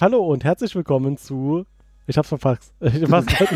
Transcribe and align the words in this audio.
Hallo 0.00 0.24
und 0.24 0.44
herzlich 0.44 0.76
willkommen 0.76 1.16
zu. 1.16 1.64
Ich 2.06 2.16
hab's 2.16 2.28
verpackt. 2.28 2.62
Ich, 2.80 3.10
was, 3.10 3.24
okay, 3.24 3.46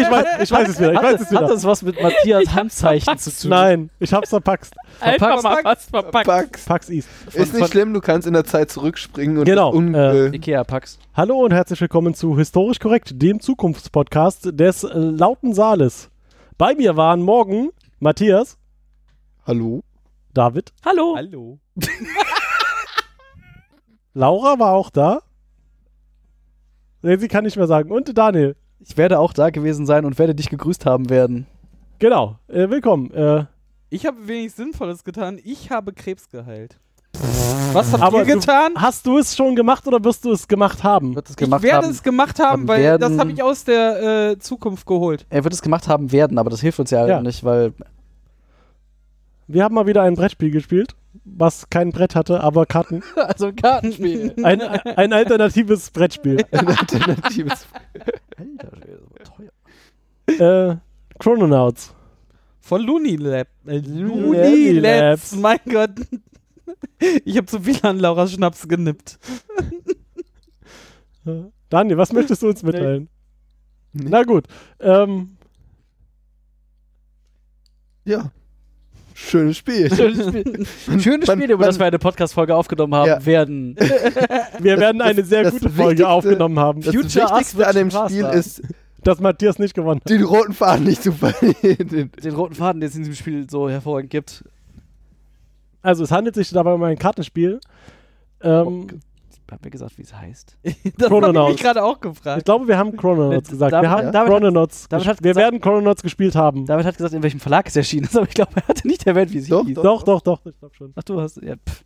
ich, 0.00 0.10
weiß, 0.10 0.26
ich 0.42 0.50
weiß 0.50 0.68
es 0.68 0.80
wieder. 0.80 0.92
Ich 0.92 0.98
Hat, 0.98 1.04
weiß 1.04 1.12
das, 1.12 1.20
es 1.22 1.30
wieder. 1.30 1.40
hat 1.42 1.50
das 1.50 1.64
was 1.64 1.82
mit 1.82 2.02
Matthias 2.02 2.52
Handzeichen 2.52 3.18
zu 3.18 3.30
tun? 3.30 3.50
Nein, 3.50 3.90
ich 4.00 4.12
hab's 4.12 4.30
verpackt. 4.30 4.74
Einfach 5.00 5.42
mal 5.44 5.60
was 5.62 5.84
verpackt. 5.84 6.26
Pax. 6.26 6.64
Pax 6.64 6.90
East. 6.90 7.08
Ist 7.32 7.54
nicht 7.54 7.70
schlimm, 7.70 7.94
du 7.94 8.00
kannst 8.00 8.26
in 8.26 8.34
der 8.34 8.44
Zeit 8.44 8.72
zurückspringen 8.72 9.38
und 9.38 9.44
Genau, 9.44 9.72
un 9.72 9.94
äh, 9.94 10.26
äh, 10.26 10.34
Ikea-Pax. 10.34 10.98
Hallo 11.14 11.44
und 11.44 11.52
herzlich 11.52 11.80
willkommen 11.80 12.14
zu 12.14 12.36
Historisch 12.36 12.80
Korrekt, 12.80 13.22
dem 13.22 13.38
Zukunftspodcast 13.40 14.58
des 14.58 14.82
äh, 14.82 14.88
Lauten 14.98 15.54
Saales. 15.54 16.10
Bei 16.58 16.74
mir 16.74 16.96
waren 16.96 17.22
morgen 17.22 17.70
Matthias, 18.00 18.58
Hallo? 19.46 19.84
David, 20.32 20.72
Hallo. 20.84 21.14
Hallo. 21.16 21.58
Laura 24.14 24.58
war 24.58 24.72
auch 24.72 24.90
da. 24.90 25.20
Nee, 27.04 27.18
sie 27.18 27.28
kann 27.28 27.44
nicht 27.44 27.58
mehr 27.58 27.66
sagen. 27.66 27.90
Und 27.90 28.16
Daniel. 28.16 28.56
Ich 28.80 28.96
werde 28.96 29.18
auch 29.18 29.34
da 29.34 29.50
gewesen 29.50 29.84
sein 29.84 30.06
und 30.06 30.18
werde 30.18 30.34
dich 30.34 30.48
gegrüßt 30.48 30.86
haben 30.86 31.10
werden. 31.10 31.46
Genau. 31.98 32.38
Äh, 32.48 32.70
willkommen. 32.70 33.10
Äh, 33.12 33.44
Ich 33.90 34.06
habe 34.06 34.26
wenig 34.26 34.54
Sinnvolles 34.54 35.04
getan. 35.04 35.38
Ich 35.44 35.70
habe 35.70 35.92
Krebs 35.92 36.30
geheilt. 36.30 36.78
Was 37.74 37.92
habt 37.92 38.02
aber 38.02 38.20
ihr 38.20 38.36
getan? 38.36 38.72
Du, 38.74 38.80
hast 38.80 39.04
du 39.06 39.18
es 39.18 39.36
schon 39.36 39.54
gemacht 39.54 39.86
oder 39.86 40.02
wirst 40.02 40.24
du 40.24 40.32
es 40.32 40.48
gemacht 40.48 40.82
haben? 40.82 41.14
Wird 41.14 41.26
es 41.26 41.32
Ich 41.32 41.36
gemacht 41.36 41.62
werde 41.62 41.86
haben. 41.86 41.90
es 41.92 42.02
gemacht 42.02 42.38
haben, 42.40 42.62
haben 42.62 42.68
weil 42.68 42.82
werden- 42.82 43.00
das 43.02 43.18
habe 43.18 43.32
ich 43.32 43.42
aus 43.42 43.64
der 43.64 44.30
äh, 44.30 44.38
Zukunft 44.38 44.86
geholt. 44.86 45.26
er 45.28 45.44
wird 45.44 45.52
es 45.52 45.60
gemacht 45.60 45.86
haben 45.86 46.10
werden, 46.10 46.38
aber 46.38 46.48
das 46.48 46.62
hilft 46.62 46.80
uns 46.80 46.90
ja, 46.90 47.06
Ja. 47.06 47.20
nicht, 47.20 47.44
weil 47.44 47.74
Wir 49.46 49.62
haben 49.62 49.74
mal 49.74 49.86
wieder 49.86 50.00
ein 50.02 50.14
Brettspiel 50.14 50.50
gespielt, 50.50 50.96
was 51.24 51.68
kein 51.70 51.90
Brett 51.90 52.14
hatte, 52.14 52.40
aber 52.40 52.66
Karten. 52.66 53.02
also 53.16 53.46
ein 53.46 53.56
Kartenspiel. 53.56 54.34
Ein, 54.42 54.60
ein 54.60 55.12
alternatives 55.12 55.90
Brettspiel. 55.90 56.44
Ein 56.50 56.66
alternatives. 56.68 57.66
Alter, 58.36 58.76
Schwede, 58.76 59.00
das 59.18 59.30
war 59.30 59.48
teuer. 60.38 60.70
äh, 60.72 60.76
Chrononauts. 61.18 61.94
Von 62.60 62.82
Looney 62.82 63.16
Lab. 63.16 63.48
Äh, 63.66 63.78
Looney 63.78 64.22
Looney 64.22 64.70
Labs. 64.72 65.32
Labs. 65.32 65.36
Mein 65.36 65.58
Gott. 65.70 65.90
Ich 67.24 67.36
habe 67.36 67.46
zu 67.46 67.60
viel 67.60 67.78
an 67.82 67.98
Laura 67.98 68.26
Schnaps 68.26 68.66
genippt. 68.66 69.18
Daniel, 71.68 71.98
was 71.98 72.12
möchtest 72.12 72.42
du 72.42 72.48
uns 72.48 72.62
mitteilen? 72.62 73.08
Nee. 73.92 74.08
Na 74.08 74.22
gut. 74.22 74.46
Ähm, 74.80 75.36
Ja. 78.04 78.30
Schönes 79.14 79.58
Spiel. 79.58 79.94
Schönes 79.94 80.26
Spiel, 80.28 80.66
Schönes 81.00 81.26
Man- 81.28 81.38
Spiel 81.38 81.50
über 81.50 81.58
man- 81.60 81.66
das 81.68 81.78
wir 81.78 81.86
eine 81.86 81.98
Podcast-Folge 81.98 82.54
aufgenommen 82.54 82.94
haben, 82.94 83.08
Ja. 83.08 83.24
werden. 83.24 83.76
wir 84.58 84.78
werden 84.78 85.00
eine 85.00 85.20
das- 85.20 85.28
sehr 85.28 85.44
das 85.44 85.52
gute 85.54 85.70
Folge 85.70 86.08
aufgenommen 86.08 86.58
haben, 86.58 86.80
Das 86.82 86.94
Future 86.94 87.26
Wichtigste 87.30 87.66
an 87.66 87.74
dem 87.76 87.90
Spaß 87.90 88.10
Spiel 88.10 88.24
haben. 88.26 88.36
ist, 88.38 88.62
dass 89.04 89.20
Matthias 89.20 89.58
nicht 89.58 89.74
gewonnen 89.74 90.00
hat. 90.04 90.10
den 90.10 90.22
roten 90.24 90.52
Faden 90.52 90.84
nicht 90.84 91.02
zu 91.02 91.12
verlieren. 91.12 92.10
Den 92.22 92.34
roten 92.34 92.54
Faden, 92.54 92.80
den 92.80 92.88
es 92.88 92.96
in 92.96 93.02
diesem 93.02 93.14
Spiel 93.14 93.48
so 93.48 93.70
hervorragend 93.70 94.10
gibt. 94.10 94.44
Also 95.82 96.02
es 96.02 96.10
handelt 96.10 96.34
sich 96.34 96.50
dabei 96.50 96.72
um 96.72 96.82
ein 96.82 96.98
Kartenspiel. 96.98 97.60
Ähm, 98.42 98.86
Hab 99.50 99.62
mir 99.64 99.70
gesagt, 99.70 99.96
wie 99.98 100.02
es 100.02 100.14
heißt. 100.14 100.56
Das 100.98 101.10
habe 101.10 101.50
ich 101.52 101.60
gerade 101.60 101.82
auch 101.84 101.96
ich 101.96 102.00
gefragt. 102.00 102.44
glaube, 102.44 102.66
wir 102.66 102.76
haben 102.78 102.96
Chrononauts 102.96 103.50
gesagt. 103.50 103.72
David- 103.72 103.82
wir 103.82 103.90
haben 103.90 104.12
ja? 104.12 104.24
Chrononauts. 104.24 104.88
David 104.88 105.06
hat 105.06 105.22
wir 105.22 105.30
gesagt- 105.32 105.44
werden 105.44 105.60
Chrononauts 105.60 106.02
gespielt 106.02 106.34
haben. 106.34 106.66
David 106.66 106.86
hat 106.86 106.96
gesagt, 106.96 107.14
in 107.14 107.22
welchem 107.22 107.40
Verlag 107.40 107.66
es 107.68 107.76
erschienen 107.76 108.04
ist, 108.04 108.16
aber 108.16 108.26
ich 108.26 108.34
glaube, 108.34 108.52
er 108.56 108.66
hatte 108.68 108.86
nicht 108.88 109.06
erwähnt, 109.06 109.32
wie 109.32 109.38
es 109.38 109.48
Doch, 109.48 109.64
hieß. 109.66 109.74
Doch, 109.76 110.02
doch, 110.02 110.20
doch. 110.22 110.44
Ich 110.46 110.58
glaube 110.58 110.74
schon. 110.74 110.92
Ach, 110.96 111.02
du 111.02 111.20
hast. 111.20 111.40
Ja, 111.42 111.54
pff. 111.56 111.84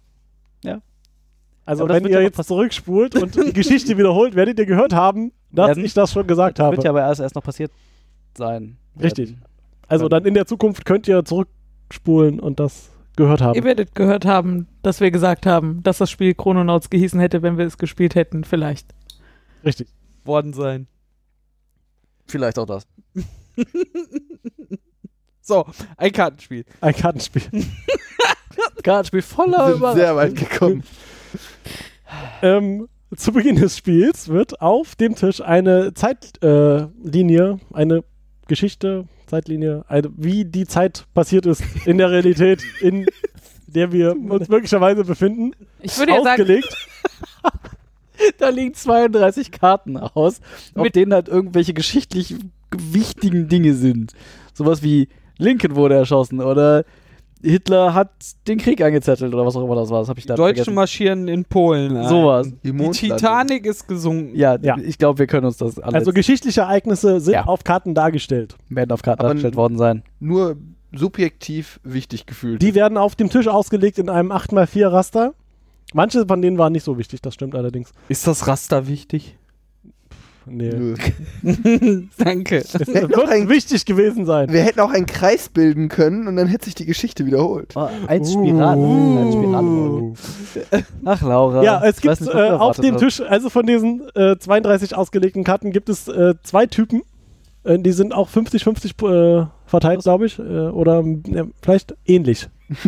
Also 1.64 1.84
Aber 1.84 1.94
wenn 1.94 2.04
ihr 2.04 2.12
ja 2.12 2.20
jetzt 2.20 2.42
zurückspult 2.42 3.14
und 3.16 3.34
die 3.36 3.52
Geschichte 3.52 3.98
wiederholt, 3.98 4.34
werdet 4.34 4.58
ihr 4.58 4.64
gehört 4.64 4.94
haben, 4.94 5.32
dass 5.50 5.68
Werden. 5.68 5.84
ich 5.84 5.92
das 5.92 6.10
schon 6.12 6.26
gesagt 6.26 6.58
Das 6.58 6.64
habe. 6.64 6.76
wird 6.76 6.84
ja 6.84 6.90
aber 6.90 7.00
erst, 7.02 7.20
erst 7.20 7.34
noch 7.34 7.42
passiert 7.42 7.70
sein. 8.38 8.78
Richtig. 8.98 9.36
also 9.86 10.08
dann 10.08 10.24
in 10.24 10.32
der 10.32 10.46
Zukunft 10.46 10.86
könnt 10.86 11.06
ihr 11.08 11.22
zurückspulen 11.26 12.40
und 12.40 12.58
das 12.58 12.88
gehört 13.18 13.42
haben. 13.42 13.54
Ihr 13.54 13.64
werdet 13.64 13.94
gehört 13.94 14.24
haben, 14.24 14.66
dass 14.82 15.00
wir 15.00 15.10
gesagt 15.10 15.44
haben, 15.44 15.82
dass 15.82 15.98
das 15.98 16.10
Spiel 16.10 16.34
Chrononauts 16.34 16.88
gehießen 16.88 17.20
hätte, 17.20 17.42
wenn 17.42 17.58
wir 17.58 17.66
es 17.66 17.76
gespielt 17.76 18.14
hätten, 18.14 18.44
vielleicht. 18.44 18.94
Richtig. 19.64 19.88
Worden 20.24 20.54
sein. 20.54 20.86
Vielleicht 22.26 22.58
auch 22.58 22.66
das. 22.66 22.86
So, 25.40 25.64
ein 25.96 26.12
Kartenspiel. 26.12 26.66
Ein 26.82 26.94
Kartenspiel. 26.94 27.42
Kartenspiel 28.82 29.22
voller 29.22 29.70
Überraschungen. 29.70 29.96
sehr 29.96 30.14
weit 30.14 30.36
gekommen. 30.36 30.82
ähm, 32.42 32.86
zu 33.16 33.32
Beginn 33.32 33.56
des 33.56 33.78
Spiels 33.78 34.28
wird 34.28 34.60
auf 34.60 34.94
dem 34.94 35.14
Tisch 35.14 35.40
eine 35.40 35.94
Zeitlinie, 35.94 37.58
äh, 37.72 37.74
eine 37.74 38.04
Geschichte, 38.48 39.06
Zeitlinie, 39.26 39.84
eine, 39.88 40.10
wie 40.16 40.44
die 40.44 40.66
Zeit 40.66 41.06
passiert 41.14 41.46
ist 41.46 41.62
in 41.84 41.98
der 41.98 42.10
Realität, 42.10 42.62
in 42.80 43.06
der 43.66 43.92
wir 43.92 44.16
uns 44.16 44.48
möglicherweise 44.48 45.04
befinden, 45.04 45.52
Ich 45.80 45.96
würde 45.98 46.12
ja 46.12 46.22
sagen, 46.22 46.42
ausgelegt. 46.42 46.88
Da 48.38 48.48
liegen 48.48 48.74
32 48.74 49.52
Karten 49.52 49.96
aus, 49.96 50.40
auf 50.74 50.88
denen 50.90 51.14
halt 51.14 51.28
irgendwelche 51.28 51.72
geschichtlich 51.72 52.34
wichtigen 52.76 53.48
Dinge 53.48 53.74
sind. 53.74 54.12
Sowas 54.54 54.82
wie 54.82 55.08
Lincoln 55.38 55.76
wurde 55.76 55.94
erschossen 55.94 56.40
oder 56.40 56.84
Hitler 57.42 57.94
hat 57.94 58.10
den 58.48 58.58
Krieg 58.58 58.80
angezettelt 58.82 59.32
oder 59.32 59.46
was 59.46 59.54
auch 59.56 59.64
immer 59.64 59.76
das 59.76 59.90
war. 59.90 60.00
Das 60.00 60.08
habe 60.08 60.18
ich 60.18 60.24
Die 60.24 60.28
da 60.28 60.34
Deutschen 60.34 60.56
vergessen. 60.56 60.74
marschieren 60.74 61.28
in 61.28 61.44
Polen. 61.44 61.96
ein. 61.96 62.08
Sowas. 62.08 62.48
Die, 62.64 62.72
Die. 62.72 62.90
Titanic 62.90 63.64
ist 63.66 63.86
gesunken. 63.86 64.34
Ja, 64.34 64.56
Ja. 64.60 64.76
ich 64.78 64.98
glaube, 64.98 65.18
wir 65.20 65.26
können 65.26 65.46
uns 65.46 65.56
das 65.56 65.78
alles 65.78 65.94
Also 65.94 66.12
geschichtliche 66.12 66.62
Ereignisse 66.62 67.20
sind 67.20 67.34
Ja. 67.34 67.44
auf 67.44 67.62
Karten 67.64 67.94
dargestellt. 67.94 68.56
werden 68.68 68.90
auf 68.92 69.02
Karten 69.02 69.20
Aber 69.20 69.28
dargestellt 69.28 69.56
worden 69.56 69.78
sein. 69.78 70.02
Nur 70.20 70.56
subjektiv 70.92 71.80
wichtig 71.84 72.26
gefühlt. 72.26 72.60
Die 72.62 72.74
werden 72.74 72.98
auf 72.98 73.14
dem 73.14 73.30
Tisch 73.30 73.48
ausgelegt 73.48 73.98
in 73.98 74.08
einem 74.08 74.32
8x4 74.32 74.88
Raster. 74.92 75.34
Manche 75.94 76.26
von 76.26 76.42
denen 76.42 76.58
waren 76.58 76.72
nicht 76.72 76.84
so 76.84 76.98
wichtig, 76.98 77.22
das 77.22 77.34
stimmt 77.34 77.54
allerdings. 77.54 77.92
Ist 78.08 78.26
das 78.26 78.46
Raster 78.46 78.86
wichtig? 78.88 79.36
Nee. 80.50 80.70
Nö. 80.70 80.94
Danke. 82.18 82.56
Hätten 82.72 83.14
auch 83.14 83.18
wird 83.18 83.28
ein- 83.28 83.48
wichtig 83.48 83.84
gewesen 83.84 84.26
sein. 84.26 84.52
Wir 84.52 84.62
hätten 84.62 84.80
auch 84.80 84.90
einen 84.90 85.06
Kreis 85.06 85.48
bilden 85.48 85.88
können 85.88 86.26
und 86.26 86.36
dann 86.36 86.46
hätte 86.46 86.64
sich 86.66 86.74
die 86.74 86.86
Geschichte 86.86 87.26
wiederholt. 87.26 87.72
Oh, 87.76 87.88
ein 88.06 88.24
Spiral. 88.24 88.76
Ein 88.78 89.32
Spiral. 89.32 89.64
Uh. 89.64 90.14
Ach, 91.04 91.22
Laura. 91.22 91.62
Ja, 91.62 91.82
es 91.84 92.00
gibt 92.00 92.20
nicht, 92.20 92.32
äh, 92.34 92.50
auf 92.50 92.78
dem. 92.78 92.96
Tisch, 92.98 93.20
also 93.20 93.50
von 93.50 93.66
diesen 93.66 94.02
äh, 94.14 94.36
32 94.38 94.96
ausgelegten 94.96 95.44
Karten, 95.44 95.70
gibt 95.72 95.88
es 95.88 96.08
äh, 96.08 96.34
zwei 96.42 96.66
Typen. 96.66 97.02
Äh, 97.64 97.78
die 97.78 97.92
sind 97.92 98.14
auch 98.14 98.28
50-50 98.28 99.42
äh, 99.42 99.46
verteilt, 99.66 100.02
glaube 100.02 100.26
ich. 100.26 100.38
Äh, 100.38 100.42
oder 100.42 101.00
äh, 101.00 101.44
vielleicht 101.62 101.94
ähnlich. 102.06 102.48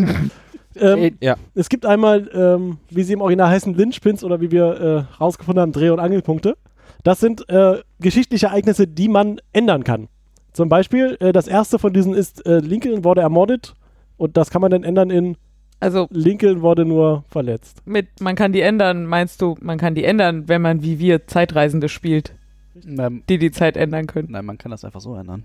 ähm, 0.77 1.17
Ja. 1.21 1.37
es 1.55 1.69
gibt 1.69 1.87
einmal, 1.87 2.29
ähm, 2.33 2.79
wie 2.91 3.03
sie 3.03 3.13
im 3.15 3.21
Original 3.21 3.49
heißen, 3.49 3.75
Lynchpins 3.75 4.25
oder 4.25 4.41
wie 4.41 4.51
wir 4.51 4.65
äh, 5.11 5.23
rausgefunden 5.23 5.61
haben, 5.61 5.73
Dreh- 5.73 5.91
und 5.91 6.01
Angelpunkte. 6.01 6.57
Das 7.03 7.21
sind 7.21 7.49
äh, 7.49 7.81
geschichtliche 8.01 8.47
Ereignisse, 8.47 8.87
die 8.87 9.09
man 9.09 9.41
ändern 9.53 9.85
kann. 9.85 10.09
Zum 10.53 10.69
Beispiel, 10.69 11.17
äh, 11.21 11.33
das 11.33 11.47
erste 11.49 11.79
von 11.79 11.93
diesen 11.93 12.15
ist, 12.15 12.45
äh, 12.47 12.59
Lincoln 12.59 13.05
wurde 13.05 13.21
ermordet 13.21 13.75
und 14.17 14.37
das 14.37 14.51
kann 14.51 14.61
man 14.61 14.71
dann 14.71 14.83
ändern 14.85 15.11
in 15.11 15.37
also 15.83 16.09
Lincoln 16.11 16.61
wurde 16.61 16.85
nur 16.85 17.25
verletzt. 17.29 17.81
mit 17.87 18.21
man 18.21 18.37
kann 18.37 18.53
die 18.53 18.61
ändern, 18.61 19.07
meinst 19.07 19.41
du, 19.41 19.57
man 19.63 19.79
kann 19.79 19.95
die 19.95 20.05
ändern, 20.05 20.47
wenn 20.47 20.61
man 20.61 20.83
wie 20.83 20.99
wir 20.99 21.27
Zeitreisende 21.27 21.89
spielt, 21.89 22.35
Nein, 22.75 23.23
die 23.31 23.39
die 23.39 23.51
Zeit 23.51 23.79
ändern 23.79 24.07
können. 24.07 24.29
nein, 24.31 24.45
man 24.45 24.59
kann 24.59 24.71
das 24.71 24.85
einfach 24.85 25.01
so 25.01 25.15
ändern. 25.15 25.43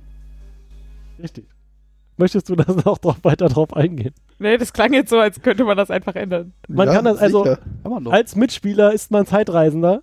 Richtig. 1.21 1.45
Möchtest 2.17 2.49
du 2.49 2.55
das 2.57 2.67
noch 2.85 2.97
drauf, 2.97 3.17
weiter 3.23 3.47
drauf 3.47 3.73
eingehen? 3.73 4.13
Nee, 4.39 4.57
das 4.57 4.73
klang 4.73 4.91
jetzt 4.91 5.09
so, 5.09 5.19
als 5.19 5.41
könnte 5.41 5.63
man 5.63 5.77
das 5.77 5.89
einfach 5.89 6.15
ändern. 6.15 6.51
Man 6.67 6.87
Ja, 6.87 6.95
kann 6.95 7.05
das 7.05 7.17
also 7.19 7.55
als 8.09 8.35
Mitspieler 8.35 8.91
ist 8.93 9.11
man 9.11 9.25
Zeitreisender 9.25 10.01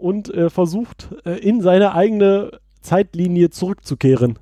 und 0.00 0.32
äh, 0.32 0.50
versucht 0.50 1.08
äh, 1.24 1.38
in 1.38 1.60
seine 1.60 1.94
eigene 1.94 2.50
Zeitlinie 2.80 3.50
zurückzukehren. 3.50 4.38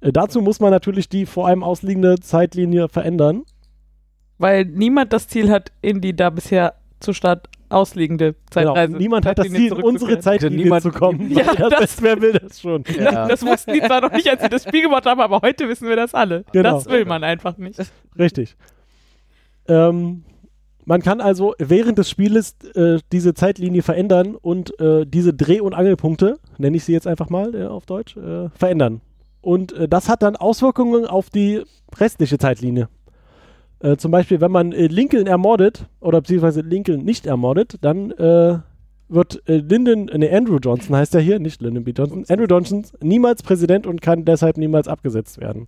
Äh, 0.00 0.12
dazu 0.12 0.40
muss 0.40 0.60
man 0.60 0.70
natürlich 0.70 1.08
die 1.08 1.26
vor 1.26 1.46
einem 1.46 1.62
ausliegende 1.62 2.18
Zeitlinie 2.20 2.88
verändern. 2.88 3.42
Weil 4.38 4.64
niemand 4.64 5.12
das 5.12 5.28
Ziel 5.28 5.50
hat, 5.50 5.70
in 5.82 6.00
die 6.00 6.16
da 6.16 6.30
bisher 6.30 6.74
zu 7.00 7.12
Start 7.12 7.48
ausliegende 7.68 8.34
Zeitreise. 8.50 8.88
Genau. 8.88 8.98
Niemand 8.98 9.24
hat 9.26 9.38
das 9.38 9.46
Zeitlinie 9.46 9.68
Ziel, 9.70 9.78
in 9.78 9.84
unsere. 9.84 10.18
Zeitlinie 10.20 10.64
Niemand- 10.64 10.82
zu 10.82 10.90
kommen. 10.90 11.30
Ja, 11.36 11.54
das- 11.54 11.70
das, 11.80 12.02
wer 12.02 12.20
will 12.20 12.32
das 12.32 12.60
schon? 12.60 12.84
Ja. 12.98 13.26
Das 13.28 13.44
wussten 13.46 13.72
die 13.72 13.80
zwar 13.80 14.00
noch 14.02 14.12
nicht, 14.12 14.28
als 14.28 14.42
sie 14.42 14.48
das 14.48 14.64
Spiel 14.64 14.82
gemacht 14.82 15.06
haben, 15.06 15.20
aber 15.20 15.40
heute 15.42 15.68
wissen 15.68 15.88
wir 15.88 15.96
das 15.96 16.12
alle. 16.14 16.44
Genau. 16.52 16.74
Das 16.74 16.86
will 16.86 17.04
man 17.04 17.22
einfach 17.24 17.56
nicht. 17.56 17.78
Richtig. 18.18 18.56
Ähm, 19.68 20.24
man 20.84 21.02
kann 21.02 21.20
also 21.20 21.54
während 21.58 21.98
des 21.98 22.10
Spieles 22.10 22.56
äh, 22.74 22.98
diese 23.12 23.34
Zeitlinie 23.34 23.82
verändern 23.82 24.34
und 24.34 24.78
äh, 24.80 25.06
diese 25.06 25.32
Dreh- 25.32 25.60
und 25.60 25.74
Angelpunkte, 25.74 26.38
nenne 26.58 26.76
ich 26.76 26.84
sie 26.84 26.92
jetzt 26.92 27.06
einfach 27.06 27.30
mal 27.30 27.54
äh, 27.54 27.66
auf 27.66 27.86
Deutsch, 27.86 28.16
äh, 28.16 28.48
verändern. 28.50 29.00
Und 29.40 29.72
äh, 29.72 29.88
das 29.88 30.08
hat 30.08 30.22
dann 30.22 30.36
Auswirkungen 30.36 31.06
auf 31.06 31.30
die 31.30 31.62
restliche 31.98 32.38
Zeitlinie. 32.38 32.88
Äh, 33.80 33.96
zum 33.96 34.10
Beispiel, 34.10 34.40
wenn 34.40 34.50
man 34.50 34.72
Lincoln 34.72 35.26
ermordet 35.26 35.86
oder 36.00 36.20
beziehungsweise 36.20 36.62
Lincoln 36.62 37.04
nicht 37.04 37.26
ermordet, 37.26 37.76
dann 37.80 38.12
wird 39.08 39.42
Lyndon, 39.44 40.10
nee, 40.14 40.34
Andrew 40.34 40.56
Johnson 40.56 40.96
heißt 40.96 41.14
er 41.14 41.20
hier, 41.20 41.38
nicht 41.38 41.60
Lyndon 41.60 41.84
B. 41.84 41.90
Johnson, 41.90 42.24
Andrew 42.28 42.46
Johnson 42.46 42.86
niemals 43.02 43.42
Präsident 43.42 43.86
und 43.86 44.00
kann 44.00 44.24
deshalb 44.24 44.56
niemals 44.56 44.88
abgesetzt 44.88 45.38
werden. 45.38 45.66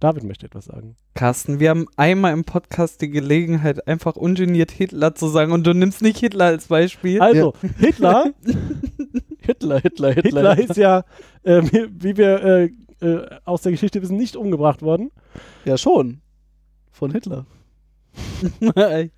David 0.00 0.24
möchte 0.24 0.46
etwas 0.46 0.64
sagen. 0.64 0.96
Carsten, 1.14 1.60
wir 1.60 1.68
haben 1.68 1.86
einmal 1.96 2.32
im 2.32 2.44
Podcast 2.44 3.02
die 3.02 3.10
Gelegenheit, 3.10 3.86
einfach 3.86 4.16
ungeniert 4.16 4.70
Hitler 4.70 5.14
zu 5.14 5.28
sagen 5.28 5.52
und 5.52 5.66
du 5.66 5.74
nimmst 5.74 6.00
nicht 6.00 6.18
Hitler 6.18 6.46
als 6.46 6.68
Beispiel. 6.68 7.20
Also, 7.20 7.52
Hitler, 7.78 8.32
Hitler, 9.38 9.78
Hitler, 9.80 10.12
Hitler. 10.12 10.54
Hitler 10.54 10.58
ist 10.58 10.76
ja, 10.78 11.04
äh, 11.42 11.62
wie, 11.62 12.16
wir 12.16 12.42
äh, 12.42 12.70
äh, 13.06 13.26
aus 13.44 13.60
der 13.60 13.72
Geschichte 13.72 14.00
wissen, 14.00 14.16
nicht 14.16 14.36
umgebracht 14.36 14.80
worden. 14.80 15.10
Ja, 15.66 15.76
schon. 15.76 16.22
Von 16.90 17.12
Hitler. 17.12 17.44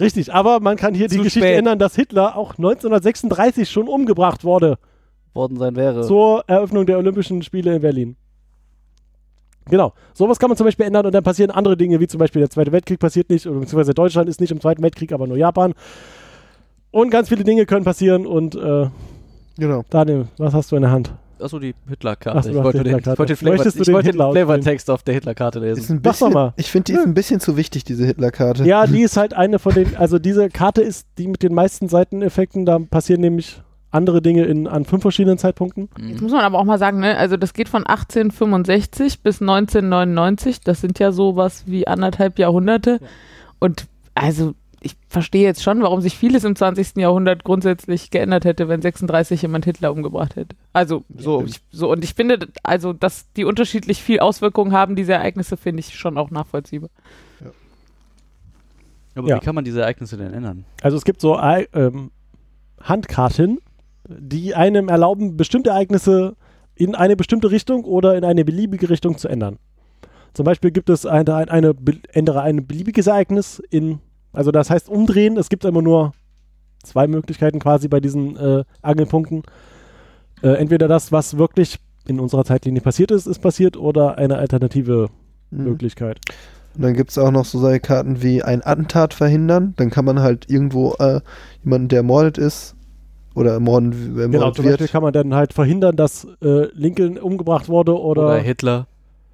Richtig, 0.00 0.34
aber 0.34 0.60
man 0.60 0.76
kann 0.76 0.94
hier 0.94 1.08
die 1.08 1.16
Zu 1.16 1.22
Geschichte 1.22 1.48
spät. 1.48 1.58
ändern, 1.58 1.78
dass 1.78 1.94
Hitler 1.94 2.36
auch 2.36 2.58
1936 2.58 3.70
schon 3.70 3.88
umgebracht 3.88 4.44
wurde 4.44 4.78
Worden 5.32 5.56
sein 5.56 5.76
wäre. 5.76 6.02
zur 6.02 6.44
Eröffnung 6.46 6.84
der 6.86 6.98
Olympischen 6.98 7.42
Spiele 7.42 7.76
in 7.76 7.82
Berlin. 7.82 8.16
Genau, 9.70 9.92
sowas 10.12 10.38
kann 10.38 10.50
man 10.50 10.56
zum 10.56 10.66
Beispiel 10.66 10.86
ändern 10.86 11.06
und 11.06 11.12
dann 11.14 11.22
passieren 11.24 11.50
andere 11.50 11.76
Dinge, 11.76 12.00
wie 12.00 12.06
zum 12.06 12.18
Beispiel 12.18 12.40
der 12.40 12.50
Zweite 12.50 12.72
Weltkrieg 12.72 12.98
passiert 12.98 13.30
nicht, 13.30 13.46
oder 13.46 13.60
beziehungsweise 13.60 13.94
Deutschland 13.94 14.28
ist 14.28 14.40
nicht 14.40 14.50
im 14.50 14.60
Zweiten 14.60 14.82
Weltkrieg, 14.82 15.12
aber 15.12 15.26
nur 15.26 15.36
Japan. 15.36 15.74
Und 16.90 17.10
ganz 17.10 17.28
viele 17.28 17.44
Dinge 17.44 17.66
können 17.66 17.84
passieren 17.84 18.26
und 18.26 18.54
äh, 18.56 18.88
Genau. 19.58 19.84
Daniel, 19.90 20.26
was 20.38 20.54
hast 20.54 20.72
du 20.72 20.76
in 20.76 20.82
der 20.82 20.90
Hand? 20.90 21.12
Achso, 21.38 21.58
die 21.58 21.74
Hitlerkarte. 21.88 22.38
Ach 22.38 22.42
so, 22.42 22.50
du 22.50 22.58
ich 22.58 22.64
wollte 22.64 22.78
die 22.82 22.90
den, 22.90 23.00
Flavor, 23.00 23.26
Hitler 24.02 24.32
den? 24.32 24.32
Flavortext 24.46 24.90
auf 24.90 25.02
der 25.02 25.14
Hitlerkarte 25.14 25.58
Ist 25.60 25.64
lesen. 25.78 25.96
ein 25.96 26.00
Mach 26.04 26.12
doch 26.12 26.26
bisschen, 26.26 26.32
mal. 26.32 26.52
Ich 26.56 26.70
finde, 26.70 26.84
die 26.84 26.98
ist 26.98 27.06
ein 27.06 27.14
bisschen 27.14 27.40
zu 27.40 27.56
wichtig, 27.56 27.84
diese 27.84 28.04
Hitler-Karte. 28.06 28.64
Ja, 28.64 28.86
die 28.86 29.02
ist 29.02 29.16
halt 29.16 29.34
eine 29.34 29.58
von 29.58 29.72
den, 29.74 29.96
also 29.96 30.18
diese 30.18 30.48
Karte 30.50 30.82
ist 30.82 31.06
die 31.18 31.28
mit 31.28 31.42
den 31.42 31.54
meisten 31.54 31.88
Seiteneffekten, 31.88 32.66
da 32.66 32.78
passieren 32.78 33.20
nämlich 33.20 33.62
andere 33.90 34.22
Dinge 34.22 34.44
in, 34.44 34.66
an 34.68 34.84
fünf 34.84 35.02
verschiedenen 35.02 35.38
Zeitpunkten. 35.38 35.88
Jetzt 36.00 36.20
muss 36.22 36.32
man 36.32 36.42
aber 36.42 36.58
auch 36.58 36.64
mal 36.64 36.78
sagen, 36.78 37.00
ne, 37.00 37.16
also 37.16 37.36
das 37.36 37.52
geht 37.54 37.68
von 37.68 37.84
1865 37.86 39.20
bis 39.22 39.40
1999, 39.40 40.60
das 40.60 40.80
sind 40.80 40.98
ja 40.98 41.10
sowas 41.12 41.64
wie 41.66 41.86
anderthalb 41.88 42.38
Jahrhunderte. 42.38 43.00
Und 43.58 43.86
also 44.14 44.54
ich 44.82 44.96
verstehe 45.08 45.42
jetzt 45.42 45.62
schon, 45.62 45.82
warum 45.82 46.00
sich 46.00 46.16
vieles 46.16 46.44
im 46.44 46.56
20. 46.56 46.96
Jahrhundert 46.96 47.44
grundsätzlich 47.44 48.10
geändert 48.10 48.44
hätte, 48.46 48.68
wenn 48.68 48.80
36 48.80 49.42
jemand 49.42 49.66
Hitler 49.66 49.92
umgebracht 49.92 50.36
hätte. 50.36 50.56
Also 50.72 51.04
so, 51.18 51.44
ich, 51.44 51.60
so 51.70 51.90
und 51.90 52.02
ich 52.02 52.14
finde, 52.14 52.48
also 52.62 52.92
dass 52.94 53.30
die 53.32 53.44
unterschiedlich 53.44 54.02
viel 54.02 54.20
Auswirkungen 54.20 54.72
haben, 54.72 54.96
diese 54.96 55.12
Ereignisse, 55.12 55.56
finde 55.58 55.80
ich 55.80 55.98
schon 55.98 56.16
auch 56.16 56.30
nachvollziehbar. 56.30 56.88
Aber 59.14 59.28
Ja. 59.28 59.36
wie 59.36 59.40
kann 59.40 59.54
man 59.54 59.64
diese 59.64 59.80
Ereignisse 59.82 60.16
denn 60.16 60.32
ändern? 60.32 60.64
Also 60.82 60.96
es 60.96 61.04
gibt 61.04 61.20
so 61.20 61.36
äh, 61.38 61.66
ähm, 61.74 62.10
Handkarten, 62.80 63.58
die 64.18 64.54
einem 64.54 64.88
erlauben, 64.88 65.36
bestimmte 65.36 65.70
Ereignisse 65.70 66.36
in 66.74 66.94
eine 66.94 67.16
bestimmte 67.16 67.50
Richtung 67.50 67.84
oder 67.84 68.16
in 68.16 68.24
eine 68.24 68.44
beliebige 68.44 68.90
Richtung 68.90 69.18
zu 69.18 69.28
ändern. 69.28 69.58
Zum 70.32 70.44
Beispiel 70.44 70.70
gibt 70.70 70.90
es 70.90 71.06
eine, 71.06 71.34
eine, 71.34 71.50
eine 71.50 71.74
ändere 72.12 72.42
ein 72.42 72.66
beliebiges 72.66 73.06
Ereignis 73.06 73.60
in, 73.70 74.00
also 74.32 74.50
das 74.50 74.70
heißt 74.70 74.88
umdrehen. 74.88 75.36
Es 75.36 75.48
gibt 75.48 75.64
immer 75.64 75.82
nur 75.82 76.12
zwei 76.82 77.06
Möglichkeiten 77.06 77.58
quasi 77.58 77.88
bei 77.88 78.00
diesen 78.00 78.36
äh, 78.36 78.64
Angelpunkten. 78.82 79.42
Äh, 80.42 80.50
entweder 80.52 80.88
das, 80.88 81.12
was 81.12 81.36
wirklich 81.36 81.78
in 82.06 82.20
unserer 82.20 82.44
Zeitlinie 82.44 82.80
passiert 82.80 83.10
ist, 83.10 83.26
ist 83.26 83.40
passiert 83.40 83.76
oder 83.76 84.16
eine 84.18 84.36
alternative 84.38 85.08
Mhm. 85.50 85.64
Möglichkeit. 85.64 86.20
Und 86.74 86.82
dann 86.82 86.94
gibt 86.94 87.10
es 87.10 87.18
auch 87.18 87.30
noch 87.30 87.44
so 87.44 87.58
solche 87.58 87.80
Karten 87.80 88.22
wie 88.22 88.42
ein 88.42 88.64
Attentat 88.64 89.14
verhindern. 89.14 89.74
Dann 89.76 89.90
kann 89.90 90.04
man 90.04 90.20
halt 90.20 90.48
irgendwo 90.48 90.94
äh, 90.94 91.20
jemanden, 91.64 91.88
der 91.88 91.98
ermordet 91.98 92.38
ist 92.38 92.76
oder 93.34 93.52
ermorden, 93.52 93.92
ermordet 93.92 94.32
Genau, 94.32 94.50
zum 94.50 94.64
wird. 94.64 94.78
Beispiel 94.78 94.88
kann 94.92 95.02
man 95.02 95.12
dann 95.12 95.34
halt 95.34 95.52
verhindern, 95.52 95.96
dass 95.96 96.26
äh, 96.42 96.66
Lincoln 96.74 97.18
umgebracht 97.18 97.68
wurde 97.68 97.98
oder, 97.98 98.22
Oder 98.26 98.38
Hitler. 98.38 98.86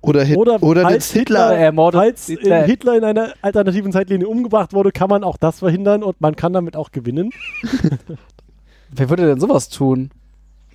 Oder, 0.02 0.22
Hit 0.22 0.36
Oder 0.36 0.62
oder, 0.62 0.82
falls 0.82 1.10
Hitler. 1.10 1.48
Hitler 1.48 1.58
ermordet. 1.58 2.00
Falls 2.00 2.26
Hitler- 2.26 2.60
in 2.60 2.66
Hitler 2.66 2.96
in 2.96 3.04
einer 3.04 3.32
alternativen 3.42 3.90
Zeitlinie 3.90 4.28
umgebracht 4.28 4.72
wurde, 4.72 4.92
kann 4.92 5.08
man 5.10 5.24
auch 5.24 5.36
das 5.36 5.58
verhindern 5.58 6.02
und 6.04 6.20
man 6.20 6.36
kann 6.36 6.52
damit 6.52 6.76
auch 6.76 6.92
gewinnen. 6.92 7.30
Wer 8.90 9.10
würde 9.10 9.26
denn 9.26 9.40
sowas 9.40 9.68
tun? 9.68 10.10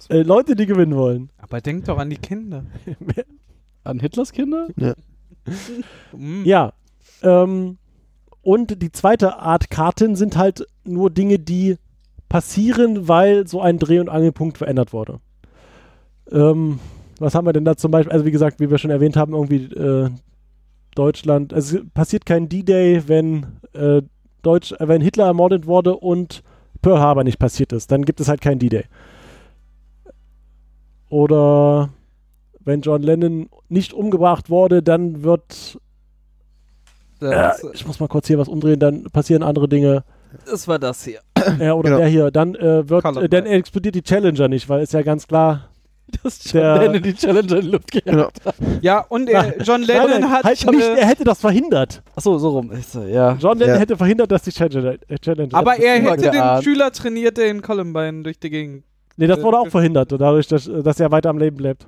Äh, 0.09 0.23
Leute, 0.23 0.55
die 0.55 0.65
gewinnen 0.65 0.95
wollen. 0.95 1.29
Aber 1.37 1.61
denk 1.61 1.85
doch 1.85 1.97
an 1.97 2.09
die 2.09 2.17
Kinder. 2.17 2.65
An 3.83 3.99
Hitlers 3.99 4.31
Kinder? 4.31 4.67
Mm. 6.11 6.43
Ja. 6.43 6.73
Ähm, 7.23 7.77
und 8.41 8.81
die 8.81 8.91
zweite 8.91 9.37
Art 9.39 9.69
Karten 9.69 10.15
sind 10.15 10.37
halt 10.37 10.65
nur 10.83 11.09
Dinge, 11.09 11.39
die 11.39 11.77
passieren, 12.31 13.09
weil 13.09 13.45
so 13.45 13.59
ein 13.59 13.77
Dreh- 13.77 13.99
und 13.99 14.07
Angelpunkt 14.07 14.57
verändert 14.57 14.93
wurde. 14.93 15.19
Ähm, 16.31 16.79
was 17.19 17.35
haben 17.35 17.45
wir 17.45 17.51
denn 17.51 17.65
da 17.65 17.75
zum 17.75 17.91
Beispiel? 17.91 18.13
Also 18.13 18.25
wie 18.25 18.31
gesagt, 18.31 18.61
wie 18.61 18.71
wir 18.71 18.77
schon 18.77 18.89
erwähnt 18.89 19.17
haben, 19.17 19.33
irgendwie 19.33 19.65
äh, 19.65 20.09
Deutschland, 20.95 21.53
also 21.53 21.79
es 21.79 21.83
passiert 21.93 22.25
kein 22.25 22.47
D-Day, 22.47 23.03
wenn, 23.07 23.47
äh, 23.73 24.01
Deutsch, 24.43 24.71
äh, 24.71 24.87
wenn 24.87 25.01
Hitler 25.01 25.25
ermordet 25.25 25.67
wurde 25.67 25.97
und 25.97 26.41
Pearl 26.81 27.01
Harbor 27.01 27.25
nicht 27.25 27.37
passiert 27.37 27.73
ist. 27.73 27.91
Dann 27.91 28.05
gibt 28.05 28.21
es 28.21 28.29
halt 28.29 28.39
kein 28.39 28.59
D-Day. 28.59 28.85
Oder 31.09 31.89
wenn 32.61 32.79
John 32.79 33.01
Lennon 33.01 33.49
nicht 33.67 33.91
umgebracht 33.91 34.49
wurde, 34.49 34.81
dann 34.81 35.23
wird 35.23 35.77
äh, 37.21 37.51
ich 37.73 37.85
muss 37.85 37.99
mal 37.99 38.07
kurz 38.07 38.27
hier 38.27 38.39
was 38.39 38.47
umdrehen, 38.47 38.79
dann 38.79 39.03
passieren 39.11 39.43
andere 39.43 39.67
Dinge. 39.67 40.05
das 40.45 40.65
war 40.69 40.79
das 40.79 41.03
hier. 41.03 41.19
Ja, 41.59 41.73
oder 41.73 41.89
Genau. 41.89 41.97
der 41.99 42.07
hier. 42.07 42.31
Dann 42.31 42.55
äh, 42.55 42.87
wird, 42.89 43.05
äh, 43.17 43.29
dann 43.29 43.45
explodiert 43.45 43.95
die 43.95 44.01
Challenger 44.03 44.47
nicht, 44.47 44.67
weil 44.69 44.81
ist 44.83 44.93
ja 44.93 45.01
ganz 45.01 45.27
klar. 45.27 45.67
Das 46.23 46.39
Der- 46.39 46.75
John 46.75 46.79
Lennon 46.91 47.03
die 47.03 47.13
Challenger 47.13 47.55
in 47.55 47.61
die 47.61 47.71
Luft 47.71 47.89
gejagt. 47.91 48.05
Genau. 48.05 48.27
Ja, 48.81 48.99
und 49.07 49.29
er, 49.29 49.61
John 49.61 49.81
Lennon 49.81 50.09
nein, 50.09 50.29
hat. 50.29 50.43
halt 50.43 50.71
nicht, 50.71 50.81
äh, 50.83 50.95
er 50.99 51.07
hätte 51.07 51.23
das 51.23 51.39
verhindert. 51.39 52.03
Achso, 52.15 52.37
so 52.37 52.49
rum. 52.49 52.69
Ist, 52.71 52.95
er, 52.95 53.07
ja. 53.07 53.37
John 53.39 53.57
Lennon 53.57 53.75
Ja. 53.75 53.79
hätte 53.79 53.95
verhindert, 53.95 54.29
dass 54.29 54.41
die 54.43 54.51
Challenger. 54.51 54.95
Äh, 55.07 55.17
Challenger 55.19 55.55
aber 55.57 55.77
er 55.77 56.01
hätte 56.01 56.23
den 56.23 56.31
geahnt. 56.33 56.63
Schüler 56.65 56.91
trainiert, 56.91 57.37
der 57.37 57.47
in 57.49 57.61
Columbine 57.61 58.23
durch 58.23 58.37
die 58.39 58.49
Gegend. 58.49 58.83
Nee, 59.15 59.27
das 59.27 59.41
wurde 59.41 59.59
auch 59.59 59.67
verhindert, 59.69 60.11
dadurch, 60.11 60.47
dass, 60.47 60.69
dass 60.83 60.99
er 60.99 61.11
weiter 61.11 61.29
am 61.29 61.37
Leben 61.37 61.55
bleibt. 61.55 61.87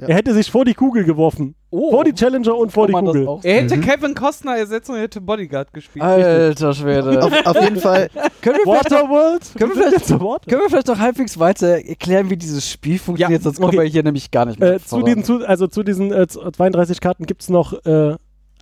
Ja. 0.00 0.08
Er 0.08 0.14
hätte 0.16 0.32
sich 0.34 0.50
vor 0.50 0.64
die 0.64 0.74
Kugel 0.74 1.04
geworfen. 1.04 1.54
Oh. 1.70 1.90
Vor 1.90 2.04
die 2.04 2.12
Challenger 2.12 2.56
und 2.56 2.72
vor 2.72 2.86
die 2.86 2.92
Kugel. 2.92 3.28
Er 3.42 3.62
hätte 3.62 3.76
Mhm. 3.76 3.80
Kevin 3.82 4.14
Costner 4.14 4.56
ersetzt 4.56 4.90
und 4.90 4.96
hätte 4.96 5.20
Bodyguard 5.20 5.72
gespielt. 5.72 6.04
Alter 6.04 6.74
Schwede. 6.74 7.22
auf, 7.22 7.46
auf 7.46 7.62
jeden 7.62 7.76
Fall, 7.76 8.08
können, 8.42 8.56
wir 8.56 8.62
vielleicht 8.64 8.90
noch, 8.90 8.98
Waterworld? 9.00 9.42
Können 9.56 9.70
wir 9.74 9.82
vielleicht- 9.84 10.08
können 10.08 10.62
wir 10.62 10.68
vielleicht 10.70 10.86
noch 10.88 10.98
halbwegs 10.98 11.38
weiter 11.38 11.68
erklären, 11.84 12.30
wie 12.30 12.36
dieses 12.36 12.68
Spiel 12.68 12.98
funktioniert? 12.98 13.42
Sonst 13.42 13.56
kommen 13.60 13.68
okay. 13.68 13.78
wir 13.78 13.84
hier 13.84 14.02
nämlich 14.02 14.30
gar 14.30 14.46
nicht 14.46 14.58
mehr 14.58 14.74
Äh, 14.74 14.80
zu 14.80 15.02
diesen, 15.02 15.22
zu, 15.24 15.46
also 15.46 15.66
zu 15.66 15.82
diesen 15.82 16.12
äh, 16.12 16.26
32 16.26 17.00
Karten 17.00 17.26
gibt 17.26 17.42
es 17.42 17.48
noch 17.50 17.74
äh, 17.84 18.16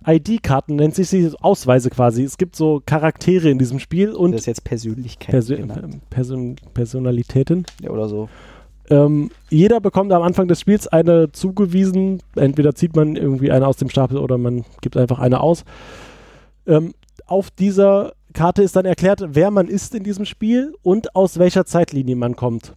ID-Karten, 0.07 0.75
nennt 0.77 0.95
sich 0.95 1.09
sie 1.09 1.31
Ausweise 1.41 1.89
quasi. 1.89 2.23
Es 2.23 2.37
gibt 2.37 2.55
so 2.55 2.81
Charaktere 2.85 3.49
in 3.49 3.57
diesem 3.59 3.79
Spiel 3.79 4.11
und 4.13 4.31
das 4.31 4.41
ist 4.41 4.47
jetzt 4.47 4.63
Persönlichkeit 4.63 5.31
Persö. 5.31 5.57
Person 6.09 6.55
Personalitäten. 6.73 7.65
Ja, 7.81 7.89
oder 7.89 8.07
so. 8.07 8.29
Ähm, 8.89 9.29
jeder 9.49 9.79
bekommt 9.79 10.11
am 10.11 10.23
Anfang 10.23 10.47
des 10.47 10.59
Spiels 10.59 10.87
eine 10.87 11.31
zugewiesen. 11.31 12.21
Entweder 12.35 12.73
zieht 12.73 12.95
man 12.95 13.15
irgendwie 13.15 13.51
eine 13.51 13.67
aus 13.67 13.77
dem 13.77 13.89
Stapel 13.89 14.17
oder 14.17 14.37
man 14.37 14.65
gibt 14.81 14.97
einfach 14.97 15.19
eine 15.19 15.41
aus. 15.41 15.63
Ähm, 16.65 16.93
auf 17.25 17.51
dieser 17.51 18.13
Karte 18.33 18.63
ist 18.63 18.75
dann 18.75 18.85
erklärt, 18.85 19.21
wer 19.29 19.51
man 19.51 19.67
ist 19.67 19.93
in 19.95 20.03
diesem 20.03 20.25
Spiel 20.25 20.73
und 20.81 21.15
aus 21.15 21.39
welcher 21.39 21.65
Zeitlinie 21.65 22.15
man 22.15 22.35
kommt. 22.35 22.73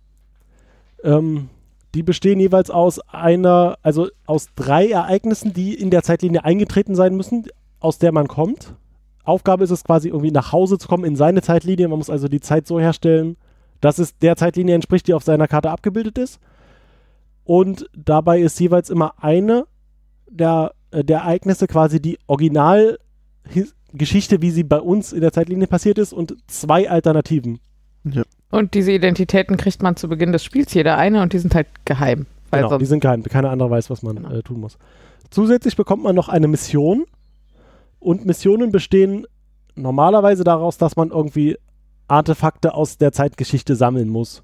Ähm, 1.02 1.49
die 1.95 2.02
bestehen 2.02 2.40
jeweils 2.40 2.71
aus 2.71 3.00
einer, 3.00 3.76
also 3.83 4.09
aus 4.25 4.49
drei 4.57 4.88
Ereignissen, 4.88 5.52
die 5.52 5.75
in 5.75 5.90
der 5.90 6.02
Zeitlinie 6.02 6.45
eingetreten 6.45 6.95
sein 6.95 7.14
müssen, 7.14 7.47
aus 7.81 7.99
der 7.99 8.12
man 8.12 8.28
kommt. 8.28 8.75
Aufgabe 9.25 9.64
ist 9.64 9.71
es 9.71 9.85
quasi 9.85 10.09
irgendwie 10.09 10.31
nach 10.31 10.52
Hause 10.52 10.78
zu 10.78 10.88
kommen 10.88 11.04
in 11.04 11.16
seine 11.16 11.42
Zeitlinie. 11.42 11.88
Man 11.88 11.99
muss 11.99 12.11
also 12.11 12.28
die 12.28 12.40
Zeit 12.40 12.66
so 12.66 12.81
herstellen, 12.81 13.37
dass 13.82 13.98
es 13.98 14.16
der 14.16 14.36
Zeitlinie 14.36 14.74
entspricht, 14.74 15.06
die 15.06 15.12
auf 15.12 15.24
seiner 15.24 15.48
Karte 15.48 15.70
abgebildet 15.70 16.16
ist. 16.16 16.40
Und 17.44 17.90
dabei 17.94 18.40
ist 18.40 18.58
jeweils 18.60 18.88
immer 18.88 19.22
eine 19.22 19.66
der, 20.30 20.72
äh, 20.92 21.04
der 21.04 21.18
Ereignisse 21.18 21.66
quasi 21.66 22.00
die 22.00 22.18
Originalgeschichte, 22.26 24.40
wie 24.40 24.50
sie 24.50 24.64
bei 24.64 24.80
uns 24.80 25.12
in 25.12 25.20
der 25.20 25.32
Zeitlinie 25.32 25.66
passiert 25.66 25.98
ist, 25.98 26.14
und 26.14 26.34
zwei 26.46 26.88
Alternativen. 26.88 27.60
Und 28.50 28.74
diese 28.74 28.92
Identitäten 28.92 29.56
kriegt 29.56 29.82
man 29.82 29.96
zu 29.96 30.08
Beginn 30.08 30.32
des 30.32 30.44
Spiels 30.44 30.72
jeder 30.74 30.96
eine 30.96 31.22
und 31.22 31.32
die 31.32 31.38
sind 31.38 31.54
halt 31.54 31.68
geheim. 31.84 32.26
Weil 32.50 32.62
Genau, 32.62 32.78
die 32.78 32.86
sind 32.86 33.00
geheim. 33.00 33.22
Keiner 33.24 33.50
andere 33.50 33.70
weiß, 33.70 33.90
was 33.90 34.02
man 34.02 34.16
Genau. 34.16 34.30
äh, 34.30 34.42
tun 34.42 34.60
muss. 34.60 34.78
Zusätzlich 35.30 35.76
bekommt 35.76 36.02
man 36.02 36.14
noch 36.14 36.28
eine 36.28 36.48
Mission. 36.48 37.04
Und 37.98 38.26
Missionen 38.26 38.72
bestehen 38.72 39.26
normalerweise 39.74 40.44
daraus, 40.44 40.76
dass 40.78 40.96
man 40.96 41.10
irgendwie 41.10 41.56
Artefakte 42.09 42.75
aus 42.75 42.99
der 42.99 43.12
Zeitgeschichte 43.12 43.76
sammeln 43.76 44.09
muss. 44.09 44.42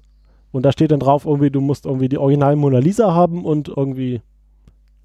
Und 0.51 0.63
da 0.63 0.71
steht 0.71 0.91
dann 0.91 0.99
drauf, 0.99 1.25
irgendwie, 1.25 1.51
du 1.51 1.61
musst 1.61 1.85
irgendwie 1.85 2.09
die 2.09 2.17
originalen 2.17 2.57
Mona 2.59 2.79
Lisa 2.79 3.13
haben 3.13 3.45
und 3.45 3.67
irgendwie 3.67 4.21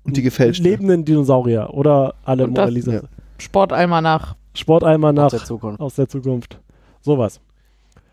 und 0.04 0.16
die 0.16 0.22
gefälschte. 0.22 0.62
lebenden 0.62 1.04
Dinosaurier 1.04 1.70
oder 1.74 2.14
alle 2.24 2.44
Und 2.44 2.50
Mona 2.50 2.64
das- 2.66 2.74
Lisa. 2.74 2.92
ja. 2.92 3.00
Sporteimer 3.38 4.00
nach. 4.00 4.36
Sporteimer 4.54 5.08
Aus 5.08 5.14
nach 5.14 5.30
der 5.30 5.44
Zukunft. 5.44 5.80
aus 5.80 5.94
der 5.96 6.08
Zukunft. 6.08 6.60
Sowas. 7.00 7.40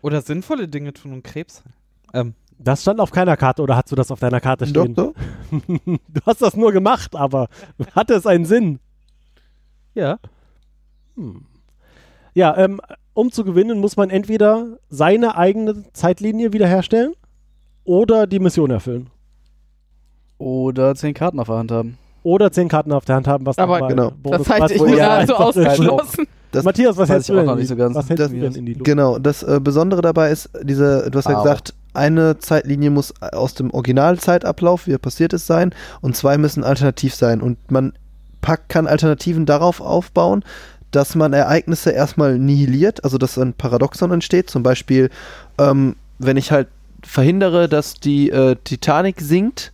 Oder 0.02 0.20
sinnvolle 0.20 0.66
Dinge 0.68 0.92
tun 0.92 1.12
und 1.12 1.22
Krebs. 1.22 1.62
Ähm, 2.12 2.34
Das 2.58 2.82
stand 2.82 3.00
auf 3.00 3.10
keiner 3.12 3.36
Karte 3.36 3.62
oder 3.62 3.76
hast 3.76 3.90
du 3.92 3.96
das 3.96 4.10
auf 4.10 4.18
deiner 4.20 4.40
Karte 4.40 4.66
stehen? 4.66 4.94
Doktor? 4.94 5.14
Du 5.86 6.20
hast 6.26 6.42
das 6.42 6.56
nur 6.56 6.72
gemacht, 6.72 7.14
aber 7.14 7.48
hatte 7.94 8.14
es 8.14 8.26
einen 8.26 8.44
Sinn? 8.44 8.78
ja. 9.94 10.18
Hm. 11.16 11.44
Ja, 12.34 12.56
ähm, 12.56 12.80
um 13.14 13.30
zu 13.32 13.44
gewinnen, 13.44 13.78
muss 13.78 13.96
man 13.96 14.10
entweder 14.10 14.78
seine 14.88 15.36
eigene 15.36 15.84
Zeitlinie 15.92 16.52
wiederherstellen 16.52 17.12
oder 17.84 18.26
die 18.26 18.38
Mission 18.40 18.70
erfüllen. 18.70 19.10
Oder 20.38 20.94
zehn 20.94 21.14
Karten 21.14 21.38
auf 21.38 21.46
der 21.48 21.56
Hand 21.56 21.70
haben. 21.70 21.98
Oder 22.24 22.50
zehn 22.52 22.68
Karten 22.68 22.92
auf 22.92 23.04
der 23.04 23.16
Hand 23.16 23.26
haben, 23.28 23.44
was 23.46 23.58
Aber 23.58 23.86
genau. 23.88 24.12
Bonus- 24.22 24.38
Das 24.38 24.48
halte 24.50 24.74
ich 24.74 24.82
nicht 24.82 24.96
ja 24.96 25.26
so 25.26 25.32
ist. 25.34 25.38
ausgeschlossen. 25.40 26.26
Das, 26.52 26.64
Matthias, 26.64 26.96
was 26.96 27.08
hältst 27.08 27.28
du 27.30 27.34
denn? 27.34 27.46
nicht 27.46 27.60
die- 27.60 27.64
so 27.66 27.76
ganz. 27.76 27.94
Was 27.96 28.08
hältst 28.08 28.24
Das- 28.24 28.30
du 28.32 28.38
denn 28.38 28.54
in 28.54 28.66
die 28.66 28.74
Luft? 28.74 28.84
genau, 28.84 29.18
das 29.18 29.42
äh, 29.42 29.58
Besondere 29.62 30.02
dabei 30.02 30.30
ist, 30.30 30.50
diese, 30.62 31.10
du 31.10 31.18
hast 31.18 31.28
ja 31.28 31.38
Au. 31.38 31.42
gesagt, 31.42 31.74
eine 31.94 32.38
Zeitlinie 32.38 32.90
muss 32.90 33.12
aus 33.20 33.54
dem 33.54 33.70
Originalzeitablauf, 33.70 34.86
wie 34.86 34.92
er 34.92 34.98
passiert 34.98 35.32
ist, 35.32 35.46
sein 35.46 35.74
und 36.00 36.14
zwei 36.16 36.38
müssen 36.38 36.62
alternativ 36.64 37.14
sein. 37.14 37.40
Und 37.40 37.70
man 37.70 37.92
packt, 38.42 38.68
kann 38.68 38.86
Alternativen 38.86 39.46
darauf 39.46 39.80
aufbauen, 39.80 40.44
dass 40.92 41.14
man 41.14 41.32
Ereignisse 41.32 41.90
erstmal 41.90 42.38
nihiliert, 42.38 43.02
also 43.04 43.18
dass 43.18 43.36
ein 43.38 43.54
Paradoxon 43.54 44.12
entsteht. 44.12 44.48
Zum 44.48 44.62
Beispiel, 44.62 45.10
ähm, 45.58 45.96
wenn 46.18 46.36
ich 46.36 46.52
halt 46.52 46.68
verhindere, 47.02 47.68
dass 47.68 47.94
die 47.94 48.30
äh, 48.30 48.56
Titanic 48.62 49.20
sinkt, 49.20 49.72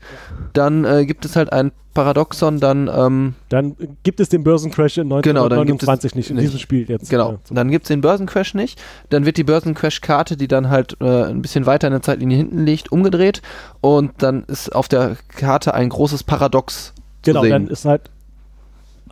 dann 0.54 0.84
äh, 0.84 1.04
gibt 1.04 1.24
es 1.26 1.36
halt 1.36 1.52
ein 1.52 1.72
Paradoxon, 1.92 2.60
dann 2.60 2.88
ähm, 2.94 3.34
Dann 3.48 3.74
gibt 4.04 4.20
es 4.20 4.28
den 4.28 4.44
Börsencrash 4.44 4.98
in 4.98 5.08
Genau, 5.08 5.48
dann 5.48 5.66
gibt 5.66 5.82
1929 5.82 6.10
es 6.12 6.14
nicht 6.14 6.30
in 6.30 6.36
nicht. 6.36 6.46
diesem 6.46 6.60
Spiel 6.60 6.88
jetzt. 6.88 7.10
Genau, 7.10 7.32
Ja, 7.32 7.38
dann 7.50 7.70
gibt 7.72 7.86
es 7.86 7.88
den 7.88 8.00
Börsencrash 8.02 8.54
nicht. 8.54 8.80
Dann 9.10 9.26
wird 9.26 9.36
die 9.36 9.42
Börsencrash-Karte, 9.42 10.36
die 10.36 10.46
dann 10.46 10.70
halt 10.70 10.96
äh, 11.00 11.24
ein 11.24 11.42
bisschen 11.42 11.66
weiter 11.66 11.88
in 11.88 11.92
der 11.92 12.02
Zeitlinie 12.02 12.36
hinten 12.36 12.64
liegt, 12.64 12.92
umgedreht. 12.92 13.42
Und 13.80 14.12
dann 14.18 14.44
ist 14.44 14.72
auf 14.72 14.86
der 14.86 15.16
Karte 15.26 15.74
ein 15.74 15.88
großes 15.88 16.22
Paradox 16.22 16.94
genau, 17.22 17.40
zu 17.40 17.46
sehen. 17.46 17.50
dann 17.50 17.66
ist 17.66 17.84
halt 17.84 18.02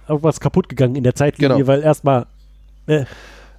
irgendwas 0.09 0.41
kaputt 0.41 0.69
gegangen 0.69 0.97
in 0.97 1.05
der 1.05 1.15
Zeitlinie, 1.15 1.57
Genau. 1.57 1.67
weil 1.69 1.83
erstmal 1.83 2.27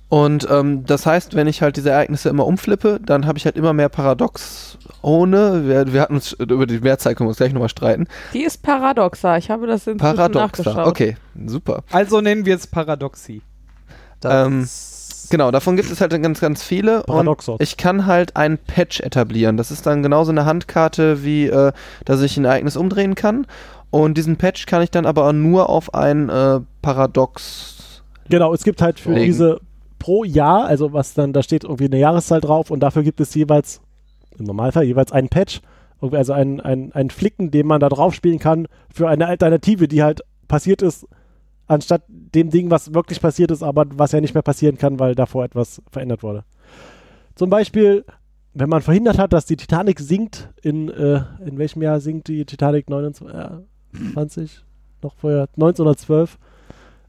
Und 0.09 0.47
ähm, 0.49 0.85
das 0.85 1.05
heißt, 1.05 1.35
wenn 1.35 1.47
ich 1.47 1.61
halt 1.61 1.75
diese 1.75 1.89
Ereignisse 1.89 2.29
immer 2.29 2.45
umflippe, 2.45 2.99
dann 3.05 3.25
habe 3.27 3.37
ich 3.37 3.45
halt 3.45 3.57
immer 3.57 3.73
mehr 3.73 3.89
Paradox 3.89 4.77
ohne. 5.01 5.67
Wir, 5.67 5.91
wir 5.91 6.01
hatten 6.01 6.15
uns 6.15 6.31
über 6.33 6.65
die 6.65 6.79
Mehrzahl 6.79 7.13
können 7.13 7.27
wir 7.27 7.29
uns 7.31 7.37
gleich 7.37 7.51
nochmal 7.51 7.67
streiten. 7.69 8.07
Die 8.33 8.43
ist 8.43 8.63
paradoxa. 8.63 9.37
Ich 9.37 9.49
habe 9.49 9.67
das 9.67 9.85
inzwischen 9.85 10.15
Paradoxa. 10.15 10.39
nachgeschaut. 10.63 10.87
Okay, 10.87 11.17
super. 11.45 11.83
Also 11.91 12.21
nennen 12.21 12.45
wir 12.45 12.55
es 12.55 12.67
Paradoxie. 12.67 13.41
Ähm, 14.23 14.67
Genau, 15.29 15.51
davon 15.51 15.75
gibt 15.75 15.91
es 15.91 15.99
halt 15.99 16.11
ganz, 16.21 16.39
ganz 16.39 16.63
viele. 16.63 16.99
Und 16.99 17.07
Paradoxos. 17.07 17.59
ich 17.59 17.75
kann 17.75 18.05
halt 18.05 18.37
einen 18.37 18.57
Patch 18.57 19.01
etablieren. 19.01 19.57
Das 19.57 19.71
ist 19.71 19.85
dann 19.85 20.01
genauso 20.01 20.31
eine 20.31 20.45
Handkarte, 20.45 21.23
wie 21.23 21.47
äh, 21.47 21.73
dass 22.05 22.21
ich 22.21 22.37
ein 22.37 22.45
Ereignis 22.45 22.77
umdrehen 22.77 23.13
kann. 23.15 23.45
Und 23.97 24.15
diesen 24.15 24.37
Patch 24.37 24.67
kann 24.67 24.83
ich 24.83 24.91
dann 24.91 25.07
aber 25.07 25.33
nur 25.33 25.69
auf 25.69 25.95
ein 25.95 26.29
äh, 26.29 26.59
Paradox. 26.83 28.03
Genau, 28.29 28.53
es 28.53 28.63
gibt 28.63 28.79
halt 28.79 28.99
für 28.99 29.13
Legen. 29.13 29.25
diese 29.25 29.59
pro 29.97 30.23
Jahr, 30.23 30.65
also 30.65 30.93
was 30.93 31.15
dann, 31.15 31.33
da 31.33 31.41
steht 31.41 31.63
irgendwie 31.63 31.85
eine 31.85 31.97
Jahreszahl 31.97 32.39
drauf 32.39 32.69
und 32.69 32.81
dafür 32.81 33.01
gibt 33.01 33.19
es 33.19 33.33
jeweils, 33.33 33.81
im 34.37 34.45
Normalfall 34.45 34.83
jeweils 34.83 35.11
einen 35.11 35.29
Patch, 35.29 35.61
also 35.99 36.31
einen, 36.31 36.61
einen, 36.61 36.91
einen 36.91 37.09
Flicken, 37.09 37.49
den 37.49 37.65
man 37.65 37.79
da 37.79 37.89
drauf 37.89 38.13
spielen 38.13 38.37
kann 38.37 38.67
für 38.93 39.07
eine 39.07 39.25
Alternative, 39.25 39.87
die 39.87 40.03
halt 40.03 40.21
passiert 40.47 40.83
ist, 40.83 41.07
anstatt 41.65 42.03
dem 42.07 42.51
Ding, 42.51 42.69
was 42.69 42.93
wirklich 42.93 43.19
passiert 43.19 43.49
ist, 43.49 43.63
aber 43.63 43.85
was 43.89 44.11
ja 44.11 44.21
nicht 44.21 44.35
mehr 44.35 44.43
passieren 44.43 44.77
kann, 44.77 44.99
weil 44.99 45.15
davor 45.15 45.43
etwas 45.43 45.81
verändert 45.89 46.21
wurde. 46.21 46.43
Zum 47.33 47.49
Beispiel, 47.49 48.05
wenn 48.53 48.69
man 48.69 48.83
verhindert 48.83 49.17
hat, 49.17 49.33
dass 49.33 49.47
die 49.47 49.57
Titanic 49.57 49.99
sinkt, 49.99 50.49
in, 50.61 50.89
äh, 50.89 51.23
in 51.43 51.57
welchem 51.57 51.81
Jahr 51.81 51.99
sinkt 51.99 52.27
die 52.27 52.45
Titanic 52.45 52.91
29, 52.91 53.35
äh, 53.35 53.49
20, 54.13 54.63
noch 55.01 55.15
vorher, 55.15 55.47
1912, 55.55 56.37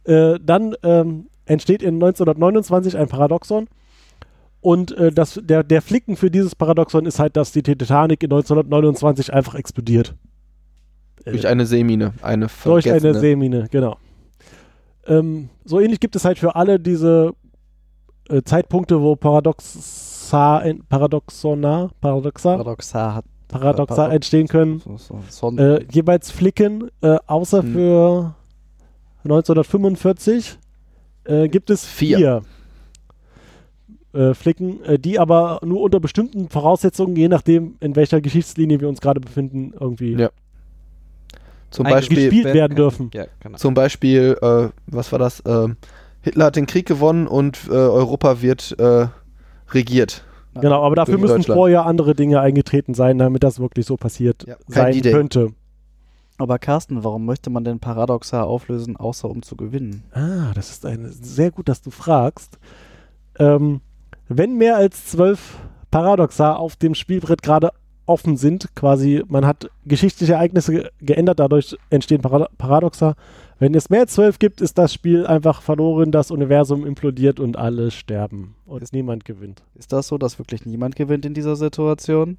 äh, 0.04 0.38
dann 0.42 0.74
ähm, 0.82 1.26
entsteht 1.46 1.82
in 1.82 1.94
1929 1.94 2.96
ein 2.96 3.08
Paradoxon. 3.08 3.68
Und 4.60 4.92
äh, 4.92 5.12
das, 5.12 5.40
der, 5.42 5.62
der 5.62 5.82
Flicken 5.82 6.16
für 6.16 6.30
dieses 6.30 6.54
Paradoxon 6.54 7.06
ist 7.06 7.18
halt, 7.18 7.36
dass 7.36 7.52
die 7.52 7.62
Titanic 7.62 8.22
in 8.22 8.32
1929 8.32 9.32
einfach 9.32 9.54
explodiert. 9.54 10.14
Durch 11.24 11.46
eine 11.46 11.66
Seemine. 11.66 12.14
Eine 12.22 12.48
Durch 12.64 12.90
eine. 12.90 13.14
Seemine, 13.14 13.68
genau. 13.70 13.98
Ähm, 15.06 15.48
so 15.64 15.80
ähnlich 15.80 16.00
gibt 16.00 16.16
es 16.16 16.24
halt 16.24 16.38
für 16.38 16.56
alle 16.56 16.78
diese 16.80 17.34
äh, 18.28 18.42
Zeitpunkte, 18.42 19.00
wo 19.00 19.16
Paradoxa, 19.16 20.62
Paradoxona, 20.88 21.90
Paradoxa, 22.00 22.56
Paradoxa 22.56 23.14
hat 23.14 23.24
Paradoxa 23.48 23.94
Paradox- 23.94 24.14
entstehen 24.14 24.46
können. 24.48 24.80
so, 24.80 24.96
so, 24.96 25.20
Son 25.28 25.58
Äh, 25.58 25.84
jeweils 25.90 26.30
Flicken, 26.30 26.90
äh, 27.02 27.16
außer 27.26 27.62
Hm. 27.62 27.72
für 27.72 28.34
1945 29.24 30.58
äh, 31.24 31.48
gibt 31.48 31.70
es 31.70 31.84
Vier. 31.84 32.42
vier, 34.12 34.20
äh, 34.20 34.34
Flicken, 34.34 34.82
äh, 34.84 34.98
die 34.98 35.18
aber 35.18 35.60
nur 35.64 35.80
unter 35.82 36.00
bestimmten 36.00 36.48
Voraussetzungen, 36.48 37.16
je 37.16 37.28
nachdem, 37.28 37.76
in 37.80 37.96
welcher 37.96 38.20
Geschichtslinie 38.20 38.80
wir 38.80 38.88
uns 38.88 39.00
gerade 39.00 39.20
befinden, 39.20 39.72
irgendwie 39.78 40.12
Ja. 40.14 40.30
Zum 41.70 41.84
Beispiel, 41.84 42.16
gespielt 42.16 42.46
Wer- 42.46 42.54
werden 42.54 42.76
dürfen. 42.76 43.10
Ja, 43.12 43.26
genau. 43.40 43.58
zum 43.58 43.74
Beispiel 43.74 44.38
äh, 44.40 44.68
was 44.86 45.12
war 45.12 45.18
das? 45.18 45.42
Ähm, 45.46 45.76
Hitler 46.22 46.46
hat 46.46 46.56
den 46.56 46.64
Krieg 46.66 46.86
gewonnen 46.86 47.26
und 47.26 47.58
äh, 47.68 47.72
Europa 47.72 48.40
wird 48.40 48.74
äh, 48.78 49.08
regiert. 49.72 50.24
Genau, 50.60 50.82
aber 50.84 50.96
dafür 50.96 51.18
müssen 51.18 51.42
vorher 51.42 51.86
andere 51.86 52.14
Dinge 52.14 52.40
eingetreten 52.40 52.94
sein, 52.94 53.18
damit 53.18 53.42
das 53.42 53.60
wirklich 53.60 53.86
so 53.86 53.96
passiert 53.96 54.44
Ja, 54.46 54.56
sein 54.66 55.00
könnte. 55.02 55.52
Aber 56.38 56.58
Carsten, 56.58 57.02
warum 57.02 57.26
möchte 57.26 57.50
man 57.50 57.64
denn 57.64 57.80
Paradoxa 57.80 58.42
auflösen, 58.44 58.96
außer 58.96 59.28
um 59.28 59.42
zu 59.42 59.56
gewinnen? 59.56 60.04
Ah, 60.12 60.52
das 60.54 60.70
ist 60.70 60.86
eine, 60.86 61.08
sehr 61.10 61.50
gut, 61.50 61.68
dass 61.68 61.82
du 61.82 61.90
fragst. 61.90 62.58
Ähm, 63.40 63.80
wenn 64.28 64.56
mehr 64.56 64.76
als 64.76 65.06
zwölf 65.06 65.58
Paradoxa 65.90 66.54
auf 66.54 66.76
dem 66.76 66.94
Spielbrett 66.94 67.42
gerade 67.42 67.72
offen 68.08 68.36
sind, 68.36 68.74
quasi 68.74 69.22
man 69.28 69.46
hat 69.46 69.70
geschichtliche 69.86 70.34
Ereignisse 70.34 70.72
ge 70.72 70.88
geändert, 71.00 71.38
dadurch 71.40 71.76
entstehen 71.90 72.20
Parad 72.22 72.50
Paradoxa. 72.58 73.14
Wenn 73.60 73.74
es 73.74 73.90
mehr 73.90 74.02
als 74.02 74.12
zwölf 74.12 74.38
gibt, 74.38 74.60
ist 74.60 74.78
das 74.78 74.94
Spiel 74.94 75.26
einfach 75.26 75.62
verloren, 75.62 76.12
das 76.12 76.30
Universum 76.30 76.86
implodiert 76.86 77.40
und 77.40 77.56
alle 77.56 77.90
sterben 77.90 78.54
und 78.66 78.82
Ist- 78.82 78.92
niemand 78.92 79.24
gewinnt. 79.24 79.62
Ist 79.74 79.92
das 79.92 80.06
so, 80.08 80.16
dass 80.18 80.38
wirklich 80.38 80.64
niemand 80.64 80.94
gewinnt 80.96 81.26
in 81.26 81.34
dieser 81.34 81.56
Situation? 81.56 82.36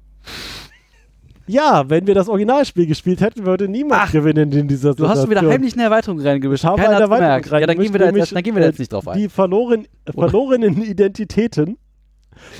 Ja, 1.46 1.84
wenn 1.88 2.06
wir 2.06 2.14
das 2.14 2.28
Originalspiel 2.28 2.86
gespielt 2.86 3.20
hätten, 3.20 3.44
würde 3.44 3.66
niemand 3.66 4.02
Ach, 4.04 4.12
gewinnen 4.12 4.52
in 4.52 4.68
dieser 4.68 4.94
Du 4.94 5.08
hast 5.08 5.18
Situation. 5.22 5.30
wieder 5.44 5.52
heimlich 5.52 5.72
eine 5.74 5.82
Erweiterung 5.84 6.20
reingemischt. 6.20 6.62
Ich 6.64 6.68
habe 6.68 6.76
Keiner 6.80 6.96
eine 6.96 7.04
Erweiterung 7.04 7.42
gemerkt. 7.42 7.50
Ja, 7.50 7.66
dann 7.66 7.78
gehen, 7.78 7.92
wir 7.92 7.98
da 7.98 8.04
reingemischt, 8.06 8.30
jetzt, 8.30 8.36
dann 8.36 8.42
gehen 8.44 8.54
wir 8.54 8.60
da 8.60 8.66
jetzt 8.68 8.78
nicht 8.78 8.92
drauf 8.92 9.08
ein. 9.08 9.18
die 9.18 9.28
verloren, 9.28 9.88
verlorenen 10.14 10.80
Identitäten. 10.82 11.76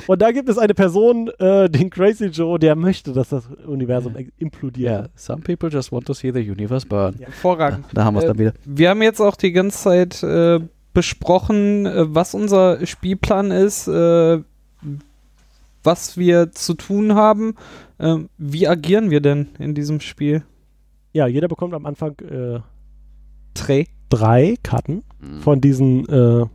Und 0.07 0.21
da 0.23 0.31
gibt 0.33 0.49
es 0.49 0.59
eine 0.59 0.75
Person, 0.75 1.31
äh, 1.39 1.69
den 1.71 1.91
Crazy 1.91 2.27
Joe, 2.27 2.59
der 2.59 2.77
möchte, 2.77 3.13
dass 3.13 3.29
das 3.31 3.45
Universum 3.67 4.15
implodiert. 4.39 4.91
Ja, 5.05 5.09
some 5.17 5.43
people 5.43 5.69
just 5.69 5.93
want 5.93 6.07
to 6.07 6.15
see 6.15 6.31
the 6.33 6.41
universe 6.51 6.87
burn. 6.87 7.15
Hervorragend. 7.19 7.87
Da 7.93 8.05
haben 8.05 8.15
wir 8.15 8.19
es 8.21 8.25
Äh, 8.25 8.29
dann 8.29 8.39
wieder. 8.39 8.53
Wir 8.65 8.91
haben 8.91 9.03
jetzt 9.03 9.21
auch 9.21 9.37
die 9.37 9.53
ganze 9.53 9.79
Zeit 9.79 10.23
äh, 10.23 10.61
besprochen, 10.93 11.87
äh, 11.87 12.15
was 12.15 12.35
unser 12.35 12.85
Spielplan 12.87 13.51
ist, 13.51 13.87
äh, 13.89 14.39
was 15.83 16.17
wir 16.19 16.53
zu 16.53 16.75
tun 16.75 17.15
haben. 17.15 17.55
Ähm, 17.99 18.29
wie 18.39 18.69
agieren 18.69 19.11
wir 19.11 19.21
denn 19.21 19.49
in 19.59 19.75
diesem 19.75 20.01
Spiel? 20.01 20.43
Ja, 21.13 21.27
jeder 21.27 21.49
bekommt 21.49 21.75
am 21.75 21.87
Anfang 21.87 22.15
äh, 22.21 22.61
Trey. 23.55 23.89
drei 24.11 24.57
Karten 24.63 25.03
von 25.41 25.61
diesen 25.61 26.09
äh, 26.09 26.47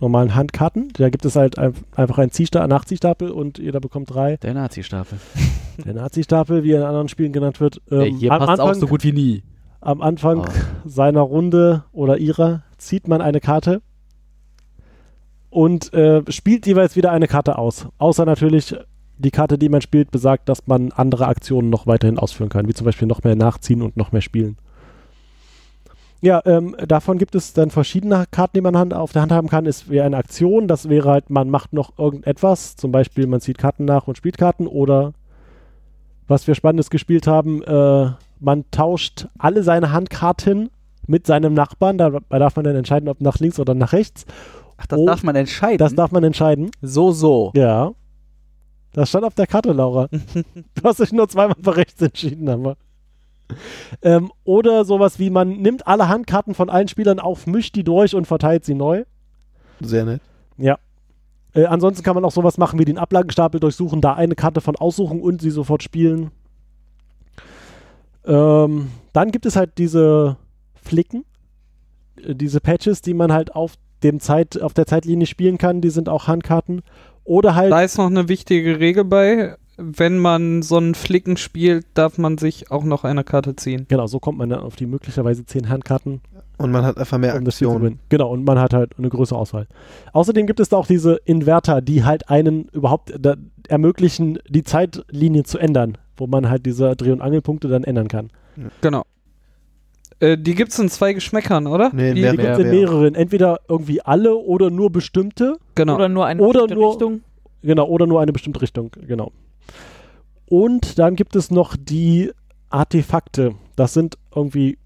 normalen 0.00 0.34
Handkarten. 0.34 0.88
Da 0.94 1.08
gibt 1.10 1.24
es 1.24 1.36
halt 1.36 1.58
ein, 1.58 1.74
einfach 1.94 2.18
einen 2.18 2.30
Ziehsta 2.30 2.66
Nachziehstapel 2.66 3.30
und 3.30 3.58
jeder 3.58 3.80
bekommt 3.80 4.12
drei. 4.12 4.36
Der 4.38 4.54
Nazi-Stapel. 4.54 5.18
Der 5.84 5.94
Nazistapel, 5.94 6.64
wie 6.64 6.72
er 6.72 6.80
in 6.80 6.86
anderen 6.86 7.08
Spielen 7.08 7.32
genannt 7.32 7.60
wird. 7.60 7.80
Ähm, 7.90 8.00
Ey, 8.00 8.12
hier 8.12 8.32
am 8.32 8.40
passt 8.40 8.60
auch 8.60 8.66
Anfang, 8.66 8.80
so 8.80 8.86
gut 8.88 9.04
wie 9.04 9.12
nie. 9.12 9.42
am 9.80 10.02
Anfang 10.02 10.40
Oh. 10.40 10.44
seiner 10.88 11.20
Runde 11.20 11.84
oder 11.92 12.18
ihrer 12.18 12.62
zieht 12.78 13.06
man 13.06 13.20
eine 13.20 13.40
Karte 13.40 13.80
und 15.50 15.92
äh, 15.94 16.22
spielt 16.30 16.66
jeweils 16.66 16.96
wieder 16.96 17.12
eine 17.12 17.28
Karte 17.28 17.58
aus. 17.58 17.86
Außer 17.98 18.24
natürlich 18.24 18.76
die 19.18 19.30
Karte, 19.30 19.58
die 19.58 19.68
man 19.68 19.80
spielt, 19.80 20.10
besagt, 20.10 20.48
dass 20.48 20.66
man 20.66 20.92
andere 20.92 21.26
Aktionen 21.26 21.70
noch 21.70 21.86
weiterhin 21.86 22.18
ausführen 22.18 22.48
kann, 22.50 22.68
wie 22.68 22.74
zum 22.74 22.84
Beispiel 22.84 23.08
noch 23.08 23.22
mehr 23.24 23.36
nachziehen 23.36 23.82
und 23.82 23.96
noch 23.96 24.12
mehr 24.12 24.20
spielen. 24.22 24.56
Ja, 26.20 26.42
ähm, 26.46 26.74
davon 26.86 27.18
gibt 27.18 27.34
es 27.36 27.52
dann 27.52 27.70
verschiedene 27.70 28.24
Karten, 28.30 28.56
die 28.56 28.60
man 28.60 28.76
hand, 28.76 28.92
auf 28.92 29.12
der 29.12 29.22
Hand 29.22 29.30
haben 29.30 29.48
kann. 29.48 29.66
Es 29.66 29.88
wäre 29.88 30.04
eine 30.04 30.16
Aktion, 30.16 30.66
das 30.66 30.88
wäre 30.88 31.08
halt, 31.08 31.30
man 31.30 31.48
macht 31.48 31.72
noch 31.72 31.96
irgendetwas, 31.96 32.74
zum 32.74 32.90
Beispiel 32.90 33.26
man 33.28 33.40
zieht 33.40 33.58
Karten 33.58 33.84
nach 33.84 34.08
und 34.08 34.16
spielt 34.16 34.36
Karten 34.36 34.66
oder 34.66 35.12
was 36.26 36.46
wir 36.46 36.54
Spannendes 36.54 36.90
gespielt 36.90 37.26
haben, 37.26 37.62
äh, 37.62 38.10
man 38.40 38.64
tauscht 38.70 39.28
alle 39.38 39.62
seine 39.62 39.92
Handkarten 39.92 40.70
mit 41.06 41.26
seinem 41.26 41.54
Nachbarn. 41.54 41.98
Da, 41.98 42.10
da 42.10 42.38
darf 42.38 42.56
man 42.56 42.64
dann 42.64 42.76
entscheiden, 42.76 43.08
ob 43.08 43.20
nach 43.20 43.38
links 43.38 43.58
oder 43.58 43.74
nach 43.74 43.92
rechts. 43.92 44.26
Ach, 44.76 44.86
das 44.86 44.98
Oh, 44.98 45.06
darf 45.06 45.22
man 45.22 45.36
entscheiden. 45.36 45.78
Das 45.78 45.94
darf 45.94 46.12
man 46.12 46.22
entscheiden. 46.24 46.70
so, 46.82 47.12
so. 47.12 47.52
Ja. 47.54 47.92
Das 48.92 49.08
stand 49.08 49.24
auf 49.24 49.34
der 49.34 49.46
Karte, 49.46 49.72
Laura. 49.72 50.08
du 50.12 50.82
hast 50.84 51.00
dich 51.00 51.12
nur 51.12 51.28
zweimal 51.28 51.56
für 51.62 51.76
rechts 51.76 52.00
entschieden, 52.02 52.48
aber. 52.48 52.76
Ähm, 54.02 54.30
oder 54.44 54.84
sowas 54.84 55.18
wie, 55.18 55.30
man 55.30 55.48
nimmt 55.60 55.86
alle 55.86 56.08
Handkarten 56.08 56.54
von 56.54 56.70
allen 56.70 56.88
Spielern 56.88 57.18
auf, 57.18 57.46
mischt 57.46 57.74
die 57.76 57.84
durch 57.84 58.14
und 58.14 58.26
verteilt 58.26 58.64
sie 58.64 58.74
neu. 58.74 59.04
Sehr 59.80 60.04
nett. 60.04 60.20
Äh, 61.54 61.66
ansonsten 61.66 62.04
kann 62.04 62.14
man 62.14 62.24
auch 62.24 62.32
sowas 62.32 62.58
machen 62.58 62.78
wie 62.78 62.84
den 62.84 62.98
Ablagestapel 62.98 63.58
durchsuchen, 63.58 64.00
da 64.00 64.14
eine 64.14 64.34
Karte 64.34 64.60
von 64.60 64.76
aussuchen 64.76 65.20
und 65.20 65.40
sie 65.40 65.50
sofort 65.50 65.82
spielen. 65.82 66.30
Ähm, 68.24 68.90
dann 69.12 69.30
gibt 69.32 69.46
es 69.46 69.56
halt 69.56 69.78
diese 69.78 70.36
Flicken, 70.80 71.24
äh, 72.22 72.34
diese 72.34 72.60
Patches, 72.60 73.02
die 73.02 73.14
man 73.14 73.32
halt 73.32 73.54
auf 73.54 73.74
dem 74.04 74.20
Zeit, 74.20 74.60
auf 74.60 74.74
der 74.74 74.86
Zeitlinie 74.86 75.26
spielen 75.26 75.58
kann, 75.58 75.80
die 75.80 75.90
sind 75.90 76.08
auch 76.08 76.28
Handkarten. 76.28 76.82
Oder 77.24 77.54
halt, 77.54 77.72
Da 77.72 77.82
ist 77.82 77.98
noch 77.98 78.06
eine 78.06 78.28
wichtige 78.28 78.78
Regel 78.78 79.04
bei. 79.04 79.56
Wenn 79.80 80.18
man 80.18 80.62
so 80.62 80.76
einen 80.76 80.96
Flicken 80.96 81.36
spielt, 81.36 81.86
darf 81.94 82.18
man 82.18 82.36
sich 82.36 82.70
auch 82.72 82.82
noch 82.82 83.04
eine 83.04 83.22
Karte 83.22 83.54
ziehen. 83.54 83.86
genau, 83.88 84.08
so 84.08 84.18
kommt 84.18 84.36
man 84.36 84.48
dann 84.50 84.58
auf 84.60 84.74
die 84.74 84.86
möglicherweise 84.86 85.46
zehn 85.46 85.68
Handkarten, 85.68 86.20
Und 86.56 86.72
man 86.72 86.84
hat 86.84 86.98
einfach 86.98 87.16
mehr 87.18 87.36
um 87.36 87.46
Aktionen. 87.46 88.00
Genau, 88.08 88.30
und 88.32 88.44
man 88.44 88.58
hat 88.58 88.74
halt 88.74 88.98
eine 88.98 89.08
größere 89.08 89.38
Auswahl. 89.38 89.68
Außerdem 90.12 90.48
gibt 90.48 90.58
es 90.58 90.68
da 90.68 90.76
auch 90.78 90.86
diese 90.88 91.20
Inverter, 91.26 91.80
die 91.80 92.02
halt 92.04 92.28
einen 92.28 92.64
überhaupt 92.72 93.14
da, 93.20 93.36
ermöglichen, 93.68 94.40
die 94.48 94.64
Zeitlinie 94.64 95.44
zu 95.44 95.58
ändern, 95.58 95.96
wo 96.16 96.26
man 96.26 96.50
halt 96.50 96.66
diese 96.66 96.96
Dreh- 96.96 97.12
und 97.12 97.20
Angelpunkte 97.20 97.68
dann 97.68 97.84
ändern 97.84 98.08
kann. 98.08 98.30
Genau. 98.80 99.04
Äh, 100.18 100.36
die 100.36 100.56
gibt 100.56 100.72
es 100.72 100.78
in 100.80 100.88
zwei 100.88 101.12
Geschmäckern, 101.12 101.68
oder? 101.68 101.90
Nee, 101.94 102.14
die, 102.14 102.22
mehr- 102.22 102.32
Die 102.32 102.38
gibt 102.38 102.50
es 102.50 102.58
in 102.58 102.70
mehreren, 102.70 103.14
entweder 103.14 103.60
irgendwie 103.68 104.00
alle 104.02 104.34
oder 104.34 104.70
nur 104.70 104.90
bestimmte. 104.90 105.56
Genau. 105.76 105.94
Oder 105.94 106.08
nur 106.08 106.26
eine 106.26 106.42
Oder 106.42 106.62
bestimmte 106.62 106.74
nur- 106.74 106.90
Richtung. 106.90 107.20
Genau, 107.62 107.86
oder 107.86 108.06
nur 108.08 108.20
eine 108.20 108.32
bestimmte 108.32 108.60
Richtung, 108.62 108.90
genau. 109.06 109.30
Und 110.48 110.98
dann 110.98 111.14
gibt 111.14 111.36
es 111.36 111.50
noch 111.50 111.76
die 111.76 112.30
Artefakte. 112.70 113.54
Das 113.76 113.92
sind 113.92 114.16
irgendwie 114.34 114.78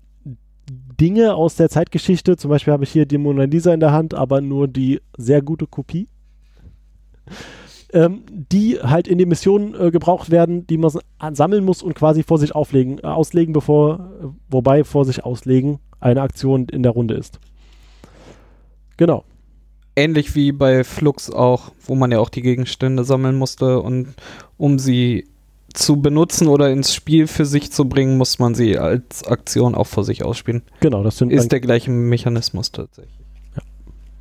Dinge 1.01 1.35
aus 1.35 1.57
der 1.57 1.69
Zeitgeschichte. 1.69 2.37
Zum 2.37 2.51
Beispiel 2.51 2.73
habe 2.73 2.85
ich 2.85 2.91
hier 2.91 3.07
die 3.07 3.19
Mona 3.19 3.45
Lisa 3.45 3.73
in 3.73 3.81
der 3.81 3.93
Hand, 3.93 4.15
aber 4.15 4.41
nur 4.41 4.69
die 4.69 5.01
sehr 5.17 5.43
gute 5.43 5.67
Kopie. 5.67 6.09
Ähm, 7.93 8.23
die 8.31 8.79
halt 8.81 9.07
in 9.07 9.19
den 9.19 9.29
Missionen 9.29 9.75
äh, 9.75 9.91
gebraucht 9.91 10.31
werden, 10.31 10.67
die 10.67 10.79
man 10.79 10.91
sammeln 11.35 11.65
muss 11.65 11.83
und 11.83 11.95
quasi 11.95 12.23
vor 12.23 12.39
sich 12.39 12.55
auflegen, 12.55 12.99
äh, 12.99 13.07
auslegen, 13.07 13.53
bevor, 13.53 14.11
äh, 14.23 14.27
wobei 14.49 14.83
vor 14.83 15.05
sich 15.05 15.25
auslegen 15.25 15.79
eine 16.01 16.23
Aktion 16.23 16.69
in 16.69 16.83
der 16.83 16.93
Runde 16.93 17.15
ist. 17.15 17.39
Genau. 18.97 19.25
Ähnlich 19.95 20.35
wie 20.35 20.53
bei 20.53 20.85
Flux 20.85 21.31
auch, 21.31 21.73
wo 21.85 21.95
man 21.95 22.11
ja 22.11 22.19
auch 22.19 22.31
die 22.31 22.41
Gegenstände 22.41 23.05
sammeln 23.05 23.37
musste 23.37 23.81
und 23.83 24.15
um 24.57 24.79
sie 24.79 25.27
zu 25.75 26.01
benutzen 26.01 26.49
oder 26.49 26.71
ins 26.71 26.95
Spiel 26.95 27.27
für 27.27 27.45
sich 27.45 27.73
zu 27.73 27.89
bringen, 27.89 28.19
muss 28.19 28.39
man 28.39 28.55
sie 28.55 28.79
als 28.79 29.25
Aktion 29.25 29.75
auch 29.75 29.87
vor 29.87 30.05
sich 30.05 30.25
ausspielen. 30.25 30.63
Genau, 30.81 31.03
das 31.03 31.19
sind 31.19 31.33
Ist 31.33 31.53
der 31.53 31.61
gleiche 31.61 31.91
Mechanismus 31.91 32.73
tatsächlich. 32.73 33.23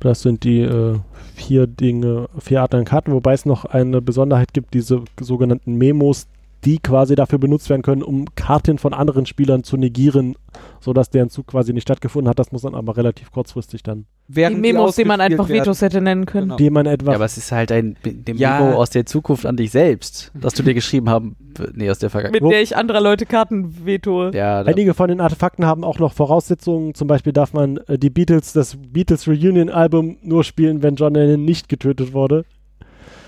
Das 0.00 0.22
sind 0.22 0.42
die 0.42 0.62
äh, 0.62 0.98
vier 1.36 1.68
Dinge, 1.68 2.28
vier 2.38 2.62
Arten 2.62 2.76
an 2.76 2.84
Karten, 2.84 3.12
wobei 3.12 3.34
es 3.34 3.46
noch 3.46 3.64
eine 3.64 4.02
Besonderheit 4.02 4.52
gibt, 4.52 4.74
diese 4.74 5.02
sogenannten 5.20 5.76
Memos, 5.76 6.26
die 6.64 6.78
quasi 6.78 7.14
dafür 7.14 7.38
benutzt 7.38 7.70
werden 7.70 7.82
können, 7.82 8.02
um 8.02 8.26
Karten 8.34 8.78
von 8.78 8.94
anderen 8.94 9.26
Spielern 9.26 9.62
zu 9.62 9.76
negieren, 9.76 10.34
sodass 10.80 11.10
deren 11.10 11.30
Zug 11.30 11.46
quasi 11.48 11.72
nicht 11.72 11.84
stattgefunden 11.84 12.28
hat. 12.28 12.38
Das 12.38 12.52
muss 12.52 12.62
dann 12.62 12.74
aber 12.74 12.96
relativ 12.96 13.30
kurzfristig 13.30 13.82
dann, 13.82 14.06
Die 14.28 14.48
Memos, 14.48 14.96
die 14.96 15.04
man 15.04 15.20
einfach 15.20 15.48
werden. 15.48 15.60
Vetos 15.60 15.82
hätte 15.82 16.00
nennen 16.00 16.26
können. 16.26 16.46
Genau. 16.46 16.56
die 16.56 16.70
man 16.70 16.86
etwa 16.86 17.10
Ja, 17.10 17.16
aber 17.16 17.24
es 17.24 17.36
ist 17.36 17.52
halt 17.52 17.70
ein 17.70 17.96
dem 18.04 18.36
Ja. 18.38 18.60
Memo 18.60 18.76
aus 18.76 18.90
der 18.90 19.04
Zukunft 19.04 19.44
an 19.44 19.56
dich 19.56 19.70
selbst, 19.70 20.32
dass 20.34 20.54
du 20.54 20.62
dir 20.62 20.74
geschrieben 20.74 21.10
haben, 21.10 21.36
nee, 21.74 21.90
aus 21.90 21.98
der 21.98 22.08
Vergangenheit. 22.08 22.42
Mit 22.42 22.52
der 22.52 22.62
ich 22.62 22.76
anderer 22.76 23.00
Leute 23.00 23.26
Karten 23.26 23.84
vetoe. 23.84 24.30
Ja, 24.34 24.60
Einige 24.62 24.94
von 24.94 25.08
den 25.08 25.20
Artefakten 25.20 25.66
haben 25.66 25.84
auch 25.84 25.98
noch 25.98 26.12
Voraussetzungen. 26.14 26.94
Zum 26.94 27.08
Beispiel 27.08 27.32
darf 27.32 27.52
man 27.52 27.76
äh, 27.88 27.98
die 27.98 28.10
Beatles, 28.10 28.52
das 28.52 28.76
Beatles 28.76 29.28
Reunion 29.28 29.68
Album 29.68 30.16
nur 30.22 30.44
spielen, 30.44 30.82
wenn 30.82 30.94
John 30.96 31.14
Lennon 31.14 31.44
nicht 31.44 31.68
getötet 31.68 32.12
wurde. 32.12 32.44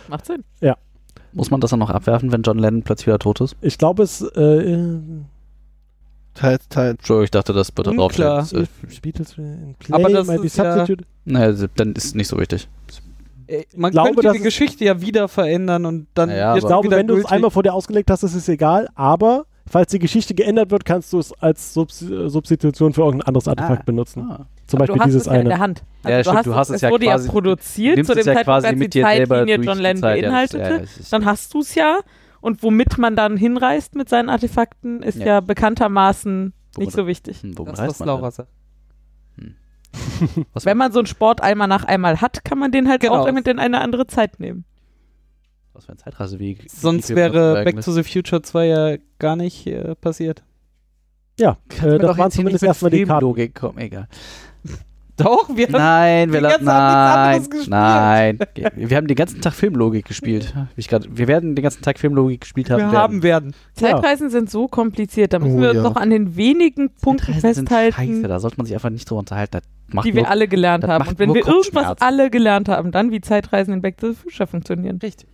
Macht 0.08 0.26
Sinn. 0.26 0.44
muss 1.34 1.50
man 1.50 1.60
das 1.60 1.70
dann 1.70 1.80
noch 1.80 1.90
abwerfen, 1.90 2.32
wenn 2.32 2.42
John 2.42 2.58
Lennon 2.58 2.82
plötzlich 2.82 3.08
wieder 3.08 3.18
tot 3.18 3.40
ist? 3.40 3.56
Ich 3.60 3.76
glaube, 3.78 4.02
es 4.04 4.22
äh, 4.22 4.78
Teils, 6.34 6.68
teils. 6.68 6.90
Entschuldigung, 6.98 7.24
ich 7.24 7.30
dachte, 7.30 7.52
das 7.52 7.68
wird 7.76 7.86
drauf. 7.86 7.96
Unklar. 7.96 8.46
Äh, 8.52 8.64
Beatles 9.02 9.38
in 9.38 9.74
Play 9.78 9.94
Aber 9.94 10.10
das 10.10 10.28
ist 10.28 10.56
ja- 10.56 10.86
naja, 11.24 11.66
dann 11.76 11.92
ist 11.92 12.14
nicht 12.16 12.28
so 12.28 12.38
wichtig. 12.38 12.68
Man 13.76 13.90
glaube, 13.92 14.14
könnte 14.14 14.32
die 14.32 14.42
Geschichte 14.42 14.84
ja 14.84 15.00
wieder 15.00 15.28
verändern 15.28 15.84
und 15.84 16.06
dann 16.14 16.30
wird 16.30 16.58
Ich 16.58 16.64
glaube, 16.66 16.90
wenn 16.90 17.06
du 17.06 17.16
es 17.16 17.26
einmal 17.26 17.50
vor 17.50 17.62
dir 17.62 17.74
ausgelegt 17.74 18.10
hast, 18.10 18.22
ist 18.22 18.34
es 18.34 18.48
egal, 18.48 18.88
aber 18.94 19.44
falls 19.66 19.90
die 19.92 19.98
Geschichte 19.98 20.34
geändert 20.34 20.70
wird, 20.70 20.84
kannst 20.84 21.12
du 21.12 21.18
es 21.18 21.32
als 21.40 21.74
Subs 21.74 21.98
Substitution 22.00 22.92
für 22.94 23.02
irgendein 23.02 23.28
anderes 23.28 23.46
Artefakt 23.46 23.80
Ah. 23.80 23.84
benutzen. 23.84 24.22
Ah. 24.22 24.46
Zum 24.66 24.78
Aber 24.80 24.86
Beispiel 24.86 24.94
du 24.96 25.00
hast 25.00 25.06
dieses 25.08 25.20
es 25.22 25.26
ja 25.26 25.32
in 25.34 25.40
eine. 25.40 25.48
der 25.50 25.58
Hand. 25.58 25.82
Ja, 26.08 26.24
stimmt, 26.24 26.46
du 26.46 26.54
hast 26.54 26.70
es 26.70 26.80
ja 26.80 26.90
wurde 26.90 27.04
quasi- 27.06 27.26
ja 27.26 27.32
produziert 27.32 28.06
zu 28.06 28.12
dem 28.14 28.18
es 28.20 28.26
ja 28.26 28.32
Zeitpunkt, 28.34 28.44
quasi 28.46 28.66
als 28.66 28.74
die 28.74 28.78
mit 28.78 28.94
dir 28.94 29.06
selber 29.06 29.36
Zeitlinie 29.36 29.66
John 29.66 29.78
Lennon 29.78 30.02
ja, 30.02 30.08
beinhaltete. 30.22 30.62
ja, 30.62 30.76
es 31.00 31.10
dann 31.10 31.24
hast 31.26 31.52
du 31.54 31.60
es 31.60 31.74
ja. 31.74 31.98
Und 32.44 32.62
womit 32.62 32.98
man 32.98 33.16
dann 33.16 33.38
hinreist 33.38 33.94
mit 33.94 34.10
seinen 34.10 34.28
Artefakten, 34.28 35.02
ist 35.02 35.18
Ja. 35.18 35.26
ja, 35.26 35.40
bekanntermaßen 35.40 36.52
nicht 36.76 36.92
so 36.92 37.06
wichtig. 37.06 37.40
Hm, 37.42 37.54
Das, 37.54 37.78
reist 37.78 37.80
was 37.92 37.98
man 38.00 38.08
Laura 38.08 38.30
sagt. 38.30 38.50
Was, 40.52 40.66
Wenn 40.66 40.76
man 40.76 40.92
so 40.92 40.98
einen 40.98 41.06
Sport 41.06 41.40
einmal 41.40 41.68
nach 41.68 41.84
einmal 41.84 42.20
hat, 42.20 42.44
kann 42.44 42.58
man 42.58 42.70
den 42.72 42.88
halt 42.88 43.00
Genau. 43.00 43.14
auch 43.22 43.32
mit 43.32 43.46
in 43.48 43.58
eine 43.58 43.80
andere 43.80 44.06
Zeit 44.06 44.40
nehmen. 44.40 44.64
was 45.72 45.86
für 45.86 45.92
ein 45.92 45.98
Zeitreiseweg. 45.98 46.66
Sonst 46.68 47.14
wäre 47.14 47.64
Back 47.64 47.80
to 47.80 47.92
the 47.92 48.02
Future 48.04 48.42
2 48.42 48.66
ja 48.66 48.96
gar 49.18 49.36
nicht 49.36 49.66
äh, 49.66 49.94
passiert. 49.96 50.44
Ja, 51.40 51.56
äh, 51.82 51.98
das 51.98 52.00
doch 52.00 52.18
waren 52.18 52.30
zumindest 52.30 52.62
erstmal 52.62 52.90
die 52.90 53.04
Karten. 53.04 53.20
Filmlogik 53.20 53.54
kommen, 53.54 53.78
egal. 53.78 54.06
Doch, 55.16 55.48
wir 55.54 55.66
haben 55.66 55.72
Nein, 55.72 56.32
wir 56.32 56.40
nichts 56.40 56.60
Nein, 56.62 56.76
anderes 57.36 57.50
gespielt. 57.50 57.70
nein. 57.70 58.38
Wir 58.74 58.96
haben 58.96 59.06
den 59.06 59.14
ganzen 59.16 59.40
Tag 59.40 59.52
Filmlogik 59.54 60.06
gespielt. 60.06 60.52
Ich 60.76 60.88
grad, 60.88 61.06
wir 61.16 61.28
werden 61.28 61.54
den 61.54 61.62
ganzen 61.62 61.82
Tag 61.82 61.98
Filmlogik 62.00 62.40
gespielt 62.40 62.68
haben. 62.70 62.78
wir 62.80 62.86
werden. 62.86 62.96
haben 62.96 63.22
werden. 63.22 63.54
Zeitreisen 63.74 64.30
sind 64.30 64.50
so 64.50 64.66
kompliziert, 64.66 65.32
da 65.32 65.38
müssen 65.38 65.58
Oh, 65.58 65.60
wir 65.60 65.68
uns 65.70 65.76
ja. 65.76 65.82
noch 65.84 65.96
an 65.96 66.10
den 66.10 66.34
wenigen 66.36 66.90
Punkten 66.90 67.26
Zeitreisen 67.32 67.54
sind 67.54 67.68
festhalten, 67.68 68.14
Scheiße, 68.16 68.28
da 68.28 68.40
sollte 68.40 68.56
man 68.56 68.66
sich 68.66 68.74
einfach 68.74 68.90
nicht 68.90 69.08
drüber 69.08 69.20
unterhalten. 69.20 69.60
Die 69.88 69.94
nur, 69.94 70.04
wir 70.14 70.30
alle 70.30 70.48
gelernt 70.48 70.84
haben. 70.84 71.06
Und 71.06 71.18
wenn 71.20 71.32
wir 71.32 71.46
irgendwas 71.46 72.00
alle 72.00 72.28
gelernt 72.30 72.68
haben, 72.68 72.90
dann 72.90 73.12
wie 73.12 73.20
Zeitreisen 73.20 73.72
in 73.74 73.82
Back 73.82 73.98
to 73.98 74.08
the 74.08 74.14
Future 74.14 74.48
funktionieren. 74.48 74.98
Richtig. 75.00 75.28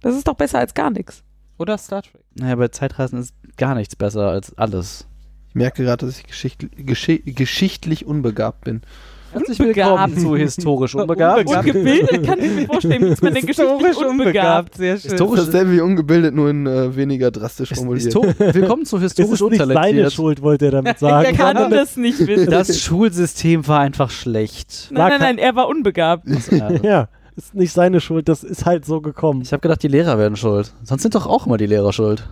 Das 0.00 0.14
ist 0.16 0.26
doch 0.26 0.34
besser 0.34 0.60
als 0.60 0.72
gar 0.72 0.90
nichts. 0.90 1.22
Oder 1.58 1.76
Star 1.76 2.02
Trek. 2.02 2.22
Naja, 2.38 2.56
bei 2.56 2.68
Zeitreisen 2.68 3.18
ist 3.18 3.34
gar 3.58 3.74
nichts 3.74 3.96
besser 3.96 4.28
als 4.30 4.56
alles. 4.56 5.06
Ich 5.54 5.56
merke 5.56 5.84
gerade, 5.84 6.04
dass 6.04 6.18
ich 6.18 6.26
geschicht, 6.26 6.66
geschi 6.76 7.18
geschichtlich 7.20 8.06
unbegabt 8.06 8.64
bin. 8.64 8.82
Herzlich 9.30 9.60
Unbegabt. 9.60 10.16
willkommen 10.16 10.18
zu 10.18 10.36
Historisch 10.36 10.96
Unbegabt. 10.96 11.46
Unbegabt. 11.46 11.66
Ungebildet 11.68 12.26
kann 12.26 12.40
ich 12.40 12.50
mir 12.50 12.66
vorstellen, 12.66 13.02
wie 13.04 13.10
ist 13.10 13.22
man 13.22 13.34
denn 13.34 13.46
geschichtlich 13.46 13.96
unbegabt? 13.96 14.74
sehr 14.74 14.98
schön. 14.98 15.12
Historisch 15.12 15.46
ist, 15.46 15.70
wie 15.70 15.80
ungebildet, 15.80 16.34
nur 16.34 16.50
in 16.50 16.66
äh, 16.66 16.96
weniger 16.96 17.30
drastisch 17.30 17.72
formuliert. 17.72 18.02
Histo 18.02 18.24
willkommen 18.36 18.84
zu 18.84 18.98
Historisch 18.98 19.40
ist 19.40 19.48
nicht 19.48 19.64
seine. 19.64 20.10
Schuld, 20.10 20.42
wollte 20.42 20.64
er 20.64 20.70
damit 20.72 20.94
Er 20.94 20.98
sagen. 20.98 21.36
kann 21.36 21.56
sondern 21.56 21.70
das 21.70 21.96
nicht 21.96 22.18
wissen. 22.26 22.50
Das 22.50 22.80
Schulsystem 22.80 23.68
war 23.68 23.78
einfach 23.78 24.10
schlecht. 24.10 24.88
nein, 24.90 25.08
nein, 25.08 25.20
nein, 25.20 25.38
er 25.38 25.54
war 25.54 25.68
unbegabt. 25.68 26.26
ja, 26.82 27.08
ist 27.36 27.54
nicht 27.54 27.72
seine 27.72 28.00
Schuld, 28.00 28.28
das 28.28 28.42
ist 28.42 28.66
halt 28.66 28.84
so 28.84 29.00
gekommen. 29.00 29.42
Ich 29.42 29.52
habe 29.52 29.60
gedacht, 29.60 29.84
die 29.84 29.88
Lehrer 29.88 30.18
werden 30.18 30.34
schuld. 30.34 30.72
Sonst 30.82 31.02
sind 31.02 31.14
doch 31.14 31.28
auch 31.28 31.46
immer 31.46 31.58
die 31.58 31.66
Lehrer 31.66 31.92
schuld. 31.92 32.28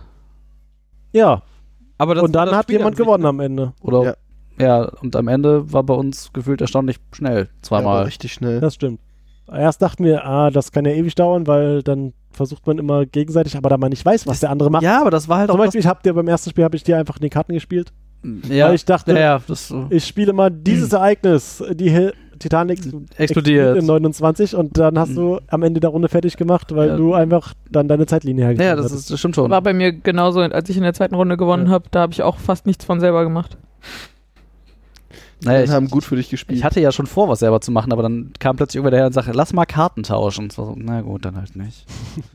Ja, 1.13 1.41
Aber 1.97 2.15
das 2.15 2.23
und 2.23 2.33
dann 2.33 2.47
das 2.47 2.57
hat 2.57 2.65
Spiel 2.65 2.77
jemand 2.77 2.95
gewonnen 2.95 3.25
am 3.25 3.39
Ende. 3.39 3.73
Oder? 3.81 4.03
Ja. 4.03 4.15
Ja. 4.59 4.83
und 5.01 5.15
am 5.15 5.27
Ende 5.27 5.71
war 5.71 5.83
bei 5.83 5.93
uns 5.93 6.31
gefühlt 6.33 6.61
erstaunlich 6.61 6.97
schnell. 7.11 7.43
Ja, 7.45 7.61
Zweimal. 7.61 7.97
aber 7.97 8.07
richtig 8.07 8.33
schnell. 8.33 8.59
Das 8.61 8.75
stimmt. 8.75 8.99
Erst 9.51 9.81
dachten 9.81 10.05
wir, 10.05 10.25
ah, 10.25 10.51
das 10.51 10.71
kann 10.71 10.85
ja 10.85 10.91
ewig 10.91 11.15
dauern, 11.15 11.47
weil 11.47 11.83
dann 11.83 12.13
versucht 12.31 12.65
man 12.65 12.77
immer 12.77 13.05
gegenseitig, 13.05 13.57
aber 13.57 13.69
da 13.69 13.77
man 13.77 13.89
nicht 13.89 14.05
weiß, 14.05 14.25
was 14.25 14.39
der 14.39 14.49
andere 14.49 14.71
macht. 14.71 14.83
ja, 14.83 15.01
aber 15.01 15.11
das 15.11 15.27
war 15.27 15.39
halt 15.39 15.49
Zum 15.49 15.59
auch. 15.59 15.63
Beispiel, 15.63 15.81
ich 15.81 15.87
habe 15.87 16.01
dir 16.03 16.13
beim 16.13 16.27
ersten 16.27 16.49
Spiel 16.49 16.63
habe 16.63 16.75
ich 16.75 16.83
dir 16.83 16.97
einfach 16.97 17.17
in 17.17 17.21
die 17.23 17.29
Karten 17.29 17.53
gespielt, 17.53 17.91
das, 18.23 18.49
ja, 18.49 18.67
weil 18.67 18.75
ich 18.75 18.85
dachte, 18.85 19.11
ja, 19.13 19.19
ja, 19.19 19.41
das 19.45 19.73
ich 19.89 20.05
spiele 20.05 20.33
mal 20.33 20.49
dieses 20.49 20.93
Ereignis, 20.93 21.63
die 21.71 21.89
Titanic 22.43 22.79
explodiert. 23.17 23.77
in 23.77 23.85
29 23.85 24.55
und 24.55 24.77
dann 24.77 24.99
hast 24.99 25.15
du 25.15 25.39
am 25.47 25.63
Ende 25.63 25.79
der 25.79 25.89
Runde 25.89 26.09
fertig 26.09 26.37
gemacht, 26.37 26.73
weil 26.75 26.89
Ja. 26.89 26.95
du 26.97 27.13
einfach 27.13 27.53
dann 27.71 27.87
deine 27.87 28.05
Zeitlinie 28.05 28.41
Ja, 28.43 28.47
hergestellt 28.49 28.77
das, 28.77 28.85
hast. 28.85 28.93
ist, 28.93 29.11
das 29.11 29.19
stimmt 29.19 29.35
schon. 29.35 29.49
War 29.49 29.61
bei 29.61 29.73
mir 29.73 29.91
genauso, 29.91 30.39
als 30.41 30.69
ich 30.69 30.77
in 30.77 30.83
der 30.83 30.93
zweiten 30.93 31.15
Runde 31.15 31.35
gewonnen 31.37 31.65
Ja. 31.67 31.71
habe, 31.71 31.85
da 31.91 32.01
habe 32.01 32.13
ich 32.13 32.21
auch 32.21 32.37
fast 32.37 32.65
nichts 32.65 32.85
von 32.85 32.99
selber 32.99 33.23
gemacht. 33.23 33.57
naja, 35.43 35.59
Wir 35.59 35.63
ich, 35.65 35.71
haben 35.71 35.89
gut 35.89 36.03
für 36.05 36.15
dich 36.15 36.29
gespielt. 36.29 36.57
ich 36.57 36.63
hatte 36.63 36.79
ja 36.79 36.91
schon 36.91 37.05
vor, 37.07 37.27
was 37.27 37.39
selber 37.39 37.59
zu 37.61 37.71
machen, 37.71 37.91
aber 37.91 38.01
dann 38.03 38.31
kam 38.39 38.55
plötzlich 38.55 38.77
irgendwer 38.77 38.91
daher 38.91 39.07
und 39.07 39.13
sagte, 39.13 39.31
lass 39.33 39.51
mal 39.53 39.65
Karten 39.65 40.03
tauschen. 40.03 40.43
Und 40.45 40.51
es 40.53 40.57
war 40.57 40.65
so, 40.67 40.75
na 40.77 41.01
gut, 41.01 41.25
dann 41.25 41.35
halt 41.35 41.55
nicht. 41.55 41.85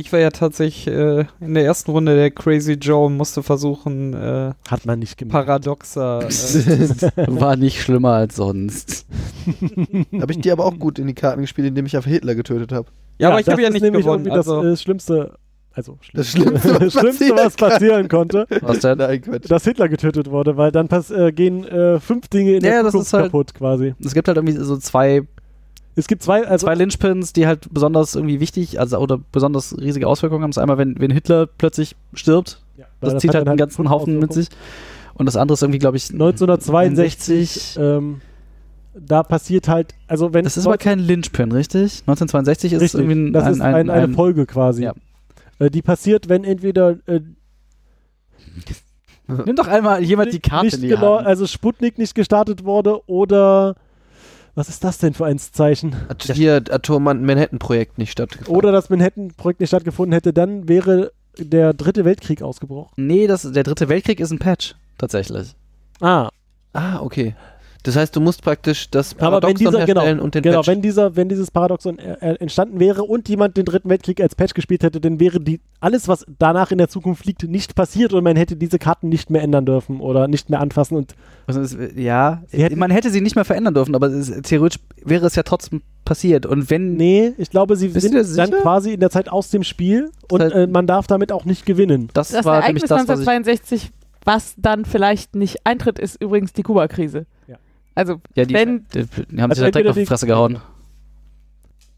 Ich 0.00 0.12
war 0.14 0.18
ja 0.20 0.30
tatsächlich 0.30 0.86
äh, 0.86 1.26
in 1.40 1.52
der 1.52 1.64
ersten 1.64 1.90
Runde 1.90 2.16
der 2.16 2.30
Crazy 2.30 2.72
Joe 2.72 3.06
und 3.06 3.16
musste 3.18 3.42
versuchen, 3.42 4.14
äh, 4.14 4.52
Hat 4.68 4.86
man 4.86 4.98
nicht 4.98 5.18
gemacht. 5.18 5.32
paradoxer. 5.46 6.22
Äh, 6.26 7.26
War 7.40 7.56
nicht 7.56 7.82
schlimmer 7.82 8.12
als 8.14 8.36
sonst. 8.36 9.06
habe 10.20 10.32
ich 10.32 10.40
dir 10.40 10.52
aber 10.54 10.64
auch 10.64 10.78
gut 10.78 10.98
in 10.98 11.06
die 11.06 11.14
Karten 11.14 11.42
gespielt, 11.42 11.68
indem 11.68 11.84
ich 11.84 11.96
einfach 11.96 12.08
Hitler 12.10 12.34
getötet 12.34 12.72
habe. 12.72 12.88
Ja, 13.18 13.28
aber 13.30 13.40
ich 13.40 13.48
habe 13.48 13.60
ja 13.60 13.68
nicht 13.68 13.82
nämlich 13.82 14.04
gewonnen. 14.04 14.24
irgendwie 14.24 14.36
Also, 14.38 14.62
das 14.62 14.80
äh, 14.80 14.82
Schlimmste, 14.82 15.34
also 15.74 15.98
Das 16.14 16.28
Schlimmste, 16.28 16.80
was 16.80 16.92
Schlimmste, 16.94 17.02
passieren 17.34 17.36
was 17.36 17.54
passieren 17.56 18.08
konnte, 18.08 18.46
Was 18.62 18.78
denn? 18.80 18.96
Nein, 18.98 19.22
dass 19.48 19.64
Hitler 19.64 19.90
getötet 19.90 20.30
wurde, 20.30 20.56
weil 20.56 20.72
dann 20.72 20.88
pass 20.88 21.10
äh, 21.10 21.30
gehen 21.30 21.64
äh, 21.66 22.00
fünf 22.00 22.28
Dinge 22.28 22.52
in 22.56 22.64
Ja, 22.64 22.70
der 22.70 22.82
das 22.84 22.92
Zukunft 22.92 23.08
ist 23.08 23.12
halt- 23.12 23.24
kaputt 23.26 23.54
quasi. 23.54 23.94
Es 24.02 24.14
gibt 24.14 24.26
halt 24.28 24.38
irgendwie 24.38 24.56
so 24.56 24.78
zwei, 24.78 25.22
Es 26.00 26.08
gibt 26.08 26.22
zwei, 26.22 26.46
also 26.46 26.66
zwei 26.66 26.74
Lynchpins, 26.74 27.32
die 27.32 27.46
halt 27.46 27.72
besonders 27.72 28.14
irgendwie 28.14 28.40
wichtig, 28.40 28.80
also 28.80 28.98
oder 28.98 29.18
besonders 29.32 29.76
riesige 29.78 30.06
Auswirkungen 30.06 30.42
haben. 30.42 30.50
Das 30.50 30.56
ist 30.56 30.62
einmal, 30.62 30.78
wenn, 30.78 30.98
wenn 30.98 31.10
Hitler 31.10 31.46
plötzlich 31.46 31.94
stirbt, 32.14 32.60
ja, 32.76 32.86
weil 33.00 33.12
das 33.12 33.20
zieht 33.20 33.34
halt 33.34 33.46
einen 33.46 33.56
ganzen 33.56 33.76
fünf 33.76 33.90
Haufen 33.90 34.18
mit 34.18 34.32
sich. 34.32 34.48
Und 35.14 35.26
das 35.26 35.36
andere 35.36 35.54
ist 35.54 35.62
irgendwie, 35.62 35.78
glaube 35.78 35.98
ich, 35.98 36.10
1962, 36.10 37.76
ähm, 37.78 38.20
da 38.94 39.22
passiert 39.22 39.68
halt, 39.68 39.94
also 40.08 40.32
wenn 40.32 40.44
Das 40.44 40.56
ist 40.56 40.66
aber 40.66 40.78
kein 40.78 40.98
Lynchpin, 40.98 41.52
richtig? 41.52 42.00
1962 42.06 42.72
ist 42.72 42.80
Richtig, 42.82 43.00
irgendwie 43.00 43.28
ein, 43.28 43.32
das 43.32 43.48
ist 43.48 43.60
ein, 43.60 43.74
ein, 43.74 43.90
eine 43.90 44.04
ein- 44.04 44.14
Folge 44.14 44.46
quasi. 44.46 44.84
Ja. 44.84 44.94
Äh, 45.58 45.70
die 45.70 45.82
passiert, 45.82 46.28
wenn 46.28 46.44
entweder 46.44 46.96
äh, 47.06 47.20
Nimm 49.46 49.54
doch 49.54 49.68
einmal 49.68 50.02
jemand 50.02 50.32
die 50.32 50.40
Karte 50.40 50.64
nicht 50.66 50.82
die 50.82 50.88
genau, 50.88 51.14
also 51.16 51.46
Sputnik 51.46 51.98
nicht 51.98 52.14
gestartet 52.16 52.64
wurde 52.64 53.06
oder 53.08 53.76
was 54.54 54.68
ist 54.68 54.84
das 54.84 54.98
denn 54.98 55.14
für 55.14 55.26
ein 55.26 55.38
Zeichen? 55.38 55.96
Hat 56.08 56.22
hier 56.24 56.62
Atom-Manhattan-Projekt 56.70 57.98
nicht 57.98 58.12
stattgefunden. 58.12 58.54
Oder 58.54 58.72
das 58.72 58.90
Manhattan-Projekt 58.90 59.60
nicht 59.60 59.70
stattgefunden 59.70 60.12
hätte, 60.12 60.32
dann 60.32 60.68
wäre 60.68 61.12
der 61.38 61.72
dritte 61.72 62.04
Weltkrieg 62.04 62.42
ausgebrochen. 62.42 62.92
Nee, 63.06 63.26
das, 63.26 63.42
der 63.50 63.62
dritte 63.62 63.88
Weltkrieg 63.88 64.20
ist 64.20 64.30
ein 64.30 64.38
Patch, 64.38 64.74
tatsächlich. 64.98 65.54
Ah, 66.00 66.28
Ah, 66.72 67.00
okay. 67.00 67.34
Das 67.82 67.96
heißt, 67.96 68.14
du 68.14 68.20
musst 68.20 68.42
praktisch 68.42 68.90
das 68.90 69.14
Paradoxon 69.14 69.56
dieser, 69.56 69.86
genau, 69.86 70.00
herstellen 70.02 70.20
und 70.20 70.34
den 70.34 70.42
genau 70.42 70.58
Patch. 70.58 70.68
wenn, 70.68 70.82
dieser, 70.82 71.16
wenn 71.16 71.28
dieses 71.28 71.50
Paradoxon 71.50 71.98
entstanden 71.98 72.78
wäre 72.80 73.02
und 73.04 73.28
jemand 73.28 73.56
den 73.56 73.64
dritten 73.64 73.88
Weltkrieg 73.88 74.20
als 74.20 74.34
Patch 74.34 74.54
gespielt 74.54 74.82
hätte, 74.82 75.00
dann 75.00 75.18
wäre 75.20 75.40
die, 75.40 75.60
alles, 75.80 76.06
was 76.08 76.26
danach 76.38 76.70
in 76.72 76.78
der 76.78 76.88
Zukunft 76.88 77.24
liegt, 77.26 77.42
nicht 77.44 77.74
passiert 77.74 78.12
und 78.12 78.22
man 78.24 78.36
hätte 78.36 78.56
diese 78.56 78.78
Karten 78.78 79.08
nicht 79.08 79.30
mehr 79.30 79.42
ändern 79.42 79.64
dürfen 79.66 80.00
oder 80.00 80.28
nicht 80.28 80.50
mehr 80.50 80.60
anfassen 80.60 80.96
und 80.96 81.14
Also 81.46 81.60
es, 81.60 81.76
ja, 81.96 82.42
hätten- 82.50 82.78
man 82.78 82.90
hätte 82.90 83.10
sie 83.10 83.20
nicht 83.20 83.34
mehr 83.36 83.44
verändern 83.44 83.74
dürfen, 83.74 83.94
aber 83.94 84.08
es, 84.08 84.30
theoretisch 84.42 84.80
wäre 85.04 85.26
es 85.26 85.34
ja 85.36 85.42
trotzdem 85.42 85.82
passiert. 86.04 86.44
Und 86.46 86.70
wenn. 86.70 86.94
Nee, 86.96 87.32
ich 87.38 87.50
glaube, 87.50 87.76
sie 87.76 87.88
sind 87.88 88.14
dann 88.14 88.24
sicher? 88.24 88.48
quasi 88.62 88.92
in 88.94 89.00
der 89.00 89.10
Zeit 89.10 89.30
aus 89.30 89.50
dem 89.50 89.62
Spiel 89.62 90.10
und 90.30 90.40
Das 90.40 90.52
heißt- 90.52 90.56
äh, 90.64 90.66
man 90.66 90.86
darf 90.86 91.06
damit 91.06 91.30
auch 91.32 91.44
nicht 91.44 91.64
gewinnen. 91.66 92.08
Das, 92.14 92.30
Das 92.30 92.44
war 92.44 92.60
nämlich 92.66 92.82
Ereignis 92.84 92.88
das, 92.88 93.08
was 93.08 93.20
ich. 93.20 93.28
1962, 93.28 93.90
was 94.24 94.54
dann 94.58 94.84
vielleicht 94.84 95.34
nicht 95.34 95.58
eintritt, 95.64 95.98
ist 95.98 96.20
übrigens 96.20 96.52
die 96.52 96.62
Kuba-Krise. 96.62 97.26
Ja. 98.08 98.12
Also, 98.14 98.20
Ja, 98.34 98.44
die, 98.44 98.54
wenn- 98.54 98.86
die, 98.94 99.04
die 99.30 99.40
haben 99.42 99.50
Also 99.50 99.62
sich 99.62 99.70
da 99.70 99.70
direkt 99.72 99.88
auf 99.90 99.96
die 99.96 100.06
Fresse 100.06 100.26
gehauen. 100.26 100.58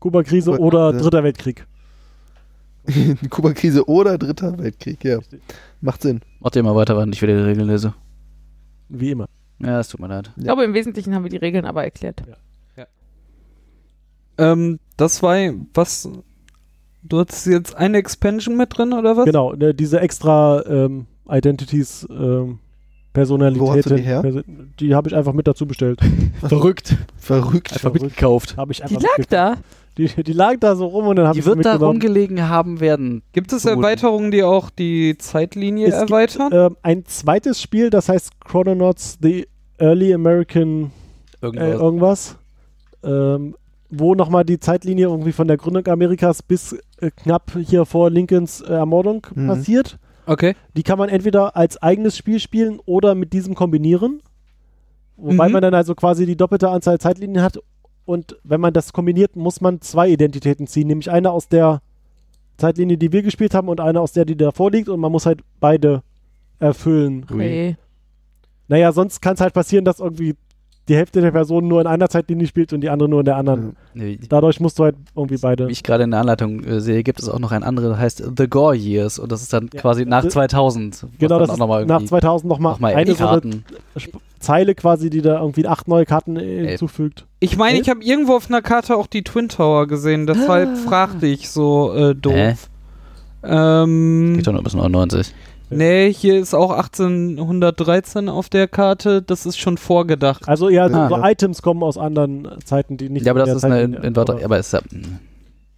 Kuba-Krise 0.00 0.50
Kuba- 0.52 0.64
oder 0.64 0.92
ja. 0.92 0.98
Dritter 1.00 1.22
Weltkrieg. 1.24 1.66
Kuba-Krise 3.30 3.86
oder 3.88 4.18
Dritter 4.18 4.58
Weltkrieg, 4.58 5.04
ja. 5.04 5.18
Macht 5.80 6.02
Sinn. 6.02 6.20
Macht 6.40 6.56
ihr 6.56 6.62
mal 6.64 6.74
weiter, 6.74 6.96
wann 6.96 7.12
ich 7.12 7.22
wieder 7.22 7.36
die 7.36 7.42
Regeln 7.42 7.68
lese. 7.68 7.94
Wie 8.88 9.10
immer. 9.12 9.28
Ja, 9.60 9.78
es 9.78 9.88
tut 9.88 10.00
mir 10.00 10.08
leid. 10.08 10.32
ich 10.36 10.42
glaube, 10.42 10.64
im 10.64 10.74
Wesentlichen 10.74 11.14
haben 11.14 11.22
wir 11.22 11.30
die 11.30 11.36
Regeln 11.36 11.64
aber 11.64 11.84
erklärt. 11.84 12.22
ähm, 14.38 14.80
das 14.96 15.22
war 15.22 15.36
was. 15.74 16.08
Du 17.04 17.18
hast 17.20 17.46
jetzt 17.46 17.74
eine 17.76 17.98
Expansion 17.98 18.56
mit 18.56 18.76
drin 18.76 18.92
oder 18.92 19.16
was? 19.16 19.24
Genau, 19.24 19.52
ne, 19.54 19.74
diese 19.74 20.00
extra 20.00 20.64
ähm, 20.66 21.06
Identities, 21.28 22.06
ähm, 22.10 22.58
Personalitäten. 23.12 23.66
Wo 23.68 23.72
hast 23.76 23.90
du 23.90 23.94
die 23.96 24.02
her? 24.02 24.22
Perso- 24.22 24.42
die 24.80 24.94
habe 24.94 25.08
ich 25.08 25.14
einfach 25.14 25.32
mit 25.32 25.46
dazu 25.46 25.66
bestellt. 25.66 26.00
Verrückt. 26.40 26.96
Verrückt. 27.18 27.72
Einfach 27.72 27.92
mitgekauft. 27.92 28.56
Habe 28.56 28.72
ich 28.72 28.78
Die 28.78 28.84
einfach 28.84 29.02
lag 29.02 29.18
mitgekauft. 29.18 29.32
da. 29.58 29.62
Die, 29.98 30.06
die 30.22 30.32
lag 30.32 30.54
da 30.58 30.74
so 30.74 30.86
rum 30.86 31.06
und 31.08 31.16
dann 31.16 31.26
habe 31.26 31.34
Die 31.34 31.40
ich 31.40 31.44
sie 31.44 31.50
wird 31.50 31.66
da 31.66 31.72
mitgenommen. 31.72 32.00
rumgelegen 32.00 32.48
haben 32.48 32.80
werden. 32.80 33.22
Gibt 33.34 33.52
es. 33.52 33.66
Erweiterungen, 33.66 34.30
die 34.30 34.42
auch 34.42 34.70
die 34.70 35.18
Zeitlinie 35.18 35.88
Es 35.88 35.98
gibt, 35.98 36.10
erweitern? 36.10 36.50
ähm, 36.52 36.76
ein 36.82 37.04
zweites 37.04 37.60
Spiel, 37.60 37.90
das 37.90 38.08
heißt 38.08 38.40
Chrononauts 38.40 39.18
The 39.20 39.46
Early 39.76 40.14
American 40.14 40.92
äh, 41.42 41.46
Irgendwas. 41.46 41.80
irgendwas, 41.80 42.36
ähm, 43.04 43.54
wo 43.90 44.14
nochmal 44.14 44.44
die 44.46 44.58
Zeitlinie 44.58 45.06
irgendwie 45.08 45.32
von 45.32 45.46
der 45.46 45.58
Gründung 45.58 45.86
Amerikas 45.88 46.42
bis 46.42 46.72
äh, 47.02 47.10
knapp 47.14 47.52
hier 47.66 47.84
vor 47.84 48.08
Lincolns 48.08 48.62
äh, 48.62 48.72
Ermordung 48.72 49.26
Mhm. 49.34 49.46
passiert. 49.48 49.98
Okay. 50.26 50.54
Die 50.76 50.82
kann 50.82 50.98
man 50.98 51.08
entweder 51.08 51.56
als 51.56 51.80
eigenes 51.82 52.16
Spiel 52.16 52.38
spielen 52.40 52.80
oder 52.84 53.14
mit 53.14 53.32
diesem 53.32 53.54
kombinieren. 53.54 54.22
Wobei 55.16 55.46
Mhm. 55.48 55.52
man 55.52 55.62
dann 55.62 55.74
also 55.74 55.94
quasi 55.94 56.26
die 56.26 56.36
doppelte 56.36 56.68
Anzahl 56.68 56.98
Zeitlinien 56.98 57.42
hat. 57.42 57.58
Und 58.04 58.36
wenn 58.42 58.60
man 58.60 58.72
das 58.72 58.92
kombiniert, 58.92 59.36
muss 59.36 59.60
man 59.60 59.80
zwei 59.80 60.08
Identitäten 60.08 60.66
ziehen. 60.66 60.88
Nämlich 60.88 61.10
eine 61.10 61.30
aus 61.30 61.48
der 61.48 61.80
Zeitlinie, 62.56 62.98
die 62.98 63.12
wir 63.12 63.22
gespielt 63.22 63.54
haben 63.54 63.68
und 63.68 63.80
eine 63.80 64.00
aus 64.00 64.12
der, 64.12 64.24
die 64.24 64.36
davor 64.36 64.70
liegt. 64.70 64.88
Und 64.88 65.00
man 65.00 65.12
muss 65.12 65.26
halt 65.26 65.40
beide 65.60 66.02
erfüllen. 66.58 67.24
Okay. 67.30 67.76
Naja, 68.68 68.92
sonst 68.92 69.20
kann 69.20 69.34
es 69.34 69.40
halt 69.40 69.54
passieren, 69.54 69.84
dass 69.84 70.00
irgendwie 70.00 70.34
die 70.88 70.96
Hälfte 70.96 71.20
der 71.20 71.30
Personen 71.30 71.68
nur 71.68 71.80
in 71.80 71.86
einer 71.86 72.08
Zeitlinie 72.08 72.46
spielt 72.46 72.72
und 72.72 72.80
die 72.80 72.90
andere 72.90 73.08
nur 73.08 73.20
in 73.20 73.24
der 73.24 73.36
anderen. 73.36 73.76
Dadurch 74.28 74.58
musst 74.58 74.78
du 74.78 74.84
halt 74.84 74.96
irgendwie 75.14 75.36
beide. 75.38 75.68
Wie 75.68 75.72
ich 75.72 75.82
gerade 75.84 76.02
in 76.04 76.10
der 76.10 76.20
Anleitung 76.20 76.64
äh, 76.64 76.80
sehe, 76.80 77.02
gibt 77.04 77.20
es 77.20 77.28
auch 77.28 77.38
noch 77.38 77.52
ein 77.52 77.62
anderes, 77.62 77.90
das 77.90 77.98
heißt 77.98 78.24
The 78.36 78.48
Gore 78.48 78.74
Years. 78.74 79.18
Und 79.20 79.30
das 79.30 79.42
ist 79.42 79.52
dann 79.52 79.70
Ja. 79.72 79.80
quasi 79.80 80.04
nach 80.04 80.24
Das- 80.24 80.32
2000. 80.32 81.02
was 81.04 81.10
genau, 81.18 81.38
das 81.38 81.50
auch 81.50 81.52
ist 81.54 81.58
noch 81.60 81.68
mal 81.68 81.86
nach 81.86 81.96
irgendwie 81.96 82.08
2000 82.08 82.48
nochmal 82.48 82.72
noch 82.72 82.80
mal 82.80 82.94
eine 82.94 83.14
so 83.14 83.26
eine 83.26 83.62
Zeile 84.40 84.74
quasi, 84.74 85.08
die 85.08 85.22
da 85.22 85.40
irgendwie 85.40 85.68
acht 85.68 85.86
neue 85.86 86.04
Karten 86.04 86.36
äh, 86.36 86.66
hinzufügt. 86.70 87.26
Ich 87.38 87.56
meine, 87.56 87.78
ich 87.80 87.88
habe 87.88 88.02
irgendwo 88.02 88.34
auf 88.34 88.48
einer 88.48 88.60
Karte 88.62 88.96
auch 88.96 89.06
die 89.06 89.22
Twin 89.22 89.48
Tower 89.48 89.86
gesehen, 89.86 90.26
deshalb 90.26 90.76
fragte 90.78 91.26
ich 91.26 91.48
so 91.48 91.92
äh, 91.94 92.14
doof. 92.16 92.68
Ähm, 93.44 94.34
Geht 94.36 94.46
doch 94.46 94.52
nur 94.52 94.62
bis 94.62 94.74
99. 94.74 95.32
nee, 95.72 96.12
hier 96.12 96.38
ist 96.38 96.54
auch 96.54 96.70
1813 96.70 98.28
auf 98.28 98.48
der 98.48 98.68
Karte, 98.68 99.22
das 99.22 99.46
ist 99.46 99.58
schon 99.58 99.78
vorgedacht. 99.78 100.48
Also 100.48 100.68
ja, 100.68 100.86
Ah. 100.86 101.08
so 101.08 101.16
Items 101.22 101.62
kommen 101.62 101.82
aus 101.82 101.98
anderen 101.98 102.48
Zeiten, 102.64 102.96
die 102.96 103.08
nicht 103.08 103.26
Ja, 103.26 103.32
aber 103.32 103.40
in 103.40 103.46
das 103.46 103.48
der 103.48 103.56
ist 103.56 103.64
eine 103.64 103.74
Zeitlinie- 103.74 103.98
in, 103.98 104.04
in 104.04 104.16
Wörter. 104.16 104.38
Aber 104.44 104.58
ist 104.58 104.72
ja. 104.72 104.80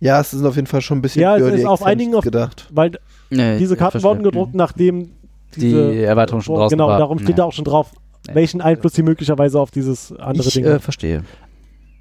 Ja, 0.00 0.20
es 0.20 0.34
ist 0.34 0.44
auf 0.44 0.56
jeden 0.56 0.66
Fall 0.66 0.80
schon 0.82 0.98
ein 0.98 1.02
bisschen 1.02 1.22
Ja, 1.22 1.36
es 1.36 1.42
ist 1.46 1.60
die 1.60 1.66
auf 1.66 1.82
einigen 1.82 2.14
auf- 2.14 2.24
gedacht. 2.24 2.66
Weil 2.72 2.92
Nee, 3.30 3.58
diese 3.58 3.76
Karten 3.76 3.92
verstehe. 3.92 4.10
wurden 4.10 4.22
gedruckt, 4.22 4.54
nachdem 4.54 5.10
Die 5.56 5.60
diese 5.60 5.94
Erweiterung 6.04 6.42
schon 6.42 6.56
draußen 6.56 6.76
Genau, 6.76 6.88
war. 6.88 6.98
darum 6.98 7.18
steht 7.18 7.30
Ja. 7.30 7.36
da 7.36 7.44
auch 7.44 7.52
schon 7.52 7.64
drauf, 7.64 7.90
welchen 8.32 8.60
Einfluss 8.60 8.92
sie 8.94 9.02
möglicherweise 9.02 9.58
auf 9.60 9.70
dieses 9.70 10.12
andere 10.16 10.48
Ich 10.48 10.54
Ding 10.54 10.64
äh, 10.64 10.70
haben. 10.72 10.80
verstehe. 10.80 11.22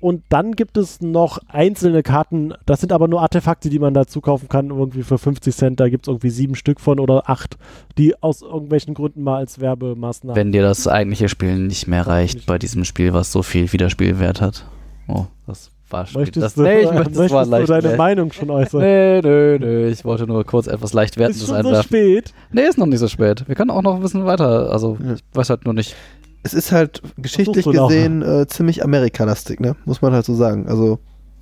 Und 0.03 0.21
dann 0.27 0.51
gibt 0.51 0.75
es 0.75 0.99
noch 0.99 1.39
einzelne 1.47 2.03
Karten, 2.03 2.53
das 2.65 2.81
sind 2.81 2.91
aber 2.91 3.07
nur 3.07 3.21
Artefakte, 3.21 3.69
die 3.69 3.79
man 3.79 3.93
dazu 3.93 4.19
kaufen 4.19 4.49
kann, 4.49 4.69
irgendwie 4.69 5.01
für 5.03 5.17
50 5.17 5.55
Cent. 5.55 5.79
Da 5.79 5.87
gibt 5.87 6.05
es 6.05 6.09
irgendwie 6.09 6.29
sieben 6.29 6.55
Stück 6.55 6.81
von 6.81 6.99
oder 6.99 7.29
acht, 7.29 7.57
die 7.97 8.21
aus 8.21 8.41
irgendwelchen 8.41 8.95
Gründen 8.95 9.23
mal 9.23 9.37
als 9.37 9.61
Werbemaßnahmen. 9.61 10.35
Wenn 10.35 10.51
dir 10.51 10.61
das 10.61 10.89
eigentliche 10.89 11.29
Spiel 11.29 11.57
nicht 11.57 11.87
mehr 11.87 12.05
reicht 12.05 12.45
bei 12.47 12.57
diesem 12.59 12.83
Spiel, 12.83 13.13
was 13.13 13.31
so 13.31 13.43
viel 13.43 13.71
Wiederspielwert 13.71 14.41
hat. 14.41 14.65
Oh, 15.07 15.27
das 15.47 15.71
war 15.89 16.05
schon. 16.05 16.19
möchtest 16.19 16.43
das, 16.43 16.55
du, 16.55 16.63
nee, 16.63 16.81
ich 16.81 16.91
möchte 16.91 17.11
das 17.11 17.31
möchtest 17.31 17.33
war 17.49 17.59
du 17.61 17.65
deine 17.65 17.87
nee. 17.91 17.95
Meinung 17.95 18.33
schon 18.33 18.49
äußern? 18.49 18.81
Nee, 18.81 19.21
nö, 19.21 19.57
nö. 19.57 19.87
Ich 19.87 20.03
wollte 20.03 20.27
nur 20.27 20.43
kurz 20.43 20.67
etwas 20.67 20.91
leicht 20.91 21.13
ist 21.13 21.19
Wertendes 21.19 21.47
schon 21.47 21.55
so 21.63 21.69
einwerfen. 21.69 21.83
spät. 21.83 22.33
nee, 22.51 22.63
ist 22.63 22.77
noch 22.77 22.87
nicht 22.87 22.99
so 22.99 23.07
spät. 23.07 23.47
Wir 23.47 23.55
können 23.55 23.71
auch 23.71 23.81
noch 23.81 23.95
ein 23.95 24.01
bisschen 24.01 24.25
weiter. 24.25 24.69
Also, 24.69 24.97
Ja. 25.01 25.13
ich 25.13 25.21
weiß 25.33 25.49
halt 25.49 25.63
nur 25.63 25.73
nicht. 25.73 25.95
Es 26.43 26.53
ist 26.53 26.71
halt 26.71 27.01
geschichtlich 27.17 27.65
gesehen 27.65 28.21
äh, 28.21 28.45
ziemlich 28.47 28.83
Amerikalastik, 28.83 29.59
ne? 29.59 29.75
Muss 29.85 30.01
man 30.01 30.13
halt 30.13 30.25
so 30.25 30.35
sagen. 30.35 30.67
Also, 30.67 30.99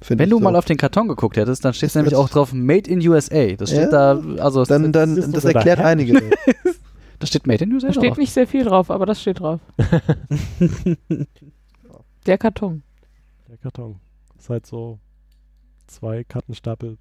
Wenn 0.07 0.19
ich 0.19 0.29
du 0.29 0.37
so. 0.37 0.43
mal 0.43 0.55
auf 0.55 0.65
den 0.65 0.77
Karton 0.77 1.07
geguckt 1.07 1.37
hättest, 1.37 1.65
dann 1.65 1.73
steht 1.73 1.89
es 1.89 1.95
nämlich 1.95 2.15
auch 2.15 2.29
drauf 2.29 2.53
Made 2.53 2.89
in 2.89 2.99
USA. 3.07 3.53
Das 3.57 3.69
steht 3.71 3.91
Ja. 3.91 4.13
da, 4.15 4.21
also, 4.43 4.63
Dann, 4.63 4.91
dann, 4.93 5.15
das 5.15 5.25
ist 5.25 5.35
das 5.37 5.45
erklärt 5.45 5.79
Hack. 5.79 5.85
einige. 5.87 6.21
da 7.19 7.25
steht 7.27 7.47
Made 7.47 7.63
in 7.63 7.73
USA 7.73 7.87
Da 7.87 7.93
steht 7.93 8.11
drauf. 8.11 8.17
nicht 8.17 8.31
sehr 8.31 8.47
viel 8.47 8.63
drauf, 8.63 8.91
aber 8.91 9.05
das 9.07 9.19
steht 9.21 9.39
drauf. 9.39 9.59
Der 12.25 12.37
Karton. 12.37 12.83
Der 13.49 13.57
Karton. 13.57 13.95
Ist 14.37 14.49
halt 14.49 14.65
so 14.65 14.99
zwei 15.87 16.23
Kartenstapel. 16.23 16.97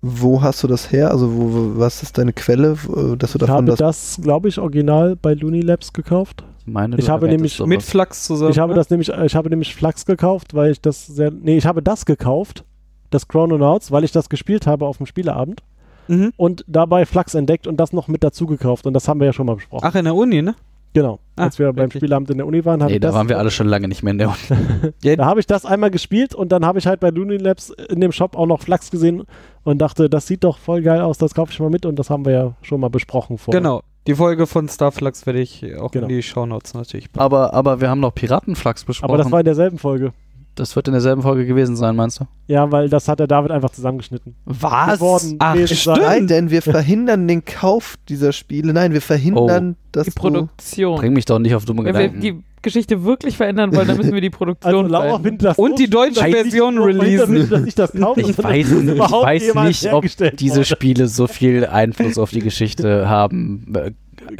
Wo 0.00 0.40
hast 0.40 0.62
du 0.62 0.66
das 0.66 0.90
her? 0.92 1.10
Also, 1.10 1.30
wo, 1.34 1.52
wo, 1.52 1.78
was 1.78 2.02
ist 2.02 2.16
deine 2.16 2.32
Quelle, 2.32 2.72
äh, 2.72 3.16
dass 3.16 3.32
du 3.32 3.38
Ich 3.38 3.40
davon 3.40 3.48
habe 3.56 3.66
das. 3.66 3.78
das, 3.78 4.18
glaube 4.22 4.48
ich, 4.48 4.58
original 4.58 5.14
bei 5.16 5.34
Looney 5.34 5.60
Labs 5.60 5.92
gekauft. 5.92 6.42
Ich 6.66 6.72
meine, 6.72 6.96
Ich 6.98 7.08
habe 7.10 7.28
nämlich 7.28 7.54
sowas. 7.54 7.68
Mit 7.68 7.82
Flachs 7.82 8.24
zusammen. 8.24 8.50
Ich 8.50 8.58
habe 8.58 8.72
ne? 8.72 8.76
das 8.76 8.90
nämlich, 8.90 9.10
äh, 9.12 9.26
ich 9.26 9.34
habe 9.36 9.50
nämlich 9.50 9.74
Flachs 9.74 10.06
gekauft, 10.06 10.54
weil 10.54 10.70
ich 10.70 10.80
das 10.80 11.06
sehr, 11.06 11.30
nee, 11.30 11.56
ich 11.56 11.66
habe 11.66 11.82
das 11.82 12.06
gekauft, 12.06 12.64
das 13.10 13.28
Chrononauts, 13.28 13.92
weil 13.92 14.04
ich 14.04 14.12
das 14.12 14.28
gespielt 14.28 14.66
habe 14.66 14.86
auf 14.86 14.96
dem 14.98 15.06
Spieleabend 15.06 15.62
Mhm. 16.06 16.32
und 16.36 16.64
dabei 16.68 17.06
Flachs 17.06 17.34
entdeckt 17.34 17.66
und 17.66 17.78
das 17.78 17.92
noch 17.94 18.08
mit 18.08 18.22
dazu 18.22 18.44
gekauft 18.46 18.86
und 18.86 18.92
das 18.92 19.08
haben 19.08 19.20
wir 19.20 19.26
ja 19.26 19.32
schon 19.32 19.46
mal 19.46 19.54
besprochen. 19.56 19.86
Ach, 19.88 19.94
in 19.94 20.04
der 20.04 20.14
Uni, 20.14 20.42
ne? 20.42 20.54
genau. 20.92 21.18
Ah, 21.36 21.44
Als 21.44 21.58
wir 21.58 21.66
beim 21.72 21.76
wirklich. 21.86 22.00
Spieleabend 22.00 22.30
in 22.30 22.36
der 22.38 22.46
Uni 22.46 22.62
waren, 22.64 22.80
habe 22.82 22.90
Nee, 22.92 22.96
ich 22.96 23.00
da 23.00 23.08
das, 23.08 23.14
waren 23.16 23.28
wir 23.30 23.38
alle 23.38 23.50
schon 23.50 23.66
lange 23.66 23.88
nicht 23.88 24.02
mehr 24.02 24.10
in 24.12 24.18
der 24.18 24.28
Uni. 24.28 25.16
da 25.16 25.24
habe 25.24 25.40
ich 25.40 25.46
das 25.46 25.64
einmal 25.64 25.90
gespielt 25.90 26.34
und 26.34 26.52
dann 26.52 26.64
habe 26.66 26.78
ich 26.78 26.86
halt 26.86 27.00
bei 27.00 27.08
Looney 27.10 27.38
Labs 27.38 27.70
in 27.70 28.00
dem 28.00 28.12
Shop 28.12 28.36
auch 28.36 28.46
noch 28.46 28.60
Flachs 28.60 28.90
gesehen 28.90 29.24
und 29.64 29.78
dachte, 29.78 30.08
das 30.10 30.26
sieht 30.26 30.44
doch 30.44 30.58
voll 30.58 30.82
geil 30.82 31.00
aus, 31.00 31.16
das 31.18 31.34
kaufe 31.34 31.52
ich 31.52 31.58
mal 31.60 31.70
mit 31.70 31.86
und 31.86 31.98
das 31.98 32.10
haben 32.10 32.24
wir 32.26 32.32
ja 32.32 32.52
schon 32.62 32.80
mal 32.80 32.90
besprochen 32.90 33.38
vorher. 33.38 33.60
Genau. 33.60 33.82
Die 34.06 34.14
Folge 34.14 34.46
von 34.46 34.68
Starflux 34.68 35.24
werde 35.26 35.40
ich 35.40 35.64
auch 35.78 35.90
Genau. 35.90 36.04
in 36.06 36.08
die 36.16 36.22
Shownotes 36.22 36.74
natürlich 36.74 37.10
packen. 37.10 37.24
Aber, 37.24 37.54
aber 37.54 37.80
wir 37.80 37.88
haben 37.88 38.00
noch 38.00 38.14
Piratenflachs 38.14 38.84
besprochen. 38.84 39.10
Aber 39.10 39.18
das 39.22 39.30
war 39.32 39.40
in 39.40 39.44
derselben 39.46 39.78
Folge. 39.78 40.12
Das 40.56 40.76
wird 40.76 40.86
in 40.86 40.92
derselben 40.92 41.22
Folge 41.22 41.46
gewesen 41.46 41.74
sein, 41.74 41.96
meinst 41.96 42.20
du? 42.20 42.26
Ja, 42.46 42.70
weil 42.70 42.88
das 42.88 43.08
hat 43.08 43.18
der 43.18 43.26
David 43.26 43.50
einfach 43.50 43.70
zusammengeschnitten. 43.70 44.36
Was? 44.44 44.94
Geworden, 45.00 45.36
Ach, 45.40 45.56
stimmt. 45.66 45.96
Nein, 45.98 46.26
denn 46.28 46.50
wir 46.50 46.62
verhindern 46.62 47.26
den 47.26 47.44
Kauf 47.44 47.96
dieser 48.08 48.32
Spiele. 48.32 48.72
Nein, 48.72 48.92
wir 48.92 49.00
verhindern, 49.02 49.74
dass 49.90 50.04
Die 50.04 50.10
du 50.12 50.20
Produktion. 50.20 50.96
Bring 51.00 51.12
mich 51.14 51.24
doch 51.24 51.40
nicht 51.40 51.54
auf 51.56 51.64
dumme 51.64 51.82
Wenn 51.84 51.94
wir 51.94 52.02
Gedanken. 52.08 52.20
die 52.20 52.44
Geschichte 52.64 53.04
wirklich 53.04 53.36
verändern 53.36 53.74
wollen, 53.74 53.86
dann 53.86 53.96
müssen 53.96 54.12
wir 54.12 54.20
die 54.20 54.26
Also 54.28 54.38
Produktion 54.38 54.88
Laura 54.88 55.02
verändern. 55.04 55.22
findet 55.22 55.44
das 55.44 55.58
Und 55.58 55.70
so 55.70 55.76
die 55.76 55.88
deutsche 55.90 56.20
Version 56.24 56.74
ich 56.78 56.84
releasen. 56.84 57.48
dass 57.50 57.64
ich 57.66 57.74
das 57.76 57.92
kaufe, 57.92 58.20
Ich 58.22 58.36
weiß, 58.36 58.68
nicht- 58.70 58.94
ich 58.96 59.00
weiß 59.00 59.86
ob 59.92 60.04
diese 60.36 60.54
wurde. 60.56 60.64
Spiele 60.64 61.06
so 61.08 61.26
viel 61.28 61.66
Einfluss 61.66 62.18
auf 62.18 62.30
die 62.30 62.40
Geschichte 62.40 63.08
haben, 63.08 63.72
äh, 63.76 63.92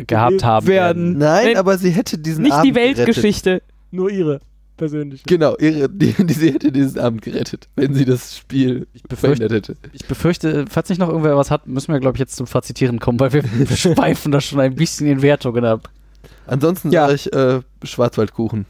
gehabt 0.04 0.42
haben 0.42 0.66
Werden. 0.66 1.18
Nein, 1.18 1.46
Nein, 1.46 1.56
aber 1.56 1.78
sie 1.78 1.90
hätte 1.90 2.18
diesen 2.18 2.42
Nicht 2.42 2.52
Abend 2.54 2.66
die 2.66 2.74
Weltgeschichte. 2.74 3.62
Nur 3.90 4.10
ihre 4.10 4.40
persönliche. 4.76 5.22
Genau, 5.26 5.56
ihre, 5.58 5.88
die, 5.88 6.12
die, 6.18 6.32
sie 6.32 6.50
hätte 6.52 6.72
diesen 6.72 6.98
Abend 6.98 7.22
gerettet, 7.22 7.68
wenn 7.76 7.94
sie 7.94 8.04
das 8.04 8.37
Spiel 8.38 8.88
befürchte- 9.08 9.16
verändert 9.16 9.52
hätte. 9.52 9.76
Ich 9.92 10.04
befürchte, 10.06 10.64
falls 10.68 10.88
nicht 10.88 10.98
noch 10.98 11.08
irgendwer 11.08 11.37
was 11.37 11.50
hat, 11.52 11.68
müssen 11.68 11.92
wir, 11.92 12.00
glaube 12.00 12.16
ich, 12.16 12.20
jetzt 12.20 12.34
zum 12.34 12.46
Fazitieren 12.48 12.98
kommen, 12.98 13.20
weil 13.20 13.32
wir 13.32 13.42
schweifen 13.76 14.32
da 14.32 14.40
schon 14.40 14.58
ein 14.58 14.74
bisschen 14.74 15.06
in 15.06 15.22
Wertungen 15.22 15.64
ab. 15.64 15.88
Ansonsten 16.46 16.90
Ja. 16.90 17.02
sage 17.07 17.14
ich 17.14 17.33
äh, 17.33 17.61
Schwarzwaldkuchen. 17.83 18.66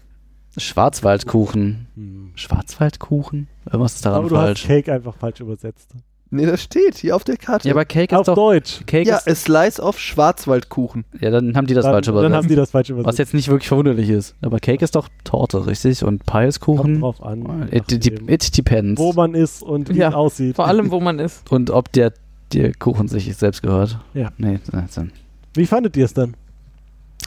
Schwarzwaldkuchen. 0.56 1.86
Hm. 1.96 2.30
Schwarzwaldkuchen? 2.34 3.48
Irgendwas 3.66 3.94
ist 3.96 4.06
daran 4.06 4.20
Aber 4.20 4.28
du 4.28 4.36
hast 4.36 4.44
falsch. 4.44 4.66
Cake 4.66 4.92
einfach 4.92 5.14
falsch 5.16 5.40
übersetzt. 5.40 5.90
Nee, 6.30 6.46
das 6.46 6.62
steht 6.62 6.96
hier 6.96 7.14
auf 7.14 7.22
der 7.22 7.36
Karte. 7.36 7.68
Ja, 7.68 7.74
aber 7.74 7.84
Cake 7.84 8.12
ist 8.12 8.18
Auf 8.18 8.26
doch. 8.26 8.34
Deutsch. 8.34 8.80
Cake 8.86 9.08
ja, 9.08 9.18
ist, 9.18 9.28
a 9.28 9.34
Slice 9.36 9.80
of 9.80 10.00
Schwarzwaldkuchen. 10.00 11.04
ja, 11.20 11.30
dann 11.30 11.56
haben 11.56 11.66
die 11.68 11.74
das 11.74 11.84
dann, 11.84 11.92
falsch 11.92 12.06
dann 12.06 12.14
haben 12.16 12.24
übersetzt. 12.26 12.50
die 12.50 12.56
das 12.56 12.70
falsch 12.72 12.88
Was 12.90 12.98
übersetzt. 12.98 13.18
jetzt 13.20 13.34
nicht 13.34 13.48
wirklich 13.48 13.68
verwunderlich 13.68 14.08
ist. 14.08 14.34
Aber 14.42 14.58
Cake 14.58 14.82
ist 14.84 14.96
doch 14.96 15.08
Torte, 15.22 15.66
richtig? 15.66 16.02
Und 16.02 16.26
Pie 16.26 16.46
ist 16.46 16.58
Kommt 16.60 16.78
Kuchen. 16.78 17.00
drauf 17.00 17.22
an. 17.22 17.68
It, 17.70 17.92
it, 17.92 18.28
it 18.28 18.56
depends. 18.56 19.00
wo 19.00 19.12
man 19.12 19.34
ist 19.34 19.62
und 19.62 19.90
wie 19.90 19.98
Ja, 19.98 20.08
es 20.08 20.14
aussieht. 20.14 20.56
Vor 20.56 20.66
allem, 20.66 20.90
wo 20.90 20.98
man 20.98 21.20
ist. 21.20 21.50
Und 21.52 21.70
ob 21.70 21.92
der, 21.92 22.12
der 22.52 22.74
Kuchen 22.74 23.06
sich 23.06 23.32
selbst 23.36 23.62
gehört. 23.62 24.00
Ja. 24.14 24.30
Nee, 24.36 24.58
dann. 24.72 25.12
Wie 25.54 25.66
fandet 25.66 25.96
ihr 25.96 26.06
es 26.06 26.14
dann? 26.14 26.34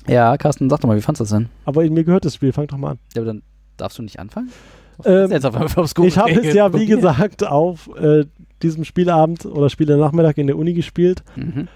Ja, 0.07 0.37
Carsten, 0.37 0.69
sag 0.69 0.79
doch 0.81 0.87
mal, 0.87 0.97
wie 0.97 1.01
fandest 1.01 1.19
du 1.31 1.35
das 1.35 1.43
denn? 1.43 1.49
Aber 1.65 1.83
mir 1.89 2.03
gehört 2.03 2.25
das 2.25 2.35
Spiel, 2.35 2.53
fang 2.53 2.67
doch 2.67 2.77
mal 2.77 2.91
an. 2.91 2.99
Ja, 3.15 3.21
aber 3.21 3.27
dann 3.33 3.41
darfst 3.77 3.97
du 3.97 4.03
nicht 4.03 4.19
anfangen? 4.19 4.51
Ähm, 5.05 5.29
jetzt 5.31 5.45
auf 5.45 5.53
Kuchen 5.93 6.07
ich 6.07 6.17
habe 6.17 6.31
es 6.31 6.53
ja, 6.55 6.73
wie 6.73 6.85
gesagt, 6.87 7.45
auf 7.45 7.89
äh, 7.97 8.25
diesem 8.63 8.83
Spielabend 8.83 9.45
oder 9.45 9.69
Spiele-Nachmittag 9.69 10.37
in 10.37 10.47
der 10.47 10.57
Uni 10.57 10.73
gespielt 10.73 11.23
Mhm. 11.35 11.67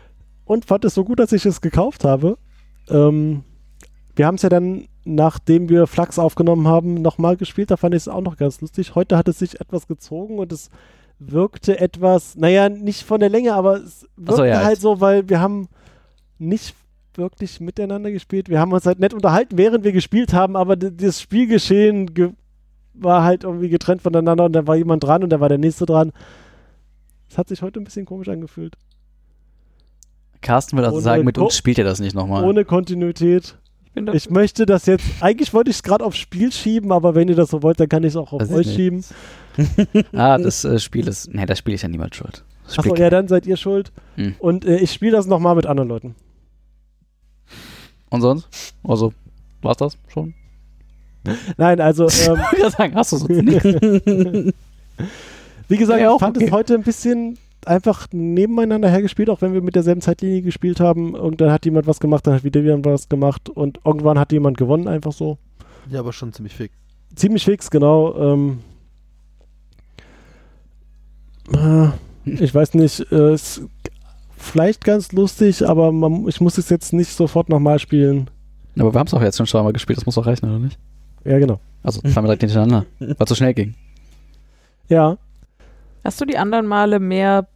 und 0.45 0.65
fand 0.65 0.85
es 0.85 0.95
so 0.95 1.03
gut, 1.03 1.19
dass 1.19 1.31
ich 1.31 1.45
es 1.45 1.61
gekauft 1.61 2.03
habe. 2.03 2.37
Ähm, 2.89 3.43
wir 4.15 4.25
haben 4.25 4.35
es 4.35 4.41
ja 4.41 4.49
dann, 4.49 4.85
nachdem 5.05 5.69
wir 5.69 5.85
Flux 5.87 6.17
aufgenommen 6.17 6.67
haben, 6.67 6.95
nochmal 6.95 7.37
gespielt. 7.37 7.69
Da 7.69 7.77
fand 7.77 7.93
ich 7.93 8.01
es 8.03 8.07
auch 8.07 8.21
noch 8.21 8.37
ganz 8.37 8.59
lustig. 8.61 8.95
Heute 8.95 9.17
hat 9.17 9.27
es 9.27 9.39
sich 9.39 9.59
etwas 9.61 9.87
gezogen 9.87 10.39
und 10.39 10.51
es 10.51 10.69
wirkte 11.19 11.79
etwas, 11.79 12.35
naja, 12.35 12.69
nicht 12.69 13.03
von 13.03 13.19
der 13.19 13.29
Länge, 13.29 13.53
aber 13.53 13.75
es 13.77 14.07
wirkte 14.17 14.35
so, 14.37 14.43
ja, 14.45 14.63
halt 14.63 14.81
so, 14.81 14.99
weil 14.99 15.29
wir 15.29 15.39
haben 15.39 15.67
nicht 16.39 16.75
wirklich 17.17 17.59
miteinander 17.59 18.11
gespielt. 18.11 18.49
Wir 18.49 18.59
haben 18.59 18.71
uns 18.71 18.85
halt 18.85 18.99
nett 18.99 19.13
unterhalten, 19.13 19.57
während 19.57 19.83
wir 19.83 19.91
gespielt 19.91 20.33
haben, 20.33 20.55
aber 20.55 20.75
das 20.75 21.21
Spielgeschehen 21.21 22.13
ge 22.13 22.31
war 22.93 23.23
halt 23.23 23.45
irgendwie 23.45 23.69
getrennt 23.69 24.01
voneinander 24.01 24.45
und 24.45 24.53
da 24.53 24.67
war 24.67 24.75
jemand 24.75 25.03
dran 25.03 25.23
und 25.23 25.29
da 25.29 25.39
war 25.39 25.49
der 25.49 25.57
nächste 25.57 25.85
dran. 25.85 26.11
Es 27.29 27.37
hat 27.37 27.47
sich 27.47 27.61
heute 27.61 27.79
ein 27.79 27.85
bisschen 27.85 28.05
komisch 28.05 28.27
angefühlt. 28.27 28.75
Carsten 30.41 30.77
will 30.77 30.83
also 30.83 30.97
Ohne 30.97 31.03
sagen, 31.03 31.23
mit 31.23 31.37
uns 31.37 31.55
spielt 31.55 31.77
er 31.77 31.85
das 31.85 31.99
nicht 31.99 32.15
nochmal. 32.15 32.43
Ohne 32.43 32.65
Kontinuität. 32.65 33.57
Ich 33.93 34.13
Ich 34.13 34.29
möchte 34.29 34.65
das 34.65 34.85
jetzt, 34.85 35.05
eigentlich 35.21 35.53
wollte 35.53 35.69
ich 35.69 35.77
es 35.77 35.83
gerade 35.83 36.03
aufs 36.03 36.17
Spiel 36.17 36.51
schieben, 36.51 36.91
aber 36.91 37.15
wenn 37.15 37.27
ihr 37.27 37.35
das 37.35 37.49
so 37.49 37.61
wollt, 37.61 37.79
dann 37.79 37.89
kann 37.89 38.03
ich 38.03 38.09
es 38.09 38.15
auch 38.15 38.33
auf 38.33 38.41
ich 38.41 38.51
euch 38.51 38.73
schieben. 38.73 39.03
Ah, 40.13 40.37
das 40.37 40.63
äh, 40.63 40.79
Spiel 40.79 41.07
ist. 41.09 41.33
Nee, 41.33 41.45
das 41.45 41.57
Spiel 41.57 41.73
ist 41.73 41.81
ja 41.81 41.89
niemand 41.89 42.15
schuld. 42.15 42.45
Das 42.63 42.79
Achso, 42.79 42.95
ja, 42.95 43.09
dann 43.09 43.27
seid 43.27 43.45
ihr 43.45 43.57
schuld. 43.57 43.91
Hm. 44.15 44.35
Und 44.39 44.63
äh, 44.63 44.77
ich 44.77 44.93
spiele 44.93 45.11
das 45.11 45.25
nochmal 45.25 45.55
mit 45.55 45.65
anderen 45.65 45.89
Leuten. 45.89 46.15
Und 48.11 48.21
sonst? 48.21 48.47
Also, 48.83 49.13
war's 49.61 49.77
das 49.77 49.97
schon? 50.09 50.33
Nein, 51.57 51.79
also, 51.79 52.03
ähm, 52.03 52.39
Ich 52.57 52.73
sagen, 52.73 52.95
hast 52.95 53.11
du 53.13 53.17
sonst 53.17 53.29
nicht. 53.29 53.63
wie 55.67 55.77
gesagt, 55.77 56.01
Ja, 56.01 56.11
auch 56.11 56.15
ich 56.15 56.19
fand 56.19 56.37
okay. 56.37 56.45
es 56.45 56.51
heute 56.51 56.75
ein 56.75 56.83
bisschen 56.83 57.37
einfach 57.65 58.07
nebeneinander 58.11 58.89
hergespielt, 58.89 59.29
auch 59.29 59.41
wenn 59.41 59.53
wir 59.53 59.61
mit 59.61 59.75
derselben 59.75 60.01
Zeitlinie 60.01 60.41
gespielt 60.41 60.79
haben. 60.79 61.13
Und 61.15 61.41
dann 61.41 61.51
hat 61.51 61.65
jemand 61.65 61.87
was 61.87 61.99
gemacht, 61.99 62.27
dann 62.27 62.33
hat 62.35 62.43
wieder 62.43 62.61
jemand 62.61 62.85
was 62.85 63.07
gemacht 63.07 63.49
und 63.49 63.79
irgendwann 63.85 64.19
hat 64.19 64.31
jemand 64.31 64.57
gewonnen, 64.57 64.87
einfach 64.87 65.11
so. 65.11 65.37
Ja, 65.89 65.99
aber 65.99 66.11
schon 66.13 66.33
ziemlich 66.33 66.55
fix. 66.55 66.73
Ziemlich 67.15 67.45
fix, 67.45 67.69
genau. 67.69 68.15
Ähm, 68.33 68.59
äh, 71.53 71.89
ich 72.25 72.53
weiß 72.53 72.73
nicht, 72.73 73.11
äh, 73.11 73.33
ist 73.33 73.61
vielleicht 74.41 74.83
ganz 74.83 75.11
lustig, 75.11 75.67
aber 75.67 75.91
man, 75.91 76.27
ich 76.27 76.41
muss 76.41 76.57
es 76.57 76.69
jetzt 76.69 76.93
nicht 76.93 77.11
sofort 77.11 77.49
nochmal 77.49 77.79
spielen. 77.79 78.29
Aber 78.79 78.93
wir 78.93 78.99
haben 78.99 79.07
es 79.07 79.13
auch 79.13 79.21
jetzt 79.21 79.37
schon 79.37 79.47
zweimal 79.47 79.73
gespielt, 79.73 79.97
das 79.97 80.05
muss 80.05 80.15
doch 80.15 80.25
reichen, 80.25 80.49
oder 80.49 80.59
nicht? 80.59 80.79
Ja, 81.23 81.37
genau. 81.39 81.59
Also 81.83 82.01
zweimal 82.01 82.35
direkt 82.35 82.43
hintereinander, 82.43 82.85
weil 82.99 83.15
es 83.17 83.29
so 83.29 83.35
schnell 83.35 83.53
ging. 83.53 83.75
Ja, 84.87 85.17
Hast 86.03 86.19
du 86.19 86.25
die 86.25 86.37
anderen 86.37 86.65
Male 86.65 86.99
mehr 86.99 87.47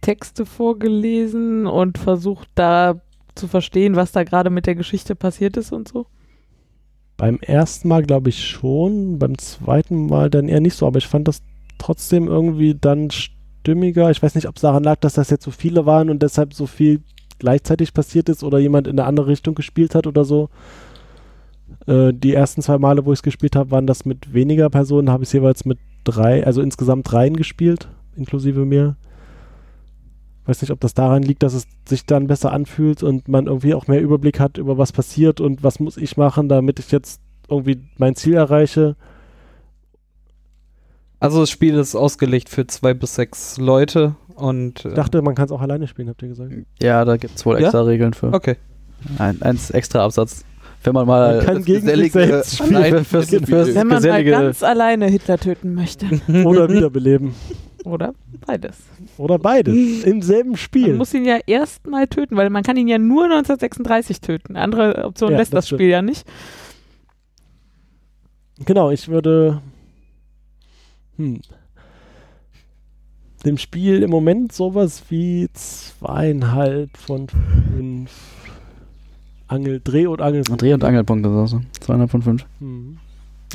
Texte 0.00 0.44
vorgelesen 0.46 1.66
und 1.66 1.98
versucht 1.98 2.48
da 2.54 3.00
zu 3.34 3.46
verstehen, 3.46 3.94
was 3.94 4.10
da 4.10 4.24
gerade 4.24 4.50
mit 4.50 4.66
der 4.66 4.74
Geschichte 4.74 5.14
passiert 5.14 5.56
ist 5.56 5.72
und 5.72 5.88
so? 5.88 6.06
beim 7.18 7.40
ersten 7.40 7.88
Mal 7.88 8.04
glaube 8.04 8.28
ich 8.28 8.46
schon, 8.46 9.18
beim 9.18 9.36
zweiten 9.38 10.06
Mal 10.06 10.30
dann 10.30 10.48
eher 10.48 10.60
nicht 10.60 10.76
so, 10.76 10.86
aber 10.86 10.98
ich 10.98 11.08
fand 11.08 11.26
das 11.26 11.42
trotzdem 11.76 12.28
irgendwie 12.28 12.76
dann 12.80 13.10
stimmiger. 13.68 14.10
Ich 14.10 14.22
weiß 14.22 14.34
nicht, 14.34 14.48
ob 14.48 14.56
es 14.56 14.62
daran 14.62 14.82
lag, 14.82 14.96
dass 14.96 15.14
das 15.14 15.28
jetzt 15.28 15.44
so 15.44 15.50
viele 15.50 15.84
waren 15.84 16.08
und 16.08 16.22
deshalb 16.22 16.54
so 16.54 16.66
viel 16.66 17.02
gleichzeitig 17.38 17.92
passiert 17.92 18.30
ist 18.30 18.42
oder 18.42 18.58
jemand 18.58 18.86
in 18.86 18.98
eine 18.98 19.06
andere 19.06 19.26
Richtung 19.26 19.54
gespielt 19.54 19.94
hat 19.94 20.06
oder 20.06 20.24
so. 20.24 20.48
Äh, 21.86 22.14
die 22.14 22.32
ersten 22.32 22.62
zwei 22.62 22.78
Male, 22.78 23.04
wo 23.04 23.12
ich 23.12 23.18
es 23.18 23.22
gespielt 23.22 23.56
habe, 23.56 23.70
waren 23.70 23.86
das 23.86 24.06
mit 24.06 24.32
weniger 24.32 24.70
Personen, 24.70 25.10
habe 25.10 25.24
ich 25.24 25.32
jeweils 25.32 25.66
mit 25.66 25.78
drei, 26.04 26.46
also 26.46 26.62
insgesamt 26.62 27.10
dreien 27.12 27.36
gespielt, 27.36 27.88
inklusive 28.16 28.64
mir. 28.64 28.96
Weiß 30.46 30.62
nicht, 30.62 30.70
ob 30.70 30.80
das 30.80 30.94
daran 30.94 31.22
liegt, 31.22 31.42
dass 31.42 31.52
es 31.52 31.66
sich 31.86 32.06
dann 32.06 32.26
besser 32.26 32.52
anfühlt 32.52 33.02
und 33.02 33.28
man 33.28 33.48
irgendwie 33.48 33.74
auch 33.74 33.86
mehr 33.86 34.00
Überblick 34.00 34.40
hat 34.40 34.56
über 34.56 34.78
was 34.78 34.92
passiert 34.92 35.42
und 35.42 35.62
was 35.62 35.78
muss 35.78 35.98
ich 35.98 36.16
machen, 36.16 36.48
damit 36.48 36.78
ich 36.78 36.90
jetzt 36.90 37.20
irgendwie 37.50 37.82
mein 37.98 38.16
Ziel 38.16 38.34
erreiche. 38.34 38.96
Also 41.20 41.40
das 41.40 41.50
Spiel 41.50 41.74
ist 41.74 41.94
ausgelegt 41.96 42.48
für 42.48 42.66
zwei 42.66 42.94
bis 42.94 43.14
sechs 43.16 43.58
Leute 43.58 44.14
und 44.36 44.84
äh, 44.84 44.88
Ich 44.90 44.94
dachte, 44.94 45.20
man 45.22 45.34
kann 45.34 45.46
es 45.46 45.52
auch 45.52 45.60
alleine 45.60 45.88
spielen, 45.88 46.08
habt 46.08 46.22
ihr 46.22 46.28
gesagt. 46.28 46.52
Ja, 46.80 47.04
da 47.04 47.16
gibt 47.16 47.36
es 47.36 47.44
wohl 47.44 47.56
Ja? 47.56 47.62
extra 47.66 47.82
Regeln 47.82 48.14
für. 48.14 48.32
okay. 48.32 48.56
Ein, 49.18 49.40
eins 49.42 49.70
extra 49.70 50.04
Absatz. 50.04 50.44
Wenn 50.84 50.92
man 50.94 51.06
mal. 51.06 51.44
Man 51.44 51.64
gesellige- 51.64 52.42
Nein, 52.70 53.04
fürs, 53.04 53.30
fürs 53.30 53.74
Wenn 53.74 53.86
man 53.88 54.02
mal 54.02 54.24
ganz 54.24 54.62
alleine 54.62 55.06
Hitler 55.06 55.38
töten 55.38 55.74
möchte. 55.74 56.06
oder 56.44 56.68
wiederbeleben. 56.68 57.34
Oder 57.84 58.12
beides. 58.46 58.76
Oder 59.16 59.38
beides. 59.38 59.74
Im 60.04 60.22
selben 60.22 60.50
Man 60.50 60.56
Spiel. 60.58 60.94
muss 60.94 61.14
ihn 61.14 61.24
ja 61.24 61.38
erstmal 61.46 62.06
töten, 62.06 62.36
weil 62.36 62.50
man 62.50 62.62
kann 62.62 62.76
ihn 62.76 62.86
ja 62.88 62.98
nur 62.98 63.24
1936 63.24 64.20
töten. 64.20 64.56
Andere 64.56 65.04
Option 65.04 65.32
Ja, 65.32 65.38
lässt 65.38 65.52
das 65.52 65.64
das 65.68 65.68
Spiel 65.76 65.88
ja 65.88 66.02
nicht. 66.02 66.24
Genau, 68.64 68.90
ich 68.90 69.08
würde 69.08 69.60
hm, 71.18 71.40
dem 73.44 73.58
Spiel 73.58 74.02
im 74.02 74.10
Moment 74.10 74.52
sowas 74.52 75.04
wie 75.10 75.48
zweieinhalb 75.52 76.96
von 76.96 77.28
fünf 77.28 78.10
Angel, 79.46 79.80
Dreh- 79.82 80.06
und 80.06 80.20
Angelpunkte. 80.20 80.64
Dreh- 80.64 80.74
und 80.74 80.84
Angelpunkte, 80.84 81.30
so. 81.30 81.46
so. 81.46 81.60
Zweieinhalb 81.80 82.10
von 82.10 82.22
fünf. 82.22 82.46
Hm. 82.60 82.98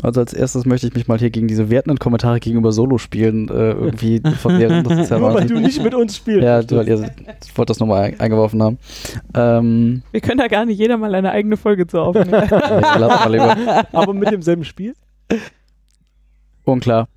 Also 0.01 0.21
als 0.21 0.33
erstes 0.33 0.65
möchte 0.65 0.87
ich 0.87 0.95
mich 0.95 1.07
mal 1.07 1.19
hier 1.19 1.29
gegen 1.29 1.47
diese 1.47 1.69
wertenden 1.69 1.99
Kommentare 1.99 2.39
gegenüber 2.39 2.71
Solo-Spielen 2.71 3.47
äh, 3.49 3.71
irgendwie 3.73 4.21
verwehren. 4.39 4.83
Das 4.83 4.99
ist 5.01 5.11
ja 5.11 5.19
Nur 5.19 5.35
weil 5.35 5.45
du 5.45 5.59
nicht 5.59 5.83
mit 5.83 5.93
uns 5.93 6.17
spielst. 6.17 6.43
Ja, 6.43 6.63
du, 6.63 6.77
weil 6.77 6.87
ihr 6.87 7.11
ich 7.45 7.55
wollte 7.55 7.69
das 7.69 7.79
nochmal 7.79 8.05
ein, 8.05 8.19
eingeworfen 8.19 8.63
haben. 8.63 8.79
Ähm, 9.35 10.01
Wir 10.11 10.21
können 10.21 10.39
da 10.39 10.47
gar 10.47 10.65
nicht 10.65 10.79
jeder 10.79 10.97
mal 10.97 11.13
eine 11.13 11.29
eigene 11.31 11.57
Folge 11.57 11.85
zu 11.85 11.99
aufnehmen. 11.99 12.33
Aber 13.91 14.13
mit 14.13 14.31
demselben 14.31 14.63
Spiel? 14.63 14.95
Unklar. 16.63 17.07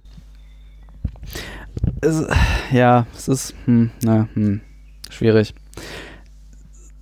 Es, 2.00 2.24
ja, 2.72 3.06
es 3.14 3.28
ist, 3.28 3.54
hm, 3.66 3.90
na, 4.02 4.28
hm, 4.34 4.60
schwierig. 5.10 5.54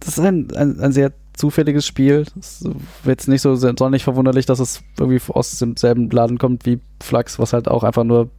Das 0.00 0.18
ist 0.18 0.24
ein, 0.24 0.48
ein, 0.54 0.80
ein 0.80 0.92
sehr 0.92 1.12
zufälliges 1.34 1.86
Spiel. 1.86 2.24
Es 2.38 2.62
ist 2.62 2.68
jetzt 3.04 3.28
nicht 3.28 3.42
so 3.42 3.54
sonderlich 3.56 4.04
verwunderlich, 4.04 4.46
dass 4.46 4.60
es 4.60 4.82
irgendwie 4.98 5.20
aus 5.32 5.58
demselben 5.58 6.10
Laden 6.10 6.38
kommt 6.38 6.66
wie 6.66 6.80
Flux, 7.02 7.38
was 7.38 7.52
halt 7.52 7.68
auch 7.68 7.84
einfach 7.84 8.04
nur 8.04 8.30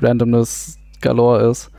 Randomness 0.00 0.78
galore 1.00 1.48
ist. 1.50 1.70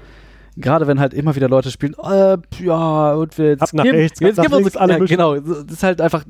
Gerade 0.55 0.85
wenn 0.85 0.99
halt 0.99 1.13
immer 1.15 1.35
wieder 1.35 1.49
Leute 1.49 1.71
spielen, 1.71 1.95
äh, 2.03 2.37
ja, 2.63 3.13
und 3.13 3.37
wir 3.39 3.49
jetzt 3.49 3.61
Ab 3.63 3.73
nach 3.73 3.83
geben- 3.83 3.97
rechts, 3.97 4.19
jetzt 4.19 4.39
geben 4.39 4.53
uns, 4.53 4.77
alle 4.77 4.99
ja, 4.99 5.05
genau, 5.05 5.35
das 5.39 5.63
ist 5.71 5.83
halt 5.83 5.99
einfach 5.99 6.23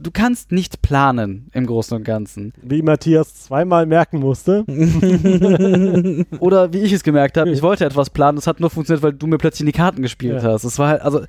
du 0.00 0.10
kannst 0.12 0.52
nicht 0.52 0.82
planen 0.82 1.48
im 1.52 1.66
Großen 1.66 1.96
und 1.96 2.04
Ganzen. 2.04 2.52
Wie 2.62 2.82
Matthias 2.82 3.34
zweimal 3.44 3.86
merken 3.86 4.18
musste. 4.20 4.64
Oder 6.40 6.72
wie 6.72 6.78
ich 6.80 6.92
es 6.92 7.02
gemerkt 7.02 7.36
habe, 7.36 7.50
ich 7.50 7.62
wollte 7.62 7.84
etwas 7.84 8.10
planen, 8.10 8.38
es 8.38 8.46
hat 8.46 8.60
nur 8.60 8.70
funktioniert, 8.70 9.02
weil 9.02 9.12
du 9.12 9.26
mir 9.26 9.38
plötzlich 9.38 9.60
in 9.60 9.66
die 9.66 9.72
Karten 9.72 10.02
gespielt 10.02 10.42
Ja. 10.42 10.52
hast. 10.52 10.64
Es 10.64 10.78
war 10.78 10.88
halt, 10.88 11.02
also, 11.02 11.22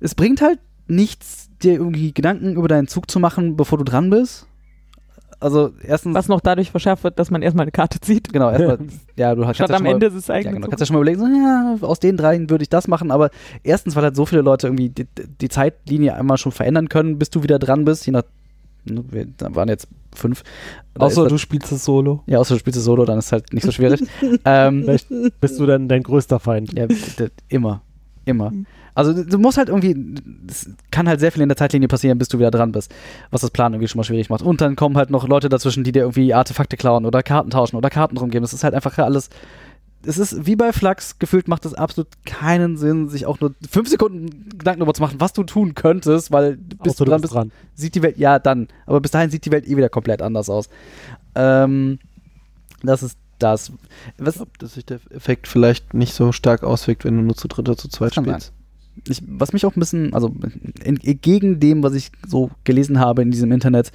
es 0.00 0.14
bringt 0.14 0.40
halt 0.40 0.58
nichts, 0.86 1.50
dir 1.62 1.74
irgendwie 1.74 2.12
Gedanken 2.12 2.56
über 2.56 2.68
deinen 2.68 2.88
Zug 2.88 3.10
zu 3.10 3.18
machen, 3.20 3.56
bevor 3.56 3.78
du 3.78 3.84
dran 3.84 4.10
bist. 4.10 4.46
Also, 5.44 5.72
erstens, 5.82 6.14
Was 6.14 6.28
noch 6.28 6.40
dadurch 6.40 6.70
verschärft 6.70 7.04
wird, 7.04 7.18
dass 7.18 7.30
man 7.30 7.42
erstmal 7.42 7.64
eine 7.64 7.70
Karte 7.72 8.00
zieht. 8.00 8.32
genau, 8.32 8.50
erstmal, 8.50 8.78
ja, 9.16 9.34
du 9.34 9.46
hast 9.46 9.56
Statt 9.56 9.68
ja 9.68 9.74
am 9.76 9.78
schon 9.80 9.84
mal- 9.84 9.92
Ende 9.92 10.10
des 10.10 10.26
Ja, 10.26 10.34
eigenen 10.36 10.54
genau. 10.54 10.64
Zuges. 10.66 10.70
Kannst 10.70 10.80
ja 10.80 10.86
schon 10.86 10.94
mal 10.96 11.00
überlegen, 11.02 11.20
so, 11.20 11.26
ja, 11.26 11.76
aus 11.88 12.00
den 12.00 12.16
dreien 12.16 12.48
würde 12.48 12.62
ich 12.62 12.70
das 12.70 12.88
machen, 12.88 13.10
aber 13.10 13.30
erstens, 13.62 13.94
weil 13.94 14.04
halt 14.04 14.16
so 14.16 14.24
viele 14.26 14.40
Leute 14.40 14.66
irgendwie 14.68 14.88
die, 14.88 15.06
die 15.40 15.48
Zeitlinie 15.48 16.14
einmal 16.14 16.38
schon 16.38 16.52
verändern 16.52 16.88
können, 16.88 17.18
bis 17.18 17.28
du 17.30 17.42
wieder 17.42 17.58
dran 17.58 17.84
bist, 17.84 18.06
je 18.06 18.12
nach, 18.12 18.22
ne, 18.86 19.04
wir 19.10 19.26
da 19.36 19.54
waren 19.54 19.68
jetzt 19.68 19.86
fünf. 20.14 20.42
Da 20.94 21.04
Außer 21.06 21.24
ist 21.26 21.32
du 21.32 21.38
spielst 21.38 21.72
es 21.72 21.84
solo. 21.84 22.22
ja, 22.26 22.38
außer 22.38 22.54
du 22.54 22.60
spielst 22.60 22.78
es 22.78 22.84
solo, 22.84 23.04
dann 23.04 23.18
ist 23.18 23.26
es 23.26 23.32
halt 23.32 23.52
nicht 23.52 23.64
so 23.66 23.72
schwierig. 23.72 24.00
ähm, 24.46 24.82
Vielleicht 24.84 25.08
bist 25.40 25.60
du 25.60 25.66
dann 25.66 25.88
dein 25.88 26.02
größter 26.02 26.40
Feind. 26.40 26.72
ja, 26.78 26.86
immer, 27.48 27.82
immer. 28.24 28.50
Also 28.94 29.24
du 29.24 29.38
musst 29.38 29.58
halt 29.58 29.68
irgendwie, 29.68 29.96
es 30.48 30.70
kann 30.90 31.08
halt 31.08 31.18
sehr 31.18 31.32
viel 31.32 31.42
in 31.42 31.48
der 31.48 31.56
Zeitlinie 31.56 31.88
passieren, 31.88 32.18
bis 32.18 32.28
du 32.28 32.38
wieder 32.38 32.50
dran 32.50 32.72
bist, 32.72 32.94
was 33.30 33.40
das 33.40 33.50
Plan 33.50 33.72
irgendwie 33.72 33.88
schon 33.88 33.98
mal 33.98 34.04
schwierig 34.04 34.30
macht. 34.30 34.42
Und 34.42 34.60
dann 34.60 34.76
kommen 34.76 34.96
halt 34.96 35.10
noch 35.10 35.26
Leute 35.26 35.48
dazwischen, 35.48 35.82
die 35.82 35.92
dir 35.92 36.02
irgendwie 36.02 36.32
Artefakte 36.32 36.76
klauen 36.76 37.04
oder 37.04 37.22
Karten 37.22 37.50
tauschen 37.50 37.76
oder 37.76 37.90
Karten 37.90 38.16
rumgeben. 38.16 38.44
Es 38.44 38.52
ist 38.52 38.62
halt 38.62 38.74
einfach 38.74 38.96
alles, 38.98 39.30
es 40.06 40.18
ist 40.18 40.46
wie 40.46 40.54
bei 40.54 40.72
Flux, 40.72 41.18
gefühlt 41.18 41.48
macht 41.48 41.64
es 41.64 41.74
absolut 41.74 42.08
keinen 42.24 42.76
Sinn, 42.76 43.08
sich 43.08 43.26
auch 43.26 43.40
nur 43.40 43.54
fünf 43.68 43.88
Sekunden 43.88 44.48
Gedanken 44.58 44.80
darüber 44.80 44.94
zu 44.94 45.02
machen, 45.02 45.20
was 45.20 45.32
du 45.32 45.42
tun 45.42 45.74
könntest, 45.74 46.30
weil 46.30 46.56
bis 46.56 46.94
Außer 46.94 47.04
du 47.04 47.10
dran 47.10 47.20
bist 47.20 47.34
dran. 47.34 47.52
sieht 47.74 47.94
die 47.94 48.02
Welt, 48.02 48.18
ja 48.18 48.38
dann, 48.38 48.68
aber 48.86 49.00
bis 49.00 49.10
dahin 49.10 49.30
sieht 49.30 49.44
die 49.44 49.50
Welt 49.50 49.66
eh 49.66 49.76
wieder 49.76 49.88
komplett 49.88 50.22
anders 50.22 50.48
aus. 50.48 50.68
Ähm, 51.34 51.98
das 52.82 53.02
ist 53.02 53.18
das. 53.38 53.72
Was, 54.18 54.34
Ich 54.34 54.38
glaube, 54.38 54.52
dass 54.58 54.74
sich 54.74 54.84
der 54.84 55.00
Effekt 55.10 55.48
vielleicht 55.48 55.94
nicht 55.94 56.14
so 56.14 56.32
stark 56.32 56.62
auswirkt, 56.62 57.04
wenn 57.04 57.16
du 57.16 57.22
nur 57.22 57.34
zu 57.34 57.48
dritt 57.48 57.68
oder 57.68 57.76
zu 57.76 57.88
zweit 57.88 58.14
spielst. 58.14 58.52
Ich, 59.08 59.22
was 59.26 59.52
mich 59.52 59.66
auch 59.66 59.76
ein 59.76 59.80
bisschen, 59.80 60.14
also 60.14 60.34
entgegen 60.82 61.60
dem, 61.60 61.82
was 61.82 61.94
ich 61.94 62.10
so 62.26 62.50
gelesen 62.64 63.00
habe 63.00 63.22
in 63.22 63.30
diesem 63.30 63.52
Internet, 63.52 63.90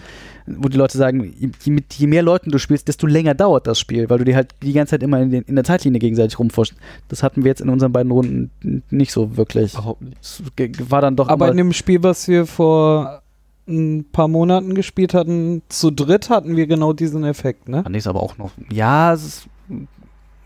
wo 0.46 0.68
die 0.70 0.78
Leute 0.78 0.98
sagen, 0.98 1.34
je, 1.38 1.72
mit, 1.72 1.94
je 1.94 2.08
mehr 2.08 2.24
Leuten 2.24 2.52
du 2.52 2.58
spielst, 2.60 2.88
desto 2.88 3.08
länger 3.08 3.34
dauert 3.34 3.68
das 3.68 3.80
Spiel, 3.80 4.10
weil 4.10 4.20
du 4.20 4.26
dir 4.26 4.36
halt 4.36 4.54
die 4.62 4.74
ganze 4.74 4.92
Zeit 4.92 5.04
immer 5.04 5.20
in, 5.22 5.32
den, 5.32 5.44
in 5.44 5.56
der 5.56 5.64
Zeitlinie 5.64 6.00
gegenseitig 6.00 6.38
rumforscht. 6.40 6.76
Das 7.08 7.24
hatten 7.24 7.44
wir 7.44 7.50
jetzt 7.50 7.62
in 7.62 7.70
unseren 7.70 7.92
beiden 7.92 8.12
Runden 8.12 8.52
nicht 8.90 9.12
so 9.12 9.36
wirklich. 9.38 9.74
Überhaupt 9.74 10.02
nicht. 10.02 10.18
Ge- 10.56 10.72
war 10.90 11.02
dann 11.02 11.16
doch 11.16 11.28
Aber 11.28 11.46
immer, 11.46 11.52
in 11.52 11.58
dem 11.58 11.74
Spiel, 11.74 12.04
was 12.04 12.28
wir 12.28 12.46
vor 12.46 13.22
ein 13.68 14.06
paar 14.12 14.28
Monaten 14.28 14.74
gespielt 14.74 15.14
hatten, 15.14 15.62
zu 15.70 15.92
dritt 15.92 16.30
hatten 16.30 16.56
wir 16.56 16.66
genau 16.68 16.94
diesen 16.94 17.24
Effekt, 17.24 17.70
ne? 17.70 17.84
fand 17.84 17.96
ich 17.96 18.02
es 18.02 18.08
aber 18.08 18.24
auch 18.24 18.38
noch. 18.38 18.52
Ja, 18.72 19.14
es 19.14 19.24
ist, 19.26 19.48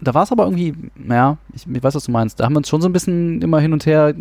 da 0.01 0.13
war 0.13 0.23
es 0.23 0.31
aber 0.33 0.43
irgendwie, 0.43 0.73
naja, 0.95 1.37
ich, 1.53 1.65
ich 1.65 1.83
weiß, 1.83 1.95
was 1.95 2.03
du 2.03 2.11
meinst. 2.11 2.39
Da 2.39 2.43
haben 2.43 2.53
wir 2.53 2.57
uns 2.57 2.67
schon 2.67 2.81
so 2.81 2.89
ein 2.89 2.93
bisschen 2.93 3.41
immer 3.41 3.61
hin 3.61 3.71
und 3.71 3.85
her 3.85 4.13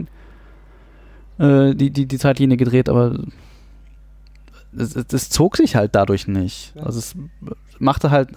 äh, 1.42 1.74
die, 1.74 1.90
die, 1.90 2.06
die 2.06 2.18
Zeitlinie 2.18 2.56
gedreht, 2.56 2.88
aber 2.88 3.18
es, 4.76 4.96
es, 4.96 5.12
es 5.12 5.30
zog 5.30 5.56
sich 5.56 5.76
halt 5.76 5.94
dadurch 5.94 6.28
nicht. 6.28 6.72
Ja. 6.74 6.84
Also 6.84 6.98
es 6.98 7.14
machte 7.78 8.10
halt, 8.10 8.30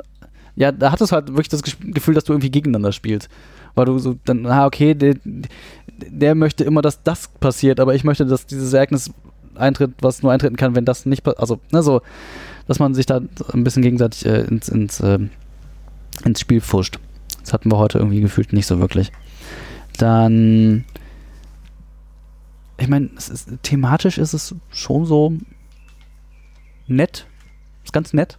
ja, 0.55 0.71
da 0.71 0.91
hattest 0.91 1.11
du 1.11 1.15
halt 1.15 1.27
wirklich 1.29 1.49
das 1.49 1.61
Gefühl, 1.63 2.15
dass 2.15 2.23
du 2.23 2.33
irgendwie 2.33 2.51
gegeneinander 2.51 2.91
spielst. 2.91 3.29
Weil 3.75 3.85
du 3.85 3.99
so 3.99 4.15
dann, 4.25 4.45
ah, 4.45 4.65
okay, 4.65 4.93
der, 4.93 5.15
der 5.23 6.33
möchte 6.33 6.63
immer, 6.63 6.81
dass 6.81 7.03
das 7.03 7.27
passiert, 7.27 7.79
aber 7.79 7.93
ich 7.93 8.03
möchte, 8.03 8.25
dass 8.25 8.45
dieses 8.45 8.73
Ereignis 8.73 9.11
eintritt, 9.55 9.91
was 10.01 10.23
nur 10.23 10.31
eintreten 10.31 10.55
kann, 10.55 10.75
wenn 10.75 10.85
das 10.85 11.05
nicht 11.05 11.23
passiert. 11.23 11.41
Also, 11.41 11.59
ne, 11.71 11.83
so, 11.83 12.01
dass 12.67 12.79
man 12.79 12.93
sich 12.93 13.05
da 13.05 13.21
ein 13.53 13.63
bisschen 13.63 13.83
gegenseitig 13.83 14.25
äh, 14.25 14.41
ins, 14.41 14.69
ins, 14.69 15.01
ähm, 15.01 15.29
ins 16.23 16.39
Spiel 16.39 16.61
pfuscht. 16.61 16.99
Das 17.41 17.53
hatten 17.53 17.71
wir 17.71 17.77
heute 17.77 17.99
irgendwie 17.99 18.21
gefühlt 18.21 18.53
nicht 18.53 18.65
so 18.65 18.79
wirklich. 18.79 19.11
Dann, 19.97 20.85
ich 22.77 22.88
meine, 22.88 23.09
thematisch 23.63 24.17
ist 24.17 24.33
es 24.33 24.55
schon 24.69 25.05
so 25.05 25.33
nett. 26.88 27.27
Ist 27.83 27.93
ganz 27.93 28.13
nett. 28.13 28.38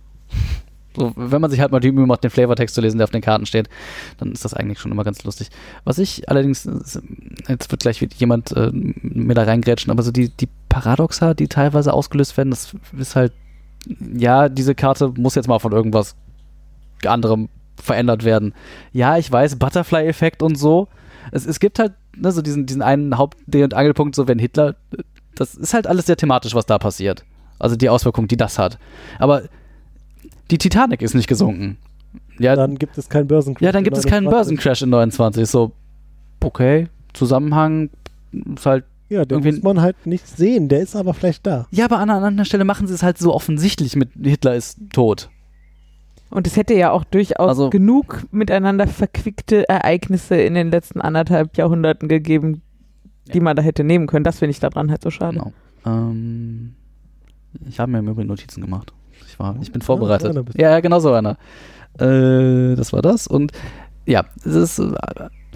So, 0.96 1.12
wenn 1.14 1.40
man 1.40 1.51
sich 1.51 1.61
halt 1.61 1.72
mal 1.72 1.81
die 1.81 1.92
Mühe 1.92 2.07
macht, 2.07 2.25
den 2.25 2.31
Flavortext 2.31 2.75
zu 2.75 2.81
lesen, 2.81 2.99
der 2.99 3.05
auf 3.05 3.11
den 3.11 3.20
Karten 3.20 3.44
steht, 3.44 3.68
dann 4.18 4.33
ist 4.33 4.44
das 4.44 4.55
eigentlich 4.55 4.79
schon 4.79 4.92
immer 4.92 5.05
ganz 5.05 5.25
lustig. 5.25 5.51
Was 5.85 5.99
ich 5.99 6.29
allerdings, 6.31 6.64
jetzt 7.49 7.70
wird 7.70 7.83
gleich 7.83 8.01
jemand 8.16 8.53
äh, 8.53 8.70
mir 8.72 9.35
da 9.35 9.42
reingrätschen, 9.42 9.90
aber 9.90 10.03
so 10.03 10.11
die, 10.11 10.31
die 10.31 10.49
Paradoxa, 10.70 11.35
die 11.35 11.49
teilweise 11.49 11.92
ausgelöst 11.92 12.37
werden, 12.37 12.51
das 12.51 12.75
ist 12.99 13.14
halt, 13.14 13.33
ja, 14.16 14.49
diese 14.49 14.75
Karte 14.75 15.12
muss 15.16 15.35
jetzt 15.35 15.49
mal 15.49 15.59
von 15.59 15.72
irgendwas 15.72 16.16
anderem 17.05 17.51
verändert 17.77 18.25
werden. 18.25 18.55
Ja, 18.92 19.18
ich 19.18 19.31
weiß, 19.31 19.57
Butterfly-Effekt 19.57 20.42
und 20.42 20.57
so. 20.57 20.88
Es, 21.33 21.47
es 21.47 21.61
gibt 21.61 21.79
halt 21.79 21.93
ne, 22.17 22.31
so 22.33 22.43
diesen, 22.43 22.67
diesen 22.67 22.83
einen 22.83 23.17
Haupt-Dreh- 23.19 23.65
und 23.65 23.75
Angelpunkt, 23.75 24.15
so 24.15 24.29
wenn 24.29 24.39
Hitler, 24.39 24.77
das 25.35 25.55
ist 25.55 25.75
halt 25.75 25.87
alles 25.87 26.07
sehr 26.07 26.17
thematisch, 26.17 26.55
was 26.55 26.67
da 26.67 26.79
passiert. 26.79 27.25
Also 27.59 27.77
die 27.77 27.89
Auswirkung, 27.89 28.29
die 28.29 28.37
das 28.37 28.59
hat. 28.59 28.79
Aber 29.19 29.43
die 30.51 30.59
Titanic 30.59 31.03
ist 31.03 31.15
nicht 31.15 31.27
gesunken. 31.29 31.79
Ja, 32.39 32.55
Dann 32.55 32.77
gibt 32.77 32.99
es 32.99 33.09
keinen 33.09 33.27
Börsencrash. 33.29 33.65
ja, 33.65 33.73
dann 33.73 33.83
gibt 33.83 33.97
es 33.97 34.05
keinen 34.05 34.25
29. 34.25 34.31
Börsencrash 34.57 34.83
in 34.83 34.91
29. 34.91 35.49
So, 35.49 35.73
okay, 36.41 36.89
Zusammenhang 37.15 37.91
ist 38.55 38.67
halt. 38.67 38.85
Ja, 39.09 39.25
den 39.25 39.43
muss 39.43 39.62
man 39.62 39.81
halt 39.81 40.05
nicht 40.05 40.27
sehen. 40.27 40.69
Der 40.69 40.81
ist 40.81 40.97
aber 40.97 41.15
vielleicht 41.15 41.47
da. 41.47 41.67
Ja, 41.71 41.85
aber 41.87 41.99
an 41.99 42.11
einer 42.11 42.27
anderen 42.27 42.45
Stelle 42.45 42.65
machen 42.65 42.89
sie 42.89 42.95
es 42.95 43.03
halt 43.03 43.19
so 43.19 43.33
offensichtlich 43.33 43.95
mit 43.97 44.11
Hitler 44.21 44.55
ist 44.57 44.79
tot. 44.93 45.31
Und 46.31 46.47
es 46.47 46.57
hätte 46.57 46.75
ja 46.75 46.91
auch 46.91 47.05
durchaus 47.05 47.49
Also- 47.49 47.71
genug 47.71 48.27
miteinander 48.33 48.87
verquickte 48.87 49.69
Ereignisse 49.69 50.37
in 50.37 50.55
den 50.55 50.71
letzten 50.71 51.01
anderthalb 51.01 51.57
Jahrhunderten 51.57 52.09
gegeben, 52.09 52.62
die 53.33 53.39
Ja. 53.39 53.43
man 53.45 53.57
da 53.57 53.62
hätte 53.62 53.85
nehmen 53.85 54.07
können. 54.07 54.25
Das 54.25 54.39
finde 54.41 54.51
ich 54.51 54.61
daran 54.61 54.91
halt 54.91 55.03
so 55.03 55.11
schade. 55.11 55.39
Genau. 55.39 55.53
Ähm, 55.87 56.75
ich 57.69 57.79
habe 57.79 57.93
mir 57.93 57.99
im 58.01 58.09
Übrigen 58.09 58.29
Notizen 58.29 58.61
gemacht. 58.61 58.93
Ich, 59.29 59.39
war, 59.39 59.57
ich 59.61 59.71
bin 59.73 59.83
Ah, 59.83 59.85
vorbereitet. 59.85 60.45
bist 60.45 60.59
ja, 60.59 60.71
ja, 60.71 60.81
genau 60.81 60.99
so 60.99 61.12
einer. 61.12 61.37
Äh, 61.99 62.75
das 62.77 62.93
war 62.93 63.03
das. 63.03 63.27
Und 63.27 63.53
ja, 64.05 64.25
es 64.45 64.55
ist 64.55 64.79
äh, 64.81 64.93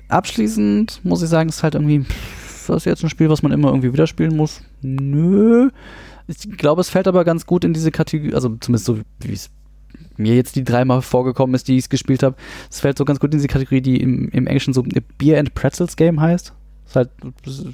abschließend, 0.09 1.01
muss 1.05 1.23
ich 1.23 1.29
sagen, 1.29 1.49
es 1.49 1.57
ist 1.59 1.63
halt 1.63 1.75
irgendwie, 1.75 2.01
pff, 2.05 2.67
das 2.69 2.79
ist 2.79 2.85
jetzt 2.87 3.03
ein 3.05 3.11
Spiel, 3.11 3.29
was 3.29 3.43
man 3.43 3.53
immer 3.53 3.69
irgendwie 3.69 3.93
wieder 3.93 4.07
spielen 4.07 4.37
muss. 4.37 4.63
Nö. 4.83 5.71
Ich 6.27 6.49
glaube, 6.57 6.81
es 6.81 6.91
fällt 6.91 7.09
aber 7.09 7.25
ganz 7.25 7.45
gut 7.47 7.65
in 7.65 7.73
diese 7.73 7.91
Kategorie, 7.91 8.35
also 8.35 8.57
zumindest 8.61 8.85
so, 8.87 8.99
wie 9.21 9.33
es 9.33 9.51
mir 10.21 10.35
jetzt 10.35 10.57
die 10.57 10.65
dreimal 10.65 11.03
vorgekommen 11.03 11.55
ist, 11.55 11.69
die 11.69 11.75
ich 11.77 11.85
es 11.85 11.89
gespielt 11.89 12.23
habe. 12.23 12.37
Es 12.71 12.81
fällt 12.81 12.99
so 12.99 13.05
ganz 13.05 13.21
gut 13.21 13.33
in 13.33 13.39
diese 13.39 13.49
Kategorie, 13.49 13.81
die 13.81 14.01
im, 14.01 14.29
im 14.31 14.47
Englischen 14.47 14.73
so 14.73 14.85
Beer 15.19 15.39
and 15.39 15.55
Pretzels 15.55 15.97
Game 15.97 16.21
heißt. 16.21 16.53
Ist 16.87 16.97
halt 16.97 17.11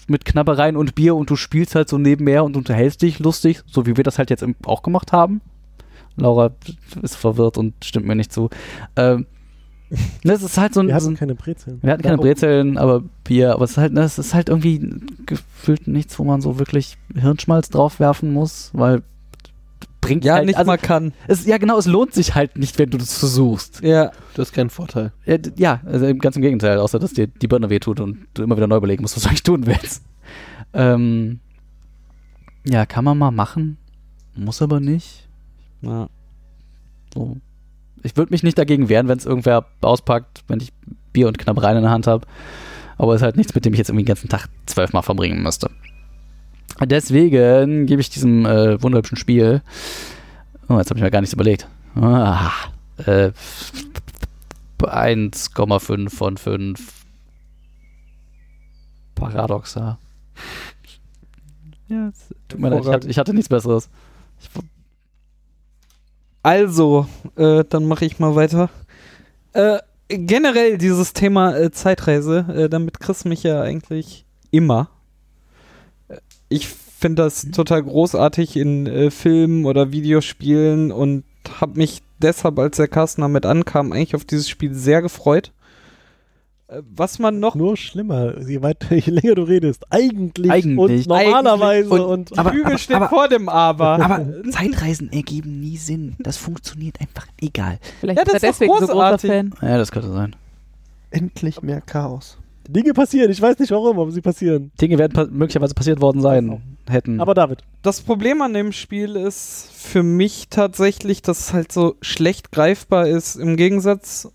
mit 0.08 0.24
Knabbereien 0.24 0.76
und 0.76 0.94
Bier 0.94 1.16
und 1.16 1.30
du 1.30 1.36
spielst 1.36 1.74
halt 1.74 1.88
so 1.88 1.96
nebenher 1.98 2.44
und 2.44 2.56
unterhältst 2.56 3.00
dich 3.02 3.18
lustig, 3.18 3.62
so 3.66 3.86
wie 3.86 3.96
wir 3.96 4.04
das 4.04 4.18
halt 4.18 4.30
jetzt 4.30 4.44
auch 4.66 4.82
gemacht 4.82 5.12
haben. 5.12 5.40
Laura 6.16 6.50
ist 7.02 7.16
verwirrt 7.16 7.58
und 7.58 7.74
stimmt 7.84 8.06
mir 8.06 8.14
nicht 8.14 8.32
zu. 8.32 8.50
Ähm, 8.96 9.26
ne, 10.24 10.32
es 10.32 10.42
ist 10.42 10.58
halt 10.58 10.74
so 10.74 10.80
ein. 10.80 10.88
Wir 10.88 10.94
hatten 10.94 11.08
ein 11.08 11.16
keine 11.16 11.34
Brezeln. 11.34 11.78
wir 11.82 11.92
hatten 11.92 12.02
keine 12.02 12.16
Ja, 12.16 12.20
Brezeln, 12.22 12.78
aber 12.78 13.02
Bier. 13.24 13.52
Aber 13.52 13.64
es 13.64 13.72
ist 13.72 13.76
halt, 13.78 13.92
ne, 13.92 14.00
es 14.02 14.18
ist 14.18 14.34
halt 14.34 14.48
irgendwie 14.48 14.80
gefühlt 15.26 15.86
nichts, 15.86 16.18
wo 16.18 16.24
man 16.24 16.40
so 16.40 16.58
wirklich 16.58 16.96
Hirnschmalz 17.14 17.68
draufwerfen 17.70 18.32
muss, 18.32 18.70
weil 18.72 19.02
bringt 20.06 20.24
Ja, 20.24 20.34
halt, 20.34 20.46
nicht 20.46 20.56
also, 20.56 20.66
mal 20.66 20.76
kann. 20.78 21.12
Es, 21.26 21.46
ja, 21.46 21.58
genau, 21.58 21.78
es 21.78 21.86
lohnt 21.86 22.14
sich 22.14 22.34
halt 22.34 22.56
nicht, 22.56 22.78
wenn 22.78 22.90
du 22.90 22.98
das 22.98 23.18
versuchst. 23.18 23.82
Ja. 23.82 24.12
Du 24.34 24.42
hast 24.42 24.52
keinen 24.52 24.70
Vorteil. 24.70 25.12
Ja, 25.24 25.36
ja 25.56 25.80
also 25.84 26.14
ganz 26.14 26.36
im 26.36 26.42
Gegenteil, 26.42 26.78
außer 26.78 26.98
dass 26.98 27.12
dir 27.12 27.26
die 27.26 27.48
Birne 27.48 27.70
wehtut 27.70 28.00
und 28.00 28.26
du 28.34 28.42
immer 28.42 28.56
wieder 28.56 28.66
neu 28.66 28.76
überlegen 28.76 29.02
musst, 29.02 29.16
was 29.16 29.24
du 29.24 29.28
eigentlich 29.28 29.42
tun 29.42 29.66
willst. 29.66 30.02
Ähm, 30.72 31.40
ja, 32.66 32.86
kann 32.86 33.04
man 33.04 33.18
mal 33.18 33.30
machen, 33.30 33.78
muss 34.34 34.62
aber 34.62 34.80
nicht. 34.80 35.28
ja. 35.82 36.08
So. 37.14 37.38
Ich 38.02 38.16
würde 38.16 38.32
mich 38.32 38.42
nicht 38.42 38.58
dagegen 38.58 38.88
wehren, 38.88 39.08
wenn 39.08 39.18
es 39.18 39.24
irgendwer 39.26 39.66
auspackt, 39.80 40.44
wenn 40.48 40.60
ich 40.60 40.72
Bier 41.12 41.28
und 41.28 41.38
Knabbereien 41.38 41.78
in 41.78 41.82
der 41.82 41.90
Hand 41.90 42.06
habe. 42.06 42.26
Aber 42.98 43.14
es 43.14 43.20
ist 43.20 43.24
halt 43.24 43.36
nichts, 43.36 43.54
mit 43.54 43.64
dem 43.64 43.72
ich 43.72 43.78
jetzt 43.78 43.88
irgendwie 43.88 44.04
den 44.04 44.08
ganzen 44.08 44.28
Tag 44.28 44.48
zwölfmal 44.66 45.02
verbringen 45.02 45.42
müsste. 45.42 45.70
Deswegen 46.84 47.86
gebe 47.86 48.00
ich 48.00 48.10
diesem 48.10 48.44
äh, 48.44 48.82
wunderhübschen 48.82 49.16
Spiel. 49.16 49.62
Oh, 50.68 50.76
jetzt 50.78 50.90
habe 50.90 50.98
ich 50.98 51.04
mir 51.04 51.10
gar 51.10 51.20
nichts 51.20 51.32
überlegt. 51.34 51.68
Ah, 51.94 52.50
äh, 52.98 53.30
1,5 54.78 56.10
von 56.10 56.36
5. 56.36 56.92
Paradoxa. 59.14 59.98
Ja, 61.88 62.10
tut 62.48 62.60
mir 62.60 62.68
leid, 62.68 62.82
ich 62.82 62.88
hatte, 62.90 63.08
ich 63.08 63.18
hatte 63.18 63.32
nichts 63.32 63.48
Besseres. 63.48 63.88
Ich, 64.40 64.50
Also, 66.42 67.06
äh, 67.36 67.64
dann 67.64 67.86
mache 67.86 68.04
ich 68.04 68.18
mal 68.18 68.34
weiter. 68.34 68.70
Äh, 69.52 69.78
generell 70.08 70.78
dieses 70.78 71.12
Thema 71.12 71.56
äh, 71.56 71.70
Zeitreise, 71.70 72.46
äh, 72.54 72.68
damit 72.68 73.00
kriegst 73.00 73.24
du 73.24 73.28
mich 73.28 73.42
ja 73.42 73.62
eigentlich 73.62 74.26
immer. 74.50 74.90
Ich 76.48 76.68
finde 76.68 77.22
das 77.22 77.50
total 77.50 77.82
großartig 77.82 78.56
in 78.56 78.86
äh, 78.86 79.10
Filmen 79.10 79.64
oder 79.66 79.92
Videospielen 79.92 80.92
und 80.92 81.24
habe 81.60 81.78
mich 81.78 82.02
deshalb, 82.18 82.58
als 82.58 82.76
der 82.76 82.88
Carsten 82.88 83.20
damit 83.22 83.44
ankam, 83.46 83.92
eigentlich 83.92 84.14
auf 84.14 84.24
dieses 84.24 84.48
Spiel 84.48 84.72
sehr 84.74 85.02
gefreut. 85.02 85.52
Äh, 86.68 86.82
Was 86.94 87.18
man 87.18 87.38
noch 87.38 87.54
Nur 87.54 87.76
schlimmer, 87.76 88.40
je, 88.48 88.62
weiter, 88.62 88.94
je 88.96 89.12
länger 89.12 89.34
du 89.34 89.42
redest. 89.42 89.84
Eigentlich, 89.90 90.50
Eigentlich. 90.50 90.78
und 90.78 91.06
normalerweise 91.08 91.90
Eigentlich 91.90 92.00
und, 92.06 92.30
und- 92.32 92.38
aber- 92.38 92.50
Bügel 92.50 92.78
steht 92.78 92.96
aber- 92.96 93.08
vor 93.08 93.28
dem 93.28 93.48
Aber. 93.48 94.00
Aber 94.02 94.26
Zeitreisen 94.50 95.12
ergeben 95.12 95.60
nie 95.60 95.76
Sinn. 95.76 96.16
Das 96.18 96.36
funktioniert 96.36 97.00
einfach 97.00 97.26
egal. 97.40 97.78
Vielleicht 98.00 98.18
Ja, 98.18 98.22
ist 98.24 98.28
er 98.28 98.32
das 98.32 98.42
ist 98.42 98.42
doch 98.42 98.48
deswegen 98.52 98.72
so 98.72 98.78
großer 98.78 98.92
großartig. 98.94 99.30
Fan. 99.30 99.54
Ja, 99.62 99.78
das 99.78 99.92
könnte 99.92 100.12
sein. 100.12 100.34
Endlich 101.10 101.62
mehr 101.62 101.80
Chaos. 101.82 102.38
Dinge 102.68 102.92
passieren. 102.94 103.30
Ich 103.30 103.40
weiß 103.40 103.58
nicht 103.58 103.70
warum, 103.70 103.98
aber 103.98 104.10
sie 104.10 104.20
passieren. 104.20 104.72
Dinge 104.80 104.98
werden 104.98 105.12
pa 105.12 105.26
möglicherweise 105.26 105.74
passiert 105.74 106.00
worden 106.00 106.20
sein 106.20 106.62
hätten. 106.88 107.20
Aber 107.20 107.34
David, 107.34 107.62
das 107.82 108.00
Problem 108.00 108.42
an 108.42 108.54
dem 108.54 108.72
Spiel 108.72 109.16
ist 109.16 109.68
für 109.72 110.02
mich 110.02 110.48
tatsächlich, 110.50 111.22
dass 111.22 111.40
es 111.40 111.52
halt 111.52 111.72
so 111.72 111.96
schlecht 112.00 112.52
greifbar 112.52 113.06
ist 113.06 113.36
im 113.36 113.56
Gegensatz 113.56 114.30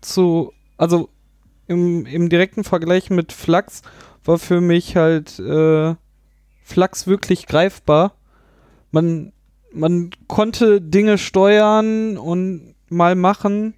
zu, 0.00 0.52
also 0.76 1.08
im, 1.66 2.06
im 2.06 2.28
direkten 2.28 2.64
Vergleich 2.64 3.10
mit 3.10 3.32
Flux 3.32 3.82
war 4.24 4.38
für 4.38 4.60
mich 4.60 4.96
halt 4.96 5.38
äh, 5.38 5.94
Flux 6.62 7.06
wirklich 7.06 7.46
greifbar. 7.46 8.14
Man, 8.90 9.32
man 9.72 10.10
konnte 10.26 10.80
Dinge 10.80 11.18
steuern 11.18 12.16
und 12.18 12.74
mal 12.88 13.14
machen 13.14 13.74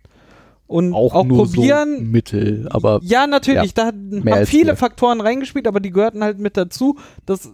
und 0.69 0.95
auch, 0.95 1.13
probieren. 1.27 1.97
so 1.97 2.05
Mittel, 2.05 2.69
aber 2.71 3.01
Ja, 3.03 3.27
natürlich, 3.27 3.75
da 3.75 3.87
haben 3.87 4.23
viele. 4.47 4.77
Faktoren 4.77 5.21
reingespielt, 5.21 5.67
aber 5.67 5.81
die 5.81 5.91
gehörten 5.91 6.23
halt 6.23 6.39
mit 6.39 6.57
dazu, 6.57 6.97
dass 7.27 7.51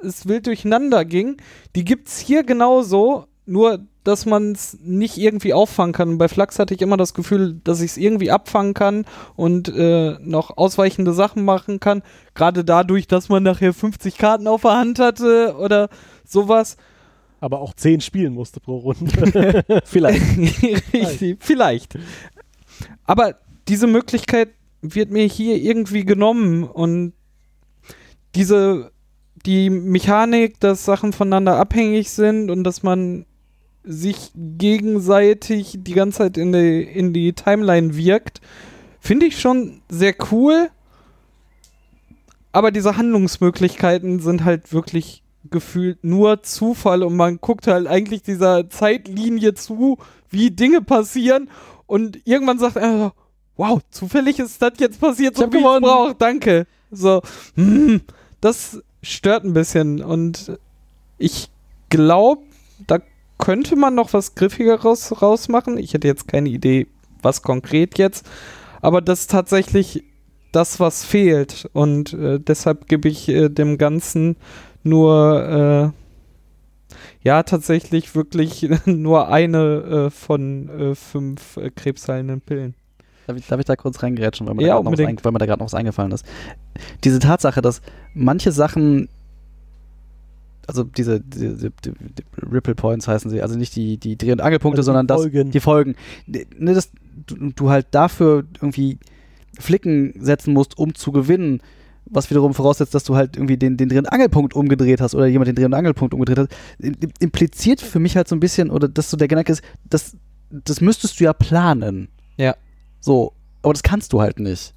es 0.00 0.26
wild 0.26 0.46
durcheinander 0.46 1.04
ging. 1.04 1.36
Die 1.76 1.84
gibt's 1.84 2.18
hier 2.18 2.44
genauso, 2.44 3.26
nur 3.44 3.80
dass 4.04 4.26
man 4.26 4.52
es 4.52 4.78
nicht 4.82 5.16
irgendwie 5.16 5.54
auffangen 5.54 5.92
kann. 5.92 6.08
Und 6.10 6.18
bei 6.18 6.28
Flux 6.28 6.58
hatte 6.58 6.74
ich 6.74 6.82
immer 6.82 6.96
das 6.96 7.14
Gefühl, 7.14 7.60
dass 7.62 7.80
ich 7.80 7.92
es 7.92 7.96
irgendwie 7.96 8.30
abfangen 8.30 8.74
kann 8.74 9.04
und 9.36 9.68
äh, 9.68 10.16
noch 10.20 10.56
ausweichende 10.56 11.12
Sachen 11.12 11.44
machen 11.44 11.78
kann. 11.78 12.02
Gerade 12.34 12.64
dadurch, 12.64 13.06
dass 13.06 13.28
man 13.28 13.42
nachher 13.44 13.72
50 13.72 14.18
Karten 14.18 14.48
auf 14.48 14.62
der 14.62 14.72
Hand 14.72 14.98
hatte 14.98 15.54
oder 15.58 15.88
sowas. 16.26 16.76
aber 17.40 17.60
auch 17.60 17.74
10 17.74 18.00
spielen 18.00 18.34
musste 18.34 18.60
pro 18.60 18.78
Runde. 18.78 19.64
vielleicht. 19.84 20.22
Richtig, 20.92 21.38
vielleicht. 21.40 21.96
Aber 23.04 23.36
diese 23.68 23.86
Möglichkeit 23.86 24.50
wird 24.80 25.10
mir 25.10 25.24
hier 25.24 25.56
irgendwie 25.56 26.04
genommen 26.04 26.64
und 26.64 27.12
diese 28.34 28.90
die 29.46 29.70
Mechanik, 29.70 30.60
dass 30.60 30.84
Sachen 30.84 31.12
voneinander 31.12 31.56
abhängig 31.56 32.10
sind 32.10 32.50
und 32.50 32.64
dass 32.64 32.82
man 32.82 33.26
sich 33.84 34.30
gegenseitig 34.34 35.78
die 35.80 35.94
ganze 35.94 36.18
Zeit 36.18 36.36
in 36.36 36.52
die, 36.52 36.82
in 36.82 37.12
die 37.12 37.32
Timeline 37.32 37.96
wirkt, 37.96 38.40
finde 39.00 39.26
ich 39.26 39.40
schon 39.40 39.82
sehr 39.88 40.14
cool. 40.30 40.70
Aber 42.52 42.70
diese 42.70 42.96
Handlungsmöglichkeiten 42.96 44.20
sind 44.20 44.44
halt 44.44 44.72
wirklich 44.72 45.22
gefühlt 45.50 46.04
nur 46.04 46.42
Zufall 46.44 47.02
und 47.02 47.16
man 47.16 47.38
guckt 47.40 47.66
halt 47.66 47.88
eigentlich 47.88 48.22
dieser 48.22 48.70
Zeitlinie 48.70 49.54
zu, 49.54 49.98
wie 50.30 50.50
Dinge 50.52 50.82
passieren 50.82 51.50
und 51.92 52.20
irgendwann 52.24 52.58
sagt 52.58 52.76
er, 52.76 52.96
so, 52.96 53.12
wow, 53.58 53.78
zufällig 53.90 54.38
ist 54.38 54.62
das 54.62 54.72
jetzt 54.78 54.98
passiert, 54.98 55.36
so 55.36 55.42
hab 55.42 55.52
wie 55.52 55.58
ich 55.58 55.62
brauche, 55.62 56.14
danke. 56.14 56.66
So, 56.90 57.20
hm, 57.54 58.00
das 58.40 58.80
stört 59.02 59.44
ein 59.44 59.52
bisschen 59.52 60.02
und 60.02 60.58
ich 61.18 61.50
glaube, 61.90 62.44
da 62.86 62.98
könnte 63.36 63.76
man 63.76 63.94
noch 63.94 64.14
was 64.14 64.34
Griffigeres 64.34 65.20
rausmachen. 65.20 65.76
Ich 65.76 65.92
hätte 65.92 66.08
jetzt 66.08 66.28
keine 66.28 66.48
Idee, 66.48 66.86
was 67.20 67.42
konkret 67.42 67.98
jetzt, 67.98 68.24
aber 68.80 69.02
das 69.02 69.20
ist 69.20 69.30
tatsächlich 69.30 70.02
das, 70.50 70.80
was 70.80 71.04
fehlt 71.04 71.68
und 71.74 72.14
äh, 72.14 72.40
deshalb 72.40 72.88
gebe 72.88 73.10
ich 73.10 73.28
äh, 73.28 73.50
dem 73.50 73.76
Ganzen 73.76 74.36
nur 74.82 75.92
äh, 75.92 76.01
ja 77.22 77.42
tatsächlich 77.42 78.14
wirklich 78.14 78.68
nur 78.86 79.28
eine 79.28 80.06
äh, 80.06 80.10
von 80.10 80.68
äh, 80.68 80.94
fünf 80.94 81.56
äh, 81.56 81.70
krebsheilenden 81.70 82.40
Pillen. 82.40 82.74
Darf 83.26 83.36
ich, 83.36 83.46
darf 83.46 83.60
ich 83.60 83.66
da 83.66 83.76
kurz 83.76 84.02
reingrätschen, 84.02 84.46
weil 84.46 84.54
mir, 84.54 84.66
Ja, 84.66 84.76
da 85.38 85.46
gerade 85.46 85.60
noch 85.60 85.66
was 85.66 85.74
eingefallen 85.74 86.10
ist? 86.10 86.26
Diese 87.04 87.20
Tatsache, 87.20 87.62
dass 87.62 87.80
manche 88.14 88.50
Sachen, 88.50 89.08
also 90.66 90.82
diese, 90.82 91.20
diese, 91.20 91.70
die, 91.70 91.92
die 91.92 92.24
Ripple 92.52 92.74
Points 92.74 93.06
heißen 93.06 93.30
sie, 93.30 93.40
also 93.40 93.56
nicht 93.56 93.76
die, 93.76 93.96
die 93.96 94.16
Dreh- 94.16 94.32
und 94.32 94.40
Angelpunkte, 94.40 94.80
Also 94.80 94.82
die 94.82 94.86
sondern 94.86 95.06
das, 95.06 95.20
Folgen. 95.20 95.50
die 95.52 95.60
Folgen, 95.60 95.94
ne, 96.26 96.74
dass 96.74 96.90
du, 97.26 97.52
du 97.52 97.70
halt 97.70 97.86
dafür 97.92 98.44
irgendwie 98.60 98.98
Flicken 99.58 100.14
setzen 100.18 100.52
musst, 100.52 100.76
um 100.78 100.94
zu 100.94 101.12
gewinnen, 101.12 101.60
was 102.06 102.28
wiederum 102.30 102.52
voraussetzt, 102.54 102.94
dass 102.94 103.04
du 103.04 103.16
halt 103.16 103.36
irgendwie 103.36 103.56
den, 103.56 103.76
den 103.76 103.88
Dreh- 103.88 103.98
und 103.98 104.06
Angelpunkt 104.12 104.54
umgedreht 104.54 105.00
hast 105.00 105.14
oder 105.14 105.26
jemand 105.26 105.48
den 105.48 105.54
Dreh- 105.56 105.64
und 105.64 105.74
Angelpunkt 105.74 106.12
umgedreht 106.14 106.38
hat, 106.38 106.50
im- 106.78 106.94
im- 107.00 107.12
impliziert 107.20 107.80
für 107.80 107.98
mich 108.00 108.16
halt 108.16 108.28
so 108.28 108.36
ein 108.36 108.40
bisschen, 108.40 108.70
oder 108.70 108.88
dass 108.88 109.10
so 109.10 109.16
der 109.16 109.28
Gedanke 109.28 109.52
ist, 109.52 109.62
das, 109.88 110.16
das 110.50 110.80
müsstest 110.80 111.18
du 111.20 111.24
ja 111.24 111.32
planen. 111.32 112.08
Ja. 112.36 112.54
So, 113.00 113.32
aber 113.62 113.72
das 113.72 113.82
kannst 113.82 114.12
du 114.12 114.20
halt 114.20 114.38
nicht. 114.40 114.74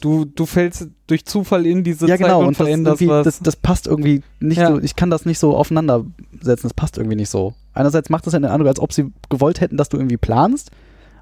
Du, 0.00 0.26
du 0.26 0.44
fällst 0.44 0.88
durch 1.06 1.24
Zufall 1.24 1.64
in 1.64 1.82
diese 1.82 2.06
ja, 2.06 2.16
Zeit 2.16 2.26
genau, 2.26 2.40
und, 2.40 2.48
und 2.48 2.58
das, 2.60 2.66
veränderst 2.66 3.00
irgendwie, 3.00 3.14
was. 3.18 3.24
das, 3.24 3.40
das 3.40 3.56
passt 3.56 3.86
irgendwie 3.86 4.22
nicht 4.40 4.58
Ja. 4.58 4.68
so, 4.72 4.78
ich 4.80 4.94
kann 4.94 5.08
das 5.08 5.24
nicht 5.24 5.38
so 5.38 5.56
aufeinander 5.56 6.04
setzen, 6.42 6.64
das 6.64 6.74
passt 6.74 6.98
irgendwie 6.98 7.16
nicht 7.16 7.30
so. 7.30 7.54
Einerseits 7.72 8.10
macht 8.10 8.26
das 8.26 8.34
ja 8.34 8.38
den 8.40 8.50
Eindruck, 8.50 8.68
als 8.68 8.78
ob 8.80 8.92
sie 8.92 9.10
gewollt 9.30 9.60
hätten, 9.62 9.78
dass 9.78 9.88
du 9.88 9.96
irgendwie 9.96 10.18
planst, 10.18 10.70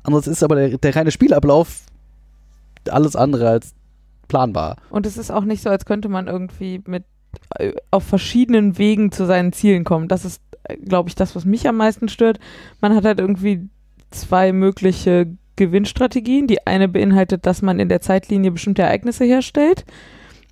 andererseits 0.02 0.38
ist 0.38 0.42
aber 0.42 0.56
der, 0.56 0.78
der 0.78 0.96
reine 0.96 1.12
Spielablauf 1.12 1.82
alles 2.90 3.14
andere 3.14 3.48
als 3.48 3.74
planbar. 4.28 4.76
Und 4.90 5.06
es 5.06 5.16
ist 5.16 5.30
auch 5.30 5.44
nicht 5.44 5.62
so, 5.62 5.70
als 5.70 5.84
könnte 5.84 6.08
man 6.08 6.26
irgendwie 6.26 6.82
mit 6.86 7.04
äh, 7.58 7.72
auf 7.90 8.04
verschiedenen 8.04 8.78
Wegen 8.78 9.12
zu 9.12 9.26
seinen 9.26 9.52
Zielen 9.52 9.84
kommen. 9.84 10.08
Das 10.08 10.24
ist, 10.24 10.42
glaube 10.84 11.08
ich, 11.08 11.14
das, 11.14 11.34
was 11.36 11.44
mich 11.44 11.68
am 11.68 11.76
meisten 11.76 12.08
stört. 12.08 12.38
Man 12.80 12.94
hat 12.94 13.04
halt 13.04 13.20
irgendwie 13.20 13.68
zwei 14.10 14.52
mögliche 14.52 15.26
Gewinnstrategien. 15.56 16.46
Die 16.46 16.66
eine 16.66 16.88
beinhaltet, 16.88 17.46
dass 17.46 17.62
man 17.62 17.78
in 17.78 17.88
der 17.88 18.00
Zeitlinie 18.00 18.50
bestimmte 18.50 18.82
Ereignisse 18.82 19.24
herstellt. 19.24 19.84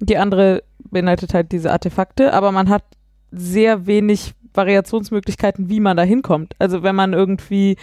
Die 0.00 0.16
andere 0.16 0.62
beinhaltet 0.78 1.34
halt 1.34 1.52
diese 1.52 1.70
Artefakte, 1.70 2.32
aber 2.32 2.52
man 2.52 2.68
hat 2.68 2.84
sehr 3.30 3.86
wenig 3.86 4.34
Variationsmöglichkeiten, 4.52 5.68
wie 5.68 5.80
man 5.80 5.96
da 5.96 6.02
hinkommt. 6.02 6.54
Also 6.58 6.82
wenn 6.82 6.94
man 6.94 7.12
irgendwie 7.12 7.76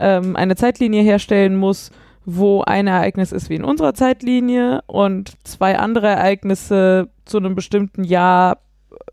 ähm, 0.00 0.36
eine 0.36 0.56
Zeitlinie 0.56 1.02
herstellen 1.02 1.56
muss, 1.56 1.90
wo 2.26 2.62
ein 2.62 2.88
Ereignis 2.88 3.32
ist 3.32 3.48
wie 3.48 3.54
in 3.54 3.64
unserer 3.64 3.94
Zeitlinie 3.94 4.82
und 4.86 5.32
zwei 5.44 5.78
andere 5.78 6.08
Ereignisse 6.08 7.08
zu 7.24 7.38
einem 7.38 7.54
bestimmten 7.54 8.04
Jahr 8.04 8.58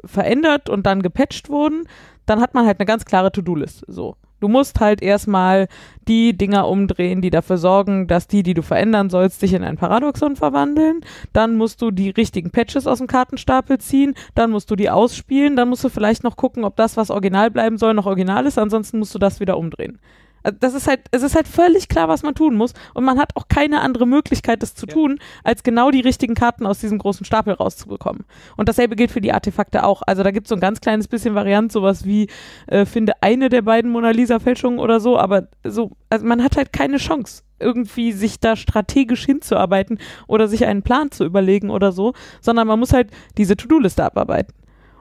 verändert 0.04 0.68
und 0.68 0.86
dann 0.86 1.02
gepatcht 1.04 1.48
wurden, 1.50 1.84
dann 2.26 2.42
hat 2.42 2.56
man 2.56 2.66
halt 2.66 2.80
eine 2.80 2.88
ganz 2.88 3.06
klare 3.06 3.32
To-Do-Liste. 3.32 3.86
So. 3.88 4.16
Du 4.40 4.48
musst 4.50 4.80
halt 4.80 5.02
erstmal 5.02 5.68
die 6.08 6.36
Dinger 6.36 6.68
umdrehen, 6.68 7.22
die 7.22 7.30
dafür 7.30 7.58
sorgen, 7.58 8.08
dass 8.08 8.28
die, 8.28 8.44
die 8.44 8.54
du 8.54 8.62
verändern 8.62 9.10
sollst, 9.10 9.40
sich 9.40 9.54
in 9.54 9.64
ein 9.64 9.78
Paradoxon 9.78 10.36
verwandeln. 10.36 11.02
Dann 11.32 11.56
musst 11.56 11.82
du 11.82 11.92
die 11.92 12.10
richtigen 12.10 12.52
Patches 12.52 12.88
aus 12.88 12.98
dem 12.98 13.08
Kartenstapel 13.08 13.78
ziehen. 13.78 14.16
Dann 14.36 14.52
musst 14.52 14.70
du 14.70 14.76
die 14.76 14.90
ausspielen. 14.90 15.56
Dann 15.56 15.70
musst 15.70 15.84
du 15.84 15.90
vielleicht 15.90 16.24
noch 16.24 16.36
gucken, 16.36 16.66
ob 16.66 16.76
das, 16.76 16.98
was 16.98 17.10
original 17.10 17.52
bleiben 17.52 17.78
soll, 17.78 17.94
noch 17.94 18.06
original 18.06 18.46
ist. 18.46 18.58
Ansonsten 18.58 19.00
musst 19.00 19.16
du 19.16 19.20
das 19.20 19.40
wieder 19.40 19.58
umdrehen. 19.58 20.00
Also 20.44 20.58
das 20.60 20.74
ist 20.74 20.88
halt, 20.88 21.02
es 21.12 21.24
ist 21.24 21.36
halt 21.36 21.48
völlig 21.48 21.88
klar, 21.88 22.08
was 22.08 22.24
man 22.24 22.36
tun 22.36 22.56
muss. 22.56 22.74
Und 22.94 23.06
man 23.06 23.18
hat 23.18 23.36
auch 23.36 23.48
keine 23.48 23.82
andere 23.82 24.06
Möglichkeit, 24.06 24.62
das 24.62 24.76
zu 24.76 24.86
tun, 24.86 25.20
als 25.44 25.64
genau 25.64 25.90
die 25.90 26.02
richtigen 26.02 26.36
Karten 26.36 26.66
aus 26.66 26.80
diesem 26.80 26.98
großen 26.98 27.26
Stapel 27.26 27.54
rauszubekommen. 27.54 28.26
Und 28.58 28.70
dasselbe 28.70 28.96
gilt 28.96 29.12
für 29.12 29.22
die 29.22 29.34
Artefakte 29.34 29.84
auch. 29.84 30.02
Also 30.06 30.24
da 30.24 30.32
gibt 30.32 30.48
es 30.48 30.50
so 30.50 30.56
ein 30.56 30.62
ganz 30.62 30.82
kleines 30.82 31.08
bisschen 31.08 31.36
Variant, 31.36 31.72
sowas 31.72 32.06
wie, 32.06 32.28
äh, 32.68 32.86
finde 32.86 33.14
eine 33.22 33.50
der 33.50 33.62
beiden 33.62 33.92
Mona 33.92 34.12
Lisa-Fälschungen 34.12 34.80
oder 34.80 35.00
so, 35.00 35.18
aber 35.18 35.48
so, 35.64 35.92
also 36.10 36.26
man 36.26 36.44
hat 36.44 36.58
halt 36.58 36.74
keine 36.74 36.98
Chance, 36.98 37.44
irgendwie 37.60 38.12
sich 38.12 38.40
da 38.40 38.56
strategisch 38.56 39.26
hinzuarbeiten 39.26 40.00
oder 40.28 40.48
sich 40.48 40.66
einen 40.66 40.84
Plan 40.84 41.12
zu 41.12 41.24
überlegen 41.24 41.70
oder 41.70 41.92
so, 41.92 42.14
sondern 42.42 42.68
man 42.68 42.80
muss 42.80 42.94
halt 42.94 43.10
diese 43.38 43.56
To-Do-Liste 43.56 44.04
abarbeiten. 44.04 44.54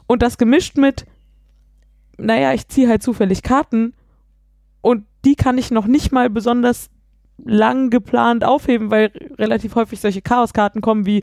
Und 0.07 0.23
das 0.23 0.39
gemischt 0.39 0.77
mit, 0.77 1.07
naja, 2.19 2.53
ich 2.53 2.69
ziehe 2.69 2.89
halt 2.89 3.03
zufällig 3.03 3.43
Karten 3.43 3.95
und 4.83 5.05
die 5.25 5.35
kann 5.35 5.57
ich 5.57 5.71
noch 5.71 5.87
nicht 5.87 6.13
mal 6.13 6.29
besonders 6.29 6.91
lang 7.45 7.91
geplant 7.91 8.45
aufheben, 8.45 8.91
weil 8.91 9.11
relativ 9.39 9.75
häufig 9.75 10.01
solche 10.01 10.23
Chaoskarten 10.23 10.81
kommen 10.81 11.07
wie 11.07 11.23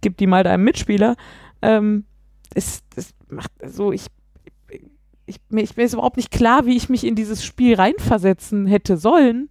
gib 0.00 0.16
die 0.16 0.28
mal 0.28 0.44
deinem 0.44 0.64
Mitspieler. 0.64 1.16
Ähm, 1.60 2.04
es, 2.54 2.82
es 2.94 3.14
macht 3.28 3.50
so, 3.66 3.90
ich, 3.92 4.06
ich, 5.26 5.38
mir, 5.48 5.62
ich, 5.62 5.76
mir 5.76 5.82
ist 5.82 5.94
überhaupt 5.94 6.16
nicht 6.16 6.30
klar, 6.30 6.66
wie 6.66 6.76
ich 6.76 6.88
mich 6.88 7.04
in 7.04 7.16
dieses 7.16 7.44
Spiel 7.44 7.74
reinversetzen 7.74 8.66
hätte 8.66 8.96
sollen, 8.96 9.48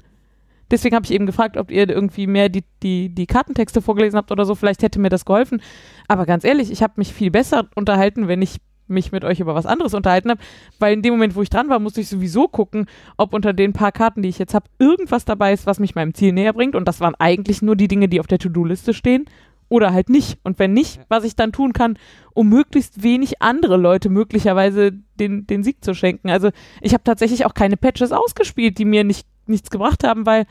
Deswegen 0.70 0.96
habe 0.96 1.06
ich 1.06 1.14
eben 1.14 1.26
gefragt, 1.26 1.56
ob 1.56 1.72
ihr 1.72 1.88
irgendwie 1.88 2.28
mehr 2.28 2.50
die, 2.50 2.64
die, 2.84 3.10
die 3.10 3.26
Kartentexte 3.26 3.82
vorgelesen 3.82 4.18
habt 4.18 4.32
oder 4.32 4.46
so. 4.46 4.54
Vielleicht 4.54 4.84
hätte 4.84 5.00
mir 5.00 5.10
das 5.10 5.24
geholfen. 5.24 5.62
Aber 6.08 6.26
ganz 6.26 6.44
ehrlich, 6.44 6.72
ich 6.72 6.84
habe 6.84 6.94
mich 6.98 7.14
viel 7.14 7.32
besser 7.32 7.70
unterhalten, 7.76 8.28
wenn 8.28 8.42
ich 8.42 8.58
mich 8.88 9.12
mit 9.12 9.24
euch 9.24 9.40
über 9.40 9.56
was 9.56 9.66
anderes 9.66 9.94
unterhalten 9.94 10.30
habe, 10.30 10.42
weil 10.80 10.94
in 10.94 11.02
dem 11.02 11.14
Moment, 11.14 11.36
wo 11.36 11.42
ich 11.42 11.50
dran 11.50 11.70
war, 11.70 11.80
musste 11.80 12.02
ich 12.02 12.10
sowieso 12.10 12.48
gucken, 12.48 12.88
ob 13.18 13.34
unter 13.34 13.54
den 13.54 13.74
paar 13.74 13.92
Karten, 13.92 14.22
die 14.22 14.30
ich 14.30 14.40
jetzt 14.40 14.54
habe, 14.54 14.66
irgendwas 14.80 15.26
dabei 15.26 15.54
ist, 15.54 15.66
was 15.66 15.80
mich 15.80 15.96
meinem 15.96 16.14
Ziel 16.14 16.34
näher 16.34 16.54
bringt. 16.54 16.76
Und 16.76 16.88
das 16.88 17.00
waren 17.00 17.16
eigentlich 17.16 17.62
nur 17.62 17.76
die 17.76 17.88
Dinge, 17.88 18.08
die 18.08 18.20
auf 18.20 18.28
der 18.28 18.40
To-Do-Liste 18.40 18.94
stehen 18.94 19.26
oder 19.70 19.94
halt 19.94 20.10
nicht. 20.10 20.40
Und 20.44 20.60
wenn 20.60 20.74
nicht, 20.74 21.00
was 21.10 21.24
ich 21.24 21.36
dann 21.36 21.52
tun 21.52 21.74
kann, 21.74 21.98
um 22.34 22.50
möglichst 22.50 23.04
wenig 23.04 23.42
andere 23.42 23.78
Leute 23.78 24.10
möglicherweise 24.10 24.94
den, 25.20 25.48
den 25.48 25.64
Sieg 25.64 25.84
zu 25.84 25.94
schenken. 25.94 26.30
Also 26.30 26.52
ich 26.82 26.94
habe 26.94 27.04
tatsächlich 27.04 27.46
auch 27.46 27.54
keine 27.54 27.78
Patches 27.78 28.12
ausgespielt, 28.12 28.78
die 28.78 28.86
mir 28.86 29.04
nicht, 29.04 29.28
nichts 29.46 29.70
gebracht 29.70 30.04
haben, 30.04 30.26
weil 30.26 30.46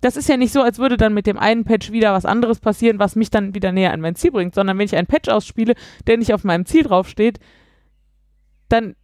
das 0.00 0.16
ist 0.16 0.28
ja 0.28 0.36
nicht 0.36 0.52
so, 0.52 0.62
als 0.62 0.78
würde 0.78 0.96
dann 0.96 1.14
mit 1.14 1.26
dem 1.26 1.38
einen 1.38 1.64
Patch 1.64 1.90
wieder 1.90 2.12
was 2.12 2.24
anderes 2.26 2.60
passieren, 2.60 2.98
was 2.98 3.16
mich 3.16 3.30
dann 3.30 3.54
wieder 3.54 3.72
näher 3.72 3.92
an 3.92 4.00
mein 4.00 4.14
Ziel 4.14 4.30
bringt, 4.30 4.54
sondern 4.54 4.78
wenn 4.78 4.84
ich 4.84 4.94
einen 4.94 5.06
Patch 5.06 5.28
ausspiele, 5.28 5.74
der 6.06 6.18
nicht 6.18 6.32
auf 6.32 6.44
meinem 6.44 6.66
Ziel 6.66 6.84
draufsteht, 6.84 7.40
dann 8.68 8.94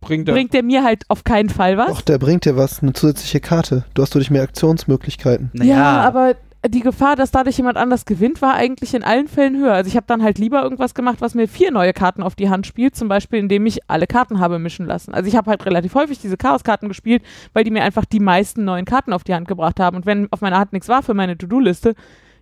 Bringt 0.00 0.28
er. 0.28 0.34
bringt 0.34 0.54
der 0.54 0.62
mir 0.62 0.82
halt 0.82 1.04
auf 1.08 1.24
keinen 1.24 1.50
Fall 1.50 1.76
was. 1.76 1.88
Doch, 1.88 2.00
der 2.00 2.18
bringt 2.18 2.46
dir 2.46 2.56
was, 2.56 2.82
eine 2.82 2.94
zusätzliche 2.94 3.40
Karte. 3.40 3.84
Du 3.94 4.02
hast 4.02 4.14
durch 4.14 4.30
mehr 4.30 4.42
Aktionsmöglichkeiten. 4.42 5.50
Ja, 5.54 6.00
aber 6.00 6.36
die 6.68 6.80
Gefahr, 6.80 7.16
dass 7.16 7.30
dadurch 7.30 7.56
jemand 7.56 7.78
anders 7.78 8.04
gewinnt, 8.04 8.42
war 8.42 8.54
eigentlich 8.54 8.92
in 8.94 9.02
allen 9.02 9.28
Fällen 9.28 9.56
höher. 9.58 9.72
Also 9.72 9.88
ich 9.88 9.96
habe 9.96 10.06
dann 10.06 10.22
halt 10.22 10.38
lieber 10.38 10.62
irgendwas 10.62 10.94
gemacht, 10.94 11.20
was 11.20 11.34
mir 11.34 11.48
vier 11.48 11.70
neue 11.70 11.94
Karten 11.94 12.22
auf 12.22 12.34
die 12.34 12.50
Hand 12.50 12.66
spielt, 12.66 12.94
zum 12.94 13.08
Beispiel 13.08 13.38
indem 13.38 13.64
ich 13.64 13.88
alle 13.88 14.06
Karten 14.06 14.40
habe 14.40 14.58
mischen 14.58 14.86
lassen. 14.86 15.14
Also 15.14 15.28
ich 15.28 15.36
habe 15.36 15.50
halt 15.50 15.64
relativ 15.64 15.94
häufig 15.94 16.18
diese 16.18 16.36
Chaos-Karten 16.36 16.88
gespielt, 16.88 17.22
weil 17.54 17.64
die 17.64 17.70
mir 17.70 17.82
einfach 17.82 18.04
die 18.04 18.20
meisten 18.20 18.64
neuen 18.64 18.84
Karten 18.84 19.14
auf 19.14 19.24
die 19.24 19.34
Hand 19.34 19.48
gebracht 19.48 19.80
haben. 19.80 19.96
Und 19.96 20.06
wenn 20.06 20.30
auf 20.32 20.42
meiner 20.42 20.58
Hand 20.58 20.74
nichts 20.74 20.88
war 20.88 21.02
für 21.02 21.14
meine 21.14 21.38
To-Do-Liste, 21.38 21.94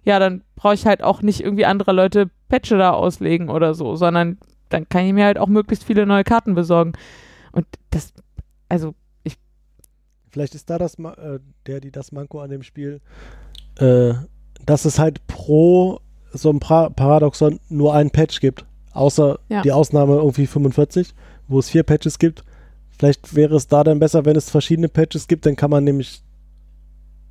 ja, 0.04 0.18
dann 0.18 0.42
brauche 0.56 0.74
ich 0.74 0.86
halt 0.86 1.02
auch 1.02 1.22
nicht 1.22 1.40
irgendwie 1.40 1.66
andere 1.66 1.92
Leute 1.92 2.28
Patche 2.48 2.76
da 2.76 2.90
auslegen 2.90 3.48
oder 3.48 3.74
so, 3.74 3.94
sondern 3.94 4.38
dann 4.68 4.88
kann 4.88 5.04
ich 5.06 5.12
mir 5.12 5.24
halt 5.24 5.38
auch 5.38 5.48
möglichst 5.48 5.84
viele 5.84 6.06
neue 6.06 6.24
Karten 6.24 6.54
besorgen. 6.54 6.92
Und 7.52 7.66
das, 7.90 8.12
also 8.68 8.94
Vielleicht 10.30 10.54
ist 10.54 10.68
da 10.68 10.78
das, 10.78 10.98
äh, 10.98 11.38
der, 11.66 11.80
die 11.80 11.90
das 11.90 12.12
Manko 12.12 12.40
an 12.40 12.50
dem 12.50 12.62
Spiel, 12.62 13.00
äh, 13.78 14.12
dass 14.64 14.84
es 14.84 14.98
halt 14.98 15.26
pro 15.26 16.00
so 16.32 16.50
ein 16.50 16.60
pra 16.60 16.90
Paradoxon 16.90 17.58
nur 17.68 17.94
einen 17.94 18.10
Patch 18.10 18.40
gibt. 18.40 18.66
Außer 18.92 19.38
Ja. 19.48 19.62
die 19.62 19.72
Ausnahme 19.72 20.16
irgendwie 20.16 20.46
45, 20.46 21.14
wo 21.46 21.58
es 21.58 21.70
vier 21.70 21.82
Patches 21.82 22.18
gibt. 22.18 22.44
Vielleicht 22.90 23.34
wäre 23.34 23.56
es 23.56 23.68
da 23.68 23.84
dann 23.84 24.00
besser, 24.00 24.24
wenn 24.24 24.36
es 24.36 24.50
verschiedene 24.50 24.88
Patches 24.88 25.28
gibt, 25.28 25.46
dann 25.46 25.56
kann 25.56 25.70
man 25.70 25.84
nämlich, 25.84 26.22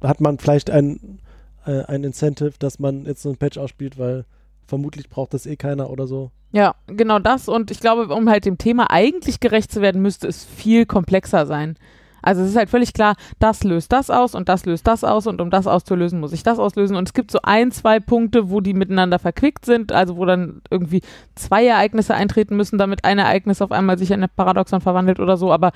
hat 0.02 0.22
man 0.22 0.40
vielleicht 0.40 0.70
ein, 0.70 1.20
äh, 1.66 1.84
ein 1.84 2.04
Incentive, 2.04 2.54
dass 2.58 2.80
man 2.80 3.06
jetzt 3.06 3.22
so 3.22 3.30
ein 3.30 3.38
Patch 3.38 3.58
ausspielt, 3.58 4.00
weil 4.00 4.26
vermutlich 4.68 5.10
braucht 5.10 5.34
das 5.34 5.46
eh 5.46 5.56
keiner 5.56 5.90
oder 5.90 6.08
so. 6.08 6.32
Ja, 6.52 6.76
genau 6.88 7.20
das. 7.20 7.50
Und 7.50 7.72
ich 7.72 7.80
glaube, 7.80 8.14
um 8.14 8.30
halt 8.30 8.46
dem 8.46 8.58
Thema 8.58 8.90
eigentlich 8.90 9.40
gerecht 9.40 9.72
zu 9.72 9.82
werden, 9.82 10.02
müsste 10.02 10.28
es 10.28 10.46
viel 10.46 10.86
komplexer 10.86 11.46
sein. 11.46 11.78
Also 12.22 12.42
es 12.42 12.50
ist 12.50 12.58
halt 12.58 12.70
völlig 12.70 12.94
klar, 12.94 13.16
das 13.40 13.64
löst 13.64 13.92
das 13.94 14.10
aus 14.10 14.36
und 14.36 14.50
das 14.50 14.66
löst 14.66 14.88
das 14.88 15.04
aus 15.04 15.28
und 15.28 15.40
um 15.40 15.50
das 15.50 15.68
auszulösen, 15.68 16.20
muss 16.20 16.34
ich 16.34 16.44
das 16.44 16.60
auslösen. 16.60 16.96
Und 16.98 17.08
es 17.08 17.14
gibt 17.14 17.32
so 17.32 17.40
ein, 17.44 17.72
zwei 17.72 18.00
Punkte, 18.00 18.50
wo 18.50 18.60
die 18.60 18.74
miteinander 18.74 19.20
verquickt 19.20 19.66
sind, 19.66 19.92
also 19.92 20.18
wo 20.18 20.26
dann 20.26 20.62
irgendwie 20.70 21.02
zwei 21.36 21.66
Ereignisse 21.66 22.16
eintreten 22.16 22.58
müssen, 22.58 22.78
damit 22.78 23.06
ein 23.06 23.20
Ereignis 23.20 23.62
auf 23.62 23.72
einmal 23.72 23.98
sich 23.98 24.12
in 24.12 24.24
ein 24.24 24.30
Paradoxon 24.36 24.82
verwandelt 24.82 25.20
oder 25.20 25.38
so. 25.38 25.54
Aber 25.54 25.72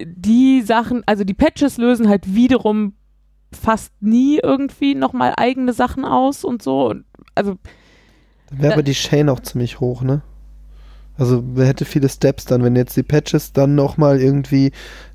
die 0.00 0.62
Sachen, 0.62 1.02
also 1.06 1.24
die 1.24 1.34
Patches 1.34 1.76
lösen 1.76 2.08
halt 2.08 2.34
wiederum 2.34 2.94
fast 3.56 3.92
nie 4.00 4.38
irgendwie 4.42 4.94
nochmal 4.94 5.34
eigene 5.36 5.72
Sachen 5.72 6.04
aus 6.04 6.44
und 6.44 6.62
so. 6.62 6.88
Und 6.90 7.04
Also 7.34 7.56
Dann 8.50 8.62
wäre 8.62 8.72
aber 8.74 8.82
die 8.82 8.92
Chain 8.92 9.28
auch 9.28 9.40
ziemlich 9.40 9.80
hoch, 9.80 10.02
ne? 10.02 10.22
Also 11.18 11.42
wer 11.54 11.66
hätte 11.66 11.84
viele 11.84 12.08
Steps 12.08 12.46
dann, 12.46 12.64
wenn 12.64 12.74
jetzt 12.74 12.96
die 12.96 13.02
Patches 13.02 13.52
dann 13.52 13.74
nochmal 13.74 14.20
irgendwie 14.20 14.72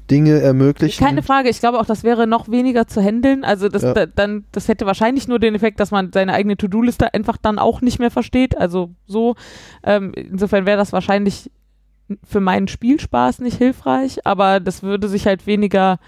Dinge 0.10 0.40
ermöglichen. 0.40 1.04
Keine 1.04 1.24
Frage, 1.24 1.50
ich 1.50 1.60
glaube 1.60 1.80
auch, 1.80 1.86
das 1.86 2.04
wäre 2.04 2.28
noch 2.28 2.50
weniger 2.50 2.88
zu 2.88 3.02
handeln. 3.02 3.44
Also 3.44 3.68
das, 3.68 3.82
Ja. 3.82 3.94
da, 3.94 4.06
dann, 4.06 4.46
das 4.52 4.68
hätte 4.68 4.86
wahrscheinlich 4.86 5.28
nur 5.28 5.40
den 5.40 5.56
Effekt, 5.56 5.80
dass 5.80 5.92
man 5.92 6.12
seine 6.14 6.34
eigene 6.34 6.56
To-Do-Liste 6.56 7.14
einfach 7.14 7.38
dann 7.38 7.60
auch 7.60 7.82
nicht 7.82 8.00
mehr 8.00 8.12
versteht. 8.12 8.58
Also 8.58 8.92
so. 9.06 9.36
Ähm, 9.84 10.14
insofern 10.14 10.66
wäre 10.66 10.78
das 10.78 10.94
wahrscheinlich 10.94 11.52
für 12.24 12.40
meinen 12.40 12.70
Spielspaß 12.70 13.40
nicht 13.40 13.58
hilfreich, 13.58 14.26
aber 14.26 14.62
das 14.62 14.82
würde 14.82 15.10
sich 15.10 15.26
halt 15.28 15.46
weniger, 15.46 16.00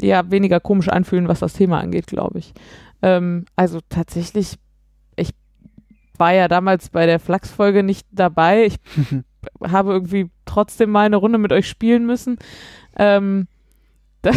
ja, 0.00 0.30
weniger 0.30 0.60
komisch 0.60 0.88
anfühlen, 0.88 1.28
was 1.28 1.40
das 1.40 1.54
Thema 1.54 1.80
angeht, 1.80 2.06
glaube 2.06 2.38
ich. 2.38 2.52
Ähm, 3.02 3.44
also 3.56 3.80
tatsächlich, 3.88 4.58
ich 5.16 5.30
war 6.16 6.32
ja 6.32 6.48
damals 6.48 6.90
bei 6.90 7.06
der 7.06 7.18
Flachs-Folge 7.18 7.82
nicht 7.82 8.06
dabei. 8.10 8.66
Ich 8.66 8.76
habe 9.62 9.92
irgendwie 9.92 10.30
trotzdem 10.44 10.90
mal 10.90 11.06
eine 11.06 11.16
Runde 11.16 11.38
mit 11.38 11.52
euch 11.52 11.68
spielen 11.68 12.06
müssen. 12.06 12.38
Ähm, 12.96 13.48
das, 14.22 14.36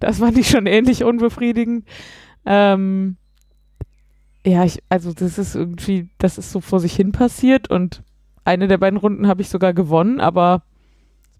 das 0.00 0.18
fand 0.18 0.38
ich 0.38 0.48
schon 0.48 0.66
ähnlich 0.66 1.04
unbefriedigend. 1.04 1.84
Ähm, 2.46 3.16
ja, 4.46 4.64
ich, 4.64 4.82
also 4.88 5.12
das 5.12 5.36
ist 5.38 5.54
irgendwie, 5.54 6.08
das 6.16 6.38
ist 6.38 6.50
so 6.50 6.60
vor 6.60 6.80
sich 6.80 6.96
hin 6.96 7.12
passiert 7.12 7.70
und 7.70 8.02
eine 8.44 8.68
der 8.68 8.78
beiden 8.78 8.98
Runden 8.98 9.28
habe 9.28 9.42
ich 9.42 9.50
sogar 9.50 9.74
gewonnen, 9.74 10.20
aber 10.20 10.62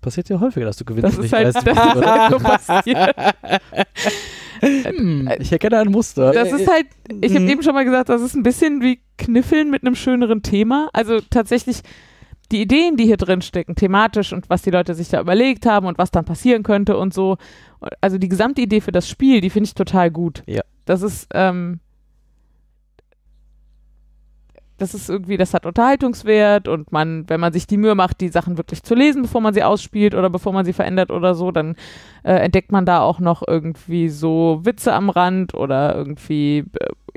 Passiert 0.01 0.29
ja 0.29 0.39
häufiger, 0.41 0.67
dass 0.67 0.77
du 0.77 0.85
gewinnst. 0.85 1.19
das 1.19 1.25
ist 1.25 1.33
nicht 1.33 1.33
halt 1.33 1.55
weißt, 1.55 1.67
das. 1.67 2.69
Hm, 4.61 5.31
ich 5.39 5.53
erkenne 5.53 5.79
ein 5.79 5.89
Muster. 5.91 6.33
Das 6.33 6.53
ist 6.53 6.69
halt, 6.69 6.87
ich 7.21 7.33
habe 7.35 7.45
Mhm. 7.45 7.49
eben 7.51 7.63
schon 7.63 7.75
mal 7.75 7.85
gesagt, 7.85 8.09
das 8.09 8.21
ist 8.23 8.35
ein 8.35 8.43
bisschen 8.43 8.81
wie 8.83 9.01
Kniffeln 9.17 9.71
mit 9.71 9.83
einem 9.85 9.95
schöneren 9.95 10.43
Thema. 10.43 10.89
Also 10.93 11.21
tatsächlich 11.21 11.83
die 12.51 12.63
Ideen, 12.63 12.97
die 12.97 13.05
hier 13.05 13.19
drin 13.19 13.41
stecken, 13.43 13.77
thematisch 13.77 14.33
und 14.33 14.49
was 14.51 14.63
die 14.63 14.71
Leute 14.71 14.95
sich 14.95 15.09
da 15.11 15.21
überlegt 15.21 15.65
haben 15.67 15.87
und 15.87 15.99
was 15.99 16.11
dann 16.11 16.25
passieren 16.25 16.63
könnte 16.65 16.97
und 16.97 17.15
so. 17.15 17.37
Also 18.01 18.19
die 18.19 18.29
gesamte 18.29 18.61
Idee 18.63 18.81
für 18.81 18.91
das 18.93 19.09
Spiel, 19.09 19.41
die 19.41 19.51
finde 19.51 19.67
ich 19.69 19.75
total 19.75 20.11
gut. 20.11 20.43
Ja. 20.47 20.63
Das 20.87 21.03
ist, 21.03 21.29
ähm, 21.35 21.79
das 24.79 24.95
ist 24.95 25.11
irgendwie, 25.11 25.37
das 25.37 25.55
hat 25.55 25.67
Unterhaltungswert 25.67 26.69
und 26.69 26.93
man, 26.93 27.29
wenn 27.29 27.41
man 27.41 27.53
sich 27.53 27.67
die 27.67 27.77
Mühe 27.77 27.95
macht, 27.95 28.21
die 28.21 28.29
Sachen 28.29 28.57
wirklich 28.57 28.83
zu 28.83 28.95
lesen, 28.95 29.23
bevor 29.23 29.41
man 29.41 29.53
sie 29.53 29.65
ausspielt 29.65 30.15
oder 30.15 30.31
bevor 30.31 30.53
man 30.53 30.65
sie 30.65 30.73
verändert 30.73 31.11
oder 31.11 31.35
so, 31.35 31.51
dann 31.51 31.75
äh, 32.23 32.35
entdeckt 32.35 32.73
man 32.73 32.87
da 32.87 33.01
auch 33.01 33.19
noch 33.19 33.43
irgendwie 33.47 34.09
so 34.09 34.61
Witze 34.63 34.93
am 34.93 35.11
Rand 35.11 35.55
oder 35.55 35.97
irgendwie 35.97 36.65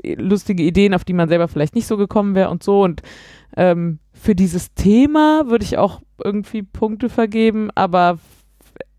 äh, 0.02 0.14
lustige 0.14 0.64
Ideen, 0.64 0.92
auf 0.92 1.04
die 1.04 1.12
man 1.12 1.28
selber 1.28 1.48
vielleicht 1.48 1.74
nicht 1.74 1.86
so 1.86 1.96
gekommen 1.96 2.34
wäre 2.34 2.50
und 2.50 2.62
so. 2.62 2.82
Und 2.82 3.02
ähm, 3.56 4.00
für 4.12 4.34
dieses 4.34 4.74
Thema 4.74 5.44
würde 5.46 5.64
ich 5.64 5.78
auch 5.78 6.02
irgendwie 6.22 6.62
Punkte 6.62 7.08
vergeben, 7.08 7.70
aber 7.74 8.18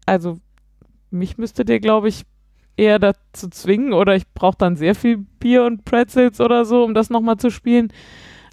also 0.05 0.37
mich 1.11 1.37
müsstet 1.37 1.69
ihr, 1.69 1.79
glaube 1.79 2.09
ich, 2.09 2.23
eher 2.75 2.97
dazu 2.97 3.49
zwingen 3.49 3.93
oder 3.93 4.15
ich 4.15 4.27
brauche 4.33 4.57
dann 4.57 4.75
sehr 4.75 4.95
viel 4.95 5.17
Bier 5.17 5.65
und 5.65 5.85
Pretzels 5.85 6.41
oder 6.41 6.65
so, 6.65 6.83
um 6.83 6.93
das 6.93 7.09
nochmal 7.09 7.37
zu 7.37 7.51
spielen. 7.51 7.91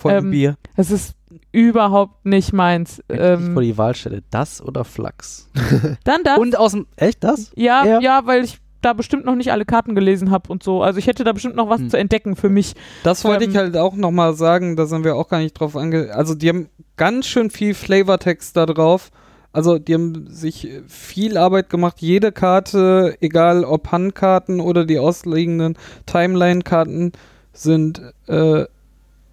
Von 0.01 0.13
Ähm, 0.13 0.31
Bier. 0.31 0.57
Das 0.77 0.91
ist 0.91 1.15
überhaupt 1.53 2.25
nicht 2.25 2.53
meins. 2.53 3.03
ich 3.09 3.19
Ähm, 3.21 3.53
vor 3.53 3.63
die 3.63 3.77
Wahl 3.77 3.95
stelle, 3.95 4.23
das 4.31 4.63
oder 4.63 4.85
Flachs. 4.85 5.49
dann 6.05 6.23
das. 6.25 6.39
Und 6.39 6.57
aus 6.57 6.73
dem, 6.73 6.87
echt 6.97 7.23
das? 7.23 7.53
Ja, 7.55 7.85
Ja. 7.85 8.01
ja, 8.01 8.23
weil 8.25 8.45
ich 8.45 8.59
da 8.81 8.95
bestimmt 8.95 9.27
noch 9.27 9.35
nicht 9.35 9.53
alle 9.53 9.67
Karten 9.67 9.95
gelesen 9.95 10.31
habe 10.31 10.51
und 10.51 10.63
so. 10.63 10.83
Also 10.83 10.99
ich 10.99 11.07
hätte 11.07 11.23
da 11.23 11.33
bestimmt 11.33 11.55
noch 11.55 11.69
was 11.69 11.81
Hm. 11.81 11.91
zu 11.91 11.99
entdecken 11.99 12.35
für 12.35 12.49
mich. 12.49 12.75
Das 13.05 13.25
wollte 13.25 13.45
ähm, 13.45 13.51
ich 13.51 13.57
halt 13.57 13.77
auch 13.77 13.95
nochmal 13.95 14.33
sagen, 14.35 14.75
da 14.77 14.87
sind 14.87 15.05
wir 15.05 15.17
auch 15.17 15.29
gar 15.29 15.39
nicht 15.41 15.53
drauf 15.53 15.77
ange... 15.77 16.15
Also 16.15 16.35
die 16.35 16.49
haben 16.49 16.69
ganz 16.97 17.27
schön 17.27 17.51
viel 17.51 17.75
Flavortext 17.75 18.57
da 18.57 18.65
drauf. 18.65 19.11
Also 19.53 19.79
die 19.79 19.93
haben 19.95 20.29
sich 20.29 20.67
viel 20.87 21.37
Arbeit 21.37 21.69
gemacht. 21.69 21.97
Jede 21.99 22.33
Karte, 22.33 23.17
egal 23.21 23.65
ob 23.65 23.91
Handkarten 23.93 24.61
oder 24.61 24.87
die 24.87 24.99
ausliegenden 24.99 25.77
Timeline-Karten, 26.07 27.13
sind 27.53 28.01
äh, 28.29 28.65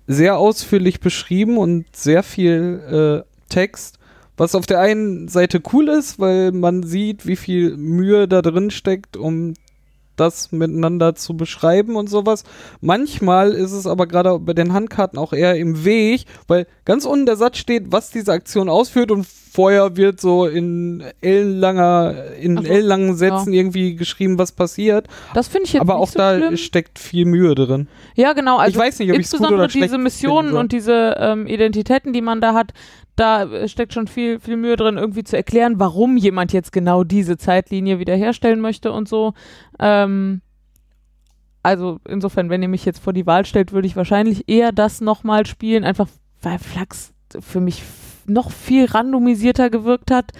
sehr 0.08 0.38
ausführlich 0.38 1.00
beschrieben 1.00 1.58
und 1.58 1.86
sehr 1.94 2.24
viel 2.24 3.24
äh, 3.26 3.50
Text. 3.50 4.00
Was 4.38 4.56
auf 4.56 4.66
der 4.66 4.80
einen 4.80 5.28
Seite 5.28 5.62
cool 5.74 5.90
ist, 5.90 6.20
weil 6.20 6.52
man 6.52 6.84
sieht, 6.84 7.26
wie 7.26 7.36
viel 7.36 7.76
Mühe 7.76 8.28
da 8.28 8.42
drin 8.42 8.72
steckt, 8.72 9.18
um 9.18 9.54
das 10.20 10.52
miteinander 10.52 11.16
zu 11.16 11.38
beschreiben 11.38 11.96
und 11.96 12.10
sowas. 12.10 12.44
Manchmal 12.82 13.54
ist 13.54 13.72
es 13.72 13.88
aber 13.88 14.08
gerade 14.08 14.38
bei 14.40 14.54
den 14.54 14.74
Handkarten 14.74 15.18
auch 15.18 15.34
eher 15.34 15.56
im 15.56 15.86
Weg, 15.86 16.26
weil 16.48 16.68
ganz 16.86 17.06
unten 17.06 17.26
der 17.26 17.38
Satz 17.38 17.58
steht, 17.58 17.92
was 17.92 18.10
diese 18.10 18.32
Aktion 18.34 18.70
ausführt 18.70 19.12
und 19.12 19.26
vorher 19.26 19.98
wird 19.98 20.22
so 20.22 20.46
in 20.46 21.04
ellenlanger, 21.22 22.34
in 22.40 22.60
Ach 22.60 22.64
so, 22.64 22.70
ellenlangen 22.70 23.16
Sätzen 23.16 23.54
irgendwie 23.54 23.96
geschrieben, 23.96 24.38
was 24.38 24.52
passiert. 24.52 25.08
Das 25.34 25.48
finde 25.48 25.66
ich 25.66 25.74
jetzt 25.74 25.82
Aber 25.82 25.96
auch 25.96 26.10
so 26.10 26.20
da 26.20 26.38
schlimm. 26.38 26.58
steckt 26.58 27.00
viel 27.00 27.26
Mühe 27.26 27.56
drin. 27.56 27.88
Ja, 28.16 28.34
genau. 28.34 28.58
Also 28.58 28.72
ich 28.72 28.78
weiß 28.78 29.00
nicht, 29.00 29.12
ob 29.12 29.18
ich's 29.18 29.32
gut 29.32 29.40
insbesondere 29.40 29.64
oder 29.66 29.86
diese 29.86 29.98
Missionen 29.98 30.54
und 30.54 30.72
diese 30.72 31.16
ähm, 31.20 31.48
Identitäten, 31.48 32.14
die 32.14 32.22
man 32.22 32.40
da 32.40 32.54
hat, 32.54 32.74
da 33.18 33.68
steckt 33.68 33.94
schon 33.94 34.08
viel, 34.08 34.40
viel 34.40 34.56
Mühe 34.56 34.76
drin, 34.78 34.98
irgendwie 34.98 35.24
zu 35.24 35.36
erklären, 35.36 35.80
warum 35.80 36.18
jemand 36.18 36.54
jetzt 36.54 36.72
genau 36.72 37.04
diese 37.04 37.38
Zeitlinie 37.38 38.00
wiederherstellen 38.00 38.62
möchte 38.62 38.92
und 38.92 39.10
so. 39.10 39.34
Ähm, 39.80 40.42
also 41.64 42.00
insofern, 42.08 42.50
wenn 42.50 42.62
ihr 42.62 42.68
mich 42.68 42.86
jetzt 42.86 43.00
vor 43.00 43.14
die 43.14 43.26
Wahl 43.26 43.46
stellt, 43.46 43.74
würde 43.74 43.88
ich 43.88 43.96
wahrscheinlich 43.96 44.48
eher 44.48 44.72
das 44.72 45.02
nochmal 45.02 45.46
spielen, 45.46 45.84
einfach 45.84 46.08
weil 46.42 46.60
Flux 46.60 47.14
für 47.40 47.60
mich 47.60 47.82
noch 48.28 48.52
viel 48.52 48.86
randomisierter 48.86 49.70
gewirkt 49.70 50.12
hat. 50.12 50.32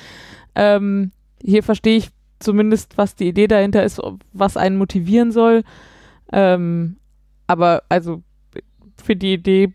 Ähm, 0.56 1.12
hier 1.42 1.64
verstehe 1.64 1.98
ich 1.98 2.10
zumindest, 2.40 2.98
was 2.98 3.16
die 3.16 3.28
Idee 3.28 3.48
dahinter 3.48 3.84
ist, 3.84 4.00
was 4.34 4.56
einen 4.56 4.78
motivieren 4.78 5.32
soll. 5.32 5.64
Ähm, 6.32 6.98
aber 7.48 7.84
also 7.90 8.22
für 9.04 9.16
die 9.16 9.34
Idee 9.34 9.74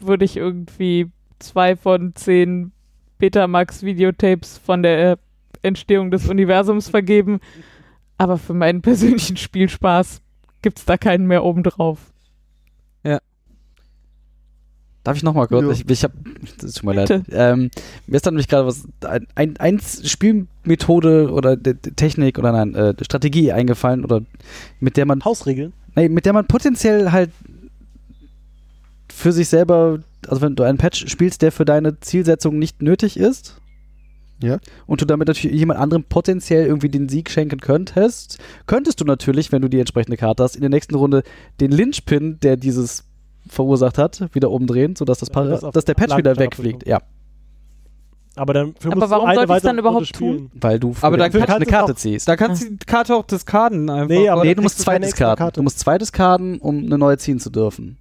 würde 0.00 0.26
ich 0.26 0.36
irgendwie 0.36 1.10
zwei 1.42 1.76
von 1.76 2.14
zehn 2.14 2.72
Betamax-Videotapes 3.18 4.58
von 4.58 4.82
der 4.82 5.18
Entstehung 5.62 6.10
des 6.10 6.28
Universums 6.28 6.88
vergeben. 6.88 7.40
Aber 8.18 8.38
für 8.38 8.54
meinen 8.54 8.82
persönlichen 8.82 9.36
Spielspaß 9.36 10.20
gibt 10.62 10.78
es 10.78 10.84
da 10.84 10.96
keinen 10.96 11.26
mehr 11.26 11.44
obendrauf. 11.44 12.12
Darf 15.04 15.16
ich 15.16 15.24
nochmal 15.24 15.48
kurz? 15.48 15.64
Ja. 15.64 15.72
Ich, 15.72 15.90
ich 15.90 16.04
hab, 16.04 16.12
das 16.60 16.74
tut 16.74 16.84
mir 16.84 16.94
leid. 16.94 17.24
Ähm, 17.32 17.70
mir 18.06 18.16
ist 18.16 18.26
dann 18.26 18.34
nämlich 18.34 18.46
gerade 18.46 18.66
was, 18.66 18.86
ein, 19.04 19.26
ein, 19.34 19.56
ein 19.56 19.80
Spielmethode 19.80 21.32
oder 21.32 21.56
de, 21.56 21.74
de 21.74 21.92
Technik 21.94 22.38
oder 22.38 22.52
nein, 22.52 22.74
äh, 22.74 22.94
Strategie 23.02 23.52
eingefallen 23.52 24.04
oder 24.04 24.22
mit 24.78 24.96
der 24.96 25.06
man, 25.06 25.24
Hausregeln. 25.24 25.72
nee, 25.96 26.08
mit 26.08 26.24
der 26.24 26.32
man 26.32 26.46
potenziell 26.46 27.10
halt 27.10 27.30
für 29.22 29.32
sich 29.32 29.48
selber, 29.48 30.00
also 30.28 30.42
wenn 30.42 30.56
du 30.56 30.62
einen 30.64 30.78
Patch 30.78 31.06
spielst, 31.08 31.42
der 31.42 31.52
für 31.52 31.64
deine 31.64 32.00
Zielsetzung 32.00 32.58
nicht 32.58 32.82
nötig 32.82 33.16
ist. 33.16 33.56
Ja. 34.42 34.58
Und 34.86 35.00
du 35.00 35.04
damit 35.04 35.28
natürlich 35.28 35.56
jemand 35.56 35.78
anderem 35.78 36.02
potenziell 36.02 36.66
irgendwie 36.66 36.88
den 36.88 37.08
Sieg 37.08 37.30
schenken 37.30 37.60
könntest, 37.60 38.38
könntest 38.66 39.00
du 39.00 39.04
natürlich, 39.04 39.52
wenn 39.52 39.62
du 39.62 39.68
die 39.68 39.78
entsprechende 39.78 40.16
Karte 40.16 40.42
hast, 40.42 40.56
in 40.56 40.62
der 40.62 40.70
nächsten 40.70 40.96
Runde 40.96 41.22
den 41.60 41.70
Lynchpin, 41.70 42.40
der 42.40 42.56
dieses 42.56 43.04
verursacht 43.48 43.98
hat, 43.98 44.28
wieder 44.34 44.50
umdrehen, 44.50 44.96
sodass 44.96 45.18
das 45.20 45.28
Ja, 45.32 45.44
das 45.44 45.60
dass 45.72 45.84
der 45.84 45.94
Patch 45.94 46.16
wieder 46.16 46.36
wegfliegt. 46.38 46.86
Ja, 46.86 46.98
Aber 48.34 48.54
dann 48.54 48.74
für 48.80 48.90
Aber 48.90 49.10
warum 49.10 49.32
sollte 49.34 49.52
ich's 49.52 49.62
dann 49.62 49.76
weitere 49.76 49.78
überhaupt 49.80 50.06
spielen. 50.08 50.50
weil 50.60 50.80
du 50.80 50.94
für 50.94 51.06
Aber 51.06 51.16
dann 51.18 51.30
kannst 51.30 51.50
eine 51.50 51.66
Karte 51.66 51.92
auch- 51.92 51.96
ziehst. 51.96 52.26
Da 52.26 52.34
kannst 52.36 52.64
du 52.64 52.70
die 52.70 52.76
Karte 52.86 53.14
auch 53.14 53.24
diskarden 53.26 53.88
einfach. 53.90 54.08
Nee, 54.08 54.28
aber- 54.28 54.42
nee, 54.42 54.48
dann 54.54 54.56
du 54.56 54.62
musst 54.62 54.84
Karten. 54.84 55.38
Karte. 55.38 55.58
Du 55.58 55.62
musst 55.62 55.78
zweites 55.78 56.10
Karten, 56.12 56.58
um 56.58 56.84
eine 56.84 56.98
neue 56.98 57.18
ziehen 57.18 57.38
zu 57.38 57.50
dürfen. 57.50 57.98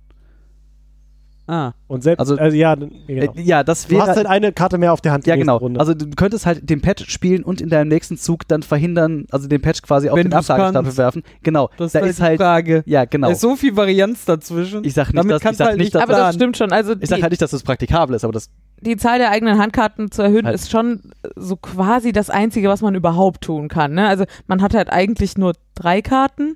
Ah. 1.51 1.73
Und 1.87 2.01
selbst, 2.01 2.21
Also- 2.21 2.37
also, 2.37 2.55
ja, 2.55 2.75
dann- 2.77 2.91
genau. 3.07 3.33
Äh, 3.35 3.41
ja, 3.41 3.63
das 3.65 3.85
du 3.87 3.99
hast 3.99 4.07
wäre 4.07 4.15
halt 4.15 4.27
eine 4.27 4.53
Karte 4.53 4.77
mehr 4.77 4.93
auf 4.93 5.01
der 5.01 5.11
Hand. 5.11 5.25
die 5.25 5.29
ja 5.29 5.35
genau. 5.35 5.57
Runde. 5.57 5.81
Also 5.81 5.93
du 5.93 6.05
könntest 6.15 6.45
halt 6.45 6.69
den 6.69 6.79
Patch 6.79 7.09
spielen 7.11 7.43
und 7.43 7.59
in 7.59 7.67
deinem 7.67 7.89
nächsten 7.89 8.15
Zug 8.17 8.47
dann 8.47 8.63
verhindern, 8.63 9.25
also 9.31 9.49
den 9.49 9.61
Patch 9.61 9.81
quasi 9.81 10.09
auf 10.09 10.15
Wenn 10.15 10.29
den 10.29 10.31
du's 10.37 10.49
Ablagestapel 10.49 10.95
werfen. 10.95 11.23
Genau. 11.43 11.69
Das 11.77 11.91
da 11.91 11.99
ist, 11.99 12.11
ist 12.11 12.21
halt 12.21 12.39
die 12.39 12.43
Frage. 12.43 12.83
ja 12.85 13.03
genau. 13.03 13.27
Da 13.27 13.33
ist 13.33 13.41
so 13.41 13.57
viel 13.57 13.75
Varianz 13.75 14.23
dazwischen. 14.23 14.85
Ich 14.85 14.93
sag 14.93 15.07
nicht, 15.07 15.17
Damit 15.17 15.31
dass- 15.43 15.51
ich 15.51 15.57
sag 15.57 15.67
halt 15.67 15.77
nicht, 15.77 15.93
dass- 15.93 16.03
Aber 16.03 16.13
das 16.13 16.35
stimmt 16.35 16.55
schon. 16.55 16.71
Also 16.71 16.93
ich 16.97 17.09
sag 17.09 17.17
die, 17.17 17.23
halt 17.23 17.31
nicht, 17.31 17.41
dass 17.41 17.51
das 17.51 17.63
praktikabel 17.63 18.15
ist, 18.15 18.23
aber 18.23 18.31
das 18.33 18.49
die 18.83 18.95
Zahl 18.97 19.19
der 19.19 19.29
eigenen 19.29 19.59
Handkarten 19.59 20.09
zu 20.09 20.21
erhöhen 20.23 20.45
Halt. 20.45 20.55
ist 20.55 20.71
schon 20.71 21.11
so 21.35 21.55
quasi 21.57 22.13
das 22.13 22.29
Einzige, 22.31 22.69
was 22.69 22.81
man 22.81 22.95
überhaupt 22.95 23.41
tun 23.41 23.67
kann. 23.67 23.93
Ne? 23.93 24.07
Also 24.07 24.23
man 24.47 24.61
hat 24.61 24.73
halt 24.73 24.89
eigentlich 24.89 25.37
nur 25.37 25.53
drei 25.75 26.01
Karten 26.01 26.55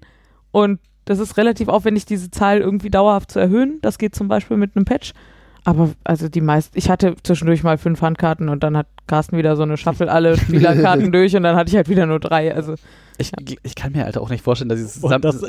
und 0.52 0.80
das 1.06 1.20
ist 1.20 1.38
relativ 1.38 1.68
aufwendig, 1.68 2.06
diese 2.06 2.32
Zahl 2.32 2.60
irgendwie 2.60 2.89
dauerhaft 2.89 3.32
zu 3.32 3.39
erhöhen. 3.39 3.80
Das 3.82 3.97
geht 3.97 4.16
zum 4.16 4.28
Beispiel 4.28 4.58
mit 4.58 4.76
einem 4.76 4.86
Patch. 4.86 5.14
Aber 5.64 5.91
also 6.03 6.30
die 6.30 6.41
meisten, 6.41 6.78
ich 6.78 6.91
hatte 6.91 7.16
zwischendurch 7.24 7.64
mal 7.64 7.80
fünf 7.80 7.99
Handkarten 8.01 8.49
und 8.49 8.64
dann 8.64 8.78
hat 8.78 8.86
Carsten 9.08 9.36
wieder 9.36 9.56
so 9.56 9.64
eine 9.64 9.78
Shuffle 9.78 10.12
alle 10.12 10.38
Spielerkarten 10.38 11.12
durch 11.12 11.36
und 11.36 11.41
dann 11.41 11.56
hatte 11.56 11.70
ich 11.70 11.76
halt 11.76 11.89
wieder 11.89 12.06
nur 12.06 12.20
drei. 12.20 12.53
Also 12.53 12.76
ich, 13.18 13.32
ich 13.64 13.76
kann 13.76 13.93
mir 13.93 14.03
halt 14.03 14.18
auch 14.18 14.30
nicht 14.30 14.43
vorstellen, 14.43 14.70
dass 14.70 14.78
dieses 14.78 15.03
Und 15.03 15.26
das, 15.26 15.41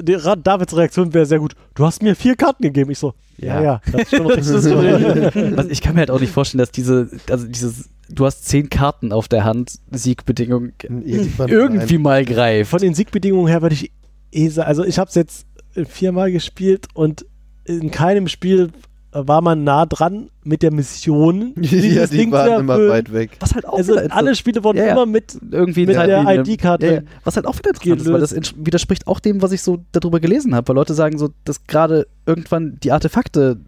Davids 0.43 0.75
Reaktion 0.75 1.13
wäre 1.13 1.27
sehr 1.27 1.39
gut. 1.39 1.55
Du 1.75 1.85
hast 1.85 2.03
mir 2.03 2.15
vier 2.17 2.35
Karten 2.35 2.63
gegeben. 2.63 2.91
Ich 2.91 2.99
so, 2.99 3.13
ja, 3.37 3.61
Ja. 3.61 3.63
ja, 3.63 3.81
das 3.93 4.13
ist 4.13 4.17
schon 4.17 4.27
richtig. 4.27 4.55
Was, 5.57 5.67
ich 5.67 5.83
kann 5.83 5.95
mir 5.95 6.01
halt 6.01 6.11
auch 6.11 6.21
nicht 6.21 6.33
vorstellen, 6.33 6.61
dass 6.61 6.71
diese, 6.71 7.11
also 7.29 7.47
dieses, 7.47 7.91
du 8.09 8.25
hast 8.25 8.47
zehn 8.47 8.71
Karten 8.71 9.13
auf 9.13 9.29
der 9.29 9.45
Hand, 9.45 9.81
Siegbedingung 9.91 10.73
Irgendwann 10.83 11.49
irgendwie 11.49 11.99
mal 11.99 12.25
greift. 12.25 12.71
Von 12.71 12.81
den 12.81 12.95
Siegbedingungen 12.95 13.49
her 13.49 13.61
würde 13.61 13.75
ich 13.75 13.91
sagen, 14.33 14.69
also 14.69 14.85
ich 14.85 14.99
habe 14.99 15.09
es 15.09 15.15
jetzt 15.15 15.47
viermal 15.87 16.33
gespielt 16.33 16.87
und 16.95 17.27
in 17.65 17.91
keinem 17.91 18.29
Spiel 18.29 18.71
war 19.13 19.41
man 19.41 19.65
nah 19.65 19.87
dran 19.87 20.29
mit 20.45 20.63
der 20.63 20.73
Mission. 20.73 21.55
ja, 21.61 22.07
die 22.07 22.17
Ding 22.19 22.33
waren 22.33 22.61
immer 22.61 22.89
weit 22.89 23.13
weg. 23.13 23.31
Was 23.41 23.55
halt 23.55 23.67
auch 23.67 23.79
Also 23.79 23.97
alle 23.97 24.35
Spiele 24.35 24.63
wurden 24.63 24.77
Ja, 24.79 24.87
ja. 24.87 24.93
immer 24.93 25.07
mit 25.07 25.39
irgendwie 25.51 25.87
mit 25.87 25.97
halt 25.97 26.11
der 26.11 26.23
ID-Karte 26.47 26.87
Ja, 26.87 26.93
ja. 26.93 27.01
Was 27.25 27.37
halt 27.37 27.47
auch 27.47 27.57
wieder 27.59 27.71
interessant 27.71 28.01
ist, 28.03 28.13
weil 28.13 28.21
das 28.21 28.35
widerspricht 28.57 29.07
auch 29.07 29.19
dem, 29.21 29.41
was 29.41 29.53
ich 29.53 29.63
so 29.63 29.79
darüber 29.93 30.21
gelesen 30.21 30.55
habe, 30.55 30.69
weil 30.69 30.75
Leute 30.77 30.93
sagen 30.95 31.17
so, 31.19 31.31
dass 31.45 31.67
gerade 31.67 32.07
irgendwann 32.27 32.79
die 32.83 32.93
Artefakte 32.93 33.59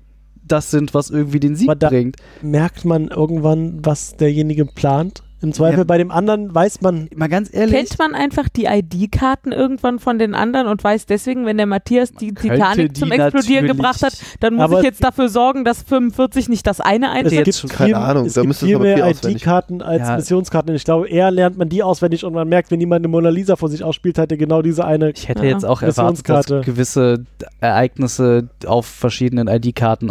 das 0.46 0.70
sind, 0.70 0.92
was 0.94 1.10
irgendwie 1.10 1.40
den 1.40 1.56
Sieg 1.56 1.68
Aber 1.68 1.76
da- 1.76 1.88
bringt. 1.88 2.16
merkt 2.42 2.84
man 2.84 3.08
irgendwann, 3.08 3.78
was 3.84 4.16
derjenige 4.16 4.64
plant. 4.66 5.22
Im 5.40 5.52
Zweifel 5.52 5.78
Ja. 5.78 5.84
bei 5.84 5.98
dem 5.98 6.10
anderen 6.10 6.52
weiß 6.52 6.80
man, 6.80 7.08
Mal 7.14 7.28
ganz 7.28 7.48
ehrlich, 7.54 7.74
kennt 7.76 7.98
man 7.98 8.14
einfach 8.14 8.48
die 8.48 8.64
ID-Karten 8.64 9.52
irgendwann 9.52 10.00
von 10.00 10.18
den 10.18 10.34
anderen 10.34 10.66
und 10.66 10.82
weiß 10.82 11.06
deswegen, 11.06 11.46
wenn 11.46 11.56
der 11.58 11.66
Matthias 11.66 12.12
die 12.12 12.34
Titanic 12.34 12.94
die 12.94 13.00
zum 13.00 13.12
Explodieren 13.12 13.66
natürlich- 13.66 13.76
gebracht 13.76 14.02
hat, 14.02 14.14
dann 14.40 14.54
muss 14.54 14.64
Aber- 14.64 14.78
ich 14.80 14.84
jetzt 14.84 15.04
dafür 15.04 15.28
sorgen, 15.28 15.64
dass 15.64 15.82
45 15.82 16.48
nicht 16.48 16.66
das 16.66 16.80
eine 16.80 17.06
es 17.06 17.14
jetzt 17.14 17.26
eintritt. 17.26 17.44
gibt 17.44 17.56
schon 17.56 17.70
keine 17.70 17.86
viel, 17.90 17.94
Ahnung, 17.94 18.26
es 18.26 18.32
da 18.34 18.42
gibt 18.42 18.56
viel 18.56 18.78
mehr. 18.80 19.06
ID-Karten 19.08 19.80
als 19.80 20.08
Ja. 20.08 20.16
Missionskarten. 20.16 20.74
Ich 20.74 20.84
glaube, 20.84 21.08
eher 21.08 21.30
lernt 21.30 21.56
man 21.56 21.68
die 21.68 21.84
auswendig 21.84 22.24
und 22.24 22.32
man 22.32 22.48
merkt, 22.48 22.70
wenn 22.72 22.80
jemand 22.80 23.00
eine 23.04 23.08
Mona 23.08 23.28
Lisa 23.28 23.54
vor 23.54 23.68
sich 23.68 23.84
ausspielt, 23.84 24.18
hat 24.18 24.32
er 24.32 24.38
genau 24.38 24.60
diese 24.62 24.84
eine. 24.84 25.10
Ich 25.10 25.28
hätte 25.28 25.44
Ja. 25.44 25.52
jetzt 25.52 25.64
auch 25.64 25.82
erwartet, 25.82 26.28
dass 26.28 26.46
gewisse 26.46 27.24
Ereignisse 27.60 28.48
auf 28.66 28.86
verschiedenen 28.86 29.46
ID-Karten 29.48 30.10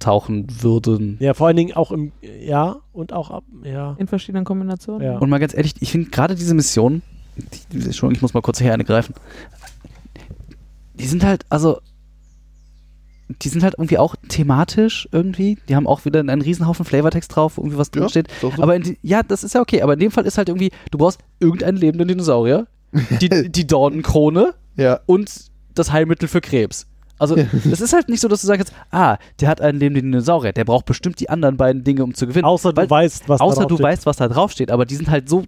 auftauchen 0.00 0.46
würden. 0.62 1.16
Ja, 1.20 1.34
vor 1.34 1.46
allen 1.46 1.56
Dingen 1.56 1.74
auch 1.74 1.92
im, 1.92 2.12
ja, 2.22 2.76
und 2.92 3.12
auch 3.12 3.30
ab, 3.30 3.44
ja. 3.62 3.94
In 3.98 4.06
verschiedenen 4.06 4.44
Kombinationen. 4.44 5.02
Ja. 5.06 5.18
Und 5.18 5.28
mal 5.28 5.38
ganz 5.38 5.54
ehrlich, 5.54 5.74
ich 5.80 5.92
finde 5.92 6.10
gerade 6.10 6.34
diese 6.34 6.54
Mission, 6.54 7.02
die, 7.36 7.76
Entschuldigung, 7.76 8.12
ich 8.16 8.22
muss 8.22 8.34
mal 8.34 8.40
kurz 8.40 8.58
hier 8.58 8.72
eine 8.72 8.84
greifen, 8.84 9.14
die 10.94 11.06
sind 11.06 11.22
halt, 11.24 11.44
also, 11.48 11.80
die 13.42 13.48
sind 13.48 13.62
halt 13.62 13.74
irgendwie 13.78 13.98
auch 13.98 14.16
thematisch 14.28 15.08
irgendwie. 15.12 15.56
Die 15.68 15.76
haben 15.76 15.86
auch 15.86 16.04
wieder 16.04 16.18
einen 16.20 16.42
Riesenhaufen 16.42 16.84
Flavortext 16.84 17.34
drauf, 17.36 17.58
irgendwie 17.58 17.78
was 17.78 17.90
Ja, 17.94 18.00
drinsteht. 18.00 18.28
so. 18.40 18.52
Aber 18.58 18.74
in 18.74 18.82
die, 18.82 18.98
ja, 19.02 19.22
das 19.22 19.44
ist 19.44 19.54
ja 19.54 19.60
okay. 19.60 19.82
Aber 19.82 19.92
in 19.92 20.00
dem 20.00 20.10
Fall 20.10 20.26
ist 20.26 20.36
halt 20.36 20.48
irgendwie, 20.48 20.70
du 20.90 20.98
brauchst 20.98 21.20
irgendeinen 21.38 21.76
lebenden 21.76 22.08
Dinosaurier, 22.08 22.66
die, 23.20 23.28
die 23.52 23.66
Dornenkrone 23.66 24.54
ja, 24.76 24.98
und 25.06 25.30
das 25.74 25.92
Heilmittel 25.92 26.26
für 26.26 26.40
Krebs. 26.40 26.88
Also, 27.20 27.36
es 27.36 27.80
ist 27.80 27.92
halt 27.92 28.08
nicht 28.08 28.20
so, 28.20 28.28
dass 28.28 28.40
du 28.40 28.46
sagst, 28.46 28.72
ah, 28.90 29.18
der 29.40 29.48
hat 29.48 29.60
einen 29.60 29.78
lebenden 29.78 30.12
Dinosaurier, 30.12 30.52
der 30.52 30.64
braucht 30.64 30.86
bestimmt 30.86 31.20
die 31.20 31.28
anderen 31.30 31.56
beiden 31.56 31.84
Dinge, 31.84 32.02
um 32.02 32.14
zu 32.14 32.26
gewinnen. 32.26 32.44
Außer 32.46 32.72
du 32.72 32.76
Weil- 32.82 32.90
weißt, 32.90 33.28
was 33.28 33.40
Außer 33.40 33.56
da 33.56 33.62
du 33.62 33.68
draufsteht. 33.76 33.84
weißt, 33.84 34.06
was 34.06 34.16
da 34.16 34.28
draufsteht, 34.28 34.70
aber 34.70 34.86
die 34.86 34.96
sind 34.96 35.10
halt 35.10 35.28
so, 35.28 35.44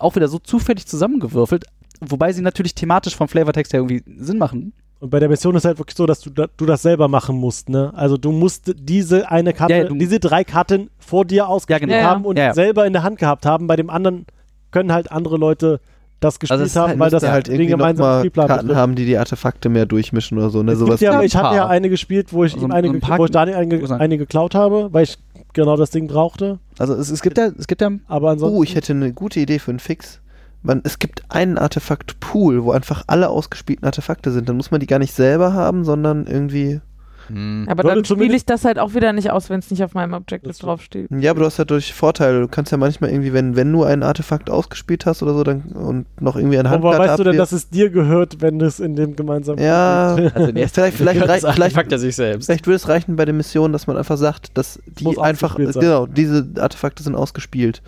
auch 0.00 0.14
wieder 0.16 0.28
so 0.28 0.38
zufällig 0.38 0.86
zusammengewürfelt, 0.86 1.64
wobei 2.00 2.32
sie 2.32 2.42
natürlich 2.42 2.74
thematisch 2.74 3.16
vom 3.16 3.28
Flavortext 3.28 3.72
her 3.72 3.80
irgendwie 3.80 4.02
Sinn 4.18 4.38
machen. 4.38 4.72
Und 5.00 5.10
bei 5.10 5.20
der 5.20 5.28
Mission 5.28 5.54
ist 5.54 5.64
halt 5.64 5.78
wirklich 5.78 5.96
so, 5.96 6.06
dass 6.06 6.20
du, 6.20 6.30
da, 6.30 6.46
du 6.56 6.66
das 6.66 6.82
selber 6.82 7.06
machen 7.06 7.36
musst, 7.36 7.68
ne? 7.68 7.92
Also 7.94 8.16
du 8.16 8.32
musst 8.32 8.72
diese 8.76 9.30
eine 9.30 9.52
Karte, 9.52 9.72
Ja, 9.74 9.78
ja, 9.82 9.88
du- 9.88 9.94
diese 9.94 10.18
drei 10.18 10.42
Karten 10.42 10.90
vor 10.98 11.24
dir 11.24 11.48
ausgespielt 11.48 11.82
genau. 11.90 11.94
Ja, 11.94 12.00
ja. 12.00 12.10
haben 12.10 12.24
und 12.24 12.36
selber 12.54 12.84
in 12.86 12.92
der 12.92 13.04
Hand 13.04 13.18
gehabt 13.18 13.46
haben. 13.46 13.66
Bei 13.68 13.76
dem 13.76 13.90
anderen 13.90 14.26
können 14.72 14.92
halt 14.92 15.12
andere 15.12 15.36
Leute 15.36 15.80
das 16.20 16.38
gespielt 16.40 16.52
Also 16.52 16.64
es 16.64 16.70
ist 16.72 16.76
haben, 16.76 16.88
halt- 16.90 16.98
weil 16.98 17.10
das 17.10 17.22
halt 17.22 17.46
den 17.46 17.54
irgendwie 17.54 17.70
gemeinsamen 17.70 18.08
nochmal 18.08 18.20
Spielplan 18.22 18.46
Karten 18.48 18.76
haben, 18.76 18.94
die 18.96 19.04
die 19.06 19.18
Artefakte 19.18 19.68
mehr 19.68 19.86
durchmischen 19.86 20.36
oder 20.38 20.50
so. 20.50 20.62
Ne? 20.62 20.72
Es 20.72 20.78
Sowas 20.78 21.00
ja, 21.00 21.22
ich 21.22 21.36
hatte 21.36 21.54
ja 21.56 21.66
eine 21.68 21.88
gespielt, 21.90 22.32
wo 22.32 22.44
ich 22.44 22.54
Also 22.54 22.66
ihm 22.66 22.72
ein- 22.72 22.84
eine, 22.84 22.88
ein 22.98 23.18
wo 23.18 23.24
ich 23.24 23.30
Daniel 23.30 23.56
eine, 23.56 24.00
eine 24.00 24.18
geklaut 24.18 24.54
habe, 24.54 24.88
weil 24.92 25.04
ich 25.04 25.16
genau 25.52 25.76
das 25.76 25.90
Ding 25.90 26.08
brauchte. 26.08 26.58
Also 26.78 26.94
es, 26.94 27.10
es 27.10 27.22
gibt 27.22 27.38
ja, 27.38 27.46
es 27.58 27.66
gibt 27.66 27.80
ja, 27.80 27.90
Aber 28.08 28.30
ansonsten 28.30 28.58
Oh, 28.58 28.62
ich 28.62 28.74
hätte 28.74 28.92
eine 28.92 29.12
gute 29.12 29.38
Idee 29.40 29.58
für 29.58 29.70
einen 29.70 29.78
Fix. 29.80 30.20
Man, 30.62 30.80
es 30.84 30.98
gibt 30.98 31.22
einen 31.28 31.56
Artefakt-Pool, 31.56 32.64
wo 32.64 32.72
einfach 32.72 33.04
alle 33.06 33.28
ausgespielten 33.28 33.84
Artefakte 33.86 34.32
sind. 34.32 34.48
Dann 34.48 34.56
muss 34.56 34.70
man 34.72 34.80
die 34.80 34.86
gar 34.88 34.98
nicht 34.98 35.14
selber 35.14 35.52
haben, 35.52 35.84
sondern 35.84 36.26
irgendwie 36.26 36.80
Hm. 37.28 37.66
Aber 37.68 37.82
dann 37.82 38.04
spiele 38.04 38.34
ich 38.34 38.44
das 38.46 38.64
halt 38.64 38.78
auch 38.78 38.94
wieder 38.94 39.12
nicht 39.12 39.30
aus, 39.30 39.50
wenn 39.50 39.58
es 39.60 39.70
nicht 39.70 39.82
auf 39.84 39.94
meinem 39.94 40.14
Objective 40.14 40.52
draufsteht. 40.54 41.08
Ja, 41.10 41.30
aber 41.32 41.40
du 41.40 41.46
hast 41.46 41.58
ja 41.58 41.64
durch 41.64 41.92
Vorteile. 41.94 42.40
Du 42.40 42.48
kannst 42.48 42.72
ja 42.72 42.78
manchmal 42.78 43.10
irgendwie, 43.10 43.32
wenn, 43.32 43.54
wenn 43.56 43.70
du 43.72 43.84
ein 43.84 44.02
Artefakt 44.02 44.50
ausgespielt 44.50 45.06
hast 45.06 45.22
oder 45.22 45.34
so, 45.34 45.44
dann 45.44 45.62
und 45.62 46.06
noch 46.20 46.36
irgendwie 46.36 46.58
eine 46.58 46.68
Aber 46.70 46.90
Handkarte 46.90 47.10
weißt 47.10 47.18
du 47.20 47.24
denn, 47.24 47.36
dass 47.36 47.52
es 47.52 47.68
dir 47.70 47.90
gehört, 47.90 48.40
wenn 48.40 48.60
es 48.60 48.80
in 48.80 48.96
dem 48.96 49.14
gemeinsamen 49.16 49.60
Ja, 49.62 50.14
Also 50.34 50.52
nee, 50.52 50.66
vielleicht, 50.68 50.96
vielleicht, 50.96 51.20
das 51.20 51.28
rei- 51.28 51.38
vielleicht, 51.40 51.56
Artefakt 51.58 51.92
ja 51.92 51.98
sich 51.98 52.16
selbst. 52.16 52.46
vielleicht 52.46 52.66
würde 52.66 52.76
es 52.76 52.88
reichen 52.88 53.16
bei 53.16 53.24
den 53.24 53.36
Missionen, 53.36 53.72
dass 53.72 53.86
man 53.86 53.96
einfach 53.96 54.16
sagt, 54.16 54.56
dass 54.56 54.80
die 54.86 55.18
einfach, 55.18 55.56
genau, 55.56 56.06
diese 56.06 56.46
Artefakte 56.58 57.02
sind 57.02 57.14
ausgespielt. 57.14 57.82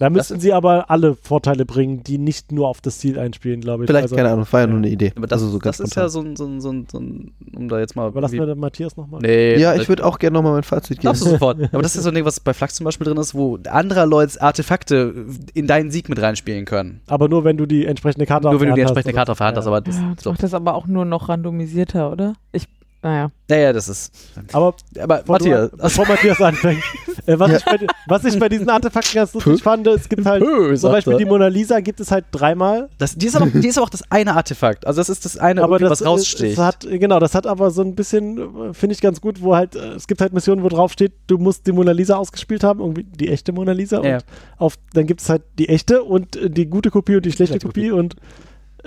Da 0.00 0.08
müssen 0.08 0.40
sie 0.40 0.54
aber 0.54 0.88
alle 0.90 1.14
Vorteile 1.14 1.66
bringen, 1.66 2.02
die 2.02 2.16
nicht 2.16 2.52
nur 2.52 2.68
auf 2.68 2.80
das 2.80 2.98
Ziel 2.98 3.18
einspielen, 3.18 3.60
glaube 3.60 3.84
ich. 3.84 3.86
Vielleicht, 3.88 4.04
Also, 4.04 4.16
keine 4.16 4.30
Ahnung, 4.30 4.46
war 4.50 4.60
ja 4.60 4.66
nur 4.66 4.78
eine 4.78 4.88
Idee. 4.88 5.12
Aber 5.14 5.26
das, 5.26 5.42
also 5.42 5.52
so 5.52 5.58
ganz 5.58 5.76
das 5.76 5.88
ist 5.88 5.94
ja 5.94 6.08
so 6.08 6.20
ein, 6.22 6.36
so, 6.36 6.46
ein, 6.46 6.60
so, 6.62 6.70
ein, 6.70 6.86
so 6.90 6.98
ein, 6.98 7.32
um 7.54 7.68
da 7.68 7.78
jetzt 7.78 7.94
mal. 7.96 8.08
Überlassen 8.08 8.38
wir 8.38 8.46
den 8.46 8.58
Matthias 8.58 8.96
nochmal. 8.96 9.20
nee, 9.20 9.58
Ja, 9.58 9.74
das- 9.74 9.82
ich 9.82 9.88
würde 9.90 10.06
auch 10.06 10.18
gerne 10.18 10.32
nochmal 10.34 10.54
mein 10.54 10.62
Fazit 10.62 10.88
geben. 10.96 11.00
Glaubst 11.02 11.22
du 11.22 11.28
sofort. 11.28 11.58
Aber 11.72 11.82
das 11.82 11.96
ist 11.96 12.04
so 12.04 12.08
ein 12.08 12.14
Ding, 12.14 12.24
was 12.24 12.40
bei 12.40 12.54
Flachs 12.54 12.76
zum 12.76 12.84
Beispiel 12.84 13.04
drin 13.04 13.18
ist, 13.18 13.34
wo 13.34 13.58
anderer 13.68 14.06
Leute 14.06 14.40
Artefakte 14.40 15.26
in 15.52 15.66
deinen 15.66 15.90
Sieg 15.90 16.08
mit 16.08 16.18
reinspielen 16.20 16.64
können. 16.64 17.02
Aber 17.06 17.28
nur, 17.28 17.44
wenn 17.44 17.58
du 17.58 17.66
die 17.66 17.84
entsprechende 17.84 18.24
Karte 18.24 18.48
Nur 18.48 18.58
wenn 18.58 18.68
du 18.68 18.74
die 18.74 18.80
der 18.80 18.86
Hand 18.86 18.96
entsprechende 18.96 19.16
Karte 19.18 19.32
auf 19.32 19.38
der 19.38 19.46
Hand 19.48 19.56
hast, 19.58 19.66
aber 19.66 19.82
das, 19.82 19.96
Ja, 19.98 20.12
das 20.14 20.24
so. 20.24 20.30
macht 20.30 20.42
das 20.42 20.54
aber 20.54 20.76
auch 20.76 20.86
nur 20.86 21.04
noch 21.04 21.28
randomisierter, 21.28 22.10
oder? 22.10 22.32
Ich, 22.52 22.68
naja. 23.02 23.30
Naja, 23.48 23.72
das 23.72 23.88
ist. 23.88 24.12
Aber 24.52 24.74
Aber 25.00 25.18
bevor, 25.18 25.32
Matthias. 25.34 25.70
du, 25.70 25.76
bevor 25.78 26.06
Matthias 26.06 26.40
anfängt, 26.40 26.82
äh, 27.26 27.38
was, 27.38 27.50
Ja. 27.50 27.56
ich 27.56 27.64
bei, 27.64 27.86
was 28.06 28.24
ich 28.24 28.38
bei 28.38 28.48
diesen 28.48 28.68
Artefakten 28.68 29.14
ganz 29.14 29.32
lustig 29.34 29.62
fand, 29.62 29.86
es 29.86 30.08
gibt 30.08 30.24
halt 30.26 30.42
Hö, 30.44 30.76
zum 30.76 30.92
Beispiel 30.92 31.14
er. 31.14 31.18
die 31.18 31.24
Mona 31.24 31.46
Lisa 31.48 31.80
gibt 31.80 31.98
es 32.00 32.10
halt 32.12 32.26
dreimal. 32.30 32.88
Das, 32.98 33.16
die, 33.16 33.26
ist 33.26 33.36
aber, 33.36 33.46
die 33.46 33.66
ist 33.66 33.78
aber 33.78 33.86
auch 33.86 33.90
das 33.90 34.02
eine 34.10 34.34
Artefakt. 34.36 34.86
Also 34.86 35.00
das 35.00 35.08
ist 35.08 35.24
das 35.24 35.36
eine, 35.38 35.62
aber 35.62 35.78
das, 35.78 35.90
was 35.90 36.04
raussticht. 36.04 36.58
Das 36.58 36.64
hat, 36.64 36.86
genau, 36.88 37.18
das 37.18 37.34
hat 37.34 37.46
aber 37.46 37.70
so 37.70 37.82
ein 37.82 37.94
bisschen, 37.94 38.74
finde 38.74 38.94
ich 38.94 39.00
ganz 39.00 39.20
gut, 39.20 39.40
wo 39.42 39.56
halt, 39.56 39.74
äh, 39.74 39.94
es 39.94 40.06
gibt 40.06 40.20
halt 40.20 40.32
Missionen, 40.32 40.62
wo 40.62 40.68
drauf 40.68 40.92
steht, 40.92 41.12
du 41.26 41.38
musst 41.38 41.66
die 41.66 41.72
Mona 41.72 41.92
Lisa 41.92 42.16
ausgespielt 42.16 42.62
haben, 42.62 42.80
irgendwie 42.80 43.04
die 43.04 43.28
echte 43.28 43.52
Mona 43.52 43.72
Lisa. 43.72 44.02
Ja. 44.04 44.16
Und 44.16 44.24
auf, 44.58 44.74
dann 44.92 45.06
gibt 45.06 45.22
es 45.22 45.28
halt 45.28 45.42
die 45.58 45.68
echte 45.70 46.02
und 46.04 46.36
äh, 46.36 46.50
die 46.50 46.66
gute 46.66 46.90
Kopie 46.90 47.16
und 47.16 47.24
die 47.24 47.32
schlechte 47.32 47.54
Schlechte 47.54 47.66
Kopie. 47.66 47.90
Und 47.90 48.14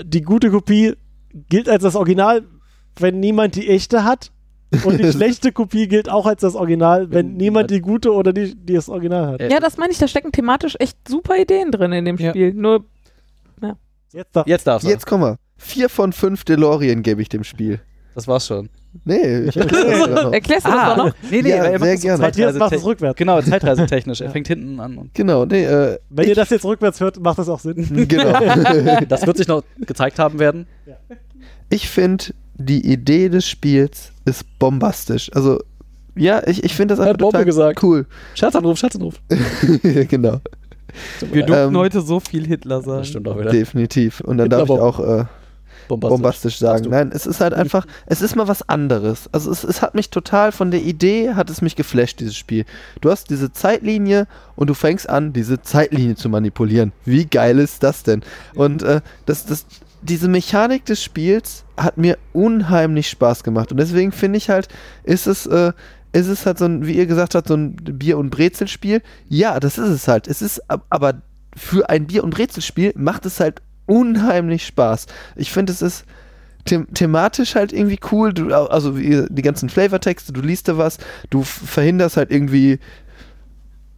die 0.01 0.21
gute 0.21 0.49
Kopie 0.51 0.93
gilt 1.49 1.67
als 1.67 1.83
das 1.83 1.95
Original, 1.95 2.43
wenn 2.97 3.19
niemand 3.19 3.55
die 3.55 3.69
echte 3.69 4.03
hat. 4.03 4.31
Und 4.85 4.99
die 4.99 5.11
schlechte 5.11 5.51
Kopie 5.51 5.87
gilt 5.87 6.09
auch 6.09 6.25
als 6.25 6.41
das 6.41 6.55
Original, 6.55 7.11
wenn 7.11 7.35
niemand 7.35 7.69
die 7.69 7.79
gute 7.81 8.11
oder 8.11 8.33
die, 8.33 8.55
die 8.55 8.73
das 8.73 8.89
Original 8.89 9.27
hat. 9.33 9.41
Äh, 9.41 9.51
Ja, 9.51 9.59
das 9.59 9.77
meine 9.77 9.91
ich, 9.91 9.99
da 9.99 10.07
stecken 10.07 10.31
thematisch 10.31 10.75
echt 10.79 10.97
super 11.07 11.37
Ideen 11.37 11.71
drin 11.71 11.91
in 11.93 12.05
dem 12.05 12.17
Ja. 12.17 12.29
Spiel. 12.31 12.53
Nur, 12.53 12.85
Jetzt 14.15 14.35
darf 14.35 14.45
Jetzt 14.45 14.67
darfst 14.67 14.85
du. 14.87 14.91
Jetzt 14.91 15.07
komm 15.07 15.21
mal. 15.21 15.37
Vier 15.57 15.89
von 15.89 16.13
fünf 16.13 16.43
DeLorean 16.43 17.01
gebe 17.01 17.21
ich 17.23 17.29
dem 17.29 17.43
Spiel. 17.43 17.79
Das 18.13 18.27
war's 18.27 18.45
schon. 18.45 18.69
Nee, 19.05 19.45
ich 19.47 19.57
erklärst 19.57 20.67
du 20.67 20.71
das 20.71 20.85
doch 20.95 20.97
noch? 20.97 21.13
nee, 21.31 21.41
nee, 21.41 21.49
Ja, 21.49 21.57
aber 21.61 21.65
er 21.69 21.79
macht 21.79 21.87
sehr 21.89 21.97
gerne. 21.97 22.21
Matthias 22.21 22.55
macht 22.55 22.73
es 22.73 22.81
Zeitreise- 22.81 22.85
rückwärts. 22.85 23.17
Genau, 23.17 23.41
zeitreisetechnisch. 23.41 24.21
Er 24.21 24.29
fängt 24.31 24.47
hinten 24.47 24.79
an. 24.79 24.99
Und 24.99 25.15
Genau, 25.15 25.45
nee, 25.45 25.63
äh, 25.65 25.97
Wenn 26.11 26.27
ihr 26.29 26.35
das 26.35 26.51
jetzt 26.51 26.63
rückwärts 26.63 26.99
hört, 26.99 27.19
macht 27.19 27.39
das 27.39 27.49
auch 27.49 27.59
Sinn. 27.59 28.07
genau. 28.07 28.39
das 29.09 29.25
wird 29.25 29.37
sich 29.37 29.47
noch 29.47 29.63
gezeigt 29.79 30.19
haben 30.19 30.37
werden. 30.37 30.67
ich 31.71 31.89
finde, 31.89 32.25
die 32.55 32.85
Idee 32.91 33.29
des 33.29 33.47
Spiels 33.47 34.11
ist 34.25 34.45
bombastisch. 34.59 35.31
Also, 35.33 35.59
ja, 36.15 36.45
ich, 36.47 36.63
ich 36.63 36.75
finde 36.75 36.93
das 36.93 36.99
einfach 36.99 37.13
hat 37.13 37.19
Bombe 37.19 37.31
total 37.31 37.45
gesagt. 37.45 37.83
cool. 37.83 38.05
Scherzanruf, 38.35 38.77
Scherzanruf. 38.77 39.15
genau, 39.81 40.39
Wir 41.31 41.45
durften 41.45 41.73
Ähm, 41.73 41.77
heute 41.77 42.01
so 42.01 42.19
viel 42.19 42.45
Hitler 42.45 42.81
sagen. 42.81 42.99
Das 42.99 43.07
stimmt 43.07 43.27
auch 43.27 43.39
wieder. 43.39 43.51
definitiv. 43.51 44.21
Und 44.21 44.37
dann 44.37 44.49
darf 44.49 44.65
ich 44.65 44.69
auch 44.69 44.99
äh, 44.99 45.25
Bombastisch. 45.87 46.17
bombastisch 46.17 46.57
sagen. 46.59 46.89
Nein, 46.89 47.11
es 47.13 47.25
ist 47.25 47.41
halt 47.41 47.53
einfach, 47.53 47.85
es 48.05 48.21
ist 48.21 48.35
mal 48.35 48.47
was 48.47 48.67
anderes. 48.69 49.27
Also 49.31 49.51
es, 49.51 49.63
es 49.63 49.81
hat 49.81 49.95
mich 49.95 50.09
total 50.09 50.51
von 50.51 50.71
der 50.71 50.81
Idee, 50.81 51.33
hat 51.33 51.49
es 51.49 51.61
mich 51.61 51.75
geflasht, 51.75 52.19
dieses 52.19 52.35
Spiel. 52.35 52.65
Du 53.01 53.09
hast 53.09 53.29
diese 53.29 53.51
Zeitlinie 53.51 54.27
und 54.55 54.69
du 54.69 54.73
fängst 54.75 55.09
an, 55.09 55.33
diese 55.33 55.61
Zeitlinie 55.61 56.15
zu 56.15 56.29
manipulieren. 56.29 56.93
Wie 57.05 57.25
geil 57.25 57.59
ist 57.59 57.83
das 57.83 58.03
denn? 58.03 58.21
Und 58.55 58.83
äh, 58.83 59.01
das, 59.25 59.45
das, 59.45 59.65
diese 60.03 60.27
Mechanik 60.27 60.85
des 60.85 61.01
Spiels 61.03 61.63
hat 61.77 61.97
mir 61.97 62.17
unheimlich 62.33 63.09
Spaß 63.09 63.43
gemacht. 63.43 63.71
Und 63.71 63.77
deswegen 63.77 64.11
finde 64.11 64.37
ich 64.37 64.49
halt, 64.49 64.67
ist 65.03 65.27
es, 65.27 65.45
äh, 65.45 65.71
ist 66.11 66.27
es 66.27 66.45
halt 66.45 66.59
so 66.59 66.65
ein, 66.65 66.85
wie 66.85 66.93
ihr 66.93 67.05
gesagt 67.07 67.35
habt, 67.35 67.47
so 67.47 67.55
ein 67.55 67.75
Bier- 67.75 68.17
und 68.17 68.29
Brezelspiel. 68.29 69.01
Ja, 69.27 69.59
das 69.59 69.77
ist 69.77 69.89
es 69.89 70.07
halt. 70.07 70.27
Es 70.27 70.41
ist 70.41 70.69
ab- 70.69 70.85
aber 70.89 71.21
für 71.55 71.89
ein 71.89 72.07
Bier- 72.07 72.23
und 72.23 72.31
Brezelspiel 72.35 72.93
macht 72.95 73.25
es 73.25 73.39
halt 73.39 73.61
unheimlich 73.85 74.65
Spaß. 74.65 75.07
Ich 75.35 75.51
finde, 75.51 75.71
es 75.73 75.81
ist 75.81 76.05
them 76.65 76.87
thematisch 76.93 77.55
halt 77.55 77.73
irgendwie 77.73 77.99
cool. 78.11 78.33
Du, 78.33 78.53
also 78.53 78.91
die 78.91 79.41
ganzen 79.41 79.69
Flavortexte, 79.69 80.31
du 80.33 80.41
liest 80.41 80.67
da 80.67 80.77
was, 80.77 80.97
du 81.29 81.43
verhinderst 81.43 82.17
halt 82.17 82.31
irgendwie, 82.31 82.79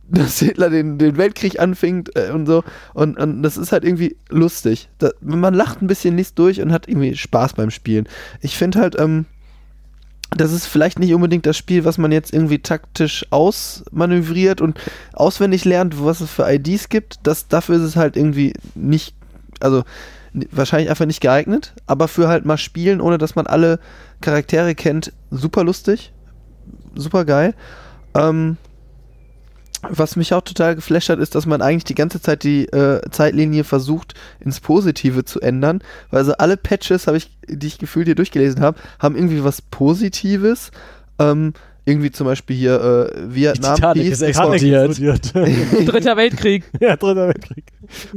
dass 0.09 0.39
Hitler 0.39 0.69
den, 0.69 0.97
den 0.97 1.17
Weltkrieg 1.17 1.59
anfängt 1.59 2.15
äh, 2.15 2.31
und 2.31 2.45
so. 2.45 2.63
Und, 2.93 3.17
und 3.17 3.43
das 3.43 3.57
ist 3.57 3.71
halt 3.71 3.83
irgendwie 3.83 4.15
lustig. 4.29 4.89
Da, 4.99 5.11
man 5.21 5.53
lacht 5.53 5.81
ein 5.81 5.87
bisschen, 5.87 6.17
liest 6.17 6.37
durch 6.39 6.61
und 6.61 6.71
hat 6.71 6.87
irgendwie 6.87 7.15
Spaß 7.15 7.53
beim 7.53 7.71
Spielen. 7.71 8.07
Ich 8.41 8.57
finde 8.57 8.79
halt, 8.79 8.99
ähm, 8.99 9.25
das 10.31 10.51
ist 10.51 10.65
vielleicht 10.65 10.99
nicht 10.99 11.13
unbedingt 11.13 11.45
das 11.45 11.57
Spiel, 11.57 11.85
was 11.85 11.97
man 11.97 12.11
jetzt 12.11 12.33
irgendwie 12.33 12.59
taktisch 12.59 13.25
ausmanövriert 13.29 14.59
und 14.59 14.79
auswendig 15.13 15.65
lernt, 15.65 16.03
was 16.03 16.21
es 16.21 16.29
für 16.29 16.51
IDs 16.51 16.89
gibt. 16.89 17.19
Das, 17.23 17.47
dafür 17.47 17.75
ist 17.75 17.83
es 17.83 17.95
halt 17.95 18.17
irgendwie 18.17 18.53
nicht, 18.73 19.15
also 19.59 19.83
wahrscheinlich 20.51 20.89
einfach 20.89 21.05
nicht 21.05 21.21
geeignet, 21.21 21.73
aber 21.85 22.07
für 22.07 22.27
halt 22.27 22.45
mal 22.45 22.57
spielen, 22.57 22.99
ohne 22.99 23.17
dass 23.17 23.35
man 23.35 23.47
alle 23.47 23.79
Charaktere 24.21 24.75
kennt, 24.75 25.13
super 25.31 25.63
lustig, 25.63 26.11
super 26.95 27.23
geil. 27.23 27.53
Ähm, 28.13 28.57
was 29.89 30.15
mich 30.15 30.33
auch 30.33 30.41
total 30.41 30.75
geflasht 30.75 31.09
hat, 31.09 31.19
ist, 31.19 31.35
dass 31.35 31.45
man 31.45 31.61
eigentlich 31.61 31.83
die 31.83 31.95
ganze 31.95 32.21
Zeit 32.21 32.43
die 32.43 32.65
äh, 32.67 33.01
Zeitlinie 33.11 33.63
versucht, 33.63 34.13
ins 34.39 34.59
Positive 34.59 35.25
zu 35.25 35.41
ändern. 35.41 35.81
Weil 36.09 36.19
also 36.19 36.33
alle 36.33 36.57
Patches, 36.57 37.07
ich, 37.07 37.31
die 37.47 37.67
ich 37.67 37.77
gefühlt 37.77 38.07
hier 38.07 38.15
durchgelesen 38.15 38.61
habe, 38.61 38.79
haben 38.99 39.15
irgendwie 39.15 39.43
was 39.43 39.61
Positives. 39.61 40.71
Ähm, 41.19 41.53
irgendwie 41.85 42.11
zum 42.11 42.25
Beispiel 42.25 42.55
hier 42.55 43.09
äh, 43.13 43.33
Vietnam 43.33 43.75
Titanic 43.75 44.03
Peace. 44.03 44.13
ist 44.13 44.21
explodiert. 44.23 44.89
explodiert. 44.89 45.33
Dritter 45.87 46.17
Weltkrieg. 46.17 46.63
ja, 46.79 46.95
Dritter 46.95 47.27
Weltkrieg. 47.27 47.65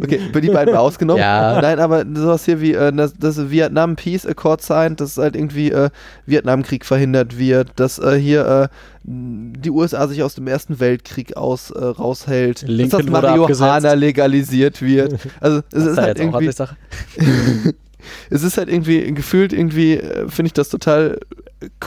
Okay, 0.03 0.21
für 0.33 0.41
die 0.41 0.49
beiden 0.49 0.73
mal 0.73 0.81
ausgenommen. 0.81 1.21
Ja. 1.21 1.61
Nein, 1.61 1.79
aber 1.79 2.05
sowas 2.15 2.47
hier 2.47 2.63
wie 2.63 2.73
äh, 2.73 2.91
das, 2.93 3.13
das 3.19 3.51
Vietnam 3.51 3.97
Peace 3.97 4.25
Accord 4.25 4.63
signed, 4.63 5.01
dass 5.01 5.19
halt 5.19 5.37
irgendwie 5.37 5.71
äh, 5.71 5.91
Vietnamkrieg 6.25 6.87
verhindert 6.87 7.39
wird, 7.39 7.69
dass 7.77 7.99
äh, 7.99 8.17
hier 8.19 8.47
äh, 8.47 8.69
die 9.05 9.71
USA 9.71 10.09
sich 10.09 10.23
aus 10.23 10.35
dem 10.35 10.47
Ersten 10.47 10.81
Weltkrieg 10.81 11.37
aus 11.37 11.71
äh, 11.71 11.85
raushält, 11.85 12.63
Lincoln 12.63 13.07
dass 13.07 13.13
das 13.13 13.23
Marihuana 13.23 13.93
legalisiert 13.93 14.81
wird. 14.81 15.19
Also 15.41 15.59
es 15.59 15.65
Das 15.71 15.83
ist 15.83 15.89
ist 15.93 15.99
halt 15.99 16.21
irgendwie, 16.21 16.53
Sache. 16.53 16.77
es 18.31 18.43
ist 18.43 18.59
halt 18.59 18.69
irgendwie 18.69 19.13
gefühlt 19.13 19.53
irgendwie 19.53 19.95
äh, 19.95 20.29
finde 20.29 20.49
ich 20.49 20.53
das 20.53 20.69
total 20.69 21.21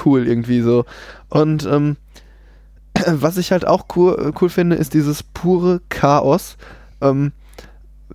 cool 0.06 0.28
irgendwie 0.28 0.62
so 0.62 0.86
und 1.30 1.66
ähm, 1.66 1.98
was 3.08 3.38
ich 3.38 3.52
halt 3.52 3.66
auch 3.66 3.86
cool, 3.96 4.34
cool 4.42 4.50
finde, 4.50 4.76
ist 4.76 4.94
dieses 4.94 5.24
pure 5.24 5.82
Chaos. 5.90 6.58
Ähm, 7.02 7.32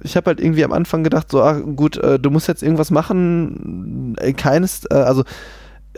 ich 0.03 0.17
habe 0.17 0.27
halt 0.27 0.41
irgendwie 0.41 0.65
am 0.65 0.73
Anfang 0.73 1.03
gedacht, 1.05 1.31
so, 1.31 1.43
ah, 1.43 1.55
gut, 1.59 1.97
äh, 1.97 2.19
du 2.19 2.31
musst 2.31 2.49
jetzt 2.49 2.63
irgendwas 2.63 2.91
machen. 2.91 4.17
Äh, 4.19 4.33
keines, 4.35 4.85
äh, 4.91 4.95
also 4.95 5.25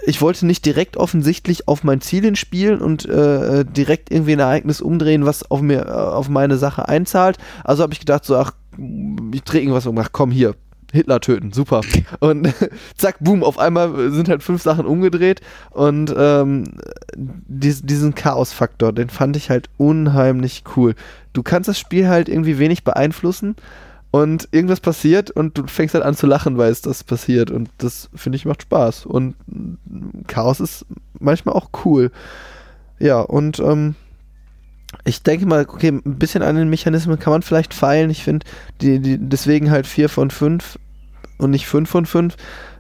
ich 0.06 0.20
wollte 0.20 0.46
nicht 0.46 0.64
direkt 0.64 0.96
offensichtlich 0.96 1.66
auf 1.66 1.82
mein 1.82 2.00
Ziel 2.00 2.22
hinspielen 2.22 2.80
und 2.80 3.06
äh, 3.06 3.64
direkt 3.64 4.12
irgendwie 4.12 4.34
ein 4.34 4.38
Ereignis 4.38 4.80
umdrehen, 4.80 5.26
was 5.26 5.50
auf 5.50 5.61
mir, 5.61 5.86
äh, 5.86 5.90
auf 5.90 6.28
meine 6.28 6.56
Sache 6.56 6.88
einzahlt. 6.88 7.38
Also 7.64 7.82
habe 7.82 7.92
ich 7.92 8.00
gedacht, 8.00 8.24
so, 8.24 8.36
ach, 8.36 8.52
ich 9.32 9.42
drehe 9.42 9.61
irgendwas 9.61 9.86
um, 9.86 9.98
ach 9.98 10.11
komm 10.12 10.30
hier. 10.30 10.54
Hitler 10.93 11.20
töten, 11.20 11.53
super. 11.53 11.82
Und 12.20 12.53
zack, 12.97 13.16
boom, 13.20 13.43
auf 13.43 13.59
einmal 13.59 14.11
sind 14.11 14.28
halt 14.28 14.43
fünf 14.43 14.62
Sachen 14.62 14.86
umgedreht 14.86 15.41
und 15.70 16.14
ähm, 16.16 16.64
dies, 17.16 17.82
diesen 17.82 18.14
Chaos-Faktor, 18.14 18.93
den 18.93 19.11
fand 19.11 19.36
ich 19.36 19.51
halt 19.51 19.68
unheimlich 19.76 20.64
cool. 20.76 20.95
Du 21.32 21.43
kannst 21.43 21.68
das 21.68 21.78
Spiel 21.78 22.09
halt 22.09 22.28
irgendwie 22.28 22.59
wenig 22.59 22.84
beeinflussen 22.84 23.57
und 24.11 24.49
irgendwas 24.53 24.80
passiert 24.80 25.30
und 25.30 25.59
du 25.59 25.66
fängst 25.66 25.95
halt 25.95 26.05
an 26.05 26.14
zu 26.14 26.26
lachen, 26.26 26.57
weil 26.57 26.70
es 26.72 26.80
das 26.80 27.05
passiert 27.05 27.51
und 27.51 27.68
das 27.78 28.09
finde 28.14 28.36
ich 28.36 28.47
macht 28.47 28.62
Spaß 28.62 29.07
und 29.07 29.34
Chaos 30.26 30.61
ist 30.61 30.86
manchmal 31.18 31.55
auch 31.55 31.70
cool. 31.84 32.11
Ja, 32.99 33.20
und 33.20 33.61
ähm, 33.61 33.95
ich 35.05 35.22
denke 35.22 35.47
mal, 35.47 35.66
okay, 35.68 35.89
ein 35.89 36.18
bisschen 36.18 36.43
an 36.43 36.57
den 36.57 36.70
Mechanismen 36.70 37.18
kann 37.18 37.32
man 37.32 37.43
vielleicht 37.43 37.74
feilen. 37.74 38.11
Ich 38.11 38.22
finde, 38.22 38.47
die, 38.80 39.01
die, 39.01 39.18
deswegen 39.18 39.70
halt 39.70 39.86
4 39.86 40.09
von 40.09 40.30
5 40.30 40.78
und 41.39 41.51
nicht 41.51 41.66
5 41.66 41.89
von 41.89 42.07
5, 42.07 42.36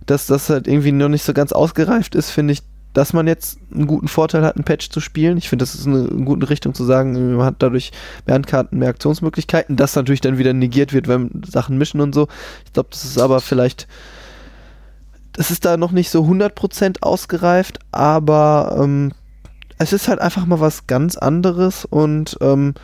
dass 0.06 0.26
das 0.26 0.48
halt 0.48 0.66
irgendwie 0.66 0.92
noch 0.92 1.08
nicht 1.08 1.24
so 1.24 1.32
ganz 1.32 1.52
ausgereift 1.52 2.14
ist, 2.14 2.30
finde 2.30 2.54
ich, 2.54 2.62
dass 2.94 3.12
man 3.12 3.26
jetzt 3.26 3.58
einen 3.72 3.86
guten 3.86 4.08
Vorteil 4.08 4.42
hat, 4.42 4.56
einen 4.56 4.64
Patch 4.64 4.88
zu 4.88 5.00
spielen. 5.00 5.36
Ich 5.36 5.48
finde, 5.48 5.62
das 5.62 5.74
ist 5.74 5.86
eine, 5.86 6.08
eine 6.08 6.24
gute 6.24 6.48
Richtung 6.48 6.74
zu 6.74 6.84
sagen, 6.84 7.36
man 7.36 7.44
hat 7.44 7.56
dadurch 7.58 7.92
mehr 8.26 8.34
Handkarten, 8.34 8.78
mehr 8.78 8.88
Aktionsmöglichkeiten, 8.88 9.76
das 9.76 9.94
natürlich 9.94 10.22
dann 10.22 10.38
wieder 10.38 10.54
negiert 10.54 10.92
wird, 10.92 11.08
wenn 11.08 11.42
Sachen 11.46 11.76
mischen 11.76 12.00
und 12.00 12.14
so. 12.14 12.28
Ich 12.64 12.72
glaube, 12.72 12.88
das 12.90 13.04
ist 13.04 13.18
aber 13.18 13.40
vielleicht 13.40 13.86
es 15.38 15.52
ist 15.52 15.64
da 15.64 15.76
noch 15.76 15.92
nicht 15.92 16.10
so 16.10 16.24
100% 16.24 16.96
ausgereift, 17.00 17.78
aber 17.92 18.76
ähm, 18.82 19.12
es 19.78 19.92
ist 19.92 20.08
halt 20.08 20.20
einfach 20.20 20.46
mal 20.46 20.60
was 20.60 20.86
ganz 20.86 21.16
anderes 21.16 21.84
und 21.84 22.36
ähm, 22.40 22.74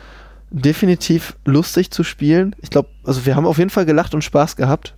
definitiv 0.49 1.35
lustig 1.45 1.91
zu 1.91 2.03
spielen. 2.03 2.55
Ich 2.61 2.69
glaube, 2.69 2.89
also 3.03 3.25
wir 3.25 3.35
haben 3.35 3.45
auf 3.45 3.57
jeden 3.57 3.69
Fall 3.69 3.85
gelacht 3.85 4.13
und 4.13 4.23
Spaß 4.23 4.55
gehabt. 4.55 4.95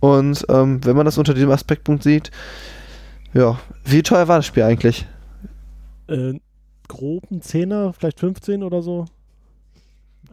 Und 0.00 0.44
ähm, 0.48 0.84
wenn 0.84 0.96
man 0.96 1.04
das 1.04 1.18
unter 1.18 1.34
diesem 1.34 1.50
Aspektpunkt 1.50 2.02
sieht, 2.02 2.30
ja, 3.32 3.58
wie 3.84 4.02
teuer 4.02 4.28
war 4.28 4.36
das 4.36 4.46
Spiel 4.46 4.62
eigentlich? 4.62 5.06
Äh, 6.08 6.34
groben 6.88 7.42
Zehner, 7.42 7.92
vielleicht 7.92 8.20
15 8.20 8.62
oder 8.62 8.82
so. 8.82 9.06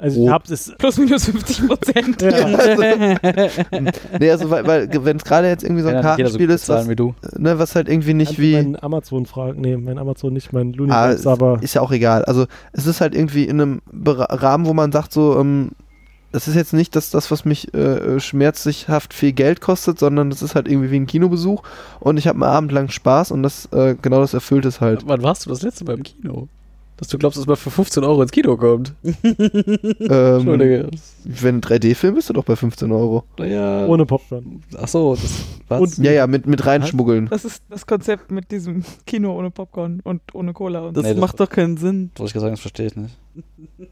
Also 0.01 0.19
ich 0.19 0.25
Grob. 0.25 0.33
hab's 0.33 0.49
es. 0.49 0.73
Plus 0.79 0.97
minus 0.97 1.25
50 1.25 1.67
Prozent. 1.67 2.21
Ja. 2.21 2.31
Nee, 4.19 4.31
also 4.31 4.49
weil, 4.49 4.65
weil 4.65 5.05
wenn 5.05 5.17
es 5.17 5.23
gerade 5.23 5.47
jetzt 5.47 5.63
irgendwie 5.63 5.83
so 5.83 5.89
ein 5.89 5.95
ja 5.95 6.01
so 6.01 6.07
Kartenspiel 6.07 6.47
gut 6.47 6.55
ist, 6.55 6.69
was, 6.69 6.87
ne, 6.87 7.59
was 7.59 7.75
halt 7.75 7.87
irgendwie 7.87 8.13
nicht 8.13 8.29
Kannst 8.29 8.41
wie 8.41 8.53
Mein 8.55 8.83
Amazon 8.83 9.25
fragen. 9.25 9.61
Nee, 9.61 9.77
mein 9.77 9.97
Amazon 9.99 10.33
nicht, 10.33 10.53
mein 10.53 10.73
Looney 10.73 10.91
Ah, 10.91 11.09
Tunes, 11.09 11.27
aber 11.27 11.59
ist 11.61 11.75
ja 11.75 11.81
auch 11.81 11.91
egal. 11.91 12.25
Also 12.25 12.47
es 12.73 12.87
ist 12.87 12.99
halt 12.99 13.13
irgendwie 13.15 13.45
in 13.45 13.61
einem 13.61 13.81
Rahmen, 14.05 14.65
wo 14.65 14.73
man 14.73 14.91
sagt 14.91 15.13
so, 15.13 15.39
ähm, 15.39 15.71
das 16.31 16.47
ist 16.47 16.55
jetzt 16.55 16.73
nicht 16.73 16.95
das, 16.95 17.11
das 17.11 17.29
was 17.29 17.45
mich 17.45 17.73
äh, 17.73 18.19
schmerzlichhaft 18.19 19.13
viel 19.13 19.33
Geld 19.33 19.61
kostet, 19.61 19.99
sondern 19.99 20.29
das 20.29 20.41
ist 20.41 20.55
halt 20.55 20.67
irgendwie 20.67 20.89
wie 20.91 20.99
ein 20.99 21.07
Kinobesuch 21.07 21.61
und 21.99 22.17
ich 22.17 22.27
habe 22.27 22.37
einen 22.37 22.51
Abend 22.55 22.71
lang 22.71 22.89
Spaß 22.89 23.31
und 23.31 23.43
das 23.43 23.67
äh, 23.71 23.95
genau 24.01 24.21
das 24.21 24.33
erfüllt 24.33 24.65
es 24.65 24.81
halt. 24.81 25.03
Wann 25.05 25.21
warst 25.23 25.45
du 25.45 25.49
das 25.49 25.61
letzte 25.61 25.85
Mal 25.85 25.97
im 25.97 26.03
Kino? 26.03 26.47
Dass 27.01 27.07
du 27.07 27.17
glaubst, 27.17 27.39
dass 27.39 27.47
man 27.47 27.55
für 27.55 27.71
15 27.71 28.03
Euro 28.03 28.21
ins 28.21 28.31
Kino 28.31 28.55
kommt. 28.57 28.93
ähm, 29.03 29.15
Entschuldige. 29.99 30.87
wenn 31.23 31.55
ein 31.55 31.61
3D-Film 31.61 32.13
bist 32.13 32.29
du 32.29 32.33
doch 32.33 32.45
bei 32.45 32.55
15 32.55 32.91
Euro. 32.91 33.23
Naja. 33.39 33.87
ohne 33.87 34.05
Popcorn. 34.05 34.61
Ach 34.77 34.87
so, 34.87 35.15
das, 35.15 35.31
was? 35.67 35.81
Und- 35.81 35.97
Ja, 36.05 36.11
ja, 36.11 36.27
mit, 36.27 36.45
mit 36.45 36.63
reinschmuggeln. 36.63 37.27
Das 37.29 37.43
ist 37.43 37.63
das 37.69 37.87
Konzept 37.87 38.29
mit 38.29 38.51
diesem 38.51 38.83
Kino 39.07 39.35
ohne 39.35 39.49
Popcorn 39.49 39.99
und 40.03 40.21
ohne 40.35 40.53
Cola 40.53 40.81
und 40.81 40.95
Das 40.95 41.03
Nee, 41.03 41.13
das- 41.13 41.19
macht 41.19 41.39
doch 41.39 41.49
keinen 41.49 41.77
Sinn. 41.77 42.11
Wollte 42.17 42.27
ich 42.29 42.33
gerade 42.33 42.41
sagen, 42.43 42.53
das 42.53 42.61
verstehe 42.61 42.85
ich 42.85 42.95
nicht. 42.95 43.17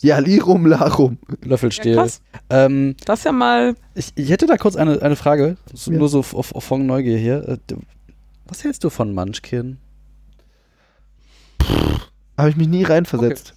Ja, 0.00 0.18
Lirum 0.18 0.66
Larum. 0.66 1.18
Löffelstiel. 1.44 1.94
Ja, 1.94 2.02
krass. 2.02 2.20
ähm, 2.50 2.96
Das 3.06 3.20
ist 3.20 3.24
ja 3.26 3.32
mal. 3.32 3.76
ich, 3.94 4.10
ich 4.16 4.28
hätte 4.28 4.46
da 4.46 4.56
kurz 4.56 4.74
eine, 4.74 5.00
eine 5.00 5.14
Frage. 5.14 5.56
Ja. 5.72 5.92
Nur 5.92 6.08
so 6.08 6.18
auf, 6.18 6.34
auf 6.34 6.64
von 6.64 6.84
Neugier 6.84 7.16
hier. 7.16 7.48
Äh, 7.48 7.58
Was 8.48 8.64
hältst 8.64 8.82
du 8.82 8.90
von 8.90 9.14
Munchkin? 9.14 9.78
Habe 12.36 12.50
ich 12.50 12.56
mich 12.56 12.68
nie 12.68 12.84
reinversetzt. 12.84 13.54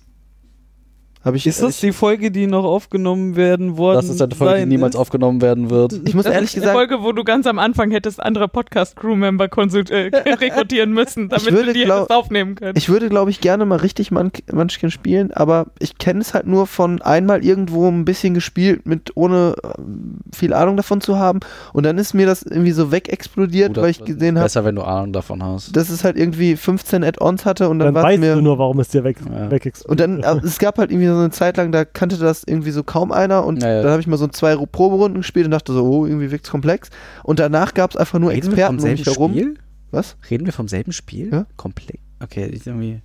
Habe 1.26 1.36
ich 1.38 1.46
Ist 1.48 1.62
das 1.62 1.80
die 1.80 1.92
Folge, 1.92 2.32
die 2.32 2.48
noch 2.48 2.64
aufgenommen 2.64 3.36
werden 3.36 3.78
worden 3.78 3.98
Das 3.98 4.10
ist 4.10 4.22
eine 4.22 4.34
Folge, 4.36 4.60
die 4.62 4.66
niemals 4.68 4.96
ist? 4.96 5.02
aufgenommen 5.02 5.42
werden 5.42 5.70
wird. 5.70 5.94
ich 6.06 6.14
muss 6.14 6.24
Das 6.26 6.34
ehrlich 6.34 6.50
ist 6.50 6.56
die 6.56 6.60
gesagt, 6.62 6.78
Folge, 6.78 7.04
wo 7.04 7.12
du 7.12 7.24
ganz 7.24 7.48
am 7.48 7.60
Anfang 7.60 7.92
hättest 7.92 8.22
andere 8.22 8.48
Podcast-Crew-Member 8.48 9.46
äh, 9.46 10.12
rekrutieren 10.30 10.92
müssen, 10.94 11.30
damit 11.30 11.52
würde 11.52 11.66
du 11.68 11.74
die 11.74 11.84
glaub- 11.86 12.10
aufnehmen 12.12 12.56
können. 12.56 12.78
Ich 12.78 12.88
würde, 12.90 13.10
glaube 13.10 13.32
ich, 13.32 13.42
gerne 13.42 13.66
mal 13.66 13.78
richtig 13.78 14.12
Man 14.12 14.32
Munchkin 14.54 14.92
spielen, 14.92 15.32
aber 15.34 15.68
ich 15.80 15.98
kenne 15.98 16.22
es 16.22 16.34
halt 16.34 16.48
nur 16.48 16.68
von 16.68 17.02
einmal 17.02 17.44
irgendwo 17.44 17.88
ein 17.90 18.06
bisschen 18.06 18.34
gespielt, 18.34 18.86
mit 18.86 19.12
ohne 19.16 19.56
ähm, 19.78 20.20
viel 20.34 20.54
Ahnung 20.54 20.78
davon 20.78 21.02
zu 21.02 21.18
haben. 21.18 21.40
Und 21.74 21.86
dann 21.86 21.98
ist 21.98 22.14
mir 22.14 22.26
das 22.26 22.44
irgendwie 22.44 22.72
so 22.72 22.92
wegexplodiert, 22.92 23.72
Oder- 23.72 23.82
weil 23.82 23.90
ich 23.92 24.04
gesehen 24.06 24.38
habe, 24.38 24.46
Besser, 24.46 24.64
wenn 24.66 24.76
du 24.76 24.84
Ahnung 24.84 25.14
davon 25.14 25.44
hast. 25.44 25.76
dass 25.76 25.90
es 25.90 26.04
halt 26.04 26.16
irgendwie 26.16 26.56
15 26.56 27.04
Add-ons 27.04 27.46
hatte 27.46 27.68
und 27.70 27.80
dann, 27.80 27.88
Dann 27.88 27.96
war 27.96 28.04
es 28.04 28.08
weißt 28.14 28.20
mir. 28.20 28.36
du 28.36 28.42
nur, 28.42 28.58
warum 28.60 28.80
es 28.80 28.90
dir 28.90 29.04
weg, 29.04 29.18
Ja. 29.30 29.52
weg 29.52 29.74
und 29.88 30.00
dann, 30.00 30.22
äh, 30.24 30.36
es 30.46 30.60
gab 30.60 30.78
halt 30.78 30.92
irgendwie 30.92 31.07
so 31.14 31.20
eine 31.20 31.32
Zeit 31.32 31.58
lang, 31.58 31.72
da 31.72 31.86
kannte 31.86 32.18
das 32.18 32.44
irgendwie 32.46 32.72
so 32.72 32.84
kaum 32.84 33.12
einer 33.12 33.46
und 33.46 33.62
Ja, 33.64 33.70
ja. 33.70 33.82
dann 33.82 33.92
habe 33.92 34.02
ich 34.02 34.08
mal 34.08 34.18
so 34.18 34.28
zwei 34.28 34.54
Ru- 34.54 34.66
Proberunden 34.68 35.22
gespielt 35.22 35.46
und 35.46 35.52
dachte 35.52 35.74
so, 35.74 35.84
oh, 35.86 36.06
irgendwie 36.06 36.32
wirkt's 36.32 36.50
komplex. 36.50 36.90
Und 37.24 37.40
danach 37.40 37.74
gab 37.74 37.92
es 37.92 37.98
einfach 37.98 38.20
nur 38.20 38.32
Reden 38.32 38.48
Experten 38.48 38.78
um 38.80 38.84
mich 38.84 39.06
herum. 39.06 39.32
Spiel? 39.32 39.56
Was? 39.92 40.16
Reden 40.30 40.46
wir 40.46 40.54
vom 40.54 40.68
selben 40.68 40.92
Spiel? 40.92 41.30
Ja. 41.32 41.46
Komplett. 41.56 42.00
Okay, 42.22 42.46
ich 42.48 42.66
irgendwie. 42.68 43.02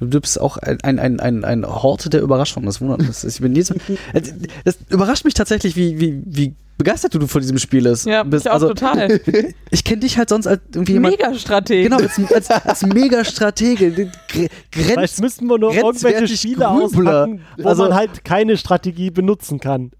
Du 0.00 0.20
bist 0.20 0.40
auch 0.40 0.56
ein, 0.58 0.80
ein, 0.82 0.98
ein, 0.98 1.20
ein, 1.20 1.44
ein 1.44 1.64
Horte 1.64 2.10
der 2.10 2.20
Überraschung. 2.20 2.64
Das 2.66 2.80
wundert 2.80 2.98
mich. 3.06 3.22
Ich 3.24 3.40
bin 3.40 3.54
jedes 3.54 3.68
das, 4.12 4.34
das 4.64 4.78
überrascht 4.90 5.24
mich 5.24 5.34
tatsächlich, 5.34 5.76
wie, 5.76 6.00
wie, 6.00 6.22
wie 6.26 6.54
begeistert 6.78 7.14
du 7.14 7.26
von 7.26 7.40
diesem 7.40 7.58
Spiel 7.58 7.86
ist. 7.86 8.06
Ja, 8.06 8.22
bist. 8.22 8.46
ich 8.46 8.50
auch 8.50 8.54
Also, 8.54 8.68
total. 8.68 9.20
ich 9.70 9.84
kenne 9.84 10.00
dich 10.00 10.18
halt 10.18 10.28
sonst 10.28 10.46
als 10.46 10.60
irgendwie 10.74 10.92
jemand. 10.94 11.18
Mega-Strateg. 11.18 11.84
Genau, 11.84 11.96
als, 11.98 12.18
als, 12.32 12.50
als 12.50 12.82
Mega-Stratege. 12.86 14.10
Vielleicht 14.70 15.20
müssten 15.20 15.46
wir 15.46 15.58
nur 15.58 15.74
irgendwelche 15.74 16.28
Spiele 16.36 16.54
Grübler. 16.66 16.70
auspacken, 16.70 17.40
wo 17.58 17.68
Also- 17.68 17.82
man 17.84 17.94
halt 17.94 18.24
keine 18.24 18.56
Strategie 18.56 19.10
benutzen 19.10 19.60
kann. 19.60 19.90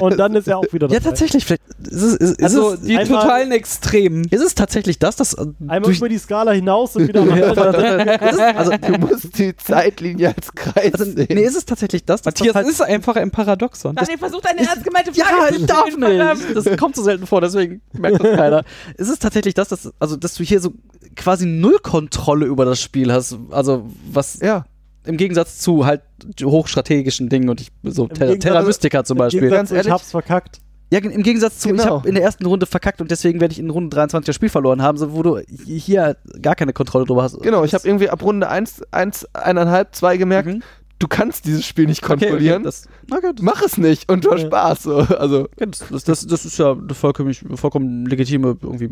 Und 0.00 0.18
dann 0.18 0.34
ist 0.34 0.46
ja 0.46 0.56
auch 0.56 0.64
wieder 0.72 0.86
ja, 0.88 0.98
dabei. 0.98 1.10
tatsächlich. 1.10 1.44
Vielleicht 1.44 1.62
ist 1.80 1.92
es, 2.02 2.14
ist, 2.14 2.30
ist 2.38 2.42
Also 2.42 2.72
es, 2.74 2.80
die 2.82 2.96
einmal- 2.96 3.22
totalen 3.22 3.52
Extremen. 3.52 4.24
ist 4.30 4.42
es 4.42 4.54
tatsächlich 4.54 4.98
das, 4.98 5.16
dass 5.16 5.34
äh, 5.34 5.42
Einmal 5.60 5.82
durch, 5.82 5.98
über 5.98 6.08
die 6.08 6.18
Skala 6.18 6.52
hinaus 6.52 6.96
und 6.96 7.08
wieder 7.08 7.20
Ja, 7.24 7.54
mal. 7.54 7.72
das 8.18 8.32
ist, 8.32 8.40
also, 8.40 8.72
Du 8.72 8.98
musst 8.98 9.38
die 9.38 9.56
Zeitlinie 9.56 10.28
als 10.36 10.52
Kreis 10.54 10.92
also, 10.94 11.04
sehen. 11.04 11.26
nee, 11.30 11.42
ist 11.44 11.56
es 11.56 11.64
tatsächlich 11.64 12.04
das, 12.04 12.22
dass 12.22 12.32
Matthias 12.34 12.54
das 12.54 12.62
halt, 12.64 12.68
ist 12.72 12.80
einfach 12.82 13.16
ein 13.16 13.30
Paradoxon. 13.30 13.94
Daniel 13.94 14.18
versucht 14.18 14.46
eine 14.46 14.60
ernst 14.60 14.84
gemeinte 14.84 15.10
Ja, 15.14 15.24
Frage 15.26 15.54
ich 15.54 15.60
zu 15.60 15.66
darf 15.66 15.86
stellen, 15.88 16.00
nicht. 16.32 16.56
Das 16.56 16.76
kommt 16.78 16.96
so 16.96 17.02
selten 17.02 17.26
vor, 17.26 17.40
deswegen 17.40 17.82
merkt 17.92 18.22
das 18.24 18.36
keiner. 18.36 18.62
Ist 18.96 19.08
es 19.10 19.18
tatsächlich 19.18 19.54
das, 19.54 19.68
dass, 19.68 19.92
also, 19.98 20.16
dass 20.16 20.34
du 20.34 20.42
hier 20.44 20.60
so 20.60 20.72
quasi 21.16 21.44
null 21.46 21.78
Kontrolle 21.82 22.46
über 22.46 22.64
das 22.64 22.80
Spiel 22.80 23.12
hast? 23.12 23.36
Also, 23.50 23.86
was 24.10 24.40
ja. 24.40 24.64
im 25.04 25.16
Gegensatz 25.16 25.58
zu 25.58 25.84
halt 25.84 26.02
hochstrategischen 26.42 27.28
Dingen 27.28 27.48
und 27.48 27.60
ich, 27.60 27.68
so 27.82 28.06
Terra, 28.08 28.34
Terra 28.36 28.62
Mystica 28.62 29.04
zum 29.04 29.16
Im 29.16 29.18
Beispiel. 29.18 29.40
Gegensatz 29.40 29.58
Ganz 29.58 29.68
zu, 29.68 29.74
ehrlich? 29.74 29.86
ich 29.88 29.92
hab's 29.92 30.10
verkackt. 30.10 30.60
Ja, 30.92 31.00
im 31.00 31.22
Gegensatz 31.22 31.58
zu, 31.58 31.70
ich 31.70 31.76
Genau. 31.76 31.96
habe 31.98 32.08
in 32.08 32.14
der 32.14 32.22
ersten 32.22 32.46
Runde 32.46 32.66
verkackt 32.66 33.00
und 33.00 33.10
deswegen 33.10 33.40
werde 33.40 33.52
ich 33.52 33.58
in 33.58 33.70
Runde 33.70 33.90
23 33.96 34.26
das 34.26 34.36
Spiel 34.36 34.48
verloren 34.50 34.80
haben, 34.82 34.96
so, 34.96 35.12
wo 35.12 35.22
du 35.22 35.40
hier 35.66 36.16
gar 36.40 36.54
keine 36.54 36.72
Kontrolle 36.72 37.04
drüber 37.04 37.22
hast. 37.22 37.40
Genau, 37.42 37.64
ich 37.64 37.74
habe 37.74 37.88
irgendwie 37.88 38.10
ab 38.10 38.22
Runde 38.22 38.48
1, 38.48 38.82
1, 38.92 39.28
1,5, 39.34 39.86
2 39.92 40.16
gemerkt, 40.18 40.48
Mhm. 40.48 40.62
Du 40.98 41.08
kannst 41.08 41.46
dieses 41.46 41.66
Spiel 41.66 41.86
nicht 41.86 42.02
kontrollieren. 42.02 42.62
Okay, 42.62 42.64
das, 42.64 42.88
okay, 43.10 43.32
das, 43.34 43.42
Mach 43.42 43.62
es 43.62 43.78
nicht 43.78 44.10
und 44.10 44.24
du 44.24 44.30
hast 44.30 44.42
Ja. 44.42 44.46
Spaß. 44.46 44.82
So. 44.82 44.96
Also, 44.96 45.48
das, 45.56 46.04
das, 46.04 46.26
das 46.26 46.44
ist 46.44 46.58
ja 46.58 46.72
eine 46.72 46.94
vollkommen, 46.94 47.34
vollkommen 47.34 48.06
legitime 48.06 48.56
irgendwie, 48.60 48.90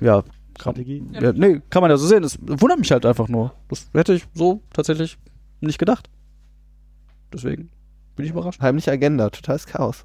ja, 0.00 0.22
Strategie. 0.58 1.04
Ja, 1.12 1.32
nee, 1.32 1.60
kann 1.70 1.82
man 1.82 1.90
ja 1.90 1.96
so 1.96 2.06
sehen. 2.06 2.22
Das 2.22 2.38
wundert 2.40 2.78
mich 2.78 2.90
halt 2.90 3.06
einfach 3.06 3.28
nur. 3.28 3.54
Das 3.68 3.88
hätte 3.94 4.14
ich 4.14 4.26
so 4.34 4.62
tatsächlich 4.72 5.18
nicht 5.60 5.78
gedacht. 5.78 6.10
Deswegen 7.32 7.70
bin 8.16 8.24
ich 8.24 8.32
überrascht. 8.32 8.60
heimliche 8.60 8.90
Agenda, 8.90 9.30
totales 9.30 9.66
Chaos. 9.66 10.04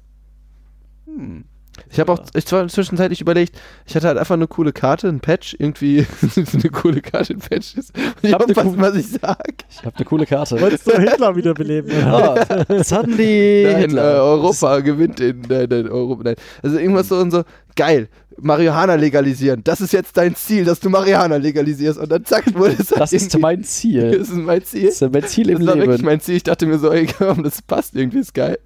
Hm. 1.06 1.44
Ich 1.90 2.00
habe 2.00 2.12
auch 2.12 2.20
ich 2.34 2.50
war 2.52 2.66
zwischenzeitlich 2.68 3.20
überlegt, 3.20 3.56
ich 3.86 3.94
hatte 3.96 4.06
halt 4.08 4.18
einfach 4.18 4.34
eine 4.34 4.46
coole 4.46 4.72
Karte, 4.72 5.08
ein 5.08 5.20
Patch, 5.20 5.54
irgendwie 5.58 6.06
eine 6.52 6.70
coole 6.70 7.00
Karte, 7.00 7.34
ein 7.34 7.38
Patch 7.40 7.76
ist. 7.76 7.92
Ich 8.22 8.32
Hab 8.32 8.42
aufpassen, 8.42 8.76
coole- 8.76 8.82
was 8.82 8.96
ich 8.96 9.08
sag. 9.08 9.64
Ich 9.70 9.84
habe 9.84 9.96
eine 9.96 10.04
coole 10.04 10.26
Karte. 10.26 10.60
Wolltest 10.60 10.86
du 10.86 10.98
Hitler 10.98 11.34
wiederbeleben? 11.36 11.90
Ah, 12.04 12.36
suddenly 12.82 13.64
Nein, 13.66 13.76
äh, 13.76 13.80
Hitler. 13.82 14.02
Europa 14.24 14.80
gewinnt 14.80 15.20
in 15.20 15.42
nein, 15.48 15.66
nein, 15.70 15.88
Europa. 15.88 16.22
Nein. 16.24 16.36
Also 16.62 16.78
irgendwas 16.78 17.08
so 17.08 17.16
und 17.18 17.30
so, 17.30 17.42
geil, 17.76 18.08
Marihuana 18.36 18.94
legalisieren. 18.96 19.60
Das 19.64 19.80
ist 19.80 19.92
jetzt 19.92 20.16
dein 20.16 20.34
Ziel, 20.34 20.64
dass 20.64 20.80
du 20.80 20.90
Marihuana 20.90 21.36
legalisierst. 21.36 21.98
Und 22.00 22.10
dann 22.10 22.24
zack, 22.24 22.52
wurde 22.54 22.76
es 22.78 22.90
halt 22.90 23.00
Das 23.02 23.12
ist 23.12 23.38
mein 23.38 23.62
Ziel. 23.62 24.10
Das 24.18 24.28
ist 24.28 24.34
mein 24.36 24.64
Ziel. 24.64 24.86
Das 24.86 25.02
ist 25.02 25.12
mein 25.12 25.24
Ziel 25.24 25.50
im 25.50 25.58
Das 25.58 25.66
war 25.68 25.74
wirklich 25.76 25.96
Leben. 25.98 26.04
mein 26.06 26.20
Ziel. 26.20 26.36
Ich 26.36 26.42
dachte 26.42 26.66
mir 26.66 26.78
so, 26.78 26.90
ey, 26.90 27.06
komm, 27.06 27.42
das 27.44 27.62
passt 27.62 27.94
irgendwie, 27.94 28.18
ist 28.18 28.34
geil. 28.34 28.58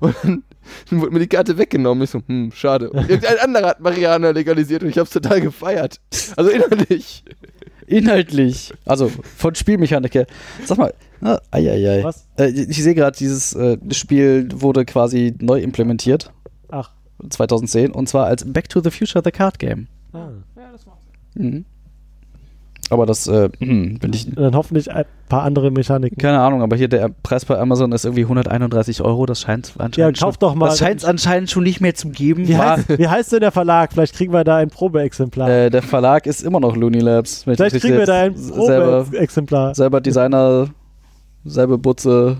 Und 0.00 0.14
dann, 0.22 0.44
dann 0.90 1.00
wurde 1.00 1.12
mir 1.12 1.20
die 1.20 1.28
Karte 1.28 1.58
weggenommen. 1.58 2.04
Ich 2.04 2.10
so, 2.10 2.22
hm, 2.26 2.52
schade. 2.52 2.90
Und 2.90 3.08
irgendein 3.08 3.38
anderer 3.38 3.68
hat 3.68 3.80
Marihuana 3.80 4.30
legalisiert 4.30 4.82
und 4.82 4.88
ich 4.88 4.98
hab's 4.98 5.10
total 5.10 5.40
gefeiert. 5.40 6.00
Also 6.36 6.50
innerlich. 6.50 7.24
Inhaltlich. 7.86 8.72
Also 8.84 9.10
von 9.36 9.54
Spielmechanik 9.54 10.14
her. 10.14 10.26
Sag 10.64 10.78
mal, 10.78 10.92
ah, 11.20 11.38
ei, 11.52 11.70
ei, 11.70 11.90
ei. 11.98 12.04
Was? 12.04 12.26
Äh, 12.36 12.48
ich 12.48 12.82
sehe 12.82 12.94
gerade, 12.94 13.16
dieses 13.16 13.54
äh, 13.54 13.78
Spiel 13.92 14.48
wurde 14.52 14.84
quasi 14.84 15.34
neu 15.40 15.60
implementiert. 15.60 16.32
Ach. 16.68 16.90
2010. 17.28 17.92
Und 17.92 18.08
zwar 18.08 18.26
als 18.26 18.44
Back 18.52 18.68
to 18.68 18.80
the 18.80 18.90
Future 18.90 19.22
The 19.24 19.30
Card 19.30 19.58
Game. 19.58 19.86
Ah. 20.12 20.30
Ja, 20.56 20.72
das 20.72 20.86
macht 20.86 20.98
Mhm. 21.34 21.64
Aber 22.90 23.06
das, 23.06 23.26
äh, 23.26 23.48
hm, 23.58 23.98
wenn 24.00 24.12
ich 24.12 24.26
Und 24.28 24.36
dann 24.38 24.54
hoffentlich 24.54 24.92
ein 24.92 25.04
paar 25.28 25.42
andere 25.42 25.70
Mechaniken. 25.70 26.18
Keine 26.18 26.40
Ahnung, 26.40 26.62
aber 26.62 26.76
hier 26.76 26.88
der 26.88 27.10
Preis 27.22 27.44
bei 27.44 27.58
Amazon 27.58 27.92
ist 27.92 28.04
irgendwie 28.04 28.22
131 28.22 29.02
Euro. 29.02 29.26
Das 29.26 29.40
scheint 29.40 29.72
anscheinend 29.78 29.96
Ja, 29.96 30.12
kauf 30.12 30.34
schon, 30.34 30.40
doch 30.40 30.54
mal. 30.54 30.66
Das 30.66 30.78
scheint 30.78 31.00
es 31.00 31.04
anscheinend 31.04 31.50
schon 31.50 31.64
nicht 31.64 31.80
mehr 31.80 31.94
zu 31.94 32.10
geben. 32.10 32.46
Wie 32.46 32.56
heißt, 32.56 32.98
wie 32.98 33.08
heißt 33.08 33.32
denn 33.32 33.40
der 33.40 33.52
Verlag? 33.52 33.92
Vielleicht 33.92 34.14
kriegen 34.14 34.32
wir 34.32 34.44
da 34.44 34.56
ein 34.56 34.70
Probeexemplar. 34.70 35.48
äh, 35.48 35.70
der 35.70 35.82
Verlag 35.82 36.26
ist 36.26 36.42
immer 36.42 36.60
noch 36.60 36.76
Looney 36.76 37.00
Labs. 37.00 37.44
ich 37.46 37.56
Vielleicht 37.56 37.80
kriegen 37.80 37.98
wir 37.98 38.06
da 38.06 38.22
ein 38.22 38.32
jetzt 38.32 38.54
selber, 38.54 39.02
Probeexemplar. 39.04 39.74
selber 39.74 40.00
Designer, 40.00 40.68
selber 41.44 41.78
Butze. 41.78 42.38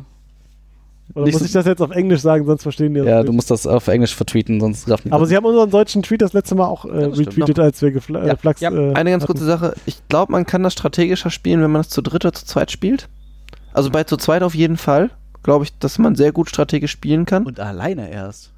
Oder 1.15 1.25
nicht 1.25 1.33
muss 1.35 1.41
so- 1.41 1.47
ich 1.47 1.53
das 1.53 1.67
jetzt 1.67 1.81
auf 1.81 1.91
Englisch 1.93 2.21
sagen, 2.21 2.45
sonst 2.47 2.63
verstehen 2.63 2.93
die 2.95 3.01
das 3.01 3.09
Ja, 3.09 3.19
nicht. 3.19 3.29
du 3.29 3.33
musst 3.33 3.51
das 3.51 3.67
auf 3.67 3.87
Englisch 3.89 4.15
vertweeten, 4.15 4.61
sonst 4.61 4.89
rafft 4.91 5.05
Aber 5.11 5.27
sie 5.27 5.37
haben 5.37 5.47
unseren 5.47 5.71
deutschen 5.71 6.03
Tweet 6.03 6.21
das 6.23 6.33
letzte 6.33 6.55
Mal 6.55 6.67
auch 6.67 6.85
äh, 6.85 6.89
Ja, 6.89 6.95
das 7.09 7.15
stimmt. 7.19 7.29
retweetet, 7.39 7.59
als 7.61 7.81
wir 7.83 7.91
gefla 7.93 8.27
Ja, 8.27 8.33
äh, 8.33 8.37
Flachs, 8.37 8.61
ja. 8.61 8.71
äh, 8.73 8.93
Eine 8.95 9.11
ganz 9.11 9.23
hatten. 9.23 9.33
kurze 9.33 9.45
Sache. 9.47 9.75
Ich 9.87 9.97
glaube, 10.09 10.33
man 10.33 10.45
kann 10.47 10.63
das 10.63 10.73
strategischer 10.73 11.31
spielen, 11.31 11.63
wenn 11.63 11.71
man 11.71 11.81
es 11.83 11.89
zu 11.89 12.03
dritt 12.03 12.25
oder 12.25 12.35
zu 12.35 12.45
zweit 12.45 12.71
spielt. 12.71 13.09
Also 13.73 13.91
bei 13.91 14.05
zu 14.05 14.17
zweit 14.17 14.43
auf 14.43 14.55
jeden 14.55 14.77
Fall. 14.77 15.11
Glaube 15.43 15.65
ich, 15.65 15.79
dass 15.79 15.99
man 15.99 16.17
sehr 16.17 16.33
gut 16.33 16.49
strategisch 16.49 16.91
spielen 16.91 17.25
kann. 17.25 17.45
Und 17.47 17.61
alleine 17.61 18.11
erst. 18.11 18.51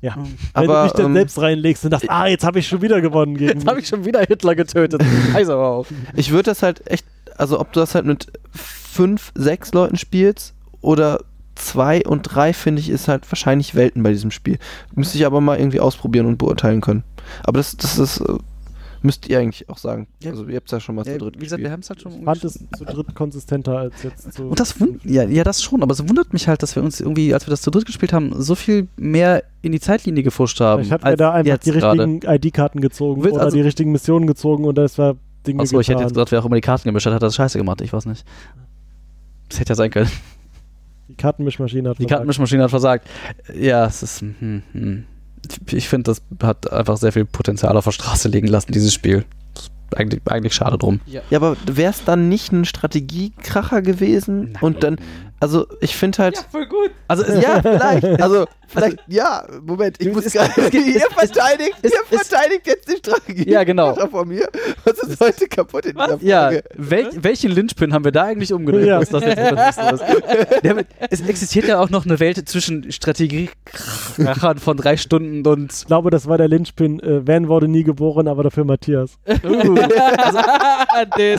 Ja. 0.00 0.16
Wenn 0.16 0.28
Aber, 0.64 0.82
du 0.82 0.88
dich 0.88 0.92
dann 0.94 1.06
ähm, 1.06 1.14
selbst 1.14 1.38
reinlegst 1.40 1.84
und 1.84 1.90
dachtest, 1.92 2.10
ah, 2.10 2.26
jetzt 2.26 2.42
habe 2.44 2.58
ich 2.58 2.66
schon 2.66 2.80
wieder 2.82 3.00
gewonnen 3.00 3.36
gegen 3.36 3.52
Jetzt 3.52 3.66
habe 3.68 3.78
ich 3.80 3.86
schon 3.86 4.04
wieder 4.04 4.20
Hitler 4.20 4.54
getötet. 4.56 5.02
Scheiß 5.32 5.48
aber 5.50 5.68
auch. 5.68 5.86
Ich 6.16 6.30
würde 6.32 6.44
das 6.44 6.62
halt 6.62 6.82
echt, 6.90 7.04
also 7.36 7.60
ob 7.60 7.72
du 7.72 7.80
das 7.80 7.94
halt 7.94 8.06
mit 8.06 8.26
fünf, 8.52 9.30
sechs 9.36 9.72
Leuten 9.74 9.96
spielst 9.96 10.54
oder 10.80 11.20
zwei 11.66 12.02
und 12.06 12.22
drei, 12.22 12.52
finde 12.52 12.80
ich, 12.80 12.88
ist 12.90 13.08
halt 13.08 13.30
wahrscheinlich 13.30 13.74
Welten 13.74 14.02
bei 14.02 14.10
diesem 14.10 14.30
Spiel. 14.30 14.58
Müsste 14.94 15.18
ich 15.18 15.26
aber 15.26 15.40
mal 15.40 15.58
irgendwie 15.58 15.80
ausprobieren 15.80 16.26
und 16.26 16.38
beurteilen 16.38 16.80
können. 16.80 17.04
Aber 17.44 17.58
das, 17.58 17.76
das 17.76 17.98
ist, 17.98 18.20
äh, 18.20 18.34
müsst 19.02 19.28
ihr 19.28 19.38
eigentlich 19.38 19.68
auch 19.68 19.78
sagen. 19.78 20.06
Ja. 20.22 20.30
Also 20.30 20.46
ihr 20.46 20.56
habt 20.56 20.66
es 20.66 20.72
ja 20.72 20.80
schon 20.80 20.94
mal 20.94 21.06
Ja, 21.06 21.12
zu 21.14 21.18
dritt 21.18 21.36
wie 21.40 21.44
gesagt, 21.44 21.62
wir 21.62 21.70
gespielt. 21.70 21.72
haben 21.72 21.80
es 21.80 21.90
halt 21.90 22.00
schon 22.02 22.12
Ich 22.18 22.24
fand 22.24 22.44
es 22.44 22.64
zu 22.76 22.84
dritt 22.84 23.14
konsistenter 23.14 23.78
als 23.78 24.02
jetzt 24.02 24.32
zu. 24.32 24.44
Und 24.44 24.60
das 24.60 24.74
ja, 25.04 25.24
ja, 25.24 25.44
das 25.44 25.62
schon, 25.62 25.82
aber 25.82 25.92
es 25.92 26.08
wundert 26.08 26.32
mich 26.32 26.48
halt, 26.48 26.62
dass 26.62 26.76
wir 26.76 26.82
uns 26.82 27.00
irgendwie, 27.00 27.34
als 27.34 27.46
wir 27.46 27.50
das 27.50 27.62
zu 27.62 27.70
dritt 27.70 27.86
gespielt 27.86 28.12
haben, 28.12 28.32
so 28.40 28.54
viel 28.54 28.88
mehr 28.96 29.42
in 29.62 29.72
die 29.72 29.80
Zeitlinie 29.80 30.22
gefuscht 30.22 30.60
haben. 30.60 30.82
ich 30.82 30.92
hatte 30.92 31.06
mir 31.08 31.16
da 31.16 31.32
einfach 31.32 31.58
die 31.58 31.70
richtigen 31.70 32.20
ID-Karten 32.24 32.80
gezogen 32.80 33.22
oder 33.22 33.40
also- 33.42 33.56
die 33.56 33.62
richtigen 33.62 33.92
Missionen 33.92 34.26
gezogen 34.26 34.64
und 34.64 34.76
das 34.76 34.98
war 34.98 35.16
Dinge 35.46 35.62
Achso, 35.62 35.80
ich 35.80 35.88
hätte 35.88 36.02
jetzt 36.02 36.12
gesagt, 36.12 36.30
wer 36.30 36.40
auch 36.40 36.44
immer 36.44 36.54
die 36.54 36.60
Karten 36.60 36.84
gemischt 36.84 37.06
hat, 37.06 37.14
hat 37.14 37.22
das 37.22 37.34
scheiße 37.34 37.58
gemacht. 37.58 37.80
Ich 37.80 37.92
weiß 37.92 38.06
nicht. 38.06 38.24
Das 39.48 39.58
hätte 39.58 39.70
ja 39.70 39.74
sein 39.74 39.90
können. 39.90 40.08
Die 41.12 41.16
Kartenmischmaschine 41.16 41.90
hat 41.90 41.98
Die 41.98 42.04
versagt. 42.04 42.10
Kartenmischmaschine 42.10 42.62
hat 42.62 42.70
versagt. 42.70 43.08
Ja, 43.54 43.84
es 43.84 44.02
ist. 44.02 44.22
Hm, 44.22 44.62
hm. 44.72 45.04
Ich, 45.66 45.74
ich 45.74 45.88
finde, 45.88 46.04
das 46.04 46.22
hat 46.42 46.72
einfach 46.72 46.96
sehr 46.96 47.12
viel 47.12 47.26
Potenzial 47.26 47.76
auf 47.76 47.84
der 47.84 47.90
Straße 47.92 48.28
liegen 48.28 48.46
lassen, 48.46 48.72
dieses 48.72 48.94
Spiel. 48.94 49.26
Eigentlich, 49.94 50.22
eigentlich 50.24 50.54
schade 50.54 50.78
drum. 50.78 51.00
Ja, 51.04 51.20
aber 51.32 51.54
wäre 51.66 51.90
es 51.90 52.02
dann 52.02 52.30
nicht 52.30 52.50
ein 52.50 52.64
Strategiekracher 52.64 53.82
gewesen? 53.82 54.56
Und 54.62 54.82
dann, 54.82 54.96
also 55.42 55.66
ich 55.80 55.94
finde 55.96 56.18
halt. 56.18 56.38
voll 56.50 56.66
gut. 56.66 56.90
Also, 57.08 57.24
es- 57.24 57.42
Ja, 57.42 57.60
vielleicht. 57.62 58.04
Also, 58.22 58.46
vielleicht, 58.68 58.98
ja, 59.08 59.44
Moment, 59.64 59.96
ich 60.00 60.12
muss 60.12 60.24
gerade. 60.32 60.50
Ihr 60.72 61.00
verteidigt, 61.10 61.74
es- 61.82 61.92
ihr 61.92 62.18
verteidigt 62.18 62.66
jetzt 62.66 62.88
die 62.90 62.96
Strategie. 62.96 63.50
Ja, 63.50 63.64
genau. 63.64 63.94
von 64.06 64.28
mir. 64.28 64.48
Was 64.84 64.98
ist 65.00 65.20
heute 65.20 65.46
kaputt 65.48 65.86
in 65.86 65.96
dieser 65.96 66.18
Ja, 66.22 66.44
Folge? 66.48 66.64
wel, 66.76 67.08
welchen 67.16 67.50
Linchpin 67.50 67.92
haben 67.92 68.04
wir 68.04 68.12
da 68.12 68.24
eigentlich 68.24 68.52
umgedreht? 68.52 68.86
Ja. 68.86 69.00
dass 69.00 69.10
das 69.10 69.22
jetzt 69.24 69.38
ist? 69.38 70.02
Ja, 70.62 70.70
aber 70.70 70.82
es 71.10 71.20
existiert 71.20 71.66
ja 71.66 71.78
auch 71.80 71.90
noch 71.90 72.04
eine 72.06 72.18
Welt 72.20 72.48
zwischen 72.48 72.90
Strategiekrachern 72.92 74.58
von 74.58 74.76
drei 74.76 74.96
Stunden 74.96 75.46
und 75.46 75.72
Ich 75.72 75.86
glaube, 75.86 76.10
das 76.10 76.26
war 76.26 76.38
der 76.38 76.48
Lynchpin. 76.48 77.00
Äh, 77.00 77.26
Van 77.26 77.48
wurde 77.48 77.68
nie 77.68 77.82
geboren, 77.84 78.28
aber 78.28 78.42
dafür 78.44 78.64
Matthias. 78.64 79.18
Ich 81.22 81.38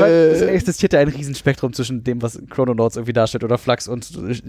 meine, 0.00 0.10
es 0.32 0.40
existiert 0.42 0.92
ja 0.92 1.00
ein 1.00 1.08
Riesenspektrum 1.08 1.72
zwischen 1.72 2.04
dem, 2.04 2.22
was 2.22 2.40
Chrononauts 2.74 2.96
irgendwie 2.96 3.12
darstellt 3.12 3.44
oder 3.44 3.58
Flux 3.58 3.88
und 3.88 4.04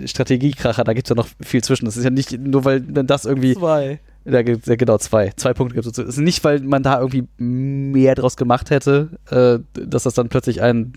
Strategiekracher. 0.06 0.84
Da 0.84 0.94
gibt 0.94 1.08
es 1.08 1.10
ja 1.10 1.16
noch 1.16 1.28
viel 1.42 1.64
zwischen. 1.64 1.86
Das 1.86 1.98
ist 1.98 2.04
ja 2.04 2.10
nicht 2.10 2.38
nur, 2.40 2.66
weil 2.66 2.82
dann 2.82 3.08
das 3.08 3.26
irgendwie. 3.26 3.56
Zwei. 3.56 4.00
Da 4.26 4.42
gibt 4.42 4.66
ja, 4.66 4.76
genau 4.76 4.98
zwei. 4.98 5.32
Zwei 5.36 5.54
Punkte 5.54 5.76
gibt 5.76 5.86
es. 5.86 5.98
Es 5.98 6.10
ist 6.16 6.18
nicht, 6.18 6.44
weil 6.44 6.60
man 6.62 6.82
da 6.82 7.00
irgendwie 7.00 7.28
mehr 7.38 8.16
draus 8.16 8.38
gemacht 8.38 8.72
hätte, 8.72 9.10
äh, 9.30 9.60
dass 9.80 10.04
das 10.04 10.16
dann 10.16 10.30
plötzlich 10.30 10.64
ein 10.64 10.94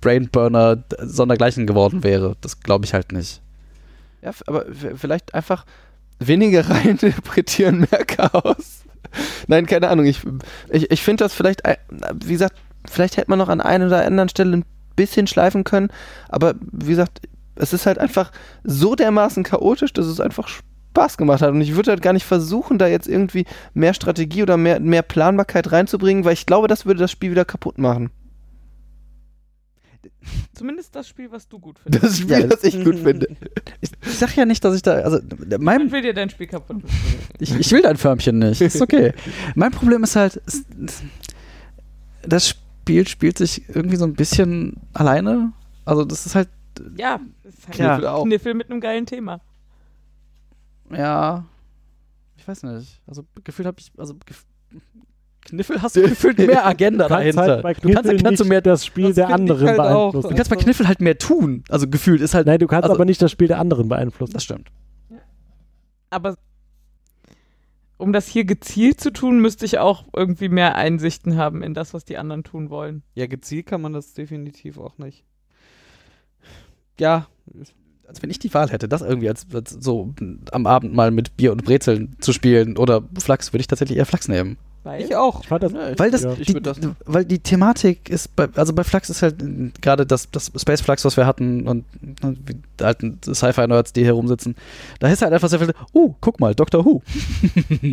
Brainburner 0.00 0.82
sondergleichen 0.98 1.66
geworden 1.66 2.02
wäre. 2.02 2.36
Das 2.40 2.60
glaube 2.60 2.84
ich 2.84 2.94
halt 2.94 3.12
nicht. 3.12 3.40
Ja, 4.22 4.32
aber 4.46 4.66
vielleicht 4.96 5.34
einfach 5.34 5.64
weniger 6.18 6.68
reininterpretieren, 6.70 7.86
mehr 7.90 8.04
Chaos. 8.04 8.82
Nein, 9.46 9.66
keine 9.66 9.88
Ahnung. 9.88 10.06
Ich, 10.06 10.20
ich, 10.70 10.90
ich 10.90 11.02
finde 11.02 11.22
das 11.22 11.32
vielleicht, 11.32 11.62
wie 12.24 12.32
gesagt, 12.32 12.56
vielleicht 12.90 13.16
hätte 13.16 13.30
man 13.30 13.38
noch 13.38 13.48
an 13.48 13.60
einer 13.60 13.86
oder 13.86 14.04
anderen 14.04 14.28
Stelle 14.28 14.56
ein 14.56 14.64
bisschen 14.96 15.26
schleifen 15.26 15.64
können. 15.64 15.88
Aber 16.28 16.54
wie 16.60 16.88
gesagt, 16.88 17.20
es 17.56 17.72
ist 17.72 17.86
halt 17.86 17.98
einfach 17.98 18.32
so 18.64 18.94
dermaßen 18.94 19.44
chaotisch, 19.44 19.92
dass 19.92 20.06
es 20.06 20.20
einfach 20.20 20.48
Spaß 20.48 21.16
gemacht 21.16 21.42
hat. 21.42 21.50
Und 21.50 21.60
ich 21.60 21.76
würde 21.76 21.90
halt 21.90 22.02
gar 22.02 22.12
nicht 22.12 22.24
versuchen, 22.24 22.78
da 22.78 22.86
jetzt 22.86 23.08
irgendwie 23.08 23.44
mehr 23.74 23.94
Strategie 23.94 24.42
oder 24.42 24.56
mehr, 24.56 24.80
mehr 24.80 25.02
Planbarkeit 25.02 25.72
reinzubringen, 25.72 26.24
weil 26.24 26.34
ich 26.34 26.46
glaube, 26.46 26.68
das 26.68 26.86
würde 26.86 27.00
das 27.00 27.10
Spiel 27.10 27.30
wieder 27.30 27.44
kaputt 27.44 27.78
machen. 27.78 28.10
Zumindest 30.54 30.94
das 30.94 31.08
Spiel, 31.08 31.30
was 31.30 31.48
du 31.48 31.58
gut 31.58 31.78
findest. 31.82 32.04
Das 32.04 32.18
Spiel, 32.18 32.30
Ja, 32.30 32.46
das 32.46 32.64
ich 32.64 32.82
gut 32.84 32.98
finde. 32.98 33.28
Ich, 33.80 33.90
ich 34.06 34.18
sag 34.18 34.36
ja 34.36 34.44
nicht, 34.44 34.64
dass 34.64 34.74
ich 34.74 34.82
da. 34.82 34.94
Also, 34.94 35.18
mein, 35.58 35.82
Man 35.82 35.92
will 35.92 36.02
dir 36.02 36.14
dein 36.14 36.30
Spiel 36.30 36.46
kaputt 36.46 36.82
machen. 36.82 36.94
Ich, 37.38 37.54
ich 37.58 37.72
will 37.72 37.82
dein 37.82 37.96
Förmchen 37.96 38.38
nicht. 38.38 38.60
Ist 38.60 38.80
okay. 38.80 39.12
mein 39.54 39.70
Problem 39.72 40.04
ist 40.04 40.16
halt, 40.16 40.40
das 42.22 42.48
Spiel 42.48 42.63
spielt 43.06 43.38
sich 43.38 43.68
irgendwie 43.68 43.96
so 43.96 44.04
ein 44.04 44.14
bisschen 44.14 44.76
alleine. 44.92 45.52
Also, 45.84 46.04
das 46.04 46.26
ist 46.26 46.34
halt, 46.34 46.48
Ja, 46.96 47.20
das 47.42 47.54
ist 47.54 47.66
halt 47.68 47.78
Ja. 47.78 47.94
Kniffel, 47.94 48.08
auch. 48.08 48.24
Kniffel 48.24 48.54
mit 48.54 48.70
einem 48.70 48.80
geilen 48.80 49.06
Thema. 49.06 49.40
ja. 50.90 51.44
Ich 52.36 52.46
weiß 52.48 52.62
nicht. 52.64 53.00
Also, 53.06 53.24
gefühlt 53.42 53.66
habe 53.66 53.78
ich. 53.80 53.90
Also, 53.96 54.14
gef 54.26 54.44
Kniffel 55.46 55.80
hast 55.82 55.96
du 55.96 56.02
gefühlt 56.08 56.38
mehr 56.38 56.66
Agenda 56.66 57.04
Du 57.06 57.14
kannst 57.14 57.36
dahinter. 57.38 57.42
halt 57.54 57.62
bei 57.62 57.74
du 57.74 57.80
kannst, 57.92 58.02
Kniffel 58.08 58.22
kannst 58.22 58.40
du 58.40 58.44
mehr. 58.46 58.60
das 58.62 58.84
Spiel 58.86 59.06
Das 59.06 59.14
der 59.14 59.28
anderen 59.28 59.66
halt 59.68 59.78
auch. 59.78 59.84
beeinflussen. 60.12 60.28
Du 60.30 60.34
kannst 60.36 60.50
bei 60.50 60.56
Kniffel 60.56 60.88
halt 60.88 61.00
mehr 61.00 61.16
tun. 61.18 61.64
Also, 61.68 61.88
gefühlt 61.88 62.20
ist 62.20 62.34
halt. 62.34 62.46
Nein, 62.46 62.58
du 62.58 62.66
kannst 62.66 62.84
also- 62.84 62.94
aber 62.94 63.04
nicht 63.04 63.20
das 63.22 63.30
Spiel 63.30 63.48
der 63.48 63.58
anderen 63.60 63.88
beeinflussen. 63.88 64.32
Das 64.34 64.44
stimmt. 64.44 64.70
Aber 66.10 66.36
um 67.96 68.12
das 68.12 68.26
hier 68.26 68.44
gezielt 68.44 69.00
zu 69.00 69.12
tun, 69.12 69.40
müsste 69.40 69.64
ich 69.64 69.78
auch 69.78 70.04
irgendwie 70.14 70.48
mehr 70.48 70.74
Einsichten 70.74 71.36
haben 71.36 71.62
in 71.62 71.74
das, 71.74 71.94
was 71.94 72.04
die 72.04 72.18
anderen 72.18 72.44
tun 72.44 72.70
wollen. 72.70 73.02
Ja, 73.14 73.26
gezielt 73.26 73.66
kann 73.66 73.80
man 73.80 73.92
das 73.92 74.14
definitiv 74.14 74.78
auch 74.78 74.98
nicht. 74.98 75.24
Ja, 76.98 77.26
als 78.06 78.22
wenn 78.22 78.30
ich 78.30 78.38
die 78.38 78.52
Wahl 78.52 78.70
hätte, 78.70 78.88
das 78.88 79.02
irgendwie 79.02 79.28
als, 79.28 79.46
als 79.52 79.70
so 79.70 80.14
am 80.52 80.66
Abend 80.66 80.94
mal 80.94 81.10
mit 81.10 81.36
Bier 81.36 81.52
und 81.52 81.64
Brezeln 81.64 82.16
zu 82.20 82.32
spielen 82.32 82.76
oder 82.76 83.02
Flachs, 83.18 83.52
würde 83.52 83.62
ich 83.62 83.66
tatsächlich 83.66 83.98
eher 83.98 84.06
Flachs 84.06 84.28
nehmen. 84.28 84.58
Weil 84.84 85.02
ich 85.02 85.16
auch. 85.16 85.40
Ich 85.40 85.48
fand 85.48 85.62
das, 85.64 85.72
Weil 85.72 86.10
das, 86.10 86.22
Ja. 86.22 86.34
Ich 86.38 86.46
die, 86.46 86.60
das- 86.62 86.78
weil 87.06 87.24
die 87.24 87.38
Thematik 87.40 88.08
ist, 88.10 88.36
bei, 88.36 88.48
also 88.54 88.72
bei 88.74 88.84
Flux 88.84 89.10
ist 89.10 89.22
halt 89.22 89.42
äh, 89.42 89.70
gerade 89.80 90.06
das, 90.06 90.30
das 90.30 90.52
Space 90.56 90.82
Flux, 90.82 91.04
was 91.04 91.16
wir 91.16 91.26
hatten 91.26 91.66
und 91.66 91.84
ne, 92.22 92.36
wie 92.46 92.54
die 92.78 92.84
alten 92.84 93.18
Sci-Fi-Nerds, 93.24 93.92
die 93.94 94.02
hier 94.02 94.12
rumsitzen, 94.12 94.54
da 95.00 95.08
ist 95.08 95.22
halt 95.22 95.32
einfach 95.32 95.48
sehr 95.48 95.58
viel, 95.58 95.72
oh, 95.94 96.14
guck 96.20 96.38
mal, 96.38 96.54
Doctor 96.54 96.84
Who. 96.84 97.02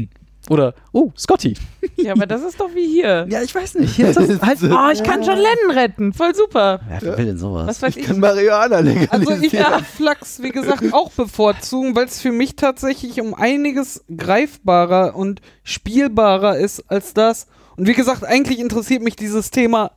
Oder, 0.49 0.73
oh, 0.91 1.11
Scotty. 1.17 1.53
ja, 1.97 2.13
aber 2.13 2.25
das 2.25 2.41
ist 2.43 2.59
doch 2.59 2.73
wie 2.73 2.87
hier. 2.87 3.27
Ja, 3.29 3.41
ich 3.43 3.53
weiß 3.53 3.75
nicht. 3.75 3.95
Hier 3.95 4.09
ist 4.09 4.17
das 4.17 4.41
halt, 4.41 4.59
Oh, 4.63 4.89
ich 4.91 5.03
kann 5.03 5.23
schon 5.23 5.37
Lennon 5.37 5.71
retten. 5.77 6.13
Voll 6.13 6.33
super. 6.33 6.79
Wer 6.99 7.17
will 7.17 7.25
denn 7.25 7.37
sowas? 7.37 7.67
Was 7.67 7.81
weiß 7.81 7.95
Ich 7.95 8.01
ich. 8.01 8.07
kann 8.07 8.19
Marihuana 8.19 8.79
legalisieren. 8.79 9.09
Also 9.11 9.31
ich 9.43 9.53
würde 9.53 9.83
Flachs, 9.83 10.41
wie 10.41 10.49
gesagt, 10.49 10.93
auch 10.93 11.11
bevorzugen, 11.11 11.95
weil 11.95 12.05
es 12.05 12.19
für 12.21 12.31
mich 12.31 12.55
tatsächlich 12.55 13.21
um 13.21 13.33
einiges 13.35 14.03
greifbarer 14.15 15.15
und 15.15 15.41
spielbarer 15.63 16.57
ist 16.57 16.83
als 16.89 17.13
das. 17.13 17.47
Und 17.77 17.87
wie 17.87 17.93
gesagt, 17.93 18.25
eigentlich 18.25 18.59
interessiert 18.59 19.03
mich 19.03 19.15
dieses 19.15 19.51
Thema 19.51 19.91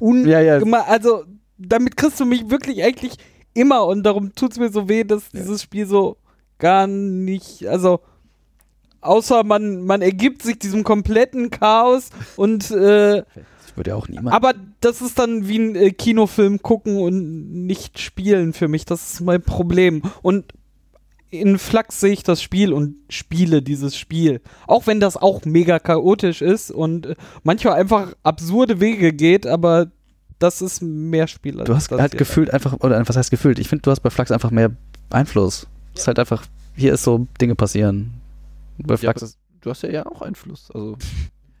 un 0.00 0.26
Ja, 0.26 0.40
ja. 0.40 0.58
Also 0.86 1.24
damit 1.58 1.96
kriegst 1.96 2.20
du 2.20 2.24
mich 2.24 2.50
wirklich 2.50 2.82
eigentlich 2.84 3.14
immer 3.52 3.84
und 3.86 4.02
darum 4.04 4.34
tut 4.34 4.52
es 4.52 4.58
mir 4.58 4.70
so 4.70 4.88
weh, 4.88 5.04
dass 5.04 5.30
dieses 5.30 5.62
Spiel 5.62 5.86
so 5.86 6.18
gar 6.58 6.86
nicht, 6.86 7.66
also 7.66 8.00
außer 9.06 9.44
man, 9.44 9.84
man 9.84 10.02
ergibt 10.02 10.42
sich 10.42 10.58
diesem 10.58 10.84
kompletten 10.84 11.50
Chaos 11.50 12.10
und 12.36 12.70
äh, 12.70 13.22
Das 13.22 13.76
würde 13.76 13.90
ja 13.90 13.96
auch 13.96 14.08
niemand. 14.08 14.34
aber 14.34 14.54
das 14.80 15.00
ist 15.00 15.18
dann 15.18 15.48
wie 15.48 15.58
ein 15.58 15.76
äh, 15.76 15.90
Kinofilm 15.90 16.62
gucken 16.62 16.98
und 16.98 17.66
nicht 17.66 17.98
spielen 17.98 18.52
für 18.52 18.68
mich. 18.68 18.84
Das 18.84 19.12
ist 19.14 19.20
mein 19.20 19.42
Problem. 19.42 20.02
Und 20.22 20.44
in 21.30 21.58
Flux 21.58 22.00
sehe 22.00 22.12
ich 22.12 22.22
das 22.22 22.40
Spiel 22.42 22.72
und 22.72 22.96
spiele 23.08 23.60
dieses 23.62 23.96
Spiel. 23.96 24.40
Auch 24.66 24.86
wenn 24.86 25.00
das 25.00 25.16
auch 25.16 25.44
mega 25.44 25.78
chaotisch 25.78 26.40
ist 26.42 26.70
und 26.70 27.06
äh, 27.06 27.14
manchmal 27.42 27.74
einfach 27.74 28.12
absurde 28.22 28.80
Wege 28.80 29.12
geht, 29.12 29.46
aber 29.46 29.88
das 30.38 30.60
ist 30.62 30.82
mehr 30.82 31.26
Spiel. 31.26 31.58
als 31.58 31.66
du 31.66 31.74
hast 31.74 31.90
das 31.90 32.00
halt 32.00 32.18
gefühlt 32.18 32.52
einfach, 32.52 32.74
oder 32.80 33.02
was 33.08 33.16
heißt 33.16 33.30
gefühlt? 33.30 33.58
Ich 33.58 33.68
finde, 33.68 33.82
du 33.82 33.90
hast 33.90 34.00
bei 34.00 34.10
Flux 34.10 34.30
einfach 34.30 34.50
mehr 34.50 34.70
Einfluss. 35.10 35.66
Es 35.94 36.02
ist 36.02 36.06
halt 36.08 36.18
einfach, 36.18 36.44
hier 36.74 36.92
ist 36.92 37.02
so, 37.04 37.26
Dinge 37.40 37.54
passieren. 37.54 38.20
Bei 38.78 38.94
Ja, 38.96 39.12
ist, 39.12 39.38
du 39.60 39.70
hast 39.70 39.82
ja, 39.82 39.90
ja 39.90 40.06
auch 40.06 40.22
Einfluss. 40.22 40.70
Also 40.72 40.96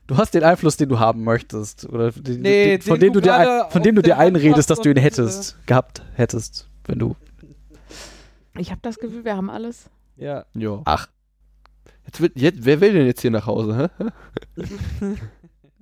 du 0.06 0.16
hast 0.16 0.34
den 0.34 0.44
Einfluss, 0.44 0.76
den 0.76 0.88
du 0.88 0.98
haben 0.98 1.24
möchtest. 1.24 1.88
Oder 1.88 2.10
den, 2.12 2.42
Nee, 2.42 2.78
den, 2.78 2.82
von 2.82 2.98
den 2.98 3.08
dem 3.08 3.12
du 3.14 3.20
du 3.20 3.24
dir, 3.26 3.34
ein, 3.64 3.70
von 3.70 3.82
dem 3.82 3.94
du 3.94 4.02
dir 4.02 4.18
einredest, 4.18 4.70
dass 4.70 4.80
du 4.80 4.90
ihn 4.90 4.96
und, 4.96 5.02
hättest, 5.02 5.56
gehabt 5.66 6.02
hättest, 6.14 6.68
wenn 6.86 6.98
du. 6.98 7.16
Ich 8.58 8.70
habe 8.70 8.80
das 8.82 8.98
Gefühl, 8.98 9.24
wir 9.24 9.36
haben 9.36 9.50
alles. 9.50 9.90
Ja. 10.16 10.44
Ja. 10.54 10.80
Ach. 10.84 11.08
Jetzt 12.06 12.20
will, 12.20 12.30
jetzt, 12.34 12.64
wer 12.64 12.80
will 12.80 12.92
denn 12.92 13.06
jetzt 13.06 13.20
hier 13.20 13.30
nach 13.32 13.46
Hause? 13.46 13.90
Hä? 13.98 14.62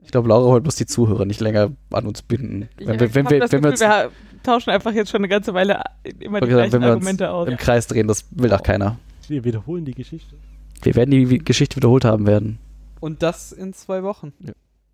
Ich 0.06 0.10
glaube, 0.10 0.28
Laura 0.28 0.44
wollte 0.50 0.64
bloß 0.64 0.76
die 0.76 0.84
Zuhörer 0.86 1.24
nicht 1.24 1.40
länger 1.40 1.70
an 1.90 2.06
uns 2.06 2.20
binden. 2.20 2.68
Wenn 2.76 3.00
wir, 3.00 3.14
wenn 3.14 3.30
wir, 3.30 3.40
wenn 3.40 3.62
wir 3.64 3.70
Gefühl, 3.70 3.80
wir 3.80 3.88
ha- 3.88 4.08
tauschen 4.42 4.68
einfach 4.70 4.92
jetzt 4.92 5.10
schon 5.10 5.20
eine 5.20 5.28
ganze 5.28 5.54
Weile 5.54 5.82
immer 6.20 6.40
die 6.40 6.48
gleichen 6.48 6.72
wenn 6.72 6.82
wir 6.82 6.88
uns 6.88 6.96
Argumente 6.96 7.30
aus. 7.30 7.48
im 7.48 7.56
Kreis 7.56 7.86
drehen, 7.86 8.06
das 8.06 8.26
will 8.30 8.50
doch 8.50 8.62
keiner. 8.62 8.98
wir 9.28 9.44
wiederholen 9.44 9.86
die 9.86 9.94
Geschichte. 9.94 10.36
Wir 10.82 10.94
werden 10.94 11.10
die 11.10 11.38
Geschichte 11.38 11.76
wiederholt 11.76 12.04
haben 12.04 12.26
werden. 12.26 12.58
Und 13.00 13.22
das 13.22 13.52
in 13.52 13.72
zwei 13.72 14.02
Wochen. 14.02 14.32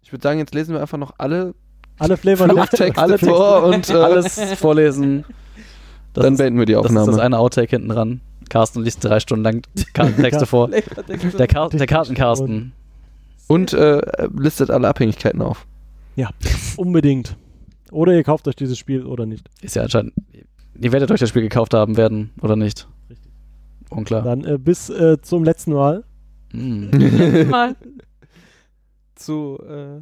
Ich 0.03 0.13
würde 0.13 0.23
sagen, 0.23 0.39
jetzt 0.39 0.55
lesen 0.55 0.75
wir 0.75 0.81
einfach 0.81 0.99
noch 0.99 1.15
alle 1.19 1.55
Alle 1.99 2.17
Flavor 2.17 2.49
Alle 2.97 3.19
vor 3.19 3.65
und 3.65 3.91
äh, 3.91 3.95
Alles 3.95 4.39
vorlesen. 4.55 5.25
Das 6.13 6.25
dann 6.25 6.37
beenden 6.37 6.59
wir 6.59 6.67
die 6.67 6.73
das 6.73 6.83
ist 6.83 6.87
Aufnahme. 6.91 7.13
das 7.13 7.21
eine 7.21 7.39
Outtake 7.39 7.71
hinten 7.71 7.89
dran. 7.89 8.21
Carsten 8.49 8.83
liest 8.83 9.05
drei 9.05 9.21
Stunden 9.21 9.45
lang 9.45 9.63
Kartentexte 9.93 10.45
vor. 10.47 10.69
Der, 11.39 11.47
Kar 11.47 11.71
der 11.71 11.87
Kartencarsten. 11.87 12.73
Und 13.47 13.73
äh, 13.73 14.01
listet 14.37 14.71
alle 14.71 14.89
Abhängigkeiten 14.89 15.41
auf. 15.43 15.67
Unbedingt. 16.77 17.37
Oder 17.91 18.13
ihr 18.15 18.25
kauft 18.25 18.47
euch 18.49 18.57
dieses 18.57 18.79
Spiel 18.79 19.05
oder 19.05 19.27
nicht. 19.27 19.49
Ist 19.63 19.77
ja 19.77 19.83
anscheinend. 19.83 20.15
Ihr 20.81 20.93
werdet 20.93 21.11
euch 21.11 21.21
das 21.21 21.29
Spiel 21.29 21.43
gekauft 21.43 21.75
haben 21.75 21.97
werden, 21.97 22.31
oder 22.41 22.57
nicht? 22.57 22.89
Richtig. 23.09 23.20
Unklar. 23.91 24.23
Dann 24.23 24.45
äh, 24.45 24.59
bis 24.59 24.89
äh, 24.89 25.21
zum 25.21 25.45
letzten 25.45 25.73
Mal. 25.73 26.05
Hm. 26.53 26.91
Mal. 27.51 27.77
Zu 29.15 29.59
äh, 29.59 30.01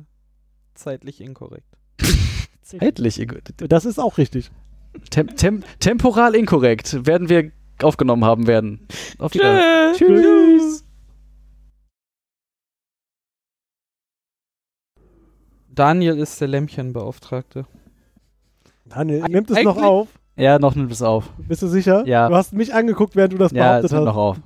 zeitlich 0.75 1.21
inkorrekt. 1.21 1.67
Zeitlich. 2.63 3.27
Das 3.57 3.85
ist 3.85 3.99
auch 3.99 4.19
richtig. 4.19 4.51
Tem 5.11 5.35
tem 5.37 5.63
temporal 5.81 6.35
inkorrekt 6.35 7.07
werden 7.07 7.29
wir 7.29 7.51
aufgenommen 7.83 8.25
haben 8.25 8.47
werden. 8.47 8.87
Auf. 9.19 9.33
Tschüss. 9.33 9.97
Tschüss. 9.97 10.85
Daniel 15.79 16.19
ist 16.19 16.41
der 16.41 16.49
Lämpchenbeauftragte. 16.49 17.65
Daniel, 18.85 19.23
nimmt 19.29 19.51
es 19.51 19.63
noch 19.63 19.77
auf? 19.77 20.09
Ja, 20.39 20.59
noch 20.59 20.75
nimmt 20.75 20.93
es 20.93 21.03
auf. 21.03 21.29
Bist 21.39 21.63
du 21.63 21.67
sicher? 21.67 22.07
Ja. 22.07 22.29
Du 22.29 22.35
hast 22.37 22.53
mich 22.53 22.73
angeguckt, 22.75 23.17
während 23.17 23.33
du 23.33 23.39
das 23.39 23.53
Ja, 23.53 23.79
es 23.81 23.91
behauptet 23.91 23.93
nimmt 23.93 24.09
hast. 24.09 24.15
noch 24.15 24.17
auf. 24.17 24.37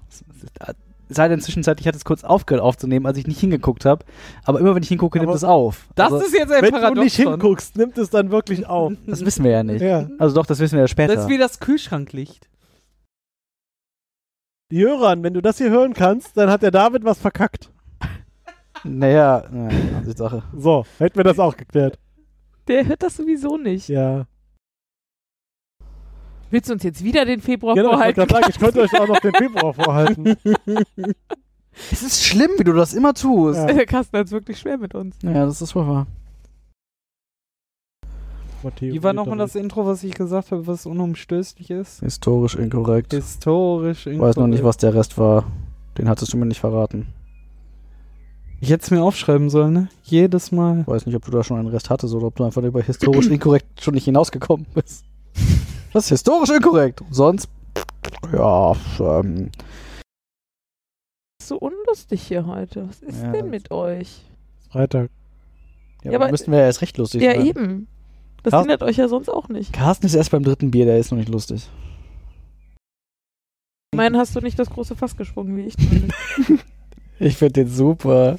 Es 1.08 1.16
sei 1.16 1.28
denn, 1.28 1.40
zwischenzeitlich 1.40 1.86
hat 1.86 1.94
es 1.94 2.04
kurz 2.06 2.24
aufgehört 2.24 2.64
aufzunehmen, 2.64 3.04
als 3.04 3.18
ich 3.18 3.26
nicht 3.26 3.38
hingeguckt 3.38 3.84
habe. 3.84 4.04
Aber 4.44 4.58
immer 4.60 4.74
wenn 4.74 4.82
ich 4.82 4.88
hingucke, 4.88 5.18
nimmt 5.18 5.28
Aber- 5.28 5.36
es 5.36 5.44
auf. 5.44 5.86
Das 5.94 6.10
also, 6.12 6.24
ist 6.24 6.32
jetzt 6.32 6.50
ein 6.50 6.62
Wenn 6.62 6.70
Paradoxon. 6.70 6.94
du 6.96 7.02
nicht 7.02 7.16
hinguckst, 7.16 7.76
nimmt 7.76 7.98
es 7.98 8.08
dann 8.08 8.30
wirklich 8.30 8.66
auf. 8.66 8.92
das 9.06 9.22
wissen 9.24 9.44
wir 9.44 9.50
ja 9.50 9.62
nicht. 9.62 9.82
ja. 9.82 10.08
Also 10.18 10.34
doch, 10.34 10.46
das 10.46 10.58
wissen 10.60 10.76
wir 10.76 10.80
ja 10.84 10.88
später. 10.88 11.14
Das 11.14 11.24
ist 11.24 11.30
wie 11.30 11.36
das 11.38 11.60
Kühlschranklicht. 11.60 12.48
Die 14.70 14.82
Hörern, 14.82 15.22
wenn 15.22 15.34
du 15.34 15.42
das 15.42 15.58
hier 15.58 15.68
hören 15.68 15.92
kannst, 15.92 16.34
dann 16.38 16.48
hat 16.48 16.62
der 16.62 16.70
David 16.70 17.04
was 17.04 17.18
verkackt. 17.18 17.70
naja, 18.84 19.44
naja, 19.50 19.98
Ansichtssache. 19.98 20.42
So, 20.56 20.86
hätten 20.98 21.16
wir 21.18 21.24
das 21.24 21.38
auch 21.38 21.56
geklärt. 21.58 21.98
Der 22.68 22.86
hört 22.86 23.02
das 23.02 23.16
sowieso 23.16 23.58
nicht. 23.58 23.88
Ja. 23.88 24.24
Willst 26.52 26.68
du 26.68 26.74
uns 26.74 26.82
jetzt 26.82 27.02
wieder 27.02 27.24
den 27.24 27.40
Februar 27.40 27.74
Genau, 27.74 27.88
ich 27.88 27.94
vorhalten? 27.94 28.20
gerade 28.28 28.34
sagen, 28.34 28.46
ich 28.50 28.58
könnte 28.58 28.80
euch 28.82 29.00
auch 29.00 29.08
noch 29.08 29.20
den 29.20 29.32
Februar 29.34 29.72
vorhalten. 29.74 30.36
Es 31.90 32.02
ist 32.02 32.22
schlimm, 32.22 32.50
wie 32.58 32.64
du 32.64 32.74
das 32.74 32.92
immer 32.92 33.14
tust. 33.14 33.56
Ja. 33.58 33.64
Der 33.72 33.86
Carsten 33.86 34.18
hat 34.18 34.26
es 34.26 34.32
wirklich 34.32 34.58
schwer 34.58 34.76
mit 34.76 34.94
uns. 34.94 35.16
Ja, 35.22 35.46
das 35.46 35.62
ist 35.62 35.74
wohl 35.74 35.86
wahr. 35.88 36.06
Matteo 38.62 38.92
Wie 38.92 39.02
war 39.02 39.14
nochmal 39.14 39.38
das 39.38 39.54
Intro, 39.54 39.86
was 39.86 40.04
ich 40.04 40.12
gesagt 40.12 40.50
habe, 40.50 40.66
was 40.66 40.84
unumstößlich 40.84 41.70
ist? 41.70 42.00
Historisch 42.00 42.56
inkorrekt. 42.56 43.14
Historisch 43.14 44.06
Ich 44.06 44.18
weiß 44.20 44.36
noch 44.36 44.48
nicht, 44.48 44.58
inkorrekt. 44.58 44.64
was 44.64 44.76
der 44.76 44.92
Rest 44.94 45.16
war. 45.16 45.44
Den 45.96 46.10
hattest 46.10 46.30
du 46.34 46.36
mir 46.36 46.44
nicht 46.44 46.60
verraten. 46.60 47.06
Ich 48.60 48.68
hätte 48.68 48.84
es 48.84 48.90
mir 48.90 49.02
aufschreiben 49.02 49.48
sollen, 49.48 49.72
ne? 49.72 49.88
Jedes 50.02 50.52
Mal. 50.52 50.80
Ich 50.82 50.86
weiß 50.86 51.06
nicht, 51.06 51.16
ob 51.16 51.24
du 51.24 51.30
da 51.30 51.42
schon 51.42 51.58
einen 51.58 51.68
Rest 51.68 51.88
hattest 51.88 52.12
oder 52.14 52.26
ob 52.26 52.36
du 52.36 52.44
einfach 52.44 52.62
über 52.62 52.82
historisch 52.82 53.26
inkorrekt 53.30 53.80
schon 53.82 53.94
nicht 53.94 54.04
hinausgekommen 54.04 54.66
bist. 54.74 55.06
Das 55.92 56.04
ist 56.04 56.10
historisch 56.10 56.50
inkorrekt. 56.50 57.00
Sonst, 57.10 57.48
ja, 58.32 58.74
ähm, 59.00 59.50
so 61.42 61.56
unlustig 61.58 62.22
hier 62.22 62.46
heute. 62.46 62.88
Was 62.88 63.02
ist 63.02 63.22
Ja, 63.22 63.32
denn 63.32 63.50
mit 63.50 63.70
euch? 63.70 64.22
Freitag. 64.70 65.10
ja, 66.04 66.12
Ja, 66.12 66.18
aber 66.18 66.30
müssten 66.30 66.50
wir 66.52 66.60
ja 66.60 66.64
erst 66.66 66.80
recht 66.82 66.96
lustig 66.98 67.22
Ja, 67.22 67.32
sein. 67.34 67.46
eben. 67.46 67.88
Das 68.42 68.52
Carsten- 68.52 68.70
hindert 68.70 68.88
euch 68.88 68.96
ja 68.96 69.08
sonst 69.08 69.28
auch 69.28 69.48
nicht. 69.48 69.72
Carsten 69.72 70.06
ist 70.06 70.14
erst 70.14 70.30
beim 70.30 70.42
dritten 70.42 70.70
Bier, 70.70 70.84
der 70.86 70.98
ist 70.98 71.10
noch 71.10 71.18
nicht 71.18 71.28
lustig. 71.28 71.68
Ich 73.92 73.96
meine, 73.98 74.18
hast 74.18 74.34
du 74.34 74.40
nicht 74.40 74.58
das 74.58 74.70
große 74.70 74.96
Fass 74.96 75.16
gesprungen, 75.16 75.56
wie 75.56 75.62
ich. 75.66 75.74
Ich 77.18 77.36
finde 77.36 77.52
den 77.52 77.68
super. 77.68 78.36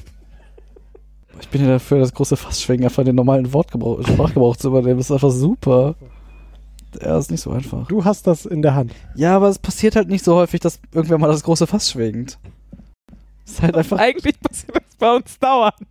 Ich 1.40 1.48
bin 1.48 1.62
ja 1.62 1.68
dafür, 1.68 2.00
das 2.00 2.12
große 2.12 2.36
Fassschwingen 2.36 2.84
einfach 2.84 3.02
den 3.02 3.14
normalen 3.16 3.50
Wortgebrauch, 3.54 4.02
Sprachgebrauch 4.06 4.56
zu 4.56 4.68
übernehmen. 4.68 4.98
Das 4.98 5.06
ist 5.06 5.12
einfach 5.12 5.30
super. 5.30 5.94
Ja, 7.02 7.18
ist 7.18 7.30
nicht 7.30 7.40
so 7.40 7.50
einfach. 7.50 7.86
Du 7.88 8.04
hast 8.04 8.26
das 8.26 8.46
in 8.46 8.62
der 8.62 8.74
Hand. 8.74 8.92
Ja, 9.14 9.36
aber 9.36 9.48
es 9.48 9.58
passiert 9.58 9.96
halt 9.96 10.08
nicht 10.08 10.24
so 10.24 10.34
häufig, 10.36 10.60
dass 10.60 10.80
irgendwer 10.92 11.18
mal 11.18 11.28
das 11.28 11.42
große 11.42 11.66
Fass 11.66 11.90
schwingt. 11.90 12.38
Ist 13.46 13.62
halt 13.62 13.76
einfach. 13.76 13.98
Eigentlich 13.98 14.40
passiert 14.40 14.76
das 14.76 14.96
bei 14.98 15.14
uns 15.14 15.38
dauernd. 15.38 15.74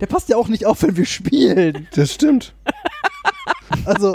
Der 0.00 0.06
passt 0.06 0.28
ja 0.28 0.36
auch 0.36 0.48
nicht 0.48 0.64
auf, 0.66 0.82
wenn 0.82 0.96
wir 0.96 1.06
spielen. 1.06 1.88
Das 1.94 2.12
stimmt. 2.14 2.54
Also, 3.84 4.12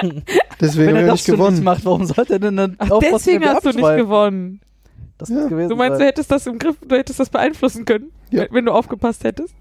Deswegen 0.60 0.88
wenn 0.88 0.96
haben 0.96 0.96
er 0.96 1.02
wir 1.04 1.08
das 1.12 1.20
nicht 1.20 1.26
gewonnen. 1.28 1.56
nicht 1.56 1.64
macht, 1.64 1.86
warum 1.86 2.06
sollte 2.06 2.34
er 2.34 2.40
denn 2.40 2.58
dann 2.58 2.76
Ach, 2.80 2.90
aufpassen, 2.90 3.14
deswegen 3.14 3.46
hast 3.46 3.64
du 3.66 3.70
nicht 3.70 3.98
gewonnen. 3.98 4.62
Das 5.20 5.30
Ja. 5.30 5.48
Du 5.48 5.76
meinst, 5.76 6.00
du 6.02 6.06
hättest 6.06 6.32
das 6.32 6.48
im 6.48 6.58
Griff, 6.58 6.76
du 6.86 6.96
hättest 6.96 7.20
das 7.20 7.30
beeinflussen 7.30 7.86
können, 7.86 8.12
Ja. 8.32 8.42
wenn, 8.44 8.52
wenn 8.54 8.66
du 8.66 8.72
aufgepasst 8.72 9.24
hättest? 9.24 9.54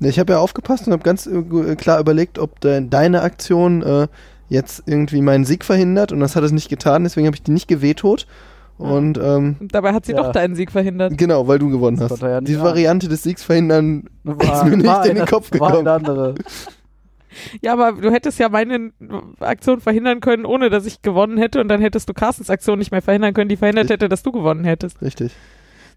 Ich 0.00 0.18
habe 0.18 0.32
ja 0.32 0.38
aufgepasst 0.38 0.86
und 0.86 0.92
habe 0.92 1.02
ganz 1.02 1.26
äh, 1.26 1.76
klar 1.76 2.00
überlegt, 2.00 2.38
ob 2.38 2.58
de 2.60 2.82
deine 2.88 3.22
Aktion 3.22 3.82
äh, 3.82 4.08
jetzt 4.48 4.82
irgendwie 4.86 5.20
meinen 5.20 5.44
Sieg 5.44 5.64
verhindert 5.64 6.10
und 6.12 6.20
das 6.20 6.34
hat 6.36 6.42
es 6.44 6.52
nicht 6.52 6.68
getan, 6.68 7.04
deswegen 7.04 7.26
habe 7.26 7.36
ich 7.36 7.42
die 7.42 7.50
nicht 7.52 7.68
gewetot. 7.68 8.26
Und 8.78 9.18
ähm, 9.18 9.56
Und 9.60 9.74
dabei 9.74 9.92
hat 9.92 10.06
sie 10.06 10.12
Ja. 10.12 10.22
doch 10.22 10.32
deinen 10.32 10.54
Sieg 10.54 10.70
verhindert. 10.72 11.18
genau, 11.18 11.46
weil 11.46 11.58
du 11.58 11.68
gewonnen 11.68 11.98
Das 11.98 12.10
hast. 12.12 12.22
ja 12.22 12.40
nicht 12.40 12.48
Die 12.48 12.56
ahnen. 12.56 12.64
Variante 12.64 13.08
des 13.08 13.22
Siegs 13.22 13.42
verhindern 13.44 14.04
war, 14.24 14.54
ist 14.54 14.64
mir 14.64 14.76
nicht 14.78 14.86
war 14.86 15.04
in 15.04 15.10
den 15.16 15.18
eine- 15.22 15.26
Kopf 15.30 15.50
War 15.52 15.68
gekommen. 15.70 15.86
eine 15.86 15.92
andere. 15.96 16.34
Ja, 17.62 17.74
aber 17.74 17.92
du 17.92 18.10
hättest 18.10 18.40
ja 18.40 18.48
meine 18.48 18.90
Aktion 19.38 19.80
verhindern 19.80 20.18
können, 20.18 20.44
ohne 20.44 20.68
dass 20.68 20.84
ich 20.84 21.00
gewonnen 21.00 21.38
hätte. 21.38 21.60
Und 21.60 21.68
dann 21.68 21.80
hättest 21.80 22.08
du 22.08 22.12
Carstens 22.12 22.50
Aktion 22.50 22.76
nicht 22.80 22.90
mehr 22.90 23.02
verhindern 23.02 23.34
können, 23.34 23.48
die 23.48 23.56
verhindert 23.56 23.88
hätte, 23.88 24.08
dass 24.08 24.24
du 24.24 24.32
gewonnen 24.32 24.64
hättest. 24.64 25.00
Richtig. 25.00 25.32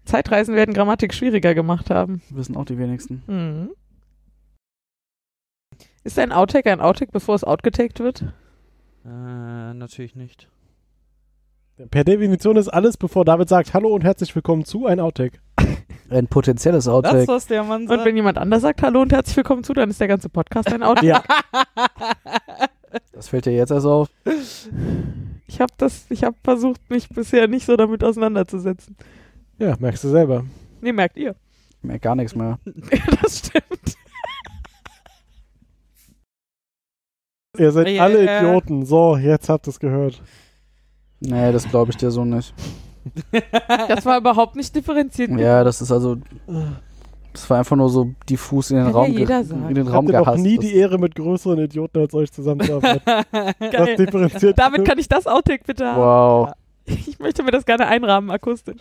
Zeitreisen 0.04 0.54
werden 0.54 0.72
Grammatik 0.74 1.12
schwieriger 1.12 1.52
gemacht 1.54 1.90
haben. 1.90 2.22
Wissen 2.30 2.56
auch 2.56 2.64
die 2.66 2.78
wenigsten. 2.78 3.22
Mhm. 3.26 3.70
Ist 6.04 6.18
ein 6.18 6.32
Outtake 6.32 6.70
ein 6.70 6.80
Outtake, 6.80 7.10
bevor 7.12 7.34
es 7.34 7.44
outgetaked 7.44 8.00
wird? 8.00 8.22
Äh, 9.04 9.74
natürlich 9.74 10.14
nicht. 10.14 10.48
Per 11.90 12.04
Definition 12.04 12.56
ist 12.56 12.68
alles, 12.68 12.96
bevor 12.96 13.24
David 13.24 13.48
sagt 13.48 13.74
Hallo 13.74 13.88
und 13.88 14.04
herzlich 14.04 14.34
willkommen 14.34 14.64
zu 14.64 14.86
ein 14.86 15.00
Outtake. 15.00 15.38
Ein 16.10 16.26
potenzielles 16.28 16.84
Das, 16.84 16.92
Outtake. 16.92 17.26
was 17.26 17.46
der 17.46 17.64
Mann 17.64 17.82
Und 17.82 17.88
sagt. 17.88 18.04
wenn 18.04 18.14
jemand 18.14 18.36
anders 18.36 18.60
sagt 18.62 18.82
Hallo 18.82 19.00
und 19.00 19.12
herzlich 19.12 19.38
willkommen 19.38 19.64
zu, 19.64 19.72
dann 19.72 19.88
ist 19.90 19.98
der 20.00 20.06
ganze 20.08 20.28
Podcast 20.28 20.70
ein 20.72 20.82
Outtake. 20.82 21.06
Ja. 21.06 21.22
Das 23.10 23.28
fällt 23.28 23.46
dir 23.46 23.52
jetzt 23.52 23.70
erst 23.72 23.86
auf. 23.86 24.08
Ich 25.48 25.60
habe 25.60 25.72
das, 25.78 26.06
ich 26.10 26.22
habe 26.22 26.36
versucht, 26.44 26.80
mich 26.90 27.08
bisher 27.08 27.48
nicht 27.48 27.66
so 27.66 27.76
damit 27.76 28.04
auseinanderzusetzen. 28.04 28.96
Ja, 29.58 29.74
merkst 29.80 30.04
du 30.04 30.10
selber. 30.10 30.44
Nee, 30.80 30.92
merkt 30.92 31.16
ihr. 31.16 31.34
Ich 31.78 31.82
merke 31.82 32.00
gar 32.02 32.14
nichts 32.14 32.36
mehr. 32.36 32.60
das 33.20 33.38
stimmt. 33.38 33.96
Ihr 37.58 37.70
seid 37.72 37.88
Ja, 37.88 38.02
alle. 38.04 38.24
Idioten. 38.38 38.84
So, 38.84 39.16
jetzt 39.16 39.48
habt 39.48 39.66
ihr 39.66 39.70
es 39.70 39.80
gehört. 39.80 40.20
Nee, 41.20 41.52
das 41.52 41.68
glaube 41.68 41.90
ich 41.90 41.96
dir 41.96 42.10
so 42.10 42.24
nicht. 42.24 42.52
Das 43.88 44.06
war 44.06 44.16
überhaupt 44.18 44.56
nicht 44.56 44.74
differenziert. 44.74 45.30
Ja, 45.38 45.62
das 45.62 45.82
ist 45.82 45.92
also. 45.92 46.16
Das 47.34 47.50
war 47.50 47.58
einfach 47.58 47.76
nur 47.76 47.90
so 47.90 48.10
diffus 48.30 48.70
in 48.70 48.76
den 48.76 48.84
Kann 48.86 48.94
Raum, 48.94 49.12
ja 49.12 49.18
jeder 49.18 49.38
ge- 49.42 49.44
sagen. 49.48 49.68
in 49.68 49.74
den 49.74 49.86
Ich 49.86 49.92
Raum 49.92 50.06
hatte 50.06 50.18
noch 50.18 50.24
gehasst. 50.24 50.42
nie 50.42 50.56
die 50.56 50.74
Ehre, 50.76 50.98
mit 50.98 51.14
größeren 51.16 51.58
Idioten 51.58 51.98
als 51.98 52.14
euch 52.14 52.32
zusammenzuarbeiten. 52.32 53.02
Das 53.72 53.96
differenziert. 53.96 54.58
Damit 54.58 54.84
kann 54.84 54.98
ich 54.98 55.08
das 55.08 55.26
Outtake 55.26 55.64
bitte 55.66 55.84
haben. 55.86 56.00
Wow. 56.00 56.52
Ich 56.86 57.18
möchte 57.18 57.42
mir 57.42 57.50
das 57.50 57.64
gerne 57.66 57.86
einrahmen, 57.86 58.30
akustisch. 58.30 58.76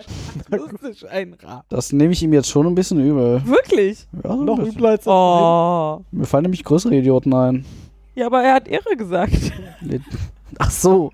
Akustisch 0.51 1.03
einrahmen. 1.05 1.63
Das 1.69 1.91
nehme 1.93 2.13
ich 2.13 2.21
ihm 2.21 2.33
jetzt 2.33 2.49
schon 2.49 2.67
ein 2.67 2.75
bisschen 2.75 2.99
übel. 2.99 3.41
Wirklich? 3.45 4.07
Ja, 4.23 4.33
so 4.33 4.39
ein 4.39 4.45
noch 4.45 4.57
bisschen. 4.57 4.73
übler 4.73 4.89
als 4.89 5.07
Oh. 5.07 6.01
Mir 6.11 6.25
fallen 6.25 6.43
nämlich 6.43 6.63
größere 6.63 6.95
Idioten 6.95 7.33
ein. 7.33 7.65
Ja, 8.15 8.27
aber 8.27 8.43
er 8.43 8.53
hat 8.53 8.67
Ehre 8.67 8.95
gesagt. 8.95 9.51
Ach 10.59 10.71
so. 10.71 11.11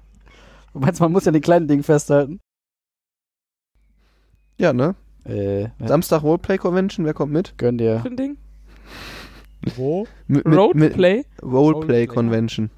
Du 0.73 0.79
meinst, 0.79 0.99
man 0.99 1.11
muss 1.11 1.25
ja 1.25 1.31
den 1.31 1.41
kleinen 1.41 1.67
Ding 1.67 1.83
festhalten? 1.83 2.39
Ja, 4.57 4.73
ne? 4.73 4.95
Äh, 5.23 5.69
Samstag 5.85 6.23
Roleplay 6.23 6.57
Convention, 6.57 7.05
wer 7.05 7.13
kommt 7.13 7.31
mit? 7.31 7.57
gönn 7.57 7.77
dir. 7.77 7.99
Für 7.99 8.09
ein 8.09 8.17
Ding. 8.17 8.37
Wo? 9.75 10.07
mit, 10.27 10.45
mit, 10.45 10.47
mit 10.47 10.57
Roadplay. 10.57 10.85
Roleplay 10.85 11.25
Roleplay. 11.43 12.07
Convention. 12.07 12.69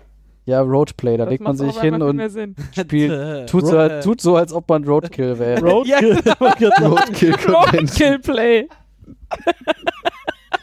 Ja, 0.45 0.61
Roadplay, 0.61 1.17
da 1.17 1.25
Das 1.25 1.31
legt 1.31 1.43
man 1.43 1.55
sich 1.55 1.79
hin 1.79 2.01
und 2.01 2.19
spielt. 2.75 3.49
Tut 3.49 3.67
so, 3.67 4.01
tut 4.01 4.21
so, 4.21 4.35
als 4.35 4.51
ob 4.53 4.67
man 4.69 4.83
Roadkill 4.83 5.37
wäre. 5.37 5.61
Roadkill. 5.61 6.19
Roadkill 6.39 6.71
Convention. 7.33 8.13
Roadkill-Play. 8.13 8.67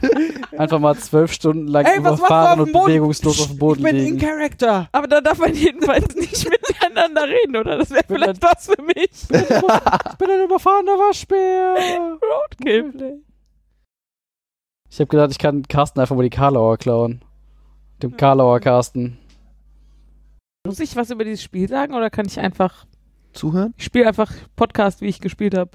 Einfach 0.56 0.78
mal 0.78 0.96
zwölf 0.96 1.32
Stunden 1.32 1.66
lang 1.68 1.84
Ey, 1.86 1.98
überfahren 1.98 2.60
und 2.60 2.72
bewegungslos 2.72 3.40
auf 3.40 3.48
dem 3.48 3.58
Boden 3.58 3.80
ich 3.80 3.84
bin 3.84 3.96
in 3.96 4.04
liegen. 4.04 4.18
Character. 4.18 4.88
Aber 4.92 5.06
da 5.06 5.20
darf 5.20 5.38
man 5.38 5.54
jedenfalls 5.54 6.14
nicht 6.14 6.48
miteinander 6.68 7.28
reden, 7.28 7.56
oder? 7.56 7.78
Das 7.78 7.90
wäre 7.90 8.04
vielleicht 8.06 8.42
was 8.42 8.66
für 8.66 8.82
mich. 8.82 9.10
Ich 10.10 10.18
bin 10.18 10.30
ein 10.30 10.44
überfahrener 10.44 10.92
Waschbär. 10.92 12.18
Roadkill-Play. 12.20 13.18
Ich 14.90 14.98
habe 15.00 15.08
gedacht, 15.08 15.30
ich 15.30 15.38
kann 15.38 15.62
Carsten 15.68 16.00
einfach 16.00 16.16
mal 16.16 16.22
die 16.22 16.30
Karlauer 16.30 16.76
klauen. 16.78 17.22
Dem 18.02 18.16
Karlauer 18.16 18.58
Carsten. 18.60 19.18
Muss 20.66 20.80
ich 20.80 20.96
was 20.96 21.10
über 21.10 21.24
dieses 21.24 21.42
Spiel 21.42 21.68
sagen 21.68 21.94
oder 21.94 22.10
kann 22.10 22.26
ich 22.26 22.40
einfach 22.40 22.86
Zuhören? 23.32 23.74
Ich 23.76 23.84
spiele 23.84 24.08
einfach 24.08 24.32
Podcast, 24.56 25.00
wie 25.00 25.06
ich 25.06 25.20
gespielt 25.20 25.56
habe. 25.56 25.70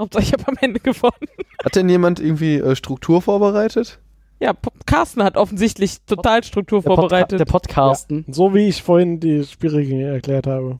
Hauptsache, 0.00 0.22
ich 0.22 0.32
habe 0.32 0.48
am 0.48 0.56
Ende 0.60 0.80
gewonnen. 0.80 1.28
Hat 1.62 1.76
denn 1.76 1.88
jemand 1.88 2.20
irgendwie 2.20 2.56
äh, 2.56 2.74
Struktur 2.74 3.22
vorbereitet? 3.22 3.98
Ja, 4.40 4.54
P 4.54 4.70
Carsten 4.86 5.22
hat 5.22 5.36
offensichtlich 5.36 6.00
total 6.06 6.42
Struktur 6.42 6.80
Der, 6.80 6.88
Podca 6.88 7.00
vorbereitet. 7.02 7.38
der 7.40 7.44
Podcasten. 7.44 8.24
So 8.28 8.54
wie 8.54 8.68
ich 8.68 8.82
vorhin 8.82 9.20
die 9.20 9.44
Spielregeln 9.44 10.00
erklärt 10.00 10.46
habe. 10.46 10.78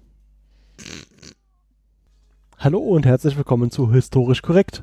Hallo 2.59 2.78
und 2.78 3.05
herzlich 3.06 3.36
willkommen 3.36 3.70
zu 3.70 3.92
Historisch 3.92 4.40
Korrekt, 4.42 4.82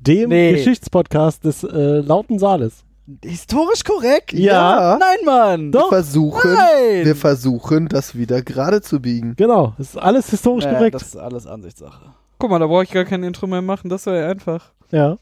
dem 0.00 0.30
Nee. 0.30 0.52
Geschichtspodcast 0.52 1.44
des 1.44 1.62
äh, 1.64 2.00
lauten 2.00 2.38
Saales. 2.38 2.84
Historisch 3.22 3.84
korrekt? 3.84 4.32
Ja. 4.32 4.98
Nein, 4.98 5.18
Mann. 5.24 5.72
Wir 5.72 5.86
versuchen, 5.88 6.54
Nein. 6.54 7.04
wir 7.04 7.14
versuchen, 7.16 7.88
das 7.88 8.16
wieder 8.16 8.42
gerade 8.42 8.80
zu 8.82 9.00
biegen. 9.00 9.34
Genau, 9.36 9.74
es 9.78 9.90
ist 9.90 9.96
alles 9.98 10.28
historisch 10.30 10.64
Ja, 10.64 10.72
korrekt. 10.74 10.94
das 10.94 11.02
ist 11.02 11.16
alles 11.16 11.46
Ansichtssache. 11.46 12.14
Guck 12.38 12.50
mal, 12.50 12.58
da 12.58 12.66
brauche 12.66 12.82
ich 12.84 12.90
gar 12.90 13.04
kein 13.04 13.22
Intro 13.22 13.46
mehr 13.46 13.62
machen, 13.62 13.88
das 13.88 14.06
wäre 14.06 14.20
ja 14.22 14.28
einfach. 14.30 14.72
ja. 14.90 15.18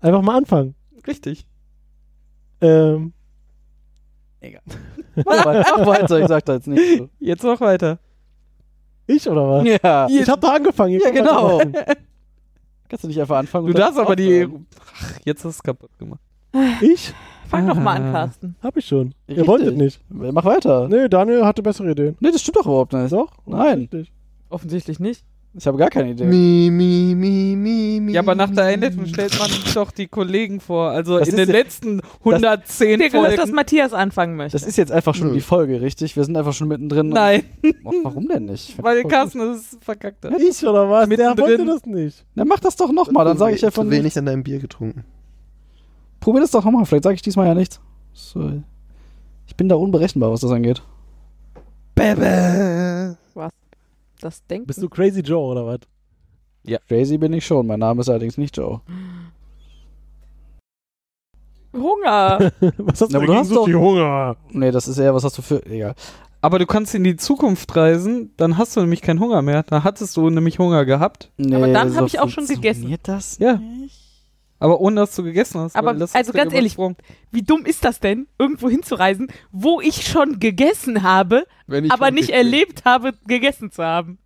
Einfach 0.00 0.22
mal 0.22 0.36
anfangen. 0.36 0.74
Richtig. 1.06 1.44
Ähm, 2.60 3.12
Mach 5.16 5.24
weiter, 5.44 5.64
mach 5.78 5.86
weiter, 5.86 6.20
ich 6.20 6.28
sag 6.28 6.44
da 6.44 6.54
jetzt 6.54 6.68
nichts 6.68 6.96
zu. 6.98 7.10
Jetzt 7.18 7.42
noch 7.42 7.60
weiter. 7.60 7.98
ich 9.08 9.28
oder 9.28 9.48
was? 9.50 9.64
Ja. 9.82 10.06
Ich 10.08 10.28
habe 10.28 10.40
doch 10.40 10.52
angefangen. 10.52 10.92
ihr 10.92 11.00
Ja, 11.02 11.10
genau. 11.10 11.58
Kannst 12.88 13.02
du 13.04 13.08
nicht 13.08 13.20
einfach 13.20 13.38
anfangen? 13.38 13.66
Du 13.66 13.72
darfst 13.72 13.98
aber 13.98 14.14
die. 14.14 14.46
Ach, 14.80 15.18
jetzt 15.24 15.38
hast 15.44 15.44
du 15.44 15.48
es 15.58 15.62
kaputt 15.64 15.90
gemacht. 15.98 16.20
Ich? 16.80 17.12
Fang 17.48 17.66
doch 17.66 17.74
mal 17.76 17.96
an, 17.96 18.08
Ah. 18.08 18.12
Carsten. 18.12 18.54
Hab 18.62 18.76
ich 18.76 18.86
schon. 18.86 19.14
Ihr 19.26 19.38
Richtig. 19.38 19.48
wolltet 19.48 19.76
nicht. 19.76 20.00
Mach 20.08 20.44
weiter. 20.44 20.86
Nee, 20.88 21.08
Daniel 21.08 21.44
hatte 21.44 21.62
bessere 21.62 21.90
Ideen. 21.90 22.16
Nee, 22.20 22.30
das 22.30 22.40
stimmt 22.40 22.56
doch 22.58 22.66
überhaupt 22.66 22.92
nicht. 22.92 23.12
Doch? 23.12 23.32
Nein. 23.46 23.88
Offensichtlich 24.50 25.00
nicht. 25.00 25.24
Ich 25.58 25.66
habe 25.66 25.76
gar 25.76 25.90
keine 25.90 26.10
Idee. 26.12 26.24
Mi, 26.24 26.70
mi, 26.70 27.14
mi, 27.16 27.56
mi, 27.56 28.00
mi. 28.00 28.12
Ja, 28.12 28.20
aber 28.20 28.36
nach 28.36 28.50
der 28.50 28.64
Einleitung 28.64 29.06
stellt 29.06 29.36
man 29.40 29.50
doch 29.74 29.90
die 29.90 30.06
Kollegen 30.06 30.60
vor. 30.60 30.90
Also 30.90 31.18
Das 31.18 31.26
in 31.28 31.34
ist 31.34 31.40
den 31.40 31.48
ja- 31.48 31.60
letzten 31.60 32.00
110 32.24 33.00
Dir 33.00 33.10
gehört, 33.10 33.30
dass 33.32 33.36
Folgen. 33.40 33.54
Matthias 33.56 33.92
anfangen 33.92 34.36
möchte. 34.36 34.56
Das 34.56 34.66
ist 34.66 34.78
jetzt 34.78 34.92
einfach 34.92 35.16
schon 35.16 35.28
Nö. 35.28 35.34
die 35.34 35.40
Folge, 35.40 35.80
richtig? 35.80 36.14
Wir 36.14 36.22
sind 36.22 36.36
einfach 36.36 36.52
schon 36.52 36.68
mittendrin. 36.68 37.08
Nein, 37.08 37.42
Und- 37.82 38.04
Warum 38.04 38.28
denn 38.28 38.44
nicht? 38.44 38.74
weil 38.82 39.02
Carsten 39.04 39.40
das 39.40 39.76
verkackt 39.80 40.24
hat. 40.24 40.32
Ich 40.40 40.64
oder 40.64 40.88
was? 40.88 41.00
Der 41.00 41.08
Mittendrin. 41.08 41.44
wollte 41.44 41.64
das 41.66 41.84
nicht. 41.86 42.24
Na, 42.36 42.44
mach 42.44 42.60
das 42.60 42.76
doch 42.76 42.92
nochmal, 42.92 43.24
dann 43.24 43.36
sage 43.36 43.56
ich 43.56 43.64
einfach 43.66 43.82
Zu 43.82 43.88
nicht. 43.88 43.98
wenig 43.98 44.16
an 44.16 44.26
deinem 44.26 44.44
Bier 44.44 44.60
getrunken. 44.60 45.04
Probier 46.20 46.40
das 46.42 46.52
doch 46.52 46.64
nochmal, 46.64 46.84
vielleicht 46.86 47.04
sage 47.04 47.14
ich 47.16 47.22
diesmal 47.22 47.46
ja 47.48 47.54
nichts. 47.54 47.80
So. 48.12 48.62
Ich 49.48 49.56
bin 49.56 49.68
da 49.68 49.74
unberechenbar, 49.74 50.30
was 50.30 50.40
das 50.40 50.50
angeht. 50.52 50.82
Bäbä. 51.96 53.16
Das 54.18 54.44
Denken. 54.46 54.66
Bist 54.66 54.82
du 54.82 54.88
Crazy 54.88 55.20
Joe 55.20 55.44
oder 55.52 55.66
was? 55.66 55.80
Crazy 56.88 57.16
bin 57.18 57.32
ich 57.32 57.46
schon, 57.46 57.66
mein 57.66 57.78
Name 57.80 58.00
ist 58.02 58.08
allerdings 58.08 58.36
nicht 58.36 58.56
Joe. 58.56 58.80
Hunger. 61.74 62.52
was 62.78 63.00
hast 63.00 63.12
Na, 63.12 63.18
du 63.18 63.24
aber 63.24 63.26
du 63.26 63.34
hast 63.34 63.48
so 63.48 63.54
doch- 63.56 63.64
viel 63.66 63.76
Hunger? 63.76 64.36
Nee, 64.50 64.70
das 64.70 64.88
ist 64.88 64.98
eher, 64.98 65.14
was 65.14 65.24
hast 65.24 65.38
du 65.38 65.42
für. 65.42 65.64
Egal. 65.66 65.94
Aber 66.40 66.58
du 66.58 66.66
kannst 66.66 66.94
in 66.94 67.02
die 67.04 67.16
Zukunft 67.16 67.74
reisen, 67.74 68.32
dann 68.36 68.58
hast 68.58 68.76
du 68.76 68.80
nämlich 68.80 69.02
keinen 69.02 69.18
Hunger 69.20 69.42
mehr. 69.42 69.64
Da 69.64 69.82
hattest 69.82 70.16
du 70.16 70.30
nämlich 70.30 70.58
Hunger 70.58 70.84
gehabt, 70.84 71.32
Nee, 71.36 71.54
Aber 71.56 71.68
dann 71.68 71.90
so 71.90 71.96
hab 71.98 72.06
ich 72.06 72.20
auch 72.20 72.28
schon 72.28 72.46
gegessen. 72.46 72.82
funktioniert 72.82 73.08
das? 73.08 73.38
Ja. 73.38 73.56
nicht? 73.56 74.00
Aber 74.58 74.80
ohne 74.80 75.00
dass 75.00 75.14
du 75.14 75.22
gegessen 75.22 75.60
hast. 75.60 75.76
Aber 75.76 75.90
also 75.90 76.32
ganz 76.32 76.52
ehrlich. 76.52 76.76
Wie 77.30 77.42
dumm 77.42 77.64
ist 77.64 77.84
das 77.84 78.00
denn, 78.00 78.26
irgendwo 78.38 78.68
hinzureisen, 78.68 79.30
wo 79.52 79.80
ich 79.80 80.06
schon 80.06 80.40
gegessen 80.40 81.02
habe, 81.02 81.46
Wenn 81.66 81.84
ich 81.84 81.92
aber 81.92 82.06
schon 82.06 82.14
nicht 82.14 82.30
erlebt 82.30 82.84
habe, 82.84 83.12
gegessen 83.26 83.70
zu 83.70 83.84
haben? 83.84 84.18